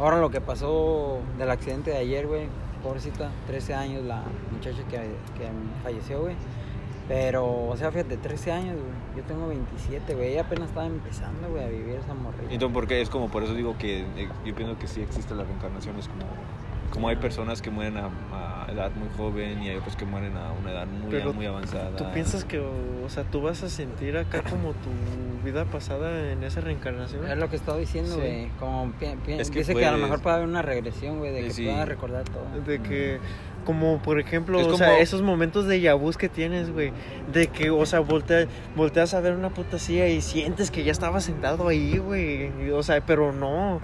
ahora 0.00 0.18
lo 0.20 0.28
que 0.30 0.40
pasó 0.40 1.20
del 1.38 1.52
accidente 1.52 1.92
de 1.92 1.98
ayer, 1.98 2.26
güey. 2.26 2.48
Pobrecita, 2.82 3.30
13 3.46 3.74
años 3.74 4.04
la 4.06 4.24
muchacha 4.50 4.82
que, 4.90 4.96
que 4.96 5.48
falleció, 5.84 6.20
güey. 6.22 6.34
Pero, 7.06 7.68
o 7.68 7.76
sea, 7.76 7.92
fíjate, 7.92 8.16
13 8.16 8.50
años, 8.50 8.74
güey. 8.74 9.18
Yo 9.18 9.22
tengo 9.22 9.46
27, 9.46 10.16
güey. 10.16 10.32
Ella 10.32 10.40
apenas 10.40 10.70
estaba 10.70 10.86
empezando, 10.86 11.48
güey, 11.48 11.62
a 11.62 11.68
vivir 11.68 11.94
esa 11.94 12.12
morrilla. 12.12 12.52
entonces 12.52 12.74
porque 12.74 13.00
es 13.00 13.08
como 13.08 13.28
por 13.28 13.44
eso 13.44 13.54
digo 13.54 13.76
que 13.78 14.00
eh, 14.00 14.28
yo 14.44 14.52
pienso 14.52 14.76
que 14.76 14.88
sí 14.88 15.00
existe 15.00 15.32
la 15.36 15.44
reencarnación 15.44 15.96
es 15.96 16.08
como 16.08 16.26
como 16.90 17.08
hay 17.08 17.16
personas 17.16 17.60
que 17.62 17.70
mueren 17.70 17.96
a, 17.98 18.06
a 18.32 18.70
edad 18.72 18.90
muy 18.92 19.08
joven 19.16 19.62
y 19.62 19.68
hay 19.70 19.76
otros 19.76 19.96
que 19.96 20.04
mueren 20.04 20.36
a 20.36 20.52
una 20.52 20.72
edad 20.72 20.86
muy 20.86 21.10
Pero 21.10 21.32
muy 21.32 21.46
avanzada. 21.46 21.96
¿Tú 21.96 22.04
piensas 22.12 22.44
que, 22.44 22.58
o 22.60 23.08
sea, 23.08 23.24
tú 23.24 23.40
vas 23.42 23.62
a 23.62 23.68
sentir 23.68 24.16
acá 24.16 24.42
como 24.42 24.72
tu 24.72 24.90
vida 25.44 25.64
pasada 25.64 26.32
en 26.32 26.42
esa 26.44 26.60
reencarnación? 26.60 27.26
Es 27.26 27.36
lo 27.38 27.48
que 27.50 27.56
estaba 27.56 27.78
diciendo, 27.78 28.14
Sí. 28.14 28.20
güey. 28.20 28.48
Como 28.58 28.92
pi- 28.92 29.16
pi- 29.24 29.32
Es 29.32 29.50
que 29.50 29.60
dice 29.60 29.74
que 29.74 29.84
a 29.86 29.90
lo 29.90 29.96
puedes- 29.96 30.02
mejor 30.10 30.22
puede 30.22 30.36
haber 30.36 30.48
una 30.48 30.62
regresión, 30.62 31.18
güey, 31.18 31.32
de 31.32 31.42
que 31.44 31.50
Sí. 31.50 31.64
pueda 31.64 31.84
recordar 31.84 32.24
todo. 32.24 32.44
De 32.66 32.80
que, 32.80 33.18
Como 33.64 33.98
por 34.00 34.18
ejemplo, 34.18 34.58
Es 34.58 34.66
o 34.66 34.70
como- 34.70 34.78
sea, 34.78 34.98
esos 35.00 35.20
momentos 35.20 35.66
de 35.66 35.80
yabús 35.80 36.16
que 36.16 36.28
tienes, 36.30 36.70
güey. 36.72 36.92
De 37.32 37.48
que, 37.48 37.68
o 37.70 37.84
sea, 37.84 38.00
voltea- 38.00 38.46
volteas 38.74 39.12
a 39.12 39.20
ver 39.20 39.34
una 39.34 39.50
puta 39.50 39.78
silla 39.78 40.08
y 40.08 40.22
sientes 40.22 40.70
que 40.70 40.84
ya 40.84 40.92
estaba 40.92 41.20
sentado 41.20 41.68
ahí, 41.68 41.98
güey. 41.98 42.50
O 42.70 42.82
sea, 42.82 43.04
pero 43.04 43.32
no. 43.32 43.80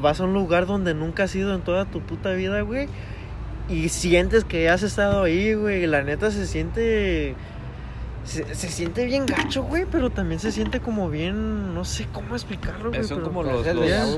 Vas 0.00 0.20
a 0.20 0.24
un 0.24 0.32
lugar 0.34 0.66
donde 0.66 0.92
nunca 0.94 1.24
has 1.24 1.34
ido 1.36 1.54
en 1.54 1.60
toda 1.60 1.84
tu 1.84 2.00
puta 2.00 2.32
vida, 2.32 2.62
güey. 2.62 2.88
Y 3.68 3.90
sientes 3.90 4.44
que 4.44 4.64
ya 4.64 4.74
has 4.74 4.82
estado 4.82 5.22
ahí, 5.22 5.54
güey. 5.54 5.86
La 5.86 6.02
neta 6.02 6.30
se 6.32 6.46
siente. 6.46 7.34
Se, 8.28 8.54
se 8.54 8.68
siente 8.68 9.06
bien 9.06 9.24
gacho, 9.24 9.62
güey, 9.62 9.86
pero 9.90 10.10
también 10.10 10.38
se 10.38 10.52
siente 10.52 10.80
como 10.80 11.08
bien. 11.08 11.72
No 11.74 11.86
sé 11.86 12.06
cómo 12.12 12.34
explicarlo, 12.34 12.90
güey. 12.90 13.02
Son 13.02 13.18
pero- 13.20 13.28
como 13.28 13.42
los, 13.42 13.64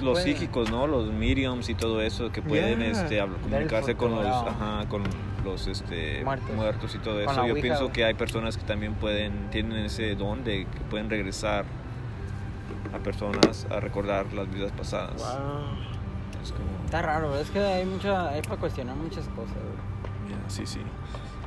los, 0.03 0.19
psíquicos, 0.21 0.69
¿no? 0.69 0.89
Los 0.89 1.13
mediums 1.13 1.69
y 1.69 1.77
todo 1.77 2.03
eso 2.03 2.33
que 2.33 2.43
pueden 2.43 2.83
este, 2.83 3.21
comunicarse 3.21 3.95
con 3.95 4.11
los, 4.17 4.27
ajá, 4.27 4.85
con 4.89 5.05
los 5.45 5.69
este, 5.69 6.25
Muertos. 6.25 6.57
muertos. 6.57 6.95
y 6.97 6.99
todo 6.99 7.21
eso. 7.21 7.33
Yo 7.37 7.53
ouija, 7.53 7.63
pienso 7.63 7.83
güey. 7.83 7.93
que 7.93 8.05
hay 8.05 8.15
personas 8.15 8.57
que 8.57 8.65
también 8.65 8.95
pueden, 8.95 9.49
tienen 9.51 9.85
ese 9.85 10.17
don 10.17 10.43
de 10.43 10.67
que 10.67 10.81
pueden 10.91 11.09
regresar 11.09 11.65
a 12.93 12.99
personas 12.99 13.69
a 13.71 13.79
recordar 13.79 14.33
las 14.33 14.53
vidas 14.53 14.73
pasadas. 14.73 15.19
Wow. 15.19 16.43
Es 16.43 16.51
como, 16.51 16.85
Está 16.85 17.03
raro, 17.03 17.39
es 17.39 17.49
que 17.51 17.61
hay 17.61 17.87
mucha, 17.87 18.31
hay 18.31 18.43
para 18.43 18.57
cuestionar 18.57 18.97
muchas 18.97 19.29
cosas, 19.29 19.55
güey. 19.55 20.37
sí, 20.49 20.67
sí. 20.67 20.81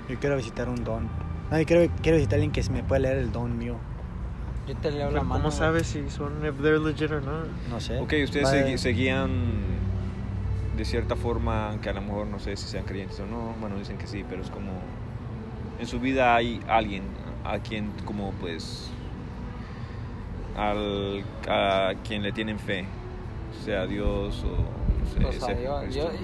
Yo 0.08 0.18
quiero 0.18 0.38
visitar 0.38 0.70
un 0.70 0.82
don. 0.86 1.33
No, 1.54 1.60
yo 1.60 1.68
quiero, 1.68 1.94
quiero 2.02 2.18
visitar 2.18 2.34
a 2.34 2.38
alguien 2.38 2.52
que 2.52 2.64
se 2.64 2.72
me 2.72 2.82
pueda 2.82 3.02
leer 3.02 3.20
el 3.20 3.32
don 3.32 3.60
mío. 3.60 3.76
Yo 4.68 4.76
te 4.76 4.90
leo 4.90 5.12
la 5.12 5.24
mano. 5.24 5.36
¿Cómo 5.36 5.52
sabes 5.52 5.86
si 5.86 6.10
son 6.10 6.44
if 6.44 6.60
they're 6.60 6.80
legit 6.80 7.12
or 7.12 7.22
not? 7.22 7.46
No 7.70 7.80
sé. 7.80 8.00
Ok, 8.00 8.12
ustedes 8.24 8.48
Va 8.48 8.50
se, 8.50 8.64
de- 8.64 8.78
cierta 10.84 11.16
forma, 11.16 11.78
que 11.80 11.90
a 11.90 11.94
lo 11.94 12.02
mejor 12.02 12.26
no 12.26 12.40
sé 12.40 12.58
si 12.58 12.68
sean 12.68 12.86
creyentes 12.86 13.20
o 13.20 13.28
no, 13.28 13.54
bueno, 13.62 13.78
dicen 13.78 14.00
que 14.00 14.08
sí, 14.08 14.26
pero 14.28 14.42
es 14.42 14.50
como, 14.50 14.72
en 15.80 15.86
su 15.86 16.00
vida 16.00 16.36
hay 16.36 16.60
alguien 16.68 17.04
a 17.46 17.60
quien 17.60 17.92
como 18.04 18.32
pues, 18.42 18.90
al, 20.58 21.24
a 21.48 21.94
quien 22.04 22.24
le 22.24 22.32
tienen 22.32 22.58
fe, 22.58 22.86
sea 23.64 23.86
Dios 23.86 24.44
o 24.44 24.56
Pues 25.22 25.44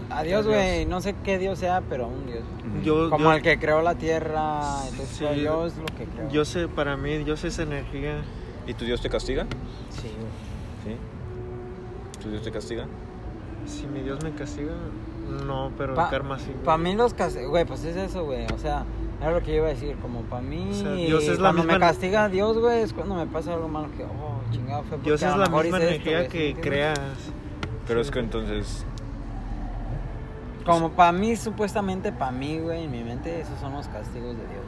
adiós, 0.09 0.45
güey. 0.47 0.85
No 0.85 1.01
sé 1.01 1.15
qué 1.23 1.37
Dios 1.37 1.59
sea, 1.59 1.81
pero 1.89 2.07
un 2.07 2.25
Dios. 2.25 2.43
Yo, 2.83 3.09
Como 3.09 3.25
yo, 3.25 3.33
el 3.33 3.41
que 3.41 3.59
creó 3.59 3.81
la 3.81 3.95
tierra. 3.95 4.61
Entonces, 4.89 5.17
Sí. 5.17 5.25
Dios 5.39 5.73
lo 5.77 5.85
que 5.97 6.05
creó. 6.05 6.29
yo 6.29 6.45
sé, 6.45 6.67
para 6.67 6.95
mí, 6.97 7.17
Dios 7.19 7.43
es 7.43 7.59
energía. 7.59 8.21
¿Y 8.67 8.73
tu 8.73 8.85
Dios 8.85 9.01
te 9.01 9.09
castiga? 9.09 9.45
Sí, 9.89 10.11
güey. 10.83 10.95
¿Sí? 10.95 12.21
¿Tu 12.21 12.29
Dios 12.29 12.43
te 12.43 12.51
castiga? 12.51 12.85
Si 13.65 13.85
mi 13.87 14.01
Dios 14.01 14.23
me 14.23 14.31
castiga, 14.31 14.71
no, 15.45 15.71
pero 15.77 15.93
Pa- 15.95 16.05
el 16.05 16.09
karma 16.09 16.39
sí. 16.39 16.51
Para 16.63 16.77
mí 16.77 16.95
los 16.95 17.13
castigos, 17.13 17.49
güey, 17.49 17.65
pues 17.65 17.83
es 17.83 17.95
eso, 17.95 18.25
güey. 18.25 18.45
O 18.53 18.57
sea, 18.57 18.83
era 19.21 19.31
lo 19.31 19.41
que 19.41 19.47
yo 19.51 19.57
iba 19.57 19.67
a 19.67 19.69
decir. 19.71 19.95
Como 20.01 20.21
para 20.21 20.41
mí, 20.41 20.69
O 20.71 20.73
sea, 20.73 20.91
Dios 20.93 21.23
es 21.23 21.39
la 21.39 21.51
cuando 21.51 21.63
me 21.73 21.79
castiga 21.79 22.29
Dios, 22.29 22.57
güey, 22.57 22.81
es 22.81 22.93
cuando 22.93 23.15
me 23.15 23.25
pasa 23.27 23.53
algo 23.53 23.67
malo 23.67 23.89
que, 23.95 24.03
oh, 24.03 24.41
chingado, 24.51 24.81
fue 24.83 24.91
porque 24.97 25.09
Dios 25.09 25.23
a 25.23 25.29
es 25.31 25.37
la 25.37 25.45
misma 25.49 25.61
esto, 25.61 25.77
energía 25.77 26.17
güey, 26.19 26.29
¿sí 26.31 26.31
que 26.55 26.61
creas. 26.61 26.99
Pero 27.89 28.01
Sí. 28.03 28.07
es 28.07 28.11
que 28.13 28.19
entonces, 28.19 28.85
Como 30.65 30.91
para 30.91 31.11
mí, 31.11 31.35
supuestamente 31.35 32.11
para 32.11 32.31
mí, 32.31 32.59
güey, 32.59 32.83
en 32.85 32.91
mi 32.91 33.03
mente, 33.03 33.41
esos 33.41 33.59
son 33.59 33.73
los 33.73 33.87
castigos 33.87 34.37
de 34.37 34.43
Dios. 34.45 34.63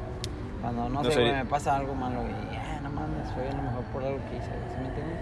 Cuando, 0.62 0.90
no, 0.90 1.04
No 1.04 1.04
sé, 1.04 1.12
sé. 1.12 1.20
güey, 1.22 1.32
me 1.34 1.46
pasa 1.46 1.76
algo 1.76 1.94
malo 1.94 2.22
y, 2.24 2.56
ah, 2.56 2.80
no 2.82 2.90
mames, 2.90 3.32
fue 3.34 3.48
a 3.48 3.54
lo 3.56 3.62
mejor 3.62 3.84
por 3.94 4.04
algo 4.04 4.18
que 4.30 4.38
hice, 4.38 4.48
¿sí 4.48 4.82
me 4.82 4.88
entiendes? 4.88 5.20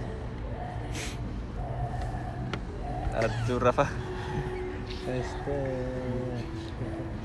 ¿a 3.15 3.45
tú, 3.45 3.59
Rafa? 3.59 3.83
Este... 5.07 5.75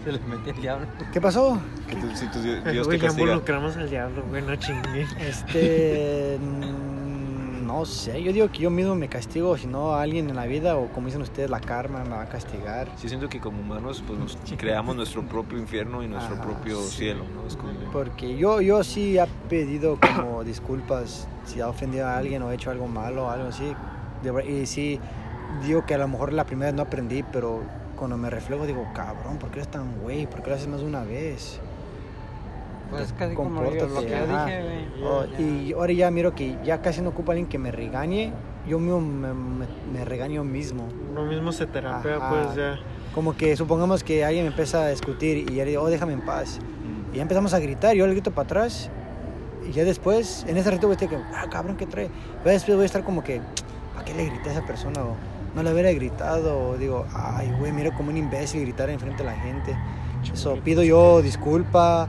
Se 0.04 0.12
le 0.12 0.18
metió 0.20 0.52
el 0.52 0.60
diablo. 0.60 0.86
¿Qué 1.12 1.20
pasó? 1.20 1.58
Que 1.88 1.96
tu- 1.96 2.14
si 2.16 2.26
tu 2.28 2.40
Dios, 2.42 2.64
Dios 2.64 2.86
Güey, 2.86 2.98
te 2.98 3.06
castiga. 3.06 3.26
involucramos 3.28 3.76
al 3.76 3.88
diablo, 3.88 4.22
güey, 4.28 4.42
no 4.42 4.56
chingue. 4.56 5.06
Este. 5.20 6.38
no 7.64 7.84
sé, 7.84 8.22
yo 8.22 8.32
digo 8.32 8.50
que 8.50 8.60
yo 8.60 8.70
mismo 8.70 8.94
me 8.94 9.08
castigo, 9.08 9.56
si 9.56 9.66
no 9.66 9.94
alguien 9.94 10.28
en 10.28 10.36
la 10.36 10.46
vida, 10.46 10.76
o 10.76 10.88
como 10.88 11.06
dicen 11.06 11.22
ustedes, 11.22 11.50
la 11.50 11.60
karma 11.60 12.04
me 12.04 12.10
va 12.10 12.22
a 12.22 12.28
castigar. 12.28 12.88
Sí, 12.96 13.08
siento 13.08 13.28
que 13.28 13.40
como 13.40 13.60
humanos 13.60 14.02
pues 14.06 14.18
nos 14.18 14.38
creamos 14.56 14.94
nuestro 14.96 15.22
propio 15.22 15.58
infierno 15.58 16.02
y 16.02 16.08
nuestro 16.08 16.34
Ajá, 16.36 16.44
propio 16.44 16.80
sí. 16.82 16.96
cielo, 16.98 17.24
¿no? 17.34 17.46
Es 17.46 17.56
como... 17.56 17.72
Porque 17.92 18.36
yo, 18.36 18.60
yo 18.60 18.84
sí 18.84 19.18
he 19.18 19.26
pedido 19.48 19.98
como 20.00 20.44
disculpas 20.44 21.26
si 21.44 21.60
ha 21.60 21.68
ofendido 21.68 22.06
a 22.06 22.16
alguien 22.16 22.42
o 22.42 22.50
he 22.50 22.54
hecho 22.54 22.70
algo 22.70 22.86
malo 22.86 23.26
o 23.26 23.30
algo 23.30 23.48
así. 23.48 23.74
Y 24.48 24.66
sí, 24.66 25.00
digo 25.66 25.84
que 25.86 25.94
a 25.94 25.98
lo 25.98 26.08
mejor 26.08 26.32
la 26.32 26.44
primera 26.44 26.70
vez 26.70 26.76
no 26.76 26.82
aprendí, 26.82 27.22
pero 27.22 27.62
cuando 27.96 28.16
me 28.16 28.30
reflejo 28.30 28.66
digo, 28.66 28.86
cabrón, 28.94 29.38
¿por 29.38 29.50
qué 29.50 29.60
eres 29.60 29.70
tan 29.70 30.00
güey? 30.00 30.26
¿Por 30.26 30.42
qué 30.42 30.50
lo 30.50 30.56
haces 30.56 30.68
más 30.68 30.80
de 30.80 30.86
una 30.86 31.04
vez? 31.04 31.60
Pues 32.98 33.12
casi 33.12 33.34
como 33.34 33.50
yo, 33.50 33.70
Compórtate, 33.70 33.94
lo 33.94 34.00
que 34.00 34.08
yo 34.10 34.26
dije, 34.26 34.62
güey. 34.62 35.04
Oh, 35.04 35.24
y 35.38 35.72
ahora 35.72 35.92
ya 35.92 36.10
miro 36.10 36.34
que 36.34 36.56
ya 36.64 36.80
casi 36.82 37.00
no 37.02 37.10
ocupo 37.10 37.30
a 37.30 37.34
alguien 37.34 37.48
que 37.48 37.58
me 37.58 37.70
regañe, 37.70 38.32
yo 38.68 38.78
mismo 38.78 39.00
me, 39.00 39.34
me- 39.34 39.66
me 39.92 40.04
regaño 40.04 40.44
mismo. 40.44 40.88
Lo 41.14 41.24
mismo 41.24 41.52
se 41.52 41.66
terapea, 41.66 42.16
Ajá. 42.16 42.28
pues 42.30 42.56
ya. 42.56 42.78
Como 43.14 43.36
que 43.36 43.56
supongamos 43.56 44.02
que 44.02 44.24
alguien 44.24 44.44
me 44.44 44.50
empieza 44.50 44.84
a 44.84 44.88
discutir 44.88 45.38
y 45.50 45.54
ya 45.54 45.64
le 45.64 45.70
digo, 45.70 45.82
oh, 45.82 45.88
déjame 45.90 46.14
en 46.14 46.22
paz. 46.24 46.58
Mm. 46.60 47.14
Y 47.14 47.16
ya 47.16 47.22
empezamos 47.22 47.54
a 47.54 47.58
gritar, 47.60 47.94
yo 47.94 48.06
le 48.06 48.12
grito 48.12 48.30
para 48.32 48.44
atrás. 48.46 48.90
Y 49.68 49.72
ya 49.72 49.84
después, 49.84 50.44
en 50.48 50.56
ese 50.56 50.70
rato 50.70 50.86
voy 50.88 50.92
a 50.92 50.98
estar 51.00 51.08
como, 51.08 51.24
ah, 51.34 51.46
cabrón, 51.50 51.76
¿qué 51.76 51.86
trae? 51.86 52.08
Pero 52.42 52.52
después 52.52 52.76
voy 52.76 52.82
a 52.82 52.86
estar 52.86 53.02
como 53.04 53.22
que, 53.24 53.40
¿para 53.94 54.04
qué 54.04 54.14
le 54.14 54.26
grité 54.26 54.48
a 54.50 54.52
esa 54.52 54.66
persona? 54.66 55.02
O 55.02 55.16
no 55.54 55.62
le 55.62 55.72
hubiera 55.72 55.92
gritado. 55.92 56.70
O 56.70 56.76
digo, 56.76 57.06
ay, 57.14 57.52
güey, 57.58 57.72
miro 57.72 57.92
como 57.96 58.10
un 58.10 58.16
imbécil 58.16 58.62
gritar 58.62 58.90
enfrente 58.90 59.22
de 59.22 59.30
la 59.30 59.36
gente. 59.36 59.76
Eso, 60.32 60.58
pido 60.64 60.82
yo 60.82 61.20
disculpa 61.22 62.08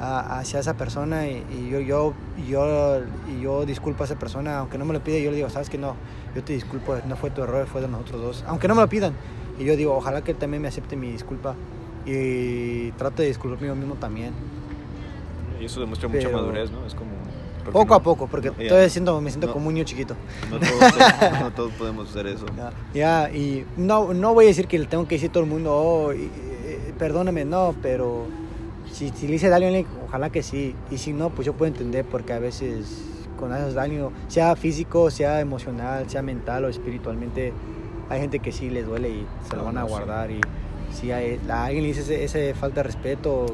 a- 0.00 0.38
hacia 0.40 0.60
esa 0.60 0.74
persona 0.74 1.26
y, 1.28 1.44
y 1.52 1.68
yo, 1.70 1.80
yo, 1.80 2.14
y 2.38 2.48
yo, 2.50 3.00
y 3.28 3.42
yo 3.42 3.66
disculpo 3.66 4.02
a 4.02 4.06
esa 4.06 4.16
persona. 4.18 4.58
Aunque 4.58 4.78
no 4.78 4.84
me 4.84 4.92
lo 4.94 5.00
pide, 5.00 5.22
yo 5.22 5.30
le 5.30 5.36
digo, 5.36 5.50
¿sabes 5.50 5.68
que 5.70 5.78
No, 5.78 5.94
yo 6.34 6.42
te 6.42 6.52
disculpo, 6.54 6.96
no 7.06 7.16
fue 7.16 7.30
tu 7.30 7.42
error, 7.42 7.66
fue 7.66 7.80
de 7.80 7.88
nosotros 7.88 8.20
dos. 8.20 8.44
Aunque 8.48 8.66
no 8.68 8.74
me 8.74 8.80
lo 8.82 8.88
pidan. 8.88 9.12
Y 9.58 9.64
yo 9.64 9.76
digo, 9.76 9.94
ojalá 9.94 10.22
que 10.22 10.30
él 10.32 10.36
también 10.38 10.62
me 10.62 10.68
acepte 10.68 10.96
mi 10.96 11.10
disculpa. 11.12 11.54
Y 12.06 12.90
trato 12.92 13.22
de 13.22 13.28
disculparme 13.28 13.66
yo 13.68 13.74
mismo 13.76 13.94
también. 13.94 14.32
Y 15.60 15.66
eso 15.66 15.80
demuestra 15.80 16.08
mucha 16.08 16.26
Pero- 16.28 16.38
madurez, 16.38 16.70
¿no? 16.70 16.86
Es 16.86 16.94
como... 16.94 17.10
Poco 17.70 17.84
no- 17.90 17.94
a 17.94 18.00
poco, 18.02 18.26
porque 18.26 18.50
Ya. 18.58 18.68
todavía 18.68 18.88
siento, 18.88 19.20
me 19.20 19.30
siento 19.30 19.48
No. 19.48 19.52
como 19.52 19.68
un 19.68 19.74
niño 19.74 19.84
chiquito. 19.84 20.16
No 20.50 20.58
todos, 20.58 20.70
no 21.40 21.50
todos 21.52 21.72
podemos 21.74 22.08
hacer 22.08 22.26
eso. 22.26 22.46
Ya, 22.56 22.72
ya, 22.94 23.30
y 23.30 23.66
no, 23.76 24.14
no 24.14 24.32
voy 24.32 24.46
a 24.46 24.48
decir 24.48 24.66
que 24.66 24.78
le 24.78 24.86
tengo 24.86 25.06
que 25.06 25.16
decir 25.16 25.28
a 25.28 25.32
todo 25.34 25.44
el 25.44 25.50
mundo, 25.50 25.72
oh, 25.74 26.12
y- 26.14 26.30
eh, 26.64 26.94
perdóname, 26.98 27.44
no, 27.44 27.74
pero 27.82 28.24
si, 28.92 29.10
si 29.10 29.28
le 29.28 29.34
hice 29.36 29.48
daño 29.48 29.66
a 29.66 29.68
alguien, 29.68 29.86
ojalá 30.06 30.30
que 30.30 30.42
sí. 30.42 30.74
Y 30.90 30.98
si 30.98 31.12
no, 31.12 31.30
pues 31.30 31.46
yo 31.46 31.54
puedo 31.54 31.68
entender 31.72 32.04
porque 32.04 32.32
a 32.32 32.38
veces 32.38 33.04
con 33.38 33.54
esos 33.54 33.74
daños, 33.74 34.12
sea 34.28 34.54
físico, 34.56 35.10
sea 35.10 35.40
emocional, 35.40 36.08
sea 36.10 36.20
mental 36.22 36.64
o 36.66 36.68
espiritualmente, 36.68 37.52
hay 38.10 38.20
gente 38.20 38.38
que 38.40 38.52
sí 38.52 38.68
les 38.68 38.84
duele 38.86 39.08
y 39.08 39.26
se 39.48 39.56
lo 39.56 39.62
Ah, 39.62 39.64
van 39.66 39.78
a 39.78 39.84
sí. 39.84 39.88
guardar. 39.88 40.30
Y 40.30 40.40
si 40.92 41.10
a, 41.10 41.18
a 41.48 41.64
alguien 41.64 41.82
le 41.84 41.88
dice 41.88 42.00
ese, 42.02 42.24
ese 42.24 42.54
falta 42.54 42.82
de 42.82 42.88
respeto, 42.88 43.46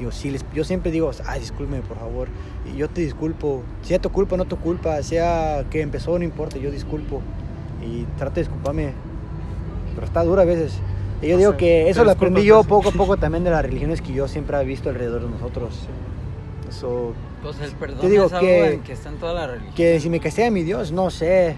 yo, 0.00 0.10
sí 0.10 0.30
les, 0.30 0.44
yo 0.54 0.64
siempre 0.64 0.90
digo, 0.90 1.10
ay, 1.26 1.40
discúlpeme, 1.40 1.82
por 1.82 1.98
favor. 1.98 2.28
Y 2.72 2.76
yo 2.78 2.88
te 2.88 3.02
disculpo, 3.02 3.62
sea 3.82 3.98
tu 3.98 4.10
culpa 4.10 4.34
o 4.34 4.38
no 4.38 4.46
tu 4.46 4.56
culpa, 4.56 5.02
sea 5.02 5.64
que 5.70 5.82
empezó, 5.82 6.18
no 6.18 6.24
importa, 6.24 6.56
yo 6.56 6.70
disculpo. 6.70 7.20
Y 7.82 8.04
trato 8.16 8.36
de 8.36 8.42
disculparme. 8.42 8.92
Pero 9.94 10.06
está 10.06 10.24
duro 10.24 10.40
a 10.40 10.44
veces. 10.46 10.78
Y 11.24 11.28
yo 11.30 11.38
digo 11.38 11.56
que 11.56 11.88
eso 11.88 12.04
lo 12.04 12.10
aprendí 12.12 12.44
yo 12.44 12.58
más. 12.58 12.66
poco 12.66 12.88
a 12.90 12.92
poco 12.92 13.16
también 13.16 13.44
de 13.44 13.50
las 13.50 13.62
religiones 13.62 14.00
que 14.02 14.12
yo 14.12 14.28
siempre 14.28 14.60
he 14.60 14.64
visto 14.64 14.88
alrededor 14.90 15.22
de 15.22 15.30
nosotros. 15.30 15.86
Eso, 16.68 17.12
Pues 17.42 17.60
el 17.60 17.72
perdón 17.72 18.00
Te 18.00 18.08
digo 18.08 18.24
es 18.26 18.32
algo 18.32 18.46
que- 18.46 18.72
en 18.74 18.80
que 18.82 18.92
está 18.92 19.08
en 19.10 19.16
toda 19.16 19.32
la 19.34 19.46
religión. 19.46 19.74
que 19.74 20.00
si 20.00 20.08
me 20.10 20.18
castiga 20.20 20.50
mi 20.50 20.62
Dios, 20.62 20.92
no 20.92 21.10
sé. 21.10 21.56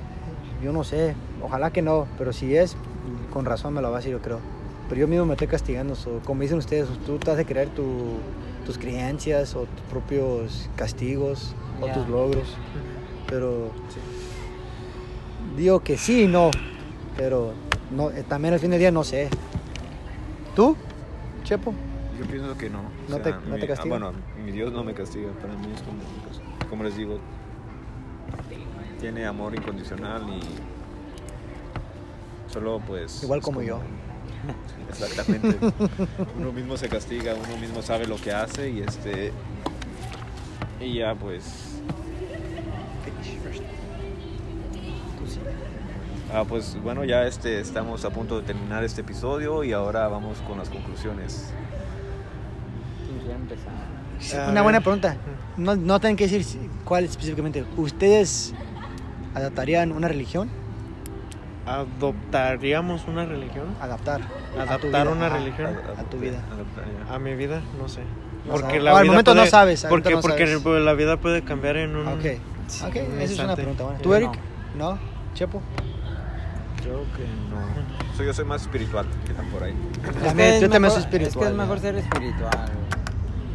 Yo 0.62 0.72
no 0.72 0.84
sé. 0.84 1.14
Ojalá 1.43 1.70
que 1.72 1.80
no. 1.82 2.06
Pero 2.18 2.32
si 2.32 2.56
es, 2.56 2.76
con 3.32 3.44
razón 3.44 3.72
me 3.74 3.80
lo 3.82 3.90
va 3.90 3.98
a 3.98 4.01
decir, 4.01 4.12
yo 4.12 4.20
creo. 4.20 4.40
Pero 4.88 5.01
yo 5.01 5.09
mismo 5.09 5.26
me 5.26 5.32
estoy 5.34 5.47
castigando. 5.48 5.94
so, 5.94 6.20
como 6.24 6.43
dicen 6.43 6.59
ustedes, 6.59 6.88
tú 7.06 7.18
te 7.18 7.30
has 7.30 7.36
de 7.36 7.44
crear 7.44 7.68
tu- 7.68 8.18
tus 8.64 8.78
creencias 8.78 9.55
o 9.55 9.60
tus 9.60 9.80
propios 9.90 10.68
castigos 10.76 11.55
o 11.80 11.86
tus 11.86 12.09
logros. 12.09 12.48
Pero 13.28 13.70
digo 15.56 15.80
que 15.80 15.97
sí 15.97 16.22
y 16.24 16.26
no. 16.28 16.51
Pero 17.16 17.52
no, 17.90 18.10
eh, 18.10 18.24
también 18.28 18.55
al 18.55 18.60
fin 18.60 18.70
del 18.70 18.80
día 18.80 18.90
no 18.90 19.05
sé. 19.05 19.28
¿Tú, 20.56 20.76
Chepo? 21.44 21.72
Yo 22.18 22.24
pienso 22.26 22.56
que 22.56 22.68
no. 22.70 22.82
¿No 23.08 23.18
te- 23.20 23.30
no 23.30 23.56
te 23.56 23.66
castiga? 23.68 23.96
ah, 23.96 23.98
bueno, 24.00 24.12
mi 24.42 24.50
Dios 24.50 24.72
no 24.72 24.82
me 24.82 24.94
castiga. 24.94 25.30
Para 25.32 25.52
mí 25.54 25.68
es 25.74 25.82
como, 25.82 25.98
pues, 26.26 26.40
como 26.68 26.82
les 26.82 26.96
digo, 26.96 27.20
tiene 28.98 29.26
amor 29.26 29.54
incondicional 29.54 30.22
y 30.30 30.40
solo 32.50 32.80
pues... 32.86 33.22
Igual 33.22 33.40
es 33.40 33.44
como 33.44 33.60
yo. 33.62 33.80
Exactamente. 34.88 35.58
uno 36.38 36.52
mismo 36.52 36.76
se 36.78 36.88
castiga, 36.88 37.34
uno 37.34 37.56
mismo 37.58 37.82
sabe 37.82 38.06
lo 38.06 38.16
que 38.16 38.32
hace 38.32 38.70
y 38.70 38.80
este... 38.80 39.32
Y 40.80 40.94
ya 40.94 41.14
pues... 41.14 41.65
Ah, 46.36 46.44
pues 46.46 46.76
bueno, 46.82 47.02
ya 47.04 47.26
este, 47.26 47.60
estamos 47.60 48.04
a 48.04 48.10
punto 48.10 48.38
de 48.38 48.46
terminar 48.46 48.84
este 48.84 49.00
episodio 49.00 49.64
y 49.64 49.72
ahora 49.72 50.06
vamos 50.08 50.36
con 50.46 50.58
las 50.58 50.68
conclusiones. 50.68 51.50
Quisiera 53.08 53.36
empezar. 53.36 54.46
A 54.46 54.50
Una 54.50 54.60
buena 54.60 54.80
ver. 54.80 54.84
pregunta. 54.84 55.16
No, 55.56 55.74
no 55.76 55.98
tienen 55.98 56.16
que 56.18 56.28
decir 56.28 56.44
cuál 56.84 57.04
específicamente. 57.04 57.64
¿Ustedes 57.78 58.52
adaptarían 59.34 59.92
una 59.92 60.08
religión? 60.08 60.50
¿Adoptaríamos 61.64 63.06
una 63.08 63.24
religión? 63.24 63.68
Adaptar. 63.80 64.20
a 64.20 64.26
tu 64.26 64.60
Adaptar 64.60 64.90
vida, 64.90 65.10
una 65.10 65.28
religión. 65.30 65.74
A 65.98 66.02
tu 66.02 66.18
vida. 66.18 66.42
A 67.10 67.18
mi 67.18 67.34
vida, 67.34 67.62
no 67.80 67.88
sé. 67.88 68.02
No 68.44 68.52
Porque 68.52 68.66
sabes. 68.66 68.82
la 68.82 68.92
O 68.92 68.96
al 68.98 69.02
vida 69.04 69.12
momento 69.12 69.34
no 69.34 69.40
puede- 69.40 69.50
sabes, 69.50 69.84
ahorita 69.86 69.88
Porque, 70.10 70.14
no 70.16 70.20
porque 70.20 70.46
sabes. 70.46 70.62
pues, 70.62 70.82
la 70.84 70.92
vida 70.92 71.16
puede 71.16 71.42
cambiar 71.44 71.78
en 71.78 71.96
un... 71.96 72.06
Ok. 72.08 72.20
Sí, 72.66 72.84
Ok, 72.84 72.96
un 73.10 73.20
esa 73.22 73.32
es 73.32 73.38
una 73.38 73.56
pregunta 73.56 73.84
buena. 73.84 73.98
¿Tú, 74.00 74.10
no. 74.10 74.14
Eric? 74.16 74.30
¿No? 74.76 74.98
¿Chepo? 75.34 75.62
Creo 76.86 77.00
que 77.16 77.24
no. 77.50 78.16
Soy, 78.16 78.26
yo 78.26 78.32
soy 78.32 78.44
más 78.44 78.62
espiritual, 78.62 79.06
que 79.24 79.32
están 79.32 79.46
por 79.46 79.62
ahí. 79.64 79.74
Es 80.04 80.22
También, 80.22 80.36
que 80.36 80.54
es 80.56 80.60
yo 80.62 80.68
también 80.68 80.82
mejor- 80.82 80.94
soy 80.94 81.02
espiritual. 81.02 81.30
Es 81.30 81.36
que 81.36 81.52
es 81.52 81.58
mejor 81.58 81.80
ser 81.80 81.96
espiritual. 81.96 82.68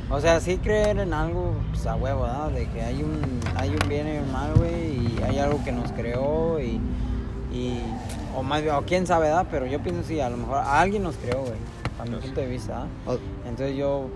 O 0.09 0.19
sea, 0.19 0.39
sí 0.41 0.57
creer 0.57 0.99
en 0.99 1.13
algo 1.13 1.53
pues, 1.69 1.87
a 1.87 1.95
huevo, 1.95 2.23
¿verdad? 2.23 2.49
De 2.49 2.67
que 2.67 2.81
hay 2.81 3.01
un, 3.01 3.21
hay 3.55 3.69
un 3.69 3.87
bien 3.89 4.07
y 4.13 4.17
un 4.17 4.31
mal, 4.31 4.53
güey, 4.55 4.97
y 4.97 5.19
hay 5.25 5.39
algo 5.39 5.63
que 5.63 5.71
nos 5.71 5.91
creó 5.93 6.59
y, 6.59 6.81
y 7.53 7.81
o 8.35 8.43
más 8.43 8.61
bien, 8.61 8.75
o 8.75 8.81
quién 8.81 9.07
sabe, 9.07 9.27
¿verdad? 9.27 9.47
Pero 9.49 9.65
yo 9.65 9.81
pienso 9.81 10.03
sí, 10.03 10.19
a 10.19 10.29
lo 10.29 10.35
mejor 10.35 10.57
alguien 10.65 11.03
nos 11.03 11.15
creó, 11.15 11.39
güey, 11.39 11.53
a 11.99 12.03
mi 12.03 12.17
punto 12.17 12.41
de 12.41 12.47
vista, 12.47 12.73
¿verdad? 12.73 12.87
O- 13.07 13.47
Entonces 13.47 13.77
yo, 13.77 14.09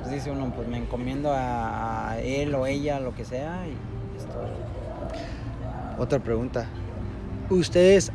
pues 0.00 0.14
dice 0.14 0.30
uno, 0.30 0.50
pues 0.56 0.66
me 0.68 0.78
encomiendo 0.78 1.30
a, 1.30 2.12
a 2.12 2.18
él 2.20 2.54
o 2.54 2.64
ella, 2.66 2.98
lo 3.00 3.14
que 3.14 3.26
sea, 3.26 3.66
y 3.66 3.76
es 4.18 4.24
todo. 4.24 4.48
Otra 5.98 6.18
pregunta. 6.18 6.66
Ustedes, 7.50 8.10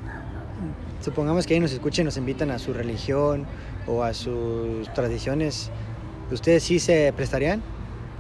supongamos 1.02 1.46
que 1.48 1.54
ahí 1.54 1.60
nos 1.60 1.72
escuchen, 1.72 2.06
nos 2.06 2.18
invitan 2.18 2.52
a 2.52 2.60
su 2.60 2.74
religión 2.74 3.46
o 3.88 4.04
a 4.04 4.14
sus 4.14 4.92
tradiciones. 4.94 5.70
¿Ustedes 6.32 6.64
sí 6.64 6.80
se 6.80 7.14
prestarían? 7.16 7.62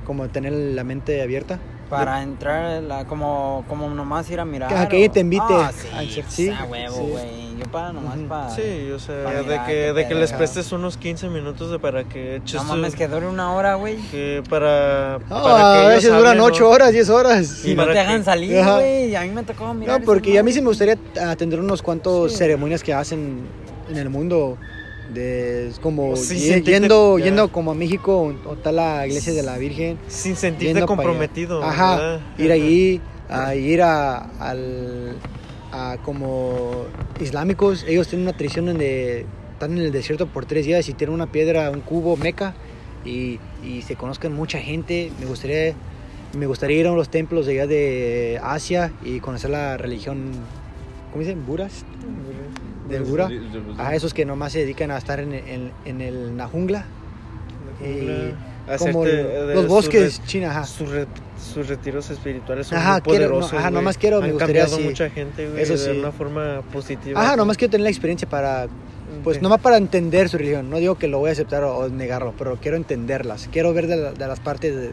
Como 0.05 0.27
tener 0.29 0.51
la 0.53 0.83
mente 0.83 1.21
abierta. 1.21 1.59
Para 1.89 2.23
entrar, 2.23 2.81
la, 2.83 3.05
como, 3.05 3.65
como 3.67 3.89
nomás 3.89 4.29
ir 4.31 4.39
a 4.39 4.45
mirar. 4.45 4.87
Que- 4.87 4.97
que 4.97 5.09
o- 5.09 5.11
te 5.11 5.19
invite 5.19 5.43
Ah, 5.49 5.67
a 5.67 5.71
sí, 5.73 6.21
sí, 6.29 6.49
a 6.49 6.63
huevo, 6.65 6.95
sí. 6.95 7.01
güey. 7.11 7.50
Para 7.65 7.91
nomás 7.93 8.17
para. 8.27 8.49
Sí, 8.49 8.91
o 8.93 8.99
sea, 8.99 9.15
de 9.43 9.59
que, 9.65 9.93
de 9.93 10.07
que 10.07 10.15
les 10.15 10.31
prestes 10.33 10.71
unos 10.71 10.97
15 10.97 11.29
minutos 11.29 11.71
de 11.71 11.79
para 11.79 12.03
que 12.03 12.37
eches 12.37 12.55
No 12.55 12.63
mames, 12.63 12.95
que 12.95 13.07
dure 13.07 13.27
una 13.27 13.53
hora, 13.53 13.75
güey. 13.75 13.97
que 14.11 14.43
para, 14.49 15.19
No, 15.29 15.43
para 15.43 15.73
que 15.81 15.85
a 15.85 15.87
veces 15.89 16.09
duran 16.09 16.25
hablen, 16.27 16.37
¿no? 16.37 16.43
8 16.45 16.69
horas, 16.69 16.91
10 16.91 17.09
horas. 17.09 17.65
Y 17.65 17.71
no 17.75 17.83
para 17.83 17.93
te 17.93 17.93
que- 17.93 17.99
hagan 17.99 18.23
salir, 18.25 18.51
güey. 18.63 19.15
A 19.15 19.21
mí 19.21 19.29
me 19.29 19.43
tocó 19.43 19.73
mirar. 19.73 19.99
No, 19.99 20.05
porque 20.05 20.37
a 20.39 20.43
mí 20.43 20.51
sí 20.51 20.61
me 20.61 20.67
gustaría 20.67 20.97
atender 21.27 21.59
unos 21.59 21.81
cuantos 21.81 22.31
Sí. 22.31 22.37
ceremonias 22.37 22.83
que 22.83 22.93
hacen 22.93 23.41
en 23.89 23.97
el 23.97 24.09
mundo. 24.09 24.57
De, 25.13 25.69
como 25.81 26.15
Sí, 26.15 26.35
y- 26.37 26.39
sentirte- 26.51 26.71
yendo, 26.71 27.19
ya. 27.19 27.25
yendo 27.25 27.51
como 27.51 27.71
a 27.71 27.73
México 27.75 28.15
o, 28.45 28.49
o 28.49 28.55
tal 28.55 28.77
la 28.77 29.05
iglesia 29.05 29.33
de 29.33 29.43
la 29.43 29.57
Virgen. 29.57 29.99
Sin 30.07 30.37
sentirte 30.37 30.85
comprometido. 30.85 31.61
Ajá, 31.61 31.97
¿verdad? 31.97 32.19
ir 32.37 32.51
allí, 32.53 33.01
a 33.29 33.53
ir 33.53 33.81
a, 33.81 34.19
al, 34.39 35.17
a 35.71 35.97
como 36.03 36.85
islámicos. 37.19 37.83
Ellos 37.87 38.07
tienen 38.07 38.27
una 38.27 38.35
tradición 38.37 38.65
donde 38.65 39.25
están 39.53 39.71
en 39.73 39.79
el 39.79 39.91
desierto 39.91 40.27
por 40.27 40.45
tres 40.45 40.65
días 40.65 40.87
y 40.89 40.93
tienen 40.93 41.13
una 41.13 41.27
piedra, 41.27 41.69
un 41.71 41.81
cubo 41.81 42.17
meca 42.17 42.53
y, 43.05 43.39
y 43.63 43.81
se 43.83 43.95
conozcan 43.95 44.33
mucha 44.33 44.59
gente. 44.59 45.11
Me 45.19 45.25
gustaría, 45.25 45.73
me 46.37 46.45
gustaría 46.47 46.79
ir 46.79 46.87
a 46.87 46.91
los 46.91 47.09
templos 47.09 47.45
de 47.45 47.53
allá 47.53 47.67
de 47.67 48.39
Asia 48.43 48.91
y 49.03 49.19
conocer 49.19 49.49
la 49.51 49.77
religión, 49.77 50.31
¿cómo 51.11 51.21
dicen? 51.23 51.45
¿Buras? 51.45 51.85
Del 52.89 53.03
Bura. 53.03 53.27
A 53.77 53.95
esos 53.95 54.13
que 54.13 54.25
nomás 54.25 54.51
se 54.51 54.59
dedican 54.59 54.91
a 54.91 54.97
estar 54.97 55.19
en, 55.19 55.33
en, 55.33 55.71
en 55.85 56.01
el- 56.01 56.35
la 56.37 56.47
jungla. 56.47 56.85
Y 57.81 58.33
Hacerte, 58.67 58.91
como 58.93 59.05
eh, 59.05 59.51
los 59.53 59.67
bosques 59.67 60.19
re- 60.19 60.25
China, 60.27 60.51
ajá. 60.51 60.63
Sus, 60.65 60.89
re- 60.89 61.07
sus 61.53 61.67
retiros 61.67 62.09
espirituales 62.09 62.67
son 62.67 62.77
Ajá, 62.77 62.93
muy 62.93 63.01
quiero- 63.01 63.25
no, 63.25 63.31
poderosos. 63.31 63.59
ajá, 63.59 63.71
nomás 63.71 63.97
quiero, 63.97 64.19
me 64.19 64.25
Han 64.25 64.31
gustaría 64.33 64.61
cambiado 64.61 64.75
así. 64.77 64.83
mucha 64.85 65.09
gente, 65.09 65.49
güey, 65.49 65.61
Eso 65.63 65.73
de 65.73 65.79
sí. 65.79 65.89
una 65.99 66.11
forma 66.11 66.61
positiva. 66.71 67.19
Ajá, 67.21 67.35
nomás 67.35 67.57
quiero 67.57 67.71
tener 67.71 67.83
la 67.85 67.89
experiencia 67.89 68.29
para, 68.29 68.67
pues 69.23 69.37
Ok. 69.37 69.43
nomás 69.43 69.59
para 69.59 69.77
entender 69.77 70.29
su 70.29 70.37
religión. 70.37 70.69
No 70.69 70.77
digo 70.77 70.95
que 70.95 71.07
lo 71.07 71.19
voy 71.19 71.29
a 71.29 71.33
aceptar 71.33 71.63
o, 71.63 71.75
o 71.77 71.89
negarlo, 71.89 72.33
pero 72.37 72.57
quiero 72.61 72.77
entenderlas. 72.77 73.49
Quiero 73.51 73.73
ver 73.73 73.87
de, 73.87 73.97
la- 73.97 74.11
de 74.13 74.27
las 74.27 74.39
partes 74.39 74.75
de, 74.75 74.91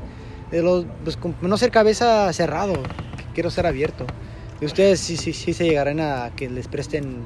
de 0.51 0.63
los, 0.63 0.87
pues 1.05 1.19
no 1.43 1.57
ser 1.59 1.71
cabeza 1.71 2.33
cerrado. 2.33 2.75
Quiero 3.35 3.51
ser 3.51 3.67
abierto. 3.67 4.07
Y 4.61 4.65
ustedes 4.65 4.99
sí, 4.99 5.17
sí, 5.17 5.33
sí 5.33 5.53
se 5.53 5.65
llegarán 5.65 6.01
a 6.01 6.33
que 6.35 6.49
les 6.51 6.67
presten. 6.67 7.19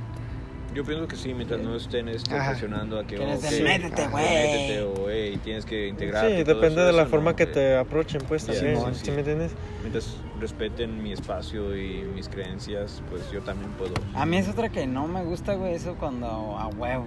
Yo 0.75 0.85
pienso 0.85 1.07
que 1.07 1.17
sí, 1.17 1.35
mientras 1.35 1.61
no 1.61 1.77
estén 1.77 2.09
este, 2.09 2.35
Ajá. 2.35 2.51
presionando 2.53 2.99
a 2.99 3.07
que, 3.07 3.17
Que 3.17 3.27
les 3.27 3.45
ok, 3.45 3.51
den, 3.51 3.65
"Métete, 3.65 4.03
ajá, 4.03 4.11
güey". 4.11 4.25
métete, 4.25 4.83
o 4.83 5.11
hey, 5.11 5.39
tienes 5.45 5.67
que 5.67 5.89
integrarte. 5.89 6.39
Sí, 6.39 6.45
depende 6.45 6.67
eso, 6.81 6.85
de 6.87 6.93
la 6.93 7.03
eso 7.03 7.11
forma 7.11 7.31
no, 7.33 7.37
que 7.37 7.43
eh, 7.43 7.47
te 7.47 7.77
aprochen, 7.77 8.23
pues, 8.27 8.47
Yeah, 8.47 8.55
también. 8.55 8.77
sí, 8.95 9.01
¿Sí, 9.01 9.05
sí. 9.07 9.11
me 9.11 9.19
entiendes? 9.19 9.53
Mientras 9.83 10.17
respeten 10.41 11.03
mi 11.03 11.13
espacio 11.13 11.77
y 11.77 12.05
mis 12.15 12.29
creencias, 12.29 13.03
pues 13.11 13.31
yo 13.31 13.43
también 13.43 13.71
puedo. 13.73 13.93
A 14.15 14.25
mí 14.25 14.39
es 14.39 14.49
otra 14.49 14.71
que 14.71 14.87
no 14.87 15.07
me 15.07 15.23
gusta, 15.25 15.55
güey, 15.55 15.75
eso 15.75 15.95
cuando 16.01 16.27
a 16.27 16.69
huevo. 16.69 17.05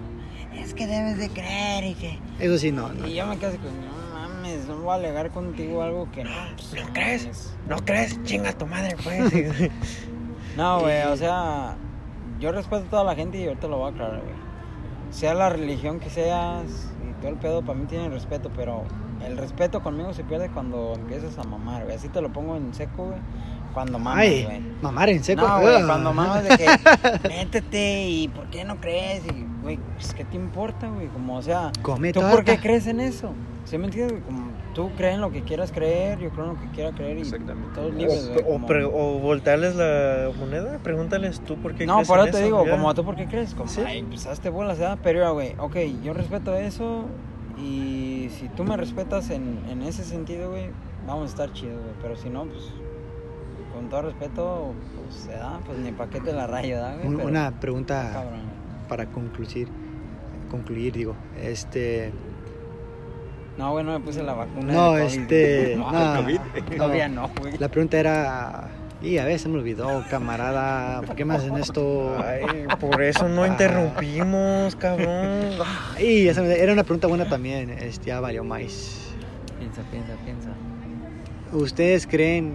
Es 0.54 0.72
que 0.72 0.86
debes 0.86 1.18
de 1.18 1.28
creer 1.28 1.84
y 1.84 1.94
que. 1.94 2.18
Eso 2.38 2.58
sí, 2.58 2.70
no. 2.70 2.88
no. 2.92 3.06
Y 3.08 3.14
yo 3.16 3.26
me 3.26 3.36
quedo 3.36 3.48
así 3.50 3.58
con, 3.58 3.72
no 3.80 4.14
mames, 4.14 4.66
no 4.68 4.76
voy 4.78 4.90
a 4.92 4.94
alegar 4.94 5.30
contigo 5.32 5.82
algo 5.82 6.08
que 6.12 6.22
no. 6.22 6.30
pues, 6.54 6.72
¿No 6.84 6.92
crees? 6.92 7.22
mames". 7.22 7.54
¿No 7.68 7.76
crees? 7.84 8.22
Chinga 8.22 8.52
tu 8.52 8.64
madre, 8.66 8.94
pues. 9.02 9.32
No, 10.56 10.80
güey, 10.80 11.02
o 11.02 11.16
sea, 11.18 11.76
yo 12.40 12.52
respeto 12.52 12.84
a 12.86 12.90
toda 12.90 13.04
la 13.04 13.14
gente 13.14 13.38
y 13.38 13.46
ahorita 13.46 13.68
lo 13.68 13.78
voy 13.78 13.90
a 13.90 13.94
aclarar, 13.94 14.20
güey. 14.20 14.34
Sea 15.10 15.34
la 15.34 15.48
religión 15.48 16.00
que 16.00 16.10
seas 16.10 16.92
y 17.08 17.12
todo 17.20 17.28
el 17.30 17.36
pedo, 17.36 17.62
para 17.62 17.78
mí 17.78 17.86
tiene 17.86 18.08
respeto, 18.08 18.50
pero 18.54 18.82
el 19.24 19.36
respeto 19.36 19.82
conmigo 19.82 20.12
se 20.12 20.24
pierde 20.24 20.50
cuando 20.50 20.94
empiezas 20.94 21.38
a 21.38 21.44
mamar, 21.44 21.84
güey. 21.84 21.96
Así 21.96 22.08
te 22.08 22.20
lo 22.20 22.32
pongo 22.32 22.56
en 22.56 22.74
seco, 22.74 23.06
güey. 23.06 23.18
Cuando 23.72 23.98
mamas, 23.98 24.20
Ay, 24.20 24.44
güey. 24.44 24.60
mamar 24.82 25.08
en 25.10 25.22
seco. 25.22 25.46
No, 25.46 25.60
güey, 25.60 25.82
cuando 25.86 26.12
mamas 26.12 26.44
de 26.44 26.56
que 26.56 27.28
métete 27.28 28.08
y 28.08 28.28
¿por 28.28 28.48
qué 28.50 28.64
no 28.64 28.76
crees? 28.80 29.24
Y, 29.26 29.46
güey, 29.66 29.78
pues, 29.96 30.14
¿qué 30.14 30.24
te 30.24 30.36
importa, 30.36 30.88
güey? 30.88 31.08
Como, 31.08 31.36
o 31.36 31.42
sea, 31.42 31.72
Come 31.82 32.12
¿tú 32.12 32.20
por 32.20 32.44
qué 32.44 32.52
torta. 32.52 32.62
crees 32.62 32.86
en 32.86 33.00
eso? 33.00 33.30
¿Sí 33.64 33.76
me 33.78 33.86
entiendes? 33.86 34.22
Como 34.24 34.46
tú 34.74 34.90
crees 34.96 35.14
en 35.16 35.20
lo 35.20 35.32
que 35.32 35.42
quieras 35.42 35.72
creer, 35.72 36.18
yo 36.20 36.30
creo 36.30 36.44
en 36.44 36.50
lo 36.54 36.60
que 36.60 36.68
quiera 36.68 36.92
creer 36.92 37.18
y 37.18 37.22
Exactamente. 37.22 37.74
todos 37.74 37.92
libres, 37.94 38.28
güey. 38.28 38.40
o, 38.44 38.56
o, 38.56 38.60
como- 38.60 38.66
o 39.16 39.18
voltearles 39.18 39.74
la 39.74 40.30
moneda, 40.38 40.78
pregúntales 40.82 41.40
tú 41.40 41.56
por 41.56 41.74
qué 41.74 41.84
No, 41.86 41.94
crees 41.94 42.08
por 42.08 42.18
en 42.20 42.28
eso 42.28 42.38
te 42.38 42.44
digo, 42.44 42.64
ya. 42.64 42.70
como 42.70 42.94
tú 42.94 43.04
por 43.04 43.16
qué 43.16 43.26
crees, 43.26 43.54
como, 43.54 43.68
Sí. 43.68 43.80
ay, 43.84 44.02
pues 44.04 44.26
hazte 44.26 44.50
bolas, 44.50 44.78
¿verdad? 44.78 44.98
Pero, 45.02 45.18
mira, 45.18 45.30
güey, 45.30 45.54
ok, 45.58 45.76
yo 46.04 46.12
respeto 46.12 46.54
eso 46.54 47.06
y 47.58 48.28
si 48.38 48.48
tú 48.50 48.64
me 48.64 48.76
respetas 48.76 49.30
en, 49.30 49.60
en 49.68 49.82
ese 49.82 50.04
sentido, 50.04 50.50
güey, 50.50 50.70
vamos 51.06 51.24
a 51.24 51.26
estar 51.26 51.52
chidos, 51.52 51.80
güey. 51.82 51.94
Pero 52.02 52.16
si 52.16 52.28
no, 52.28 52.44
pues, 52.44 52.70
con 53.74 53.88
todo 53.88 54.02
respeto, 54.02 54.72
pues, 55.02 55.14
se 55.22 55.32
da, 55.32 55.58
pues 55.66 55.78
ni 55.78 55.90
pa' 55.92 56.08
qué 56.08 56.20
te 56.20 56.32
la 56.32 56.46
rayo, 56.46 56.76
¿verdad, 56.76 56.96
güey? 56.96 57.08
Un- 57.08 57.16
Pero, 57.16 57.28
Una 57.28 57.50
pregunta 57.58 58.10
cabrón. 58.12 58.55
Para 58.88 59.06
concluir. 59.06 59.68
Concluir, 60.50 60.92
digo. 60.92 61.14
Este. 61.42 62.12
No, 63.58 63.72
güey, 63.72 63.84
no 63.84 63.92
me 63.92 64.00
puse 64.00 64.22
la 64.22 64.34
vacuna. 64.34 64.72
No, 64.72 64.90
COVID. 64.92 65.00
este. 65.02 65.76
No, 65.78 65.90
no, 65.90 66.20
COVID. 66.22 66.40
Todavía 66.76 67.08
no, 67.08 67.30
güey. 67.40 67.56
La 67.58 67.68
pregunta 67.68 67.98
era. 67.98 68.70
Y 69.02 69.18
a 69.18 69.24
veces 69.26 69.42
se 69.42 69.48
me 69.50 69.56
olvidó, 69.58 70.02
camarada. 70.10 71.02
¿Por 71.02 71.16
qué 71.16 71.24
me 71.26 71.34
hacen 71.34 71.54
esto? 71.56 72.16
Ay, 72.18 72.66
por 72.80 73.02
eso 73.02 73.28
no 73.28 73.42
Ah. 73.42 73.48
interrumpimos, 73.48 74.74
cabrón. 74.76 75.50
Y 76.00 76.28
esa 76.28 76.42
era 76.44 76.72
una 76.72 76.82
pregunta 76.82 77.06
buena 77.06 77.28
también. 77.28 77.70
Este, 77.70 78.06
ya 78.06 78.20
valió 78.20 78.42
más. 78.42 79.12
Piensa, 79.58 79.82
piensa, 79.90 80.12
piensa. 80.24 80.48
¿Ustedes 81.52 82.06
creen 82.06 82.54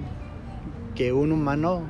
que 0.95 1.13
un 1.13 1.31
humano 1.31 1.83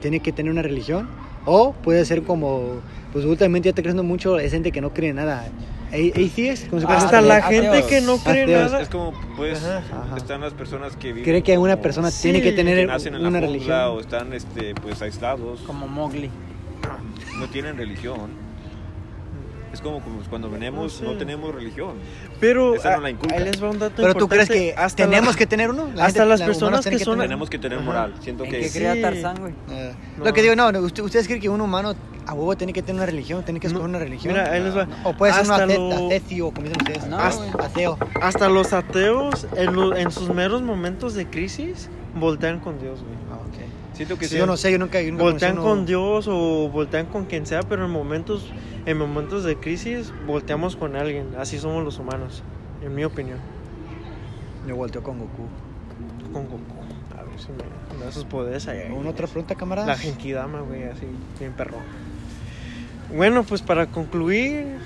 tiene 0.00 0.20
que 0.20 0.32
tener 0.32 0.52
una 0.52 0.62
religión? 0.62 1.08
O 1.44 1.72
puede 1.72 2.04
ser 2.04 2.22
como, 2.22 2.76
pues 3.14 3.24
últimamente 3.24 3.66
ya 3.66 3.70
está 3.70 3.80
creciendo 3.80 4.02
mucho, 4.02 4.38
es 4.38 4.52
gente 4.52 4.70
que 4.72 4.82
no 4.82 4.92
cree 4.92 5.08
en 5.10 5.16
nada. 5.16 5.46
Atheist, 5.90 6.68
como 6.68 6.82
se 6.82 6.88
Hasta 6.88 7.20
la 7.20 7.36
ateos. 7.36 7.62
gente 7.76 7.86
que 7.88 8.00
no 8.00 8.18
cree 8.18 8.42
Ateos. 8.42 8.72
nada. 8.72 8.82
Es 8.82 8.88
como, 8.88 9.12
pues, 9.36 9.64
Ajá. 9.64 9.78
Ajá. 10.08 10.16
están 10.16 10.40
las 10.40 10.52
personas 10.52 10.96
que 10.96 11.08
viven. 11.12 11.22
cree 11.22 11.42
que 11.42 11.56
una 11.56 11.76
persona 11.80 12.10
Sí, 12.10 12.22
tiene 12.24 12.42
que 12.42 12.50
que 12.50 12.56
tener 12.56 12.86
nacen 12.88 13.14
en 13.14 13.24
una 13.24 13.38
religión. 13.40 13.78
o 13.90 14.00
están, 14.00 14.32
este, 14.32 14.74
pues, 14.74 15.00
aislados. 15.00 15.60
Como 15.60 15.86
Mowgli. 15.86 16.28
No 17.38 17.46
tienen 17.48 17.76
religión. 17.76 18.43
Es 19.74 19.80
como, 19.80 20.00
cuando 20.30 20.48
venimos, 20.48 20.92
Sí. 20.94 21.04
no 21.04 21.14
tenemos 21.14 21.52
religión. 21.52 21.94
Pero 22.40 22.76
Esa 22.76 22.90
no 22.92 22.96
ah, 22.98 23.00
la 23.00 23.06
ahí 23.36 23.44
les 23.44 23.60
va 23.62 23.70
un 23.70 23.78
dato 23.80 23.94
Pero 24.02 24.14
tú 24.14 24.28
crees 24.28 24.48
que 24.48 24.72
hasta 24.76 25.04
tenemos 25.04 25.34
la- 25.34 25.38
que 25.38 25.46
tener 25.48 25.68
uno? 25.70 25.90
La 25.96 26.04
hasta 26.06 26.24
las 26.24 26.38
la- 26.38 26.46
personas 26.46 26.86
que 26.86 26.98
son- 27.00 27.18
Tenemos 27.18 27.50
que 27.50 27.58
tener 27.58 27.78
Ajá. 27.78 27.84
moral. 27.86 28.14
Siento 28.20 28.44
¿En 28.44 28.50
que 28.52 28.60
qué 28.60 28.68
sí. 28.68 28.78
crea 28.78 29.00
Tarzán, 29.00 29.36
güey? 29.40 29.52
Eh, 29.72 29.92
No. 30.18 30.26
Lo 30.26 30.32
que 30.32 30.42
digo, 30.42 30.54
no, 30.54 30.70
no, 30.70 30.78
usted- 30.80 31.02
¿ustedes 31.02 31.26
creen 31.26 31.40
que 31.42 31.48
un 31.48 31.60
humano 31.60 31.94
a 32.26 32.32
huevo 32.34 32.56
tiene 32.56 32.72
que 32.72 32.82
tener 32.82 32.96
una 33.02 33.06
religión? 33.06 33.44
¿Tiene 33.44 33.58
que 33.58 33.66
escoger 33.66 33.88
No, 33.90 33.96
una 33.96 33.98
religión? 34.04 34.32
Mira, 34.32 34.50
ahí 34.52 34.62
les 34.62 34.76
va. 34.76 34.86
O 35.02 35.12
puede 35.14 35.32
ser 35.32 35.44
un 35.44 35.50
Hasta 35.50 35.64
ate- 35.64 35.76
lo- 35.76 36.06
ateo, 36.06 36.50
como 36.52 36.68
dicen 36.68 36.80
ustedes. 36.82 37.06
No, 37.08 37.18
As- 37.18 37.36
güey. 37.36 37.50
ateo. 37.58 37.98
Hasta 38.22 38.48
los 38.48 38.72
ateos, 38.72 39.46
en, 39.56 39.74
lo- 39.74 39.96
en 39.96 40.12
sus 40.12 40.32
meros 40.32 40.62
momentos 40.62 41.14
de 41.14 41.26
crisis, 41.26 41.90
voltean 42.14 42.60
con 42.60 42.78
Dios, 42.80 43.00
güey. 43.02 43.14
Ah, 43.32 43.40
ok. 43.44 43.64
Siento 43.96 44.16
que 44.18 44.24
Sí, 44.26 44.32
sí. 44.32 44.38
yo 44.38 44.46
no 44.46 44.56
sé, 44.56 44.70
yo 44.72 44.78
nunca, 44.78 45.00
yo 45.02 45.10
nunca 45.10 45.24
voltean 45.24 45.56
con 45.56 45.84
Dios 45.86 46.26
o 46.28 46.68
voltean 46.68 47.06
con 47.06 47.26
quien 47.26 47.44
sea, 47.46 47.62
pero 47.62 47.84
en 47.84 47.90
momentos, 47.92 48.46
en 48.86 48.98
momentos 48.98 49.44
de 49.44 49.56
crisis 49.56 50.12
volteamos 50.26 50.76
con 50.76 50.96
alguien. 50.96 51.28
Así 51.38 51.58
somos 51.58 51.84
los 51.84 51.98
humanos, 51.98 52.42
en 52.82 52.94
mi 52.94 53.04
opinión. 53.04 53.38
Yo 54.66 54.76
volteo 54.76 55.02
con 55.02 55.18
Goku. 55.18 55.46
Con 56.32 56.44
Goku. 56.44 56.58
A 57.18 57.22
ver 57.22 57.38
si 57.38 57.48
me 57.98 58.04
da 58.04 58.12
sus 58.12 58.24
poderes 58.24 58.66
allá. 58.68 58.92
¿Una 58.92 59.10
otra 59.10 59.26
pregunta, 59.26 59.54
camarada? 59.54 59.86
La 59.88 59.96
Genkidama, 59.96 60.60
güey, 60.60 60.84
así, 60.84 61.06
bien 61.38 61.52
perro. 61.52 61.76
Bueno, 63.14 63.44
pues 63.44 63.60
para 63.60 63.86
concluir, 63.86 64.78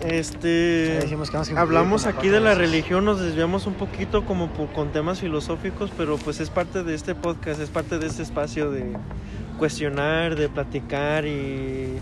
este... 0.00 0.94
Ya 0.94 1.00
dijimos 1.02 1.30
que 1.30 1.36
vamos 1.36 1.52
a 1.52 1.60
Hablamos 1.60 2.06
aquí 2.06 2.28
de 2.28 2.40
la 2.40 2.54
religión, 2.54 3.04
nos 3.04 3.20
desviamos 3.20 3.66
un 3.66 3.74
poquito 3.74 4.24
como 4.24 4.48
por- 4.48 4.72
con 4.72 4.92
temas 4.92 5.20
filosóficos, 5.20 5.90
pero 5.96 6.16
pues 6.16 6.40
es 6.40 6.48
parte 6.48 6.82
de 6.82 6.94
este 6.94 7.14
podcast, 7.14 7.60
es 7.60 7.68
parte 7.68 7.98
de 7.98 8.06
este 8.06 8.22
espacio 8.22 8.70
de 8.70 8.96
cuestionar, 9.58 10.36
de 10.36 10.48
platicar 10.48 11.26
y 11.26 11.98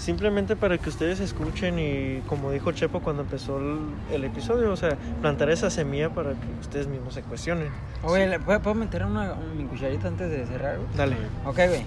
simplemente 0.00 0.56
para 0.56 0.78
que 0.78 0.88
ustedes 0.88 1.20
escuchen 1.20 1.78
y 1.78 2.20
como 2.26 2.50
dijo 2.50 2.72
Chepo 2.72 3.00
cuando 3.00 3.22
empezó 3.22 3.58
el, 3.58 3.78
el 4.12 4.24
episodio, 4.24 4.72
o 4.72 4.76
sea, 4.76 4.96
plantar 5.20 5.50
esa 5.50 5.70
semilla 5.70 6.08
para 6.10 6.30
que 6.30 6.46
ustedes 6.60 6.86
mismos 6.88 7.14
se 7.14 7.22
cuestionen. 7.22 7.68
Oye, 8.02 8.26
¿le- 8.26 8.40
¿puedo, 8.40 8.60
puedo 8.60 8.74
meter 8.74 9.04
una, 9.04 9.34
un- 9.34 9.56
mi 9.58 9.64
cucharita 9.64 10.08
antes 10.08 10.30
de 10.30 10.46
cerrar, 10.46 10.76
güey? 10.78 10.88
Dale. 10.96 11.16
Ok, 11.44 11.56
güey. 11.68 11.84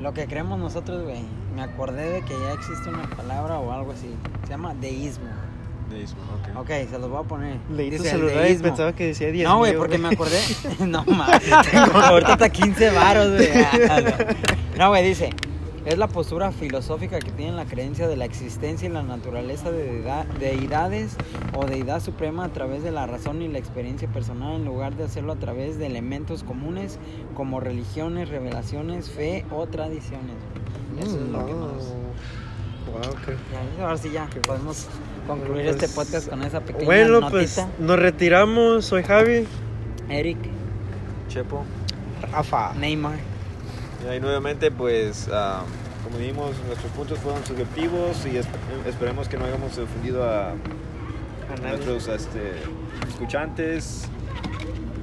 Lo 0.00 0.14
que 0.14 0.26
creemos 0.26 0.58
nosotros, 0.58 1.02
güey. 1.02 1.20
Me 1.56 1.62
acordé 1.62 2.08
de 2.10 2.22
que 2.22 2.32
ya 2.32 2.52
existe 2.52 2.88
una 2.88 3.02
palabra 3.10 3.58
o 3.58 3.72
algo 3.72 3.90
así. 3.92 4.14
Se 4.44 4.50
llama 4.50 4.72
deísmo. 4.74 5.26
Deísmo, 5.90 6.20
ok. 6.54 6.60
Ok, 6.60 6.68
se 6.88 6.98
los 6.98 7.10
voy 7.10 7.18
a 7.24 7.26
poner. 7.26 7.56
Leí 7.70 7.88
tu 7.90 7.96
Dice 7.96 8.10
el 8.14 8.20
celular 8.20 8.36
y 8.36 8.48
deísmo. 8.48 8.62
pensaba 8.68 8.92
que 8.92 9.06
decía 9.06 9.32
10 9.32 9.48
No, 9.48 9.58
güey, 9.58 9.74
porque 9.76 9.98
me 9.98 10.08
acordé. 10.08 10.38
no 10.86 11.02
mames, 11.04 11.42
tengo 11.72 11.98
ahorita 11.98 12.34
hasta 12.34 12.48
15 12.50 12.90
varos, 12.90 13.32
güey. 13.32 13.48
Ah, 13.90 14.00
no. 14.00 14.78
No, 14.78 14.88
güey, 14.90 15.04
dice. 15.08 15.30
Es 15.88 15.96
la 15.96 16.06
postura 16.06 16.52
filosófica 16.52 17.18
que 17.18 17.30
tiene 17.30 17.52
la 17.52 17.64
creencia 17.64 18.08
de 18.08 18.16
la 18.16 18.26
existencia 18.26 18.86
y 18.86 18.92
la 18.92 19.02
naturaleza 19.02 19.70
de 19.72 19.84
deida- 19.90 20.26
deidades 20.38 21.16
o 21.56 21.64
deidad 21.64 22.02
suprema 22.02 22.44
a 22.44 22.48
través 22.50 22.82
de 22.82 22.90
la 22.90 23.06
razón 23.06 23.40
y 23.40 23.48
la 23.48 23.58
experiencia 23.58 24.06
personal 24.06 24.56
en 24.56 24.66
lugar 24.66 24.96
de 24.96 25.04
hacerlo 25.04 25.32
a 25.32 25.36
través 25.36 25.78
de 25.78 25.86
elementos 25.86 26.42
comunes 26.42 26.98
como 27.34 27.58
religiones, 27.58 28.28
revelaciones, 28.28 29.08
fe 29.08 29.46
o 29.50 29.66
tradiciones. 29.66 30.36
Eso 31.00 31.16
es 31.24 31.30
lo 31.30 31.46
que 31.46 31.52
nos... 31.54 31.84
Wow, 32.88 33.10
ok. 33.10 33.38
Ya, 33.78 33.84
ahora 33.84 33.96
sí 33.96 34.10
ya 34.12 34.28
podemos 34.46 34.88
concluir 35.26 35.64
pues, 35.64 35.76
este 35.82 35.88
podcast 35.88 36.28
con 36.28 36.42
esa 36.42 36.60
pequeña 36.60 36.84
Bueno, 36.84 37.20
notita. 37.20 37.30
pues 37.30 37.60
nos 37.78 37.98
retiramos. 37.98 38.84
Soy 38.84 39.04
Javi. 39.04 39.46
Eric, 40.10 40.36
Chepo. 41.28 41.64
Rafa. 42.30 42.74
Neymar. 42.74 43.18
Y 44.04 44.08
ahí 44.08 44.20
nuevamente, 44.20 44.70
pues, 44.70 45.28
ah, 45.32 45.62
como 46.04 46.18
dijimos, 46.18 46.52
nuestros 46.66 46.92
puntos 46.92 47.18
fueron 47.18 47.44
subjetivos 47.44 48.24
y 48.26 48.30
esp- 48.36 48.86
esperemos 48.86 49.28
que 49.28 49.36
no 49.36 49.44
hayamos 49.44 49.76
ofendido 49.78 50.24
a 50.28 50.52
nuestros 51.62 52.06
este, 52.08 52.52
escuchantes 53.08 54.04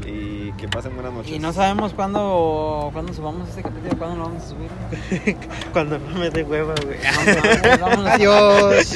y 0.07 0.51
que 0.53 0.67
pasen 0.67 0.93
buenas 0.95 1.11
noches. 1.11 1.31
Y 1.33 1.39
no 1.39 1.51
sabemos 1.51 1.93
cuándo, 1.93 2.89
cuándo 2.93 3.13
subamos 3.13 3.49
este 3.49 3.63
capítulo, 3.63 3.97
cuándo 3.97 4.15
lo 4.17 4.23
vamos 4.25 4.43
a 4.43 4.47
subir. 4.47 5.35
Cuando 5.73 5.97
no 5.99 6.17
me 6.19 6.29
dé 6.29 6.43
hueva, 6.43 6.73
güey. 6.83 6.97
Vamos, 7.03 7.79
vamos, 7.81 7.81
vámonos. 7.81 8.07
Adiós. 8.13 8.95